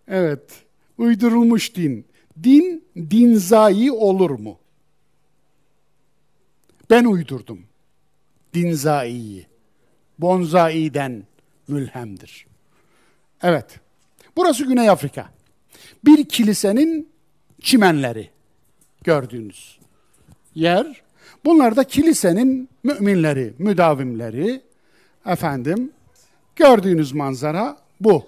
Evet. 0.07 0.63
Uydurulmuş 0.97 1.75
din. 1.75 2.05
Din, 2.43 2.85
dinzai 3.09 3.91
olur 3.91 4.29
mu? 4.29 4.59
Ben 6.89 7.05
uydurdum. 7.05 7.59
Dinzai'yi. 8.53 9.47
Bonzai'den 10.19 11.23
mülhemdir. 11.67 12.45
Evet. 13.41 13.79
Burası 14.37 14.65
Güney 14.65 14.89
Afrika. 14.89 15.29
Bir 16.05 16.29
kilisenin 16.29 17.09
çimenleri 17.61 18.29
gördüğünüz 19.03 19.79
yer. 20.55 21.01
Bunlar 21.45 21.75
da 21.75 21.83
kilisenin 21.83 22.69
müminleri, 22.83 23.53
müdavimleri, 23.57 24.61
Efendim, 25.25 25.91
gördüğünüz 26.55 27.13
manzara 27.13 27.77
bu. 28.01 28.23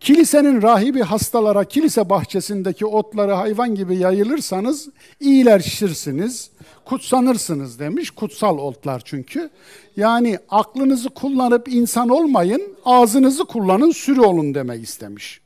Kilisenin 0.00 0.62
rahibi 0.62 1.00
hastalara 1.02 1.64
kilise 1.64 2.10
bahçesindeki 2.10 2.86
otları 2.86 3.32
hayvan 3.32 3.74
gibi 3.74 3.96
yayılırsanız 3.96 4.88
iyileşirsiniz, 5.20 6.50
kutsanırsınız 6.84 7.78
demiş. 7.78 8.10
Kutsal 8.10 8.58
otlar 8.58 9.02
çünkü. 9.04 9.50
Yani 9.96 10.38
aklınızı 10.50 11.08
kullanıp 11.08 11.68
insan 11.68 12.08
olmayın, 12.08 12.62
ağzınızı 12.84 13.44
kullanın, 13.44 13.90
sürü 13.90 14.20
olun 14.20 14.54
demek 14.54 14.82
istemiş. 14.82 15.40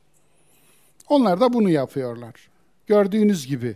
Onlar 1.09 1.39
da 1.39 1.53
bunu 1.53 1.69
yapıyorlar. 1.69 2.33
Gördüğünüz 2.87 3.47
gibi 3.47 3.75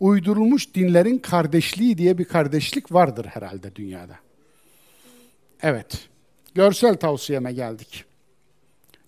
uydurulmuş 0.00 0.74
dinlerin 0.74 1.18
kardeşliği 1.18 1.98
diye 1.98 2.18
bir 2.18 2.24
kardeşlik 2.24 2.92
vardır 2.92 3.26
herhalde 3.26 3.74
dünyada. 3.74 4.14
Evet, 5.62 6.08
görsel 6.54 6.96
tavsiyeme 6.96 7.52
geldik. 7.52 8.04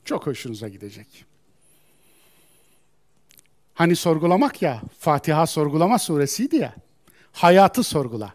Çok 0.05 0.27
hoşunuza 0.27 0.69
gidecek. 0.69 1.25
Hani 3.75 3.97
sorgulamak 3.97 4.63
ya, 4.63 4.83
Fatiha 4.99 5.47
sorgulama 5.47 5.99
suresiydi 5.99 6.57
ya. 6.57 6.75
Hayatı 7.33 7.83
sorgula. 7.83 8.35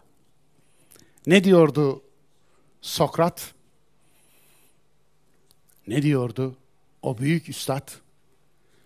Ne 1.26 1.44
diyordu 1.44 2.02
Sokrat? 2.86 3.54
Ne 5.86 6.02
diyordu 6.02 6.56
o 7.02 7.18
büyük 7.18 7.48
üstad? 7.48 7.90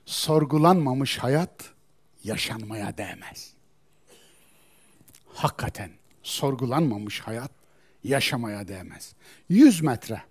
Sorgulanmamış 0.06 1.18
hayat 1.18 1.72
yaşanmaya 2.24 2.98
değmez. 2.98 3.54
Hakikaten 5.34 5.90
sorgulanmamış 6.22 7.20
hayat 7.20 7.59
yaşamaya 8.04 8.68
değmez. 8.68 9.14
100 9.48 9.82
metre. 9.82 10.22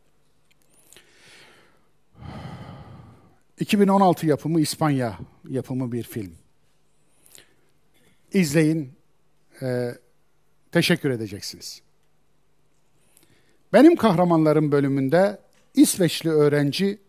2016 3.60 4.28
yapımı 4.28 4.62
İspanya 4.62 5.20
yapımı 5.50 5.91
bir 5.91 6.04
film. 6.04 6.36
İzleyin, 8.34 8.94
e, 9.62 9.91
teşekkür 10.72 11.10
edeceksiniz. 11.10 11.82
Benim 13.74 13.96
kahramanlarım 13.96 14.72
bölümünde 14.72 15.40
İsveçli 15.74 16.30
öğrenci, 16.30 17.00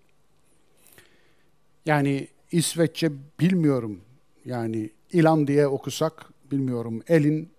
yani 1.86 2.28
İsveççe 2.52 3.12
bilmiyorum, 3.40 4.00
yani 4.44 4.90
İlan 5.12 5.46
diye 5.46 5.66
okusak 5.66 6.26
bilmiyorum, 6.50 7.02
Elin 7.08 7.52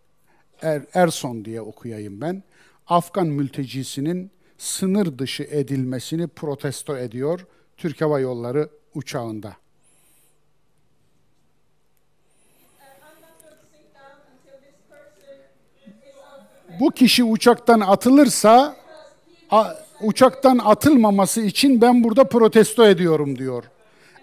er, 0.62 0.82
Erson 0.94 1.46
diye 1.46 1.62
okuyayım 1.62 2.22
ben. 2.22 2.44
Afgan 2.88 3.28
mültecisinin 3.28 4.32
sınır 4.58 5.18
dışı 5.18 5.44
edilmesini 5.44 6.28
protesto 6.28 6.98
ediyor 6.98 7.46
Türk 7.78 8.02
Hava 8.02 8.20
Yolları 8.20 8.70
uçağında. 8.96 9.56
Bu 16.80 16.92
kişi 16.92 17.24
uçaktan 17.24 17.80
atılırsa 17.80 18.76
a, 19.50 19.74
uçaktan 20.02 20.58
atılmaması 20.58 21.42
için 21.42 21.82
ben 21.82 22.04
burada 22.04 22.24
protesto 22.24 22.86
ediyorum 22.88 23.38
diyor. 23.38 23.64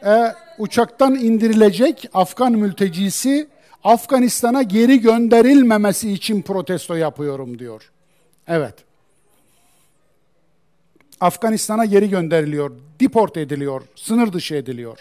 E, 0.05 0.35
uçaktan 0.59 1.15
indirilecek 1.15 2.11
Afgan 2.15 2.53
mültecisi 2.53 3.49
Afganistan'a 3.85 4.63
geri 4.63 5.01
gönderilmemesi 5.01 6.13
için 6.13 6.43
protesto 6.43 6.95
yapıyorum 6.95 7.59
diyor. 7.59 7.91
Evet. 8.49 8.75
Afganistan'a 11.21 11.85
geri 11.85 12.11
gönderiliyor, 12.11 12.77
deport 13.01 13.37
ediliyor, 13.37 13.83
sınır 13.97 14.33
dışı 14.33 14.55
ediliyor. 14.55 15.01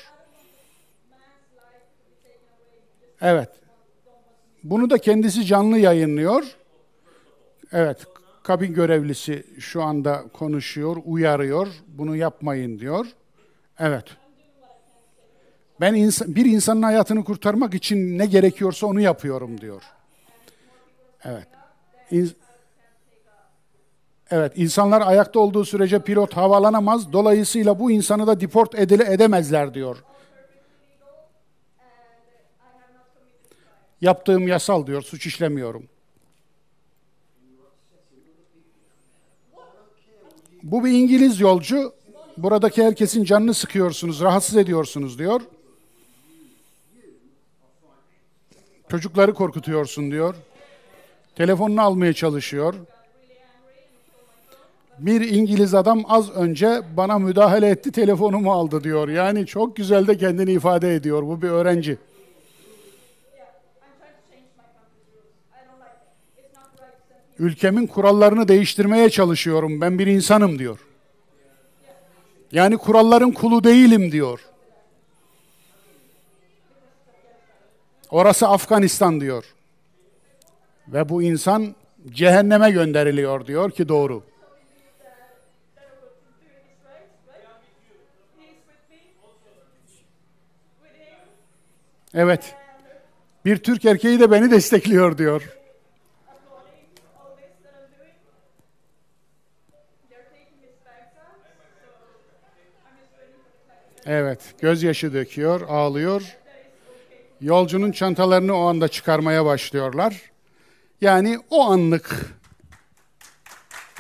Evet. 3.22 3.50
Bunu 4.64 4.90
da 4.90 4.98
kendisi 4.98 5.46
canlı 5.46 5.78
yayınlıyor. 5.78 6.44
Evet, 7.72 8.06
kabin 8.44 8.74
görevlisi 8.74 9.44
şu 9.60 9.84
anda 9.84 10.24
konuşuyor, 10.34 10.98
uyarıyor. 11.06 11.68
Bunu 11.88 12.16
yapmayın 12.16 12.80
diyor. 12.80 13.08
Evet. 13.80 14.06
Ben 15.82 15.94
insan, 15.94 16.36
bir 16.36 16.46
insanın 16.46 16.82
hayatını 16.82 17.24
kurtarmak 17.24 17.74
için 17.74 18.18
ne 18.18 18.26
gerekiyorsa 18.26 18.88
onu 18.88 19.02
yapıyorum 19.02 19.62
diyor. 19.62 19.84
Evet. 21.24 21.48
İn, 22.12 22.32
evet, 24.32 24.52
insanlar 24.56 25.02
ayakta 25.02 25.40
olduğu 25.40 25.66
sürece 25.66 26.00
pilot 26.00 26.38
havalanamaz. 26.38 27.14
Dolayısıyla 27.14 27.80
bu 27.80 27.92
insanı 27.92 28.28
da 28.28 28.42
deport 28.42 28.76
edile 28.76 29.14
edemezler 29.14 29.74
diyor. 29.74 29.98
Yaptığım 34.02 34.48
yasal 34.48 34.88
diyor, 34.88 35.02
suç 35.02 35.26
işlemiyorum. 35.26 35.88
Bu 40.64 40.86
bir 40.86 40.92
İngiliz 40.92 41.40
yolcu. 41.40 41.94
Buradaki 42.38 42.84
herkesin 42.84 43.24
canını 43.24 43.54
sıkıyorsunuz, 43.54 44.22
rahatsız 44.22 44.58
ediyorsunuz 44.58 45.20
diyor. 45.20 45.42
Çocukları 48.90 49.34
korkutuyorsun 49.34 50.12
diyor. 50.12 50.36
Telefonunu 51.36 51.82
almaya 51.82 52.14
çalışıyor. 52.14 52.74
Bir 55.00 55.22
İngiliz 55.22 55.74
adam 55.74 56.04
az 56.08 56.32
önce 56.32 56.82
bana 56.98 57.20
müdahale 57.20 57.70
etti, 57.70 57.92
telefonumu 57.92 58.52
aldı 58.52 58.84
diyor. 58.84 59.10
Yani 59.10 59.46
çok 59.46 59.76
güzel 59.76 60.08
de 60.08 60.18
kendini 60.18 60.52
ifade 60.52 60.96
ediyor. 60.96 61.24
Bu 61.24 61.42
bir 61.42 61.50
öğrenci. 61.50 61.98
Ülkemin 67.40 67.88
kurallarını 67.88 68.48
değiştirmeye 68.48 69.10
çalışıyorum. 69.10 69.82
Ben 69.82 70.00
bir 70.00 70.08
insanım 70.08 70.60
diyor. 70.60 70.80
Yani 72.52 72.78
kuralların 72.78 73.32
kulu 73.32 73.64
değilim 73.64 74.12
diyor. 74.12 74.40
Orası 78.10 78.48
Afganistan 78.48 79.22
diyor. 79.22 79.46
Ve 80.88 81.10
bu 81.10 81.24
insan 81.24 81.76
cehenneme 82.10 82.72
gönderiliyor 82.72 83.48
diyor 83.48 83.72
ki 83.72 83.90
doğru. 83.90 84.24
Evet. 92.18 92.56
Bir 93.46 93.58
Türk 93.58 93.86
erkeği 93.86 94.20
de 94.20 94.32
beni 94.32 94.52
destekliyor 94.52 95.18
diyor. 95.18 95.58
Evet, 104.06 104.40
gözyaşı 104.62 105.14
döküyor, 105.14 105.62
ağlıyor. 105.62 106.38
Yolcunun 107.42 107.92
çantalarını 107.92 108.54
o 108.58 108.62
anda 108.62 108.88
çıkarmaya 108.88 109.46
başlıyorlar. 109.46 110.22
Yani 111.02 111.40
o 111.50 111.72
anlık. 111.72 112.26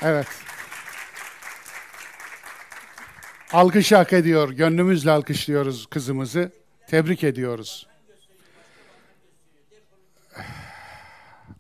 Evet. 0.01 0.27
Alkış 3.53 3.91
hak 3.91 4.13
ediyor. 4.13 4.49
Gönlümüzle 4.49 5.11
alkışlıyoruz 5.11 5.85
kızımızı. 5.85 6.51
Tebrik 6.87 7.23
ediyoruz. 7.23 7.86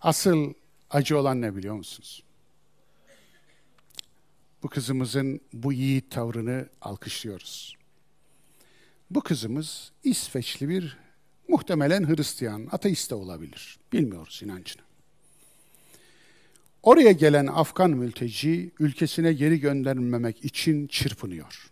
Asıl 0.01 0.53
acı 0.89 1.17
olan 1.17 1.41
ne 1.41 1.55
biliyor 1.55 1.75
musunuz? 1.75 2.23
Bu 4.63 4.69
kızımızın 4.69 5.41
bu 5.53 5.73
yiğit 5.73 6.11
tavrını 6.11 6.69
alkışlıyoruz. 6.81 7.77
Bu 9.09 9.21
kızımız 9.21 9.91
İsveçli 10.03 10.69
bir 10.69 10.97
muhtemelen 11.47 12.07
Hristiyan, 12.07 12.67
ateist 12.71 13.11
de 13.11 13.15
olabilir. 13.15 13.79
Bilmiyoruz 13.93 14.41
inancını. 14.43 14.81
Oraya 16.83 17.11
gelen 17.11 17.47
Afgan 17.47 17.89
mülteci 17.89 18.71
ülkesine 18.79 19.33
geri 19.33 19.59
gönderilmemek 19.59 20.45
için 20.45 20.87
çırpınıyor. 20.87 21.71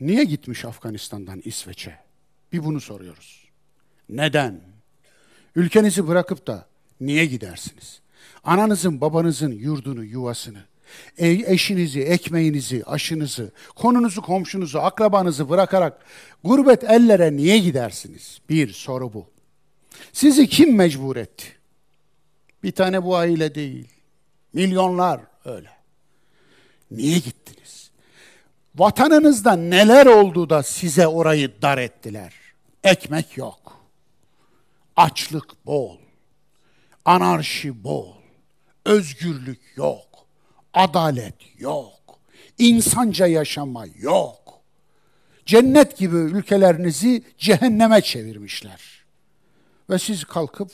Niye 0.00 0.24
gitmiş 0.24 0.64
Afganistan'dan 0.64 1.42
İsveç'e? 1.44 1.98
Bir 2.52 2.64
bunu 2.64 2.80
soruyoruz. 2.80 3.48
Neden? 4.08 4.77
Ülkenizi 5.56 6.08
bırakıp 6.08 6.46
da 6.46 6.66
niye 7.00 7.26
gidersiniz? 7.26 8.00
Ananızın, 8.44 9.00
babanızın 9.00 9.52
yurdunu, 9.52 10.04
yuvasını, 10.04 10.58
e, 11.18 11.28
eşinizi, 11.28 12.00
ekmeğinizi, 12.00 12.84
aşınızı, 12.84 13.52
konunuzu, 13.76 14.22
komşunuzu, 14.22 14.78
akrabanızı 14.78 15.48
bırakarak 15.48 16.04
gurbet 16.44 16.84
ellere 16.84 17.36
niye 17.36 17.58
gidersiniz? 17.58 18.40
Bir 18.48 18.72
soru 18.72 19.12
bu. 19.12 19.26
Sizi 20.12 20.48
kim 20.48 20.76
mecbur 20.76 21.16
etti? 21.16 21.46
Bir 22.62 22.72
tane 22.72 23.04
bu 23.04 23.16
aile 23.16 23.54
değil. 23.54 23.88
Milyonlar 24.52 25.20
öyle. 25.44 25.70
Niye 26.90 27.18
gittiniz? 27.18 27.90
Vatanınızda 28.74 29.52
neler 29.52 30.06
oldu 30.06 30.50
da 30.50 30.62
size 30.62 31.06
orayı 31.06 31.62
dar 31.62 31.78
ettiler? 31.78 32.34
Ekmek 32.84 33.36
yok. 33.36 33.77
Açlık 34.98 35.66
bol. 35.66 35.96
Anarşi 37.04 37.84
bol. 37.84 38.14
Özgürlük 38.84 39.60
yok 39.76 40.08
adalet 40.74 41.34
yok. 41.58 42.20
İnsanca 42.58 43.26
yaşama 43.26 43.86
yok. 43.98 44.60
Cennet 45.46 45.98
gibi 45.98 46.16
ülkelerinizi 46.16 47.22
cehenneme 47.38 48.00
çevirmişler. 48.00 49.04
Ve 49.90 49.98
siz 49.98 50.24
kalkıp 50.24 50.70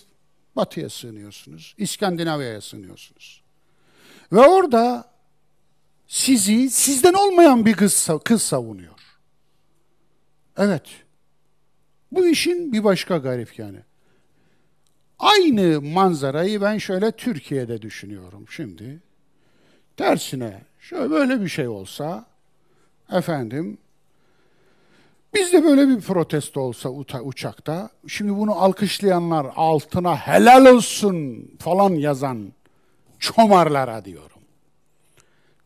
batıya 0.56 0.90
sığınıyorsunuz. 0.90 1.74
İskandinavya'ya 1.78 2.60
sığınıyorsunuz. 2.60 3.42
Ve 4.32 4.40
orada 4.40 5.10
sizi 6.06 6.70
sizden 6.70 7.14
olmayan 7.14 7.66
bir 7.66 7.74
kız, 7.74 8.08
kız 8.24 8.42
savunuyor. 8.42 9.00
Evet. 10.56 10.86
Bu 12.12 12.28
işin 12.28 12.72
bir 12.72 12.84
başka 12.84 13.16
garip 13.16 13.58
yani. 13.58 13.78
Aynı 15.24 15.80
manzarayı 15.80 16.60
ben 16.60 16.78
şöyle 16.78 17.12
Türkiye'de 17.12 17.82
düşünüyorum 17.82 18.44
şimdi. 18.50 19.00
Tersine 19.96 20.60
şöyle 20.80 21.10
böyle 21.10 21.40
bir 21.40 21.48
şey 21.48 21.68
olsa 21.68 22.26
efendim 23.12 23.78
bizde 25.34 25.64
böyle 25.64 25.88
bir 25.88 26.00
protesto 26.00 26.60
olsa 26.60 26.88
uçakta 27.22 27.90
şimdi 28.06 28.36
bunu 28.36 28.62
alkışlayanlar 28.62 29.46
altına 29.56 30.16
helal 30.16 30.66
olsun 30.66 31.50
falan 31.58 31.90
yazan 31.90 32.52
çomarlara 33.18 34.04
diyorum. 34.04 34.42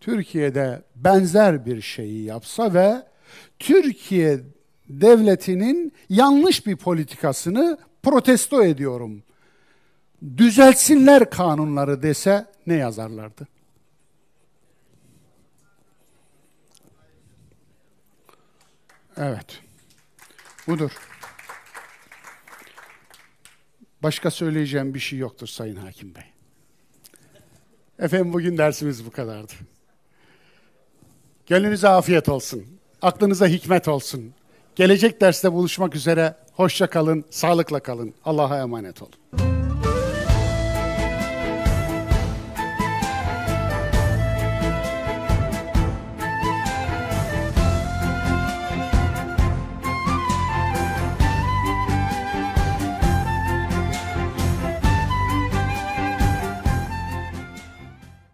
Türkiye'de 0.00 0.82
benzer 0.96 1.66
bir 1.66 1.80
şeyi 1.80 2.24
yapsa 2.24 2.74
ve 2.74 3.02
Türkiye 3.58 4.40
devletinin 4.88 5.92
yanlış 6.08 6.66
bir 6.66 6.76
politikasını 6.76 7.78
protesto 8.02 8.64
ediyorum. 8.64 9.22
Düzeltsinler 10.36 11.30
kanunları 11.30 12.02
dese 12.02 12.46
ne 12.66 12.74
yazarlardı? 12.74 13.48
Evet. 19.16 19.60
Budur. 20.66 20.90
Başka 24.02 24.30
söyleyeceğim 24.30 24.94
bir 24.94 24.98
şey 24.98 25.18
yoktur 25.18 25.46
Sayın 25.46 25.76
Hakim 25.76 26.14
Bey. 26.14 26.24
Efendim 27.98 28.32
bugün 28.32 28.58
dersimiz 28.58 29.06
bu 29.06 29.10
kadardı. 29.10 29.52
Gönlünüze 31.46 31.88
afiyet 31.88 32.28
olsun. 32.28 32.64
Aklınıza 33.02 33.46
hikmet 33.46 33.88
olsun. 33.88 34.34
Gelecek 34.76 35.20
derste 35.20 35.52
buluşmak 35.52 35.94
üzere. 35.94 36.34
Hoşça 36.52 36.86
kalın, 36.86 37.24
sağlıkla 37.30 37.80
kalın. 37.80 38.14
Allah'a 38.24 38.58
emanet 38.60 39.02
olun. 39.02 39.57